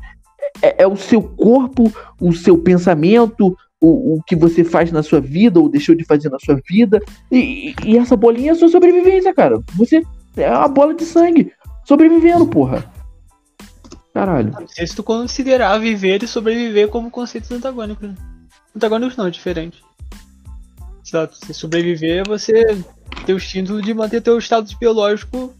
é, 0.63 0.83
é 0.85 0.87
o 0.87 0.97
seu 0.97 1.21
corpo, 1.23 1.91
o 2.21 2.33
seu 2.33 2.57
pensamento, 2.59 3.57
o, 3.81 4.17
o 4.17 4.23
que 4.25 4.37
você 4.37 4.63
faz 4.65 4.91
na 4.93 5.03
sua 5.03 5.21
vida 5.21 5.59
ou 5.61 5.69
deixou 5.69 5.95
de 5.95 6.05
fazer 6.05 6.29
na 6.29 6.39
sua 6.39 6.61
vida. 6.69 7.01
E, 7.31 7.75
e- 7.85 7.97
essa 7.99 8.17
bolinha 8.17 8.53
é 8.53 8.55
sua 8.55 8.69
sobrevivência, 8.69 9.35
cara. 9.35 9.61
Você 9.77 10.03
é 10.37 10.51
uma 10.51 10.69
bola 10.69 10.95
de 10.95 11.05
sangue. 11.05 11.51
Sobrevivendo, 11.85 12.47
porra. 12.47 12.85
Caralho. 14.17 14.51
Não 14.59 14.67
sei 14.67 14.87
se 14.87 14.97
tu 14.97 15.03
considerar 15.03 15.77
viver 15.79 16.23
e 16.23 16.27
sobreviver 16.27 16.89
como 16.89 17.11
conceitos 17.11 17.51
antagônicos. 17.51 18.09
né? 18.09 18.15
Antagônicos 18.75 19.15
não, 19.15 19.29
diferente. 19.29 19.85
Exato. 21.07 21.37
Se 21.45 21.53
sobreviver, 21.53 22.27
você 22.27 22.83
tem 23.27 23.35
o 23.35 23.37
instinto 23.37 23.83
de 23.83 23.93
manter 23.93 24.23
teu 24.23 24.39
status 24.39 24.73
biológico 24.73 25.53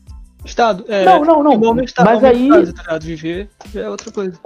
estado. 0.43 0.87
É, 0.89 1.05
Não, 1.05 1.23
não, 1.23 1.43
não. 1.43 1.53
igual 1.53 1.73
aumentar- 1.73 2.03
Mas 2.03 2.25
aí, 2.25 2.51
aumentar, 2.51 2.83
tá? 2.83 2.99
Viver 2.99 3.51
é 3.75 3.91
outra 3.91 4.11
coisa. 4.11 4.39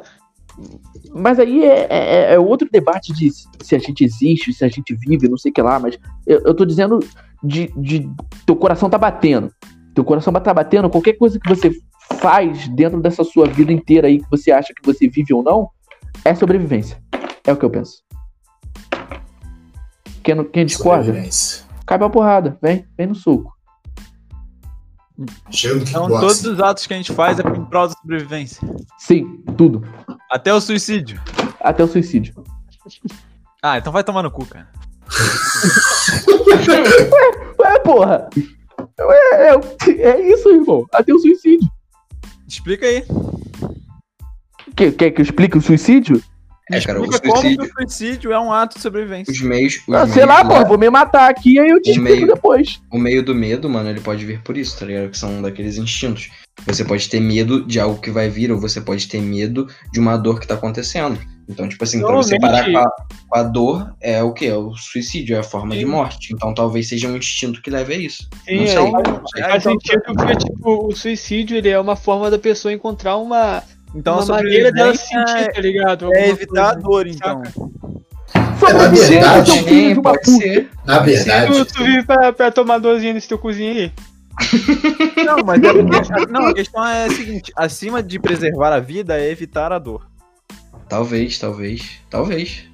mas 1.14 1.38
aí 1.38 1.64
é, 1.64 1.86
é- 1.88 2.34
é 2.34 2.38
outro 2.38 2.68
debate 2.70 3.12
de 3.12 3.30
se 3.62 3.76
a 3.76 3.78
gente 3.78 4.02
existe, 4.04 4.52
se 4.52 4.64
a 4.64 4.68
gente 4.68 4.92
vive, 4.94 5.28
não 5.28 5.38
sei 5.38 5.52
o 5.52 5.54
que 5.54 5.62
lá, 5.62 5.78
mas 5.78 5.96
eu, 6.26 6.40
eu 6.46 6.52
tô 6.54 6.64
dizendo 6.64 6.98
de, 7.44 7.68
de 7.76 8.10
teu 8.44 8.56
coração 8.56 8.90
tá 8.90 8.98
batendo. 8.98 9.52
Teu 9.94 10.02
coração 10.04 10.32
tá 10.32 10.52
batendo, 10.52 10.90
qualquer 10.90 11.12
coisa 11.14 11.38
que 11.38 11.48
você 11.48 11.70
faz 12.14 12.68
dentro 12.68 13.00
dessa 13.00 13.24
sua 13.24 13.46
vida 13.46 13.72
inteira 13.72 14.08
aí 14.08 14.18
que 14.18 14.30
você 14.30 14.50
acha 14.50 14.74
que 14.74 14.84
você 14.84 15.08
vive 15.08 15.32
ou 15.32 15.42
não, 15.42 15.70
é 16.24 16.34
sobrevivência. 16.34 17.02
É 17.44 17.52
o 17.52 17.56
que 17.56 17.64
eu 17.64 17.70
penso. 17.70 18.02
Quem, 20.22 20.44
quem 20.44 20.66
discorda, 20.66 21.12
cai 21.86 21.98
pra 21.98 22.10
porrada. 22.10 22.58
Vem, 22.62 22.86
vem 22.96 23.06
no 23.06 23.14
no 25.16 25.26
Então, 25.82 26.08
todos 26.08 26.44
os 26.44 26.60
atos 26.60 26.86
que 26.86 26.94
a 26.94 26.96
gente 26.96 27.12
faz 27.12 27.38
é 27.38 27.42
em 27.42 27.64
prol 27.66 27.88
da 27.88 27.94
sobrevivência. 27.94 28.66
Sim, 28.98 29.42
tudo. 29.56 29.82
Até 30.30 30.52
o 30.52 30.60
suicídio. 30.60 31.20
Até 31.60 31.84
o 31.84 31.88
suicídio. 31.88 32.34
Ah, 33.62 33.78
então 33.78 33.92
vai 33.92 34.04
tomar 34.04 34.22
no 34.22 34.30
cu, 34.30 34.46
cara. 34.46 34.68
Ué, 37.60 37.78
porra! 37.80 38.28
É, 38.98 39.48
é, 39.48 39.54
é 40.02 40.32
isso, 40.32 40.48
irmão. 40.50 40.86
Até 40.92 41.12
o 41.12 41.18
suicídio. 41.18 41.68
Explica 42.50 42.84
aí. 42.86 43.04
Quer, 44.76 44.92
quer 44.92 45.10
que 45.12 45.20
eu 45.20 45.24
explique 45.24 45.56
o 45.56 45.60
suicídio? 45.62 46.22
É, 46.72 46.80
cara, 46.80 47.00
o 47.00 47.04
Explica 47.04 47.20
como 47.28 47.34
que 47.34 47.48
suicídio, 47.48 47.64
o 47.64 47.72
suicídio 47.80 48.32
é 48.32 48.38
um 48.40 48.52
ato 48.52 48.76
de 48.76 48.82
sobrevivência. 48.82 49.32
os 49.32 49.40
meios. 49.40 49.74
Os 49.88 49.94
Ah, 49.94 50.06
sei 50.06 50.24
meios 50.24 50.28
lá, 50.28 50.44
porra, 50.44 50.64
vou 50.64 50.78
me 50.78 50.88
matar 50.88 51.28
aqui 51.28 51.58
aí 51.58 51.68
eu 51.68 51.82
te 51.82 51.90
O 51.90 51.92
explico 51.92 52.14
meio. 52.14 52.26
depois. 52.28 52.80
O 52.92 52.98
meio 52.98 53.24
do 53.24 53.34
medo, 53.34 53.68
mano, 53.68 53.88
ele 53.88 54.00
pode 54.00 54.24
vir 54.24 54.40
por 54.42 54.56
isso, 54.56 54.78
tá 54.78 54.86
ligado? 54.86 55.10
Que 55.10 55.18
são 55.18 55.42
daqueles 55.42 55.76
instintos. 55.78 56.30
Você 56.66 56.84
pode 56.84 57.08
ter 57.08 57.18
medo 57.20 57.64
de 57.66 57.80
algo 57.80 58.00
que 58.00 58.10
vai 58.10 58.28
vir, 58.28 58.52
ou 58.52 58.60
você 58.60 58.80
pode 58.80 59.08
ter 59.08 59.20
medo 59.20 59.66
de 59.92 59.98
uma 59.98 60.16
dor 60.16 60.38
que 60.38 60.46
tá 60.46 60.54
acontecendo. 60.54 61.18
Então, 61.50 61.68
tipo 61.68 61.82
assim, 61.82 62.00
pra 62.00 62.14
você 62.14 62.38
parar 62.38 62.64
com 62.70 62.78
a, 62.78 62.90
com 63.28 63.38
a 63.38 63.42
dor, 63.42 63.92
é 64.00 64.22
o 64.22 64.32
quê? 64.32 64.46
É 64.46 64.56
o 64.56 64.72
suicídio, 64.76 65.34
é 65.34 65.40
a 65.40 65.42
forma 65.42 65.74
de 65.74 65.80
Sim. 65.80 65.86
morte. 65.86 66.32
Então 66.32 66.54
talvez 66.54 66.88
seja 66.88 67.08
um 67.08 67.16
instinto 67.16 67.60
que 67.60 67.68
leve 67.68 67.92
a 67.92 67.96
isso. 67.96 68.28
Sim, 68.46 68.56
não 68.56 68.62
é, 68.62 68.66
sei. 68.68 68.90
faz- 68.90 69.20
sei. 69.34 69.42
Faz 69.42 69.54
então- 69.66 69.72
sentido 69.72 70.02
porque, 70.04 70.36
tipo, 70.36 70.86
o 70.86 70.94
suicídio 70.94 71.56
ele 71.56 71.68
é 71.68 71.78
uma 71.80 71.96
forma 71.96 72.30
da 72.30 72.38
pessoa 72.38 72.72
encontrar 72.72 73.16
uma, 73.16 73.62
Então 73.94 74.20
a 74.20 74.24
uma 74.24 74.34
maneira 74.36 74.70
dela 74.70 74.94
se 74.94 75.06
sentir, 75.08 75.52
tá 75.52 75.60
ligado? 75.60 76.14
é 76.14 76.28
evitar 76.28 76.70
a 76.70 76.74
dor, 76.74 77.06
então. 77.08 77.42
É 78.32 78.88
verdade, 78.88 79.50
ser 79.50 79.60
um 79.60 79.64
filho 79.64 79.92
de 79.94 80.00
uma 80.00 80.12
pode 80.12 80.30
ser. 80.30 80.70
Na 80.84 80.98
verdade, 81.00 81.52
Tu, 81.52 81.64
tu 81.64 81.84
vive 81.84 82.04
pra, 82.04 82.32
pra 82.32 82.50
tomar 82.52 82.78
dorzinha 82.78 83.12
nesse 83.12 83.26
teu 83.28 83.38
cozinho 83.38 83.72
aí. 83.72 83.92
Não, 85.24 85.38
mas 85.44 85.62
é 85.62 85.72
porque- 85.72 86.32
não, 86.32 86.46
a 86.46 86.54
questão 86.54 86.86
é 86.86 87.06
a 87.06 87.10
seguinte: 87.10 87.52
acima 87.56 88.02
de 88.02 88.18
preservar 88.18 88.72
a 88.72 88.78
vida 88.80 89.18
é 89.18 89.30
evitar 89.30 89.72
a 89.72 89.78
dor. 89.78 90.09
Talvez, 90.90 91.38
talvez, 91.38 92.00
talvez. 92.10 92.64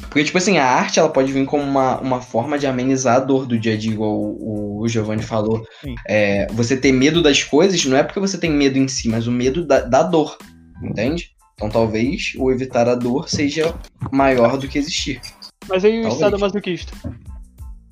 Porque, 0.00 0.24
tipo 0.24 0.38
assim, 0.38 0.56
a 0.56 0.66
arte 0.66 0.98
ela 0.98 1.10
pode 1.10 1.30
vir 1.30 1.44
como 1.44 1.62
uma, 1.62 2.00
uma 2.00 2.22
forma 2.22 2.58
de 2.58 2.66
amenizar 2.66 3.16
a 3.16 3.20
dor 3.20 3.44
do 3.44 3.58
dia 3.58 3.74
a 3.74 3.76
dia, 3.76 3.92
igual 3.92 4.14
o, 4.14 4.80
o 4.80 4.88
Giovanni 4.88 5.22
falou. 5.22 5.62
É, 6.08 6.46
você 6.52 6.74
ter 6.74 6.90
medo 6.90 7.22
das 7.22 7.44
coisas 7.44 7.84
não 7.84 7.98
é 7.98 8.02
porque 8.02 8.18
você 8.18 8.38
tem 8.38 8.50
medo 8.50 8.78
em 8.78 8.88
si, 8.88 9.10
mas 9.10 9.26
o 9.26 9.32
medo 9.32 9.62
da, 9.62 9.80
da 9.80 10.02
dor. 10.02 10.38
Entende? 10.82 11.32
Então 11.54 11.68
talvez 11.68 12.32
o 12.38 12.50
evitar 12.50 12.88
a 12.88 12.94
dor 12.94 13.28
seja 13.28 13.74
maior 14.10 14.56
do 14.56 14.68
que 14.68 14.78
existir. 14.78 15.20
Mas 15.68 15.84
aí 15.84 15.98
o 15.98 16.02
Talvez. 16.02 16.14
estado 16.14 16.38
masoquista. 16.38 16.92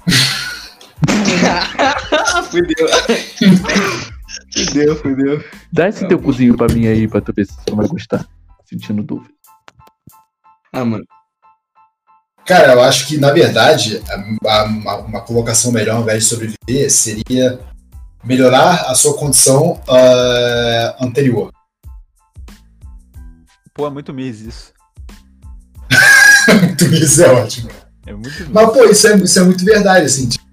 fudeu. 2.50 2.88
fudeu, 4.52 4.96
fudeu. 4.96 5.44
Dá 5.70 5.88
esse 5.88 6.08
teu 6.08 6.18
cozinho 6.18 6.56
pra 6.56 6.72
mim 6.72 6.86
aí, 6.86 7.06
pra 7.06 7.20
tu 7.20 7.34
ver 7.34 7.46
se 7.46 7.54
tu 7.66 7.76
vai 7.76 7.86
gostar. 7.86 8.26
Sentindo 8.64 9.02
dúvida. 9.02 9.33
Ah, 10.74 10.84
mano. 10.84 11.04
cara, 12.44 12.72
eu 12.74 12.82
acho 12.82 13.06
que, 13.06 13.16
na 13.16 13.30
verdade, 13.30 14.02
a- 14.10 14.50
a- 14.60 14.64
uma, 14.64 14.96
uma 14.96 15.20
colocação 15.20 15.70
melhor 15.72 15.96
ao 15.96 16.02
invés 16.02 16.24
de 16.24 16.28
sobreviver 16.28 16.90
seria 16.90 17.60
melhorar 18.24 18.90
a 18.90 18.94
sua 18.94 19.16
condição 19.16 19.80
ah, 19.88 20.96
anterior. 21.00 21.50
Pô, 23.72 23.86
é 23.86 23.90
muito 23.90 24.12
mês 24.12 24.40
isso. 24.40 24.72
Muito 26.60 26.84
isso 26.94 27.22
é 27.24 27.32
ótimo. 27.32 27.70
É 28.06 28.12
muito 28.12 28.38
mês. 28.40 28.50
Mas, 28.50 28.72
pô, 28.72 28.84
isso 28.84 29.06
é, 29.08 29.16
isso 29.16 29.38
é 29.38 29.42
muito 29.42 29.64
verdade, 29.64 30.04
assim. 30.06 30.28
tipo, 30.28 30.44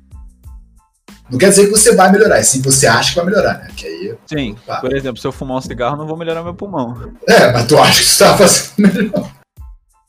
não 1.30 1.38
quer 1.38 1.50
dizer 1.50 1.66
que 1.66 1.72
você 1.72 1.96
vai 1.96 2.12
melhorar, 2.12 2.40
e 2.40 2.44
sim 2.44 2.62
você 2.62 2.88
acha 2.88 3.10
que 3.12 3.16
vai 3.18 3.26
melhorar, 3.26 3.60
né? 3.60 3.68
Que 3.76 3.86
aí, 3.86 4.18
Sim, 4.28 4.56
Pá. 4.66 4.80
por 4.82 4.94
exemplo, 4.96 5.20
se 5.22 5.28
eu 5.28 5.32
fumar 5.32 5.58
um 5.58 5.62
cigarro, 5.62 5.96
não 5.98 6.08
vou 6.08 6.18
melhorar 6.18 6.44
meu 6.44 6.54
pulmão. 6.54 7.14
é, 7.28 7.52
mas 7.52 7.68
tu 7.68 7.78
acha 7.78 8.00
que 8.00 8.06
você 8.10 8.24
tá 8.24 8.38
fazendo 8.38 8.74
melhor. 8.94 9.32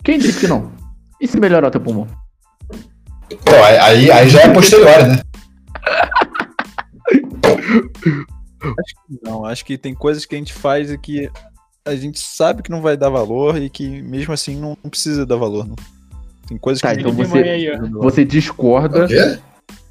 Quem 0.05 0.19
disse 0.19 0.41
que 0.41 0.49
não? 0.49 0.73
E 1.21 1.29
se 1.29 1.39
melhorar 1.39 1.71
teu 1.71 1.81
pulmão? 1.81 2.07
Pô, 3.45 3.55
aí, 3.81 4.11
aí 4.11 4.29
já 4.29 4.43
é 4.43 4.49
posterior, 4.53 5.07
né? 5.07 5.23
Não, 9.23 9.45
acho 9.45 9.65
que 9.65 9.77
tem 9.79 9.95
coisas 9.95 10.25
que 10.25 10.35
a 10.35 10.39
gente 10.39 10.53
faz 10.53 10.91
e 10.91 10.99
que 10.99 11.31
a 11.85 11.95
gente 11.95 12.19
sabe 12.21 12.63
que 12.63 12.71
não 12.71 12.81
vai 12.81 12.97
dar 12.97 13.09
valor 13.09 13.57
e 13.61 13.69
que 13.69 14.03
mesmo 14.03 14.33
assim 14.33 14.57
não 14.57 14.77
não 14.83 14.91
precisa 14.91 15.27
dar 15.27 15.37
valor. 15.37 15.67
Não. 15.67 15.77
Tem 16.47 16.59
coisas 16.59 16.81
Tá, 16.81 16.95
que 16.95 17.01
então 17.01 17.13
você, 17.13 17.39
aí, 17.39 17.67
você 17.93 18.25
discorda. 18.25 19.05
O 19.05 19.09
quê? 19.09 19.39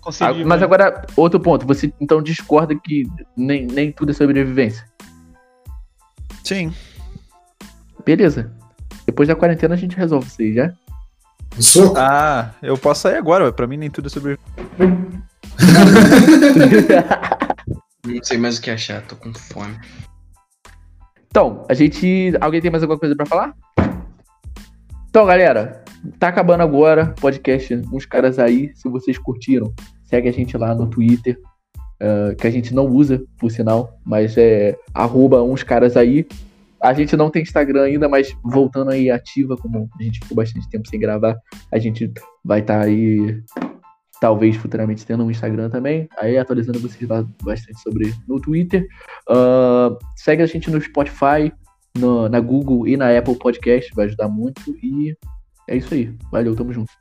Conselho 0.02 0.32
Ah, 0.32 0.46
mas 0.46 0.60
mãe. 0.60 0.64
agora, 0.64 1.06
outro 1.16 1.40
ponto. 1.40 1.66
Você 1.66 1.94
então 2.00 2.22
discorda 2.22 2.76
que 2.76 3.08
nem, 3.36 3.66
nem 3.66 3.92
tudo 3.92 4.12
é 4.12 4.14
sobrevivência. 4.14 4.86
Sim. 6.44 6.74
Beleza. 8.06 8.52
Depois 9.12 9.28
da 9.28 9.36
quarentena 9.36 9.76
a 9.76 9.78
gente 9.78 9.98
resolve 9.98 10.28
isso 10.28 10.42
aí, 10.42 10.54
já? 10.54 10.74
O 11.58 11.62
soco? 11.62 11.96
Ah, 11.98 12.52
eu 12.64 12.78
posso 12.78 13.02
sair 13.02 13.18
agora, 13.18 13.52
pra 13.52 13.68
mim 13.68 13.76
nem 13.76 13.90
tudo 13.90 14.08
é 14.08 14.10
sobre. 14.10 14.40
Não 18.08 18.24
sei 18.24 18.38
mais 18.38 18.58
o 18.58 18.62
que 18.62 18.72
achar, 18.72 19.02
tô 19.02 19.18
com 19.18 19.34
fome. 19.34 19.78
Então, 21.28 21.66
a 21.68 21.74
gente. 21.74 22.32
Alguém 22.40 22.62
tem 22.62 22.72
mais 22.72 22.84
alguma 22.84 22.98
coisa 22.98 23.14
pra 23.14 23.26
falar? 23.26 23.54
Então, 25.10 25.26
galera, 25.26 25.84
tá 26.18 26.30
acabando 26.30 26.64
agora 26.64 27.14
o 27.18 27.22
podcast 27.22 27.76
Uns 27.92 28.06
Caras 28.06 28.40
Aí. 28.40 28.72
Se 28.76 28.88
vocês 28.88 29.18
curtiram, 29.18 29.74
segue 30.06 30.30
a 30.30 30.34
gente 30.34 30.58
lá 30.58 30.74
no 30.74 30.88
Twitter, 30.88 31.38
ah, 32.00 32.34
que 32.40 32.48
a 32.48 32.50
gente 32.50 32.74
não 32.74 32.88
usa, 32.88 33.22
por 33.38 33.52
sinal, 33.52 34.00
mas 34.06 34.38
é 34.38 34.78
arroba 34.94 35.44
Uns 35.44 35.64
Caras 35.64 35.98
Aí. 35.98 36.26
A 36.84 36.94
gente 36.94 37.16
não 37.16 37.30
tem 37.30 37.44
Instagram 37.44 37.84
ainda, 37.84 38.10
mas 38.10 38.36
voltando 38.44 38.92
aí 38.92 39.10
ativa, 39.12 39.56
como 39.56 39.88
a 40.00 40.04
gente 40.04 40.20
ficou 40.20 40.36
bastante 40.36 40.68
tempo 40.70 40.88
sem 40.88 41.00
gravar, 41.00 41.38
a 41.72 41.78
gente 41.78 42.12
vai 42.44 42.60
estar 42.62 42.82
aí, 42.82 43.40
talvez 44.20 44.56
futuramente 44.56 45.06
tendo 45.06 45.24
um 45.24 45.30
Instagram 45.32 45.70
também. 45.70 46.08
Aí 46.18 46.38
atualizando 46.38 46.80
vocês 46.80 47.08
bastante 47.44 47.80
sobre 47.82 48.14
no 48.28 48.40
Twitter. 48.40 48.88
Ah, 49.30 49.96
segue 50.16 50.42
a 50.42 50.46
gente 50.48 50.72
no 50.72 50.82
Spotify, 50.82 51.52
no- 51.98 52.28
na 52.30 52.40
Google 52.40 52.88
e 52.88 52.98
na 52.98 53.16
Apple 53.18 53.38
Podcast, 53.38 53.94
vai 53.94 54.06
ajudar 54.06 54.28
muito. 54.28 54.62
E 54.84 55.16
é 55.70 55.76
isso 55.78 55.94
aí. 55.94 56.14
Valeu, 56.32 56.56
tamo 56.56 56.74
junto. 56.74 56.92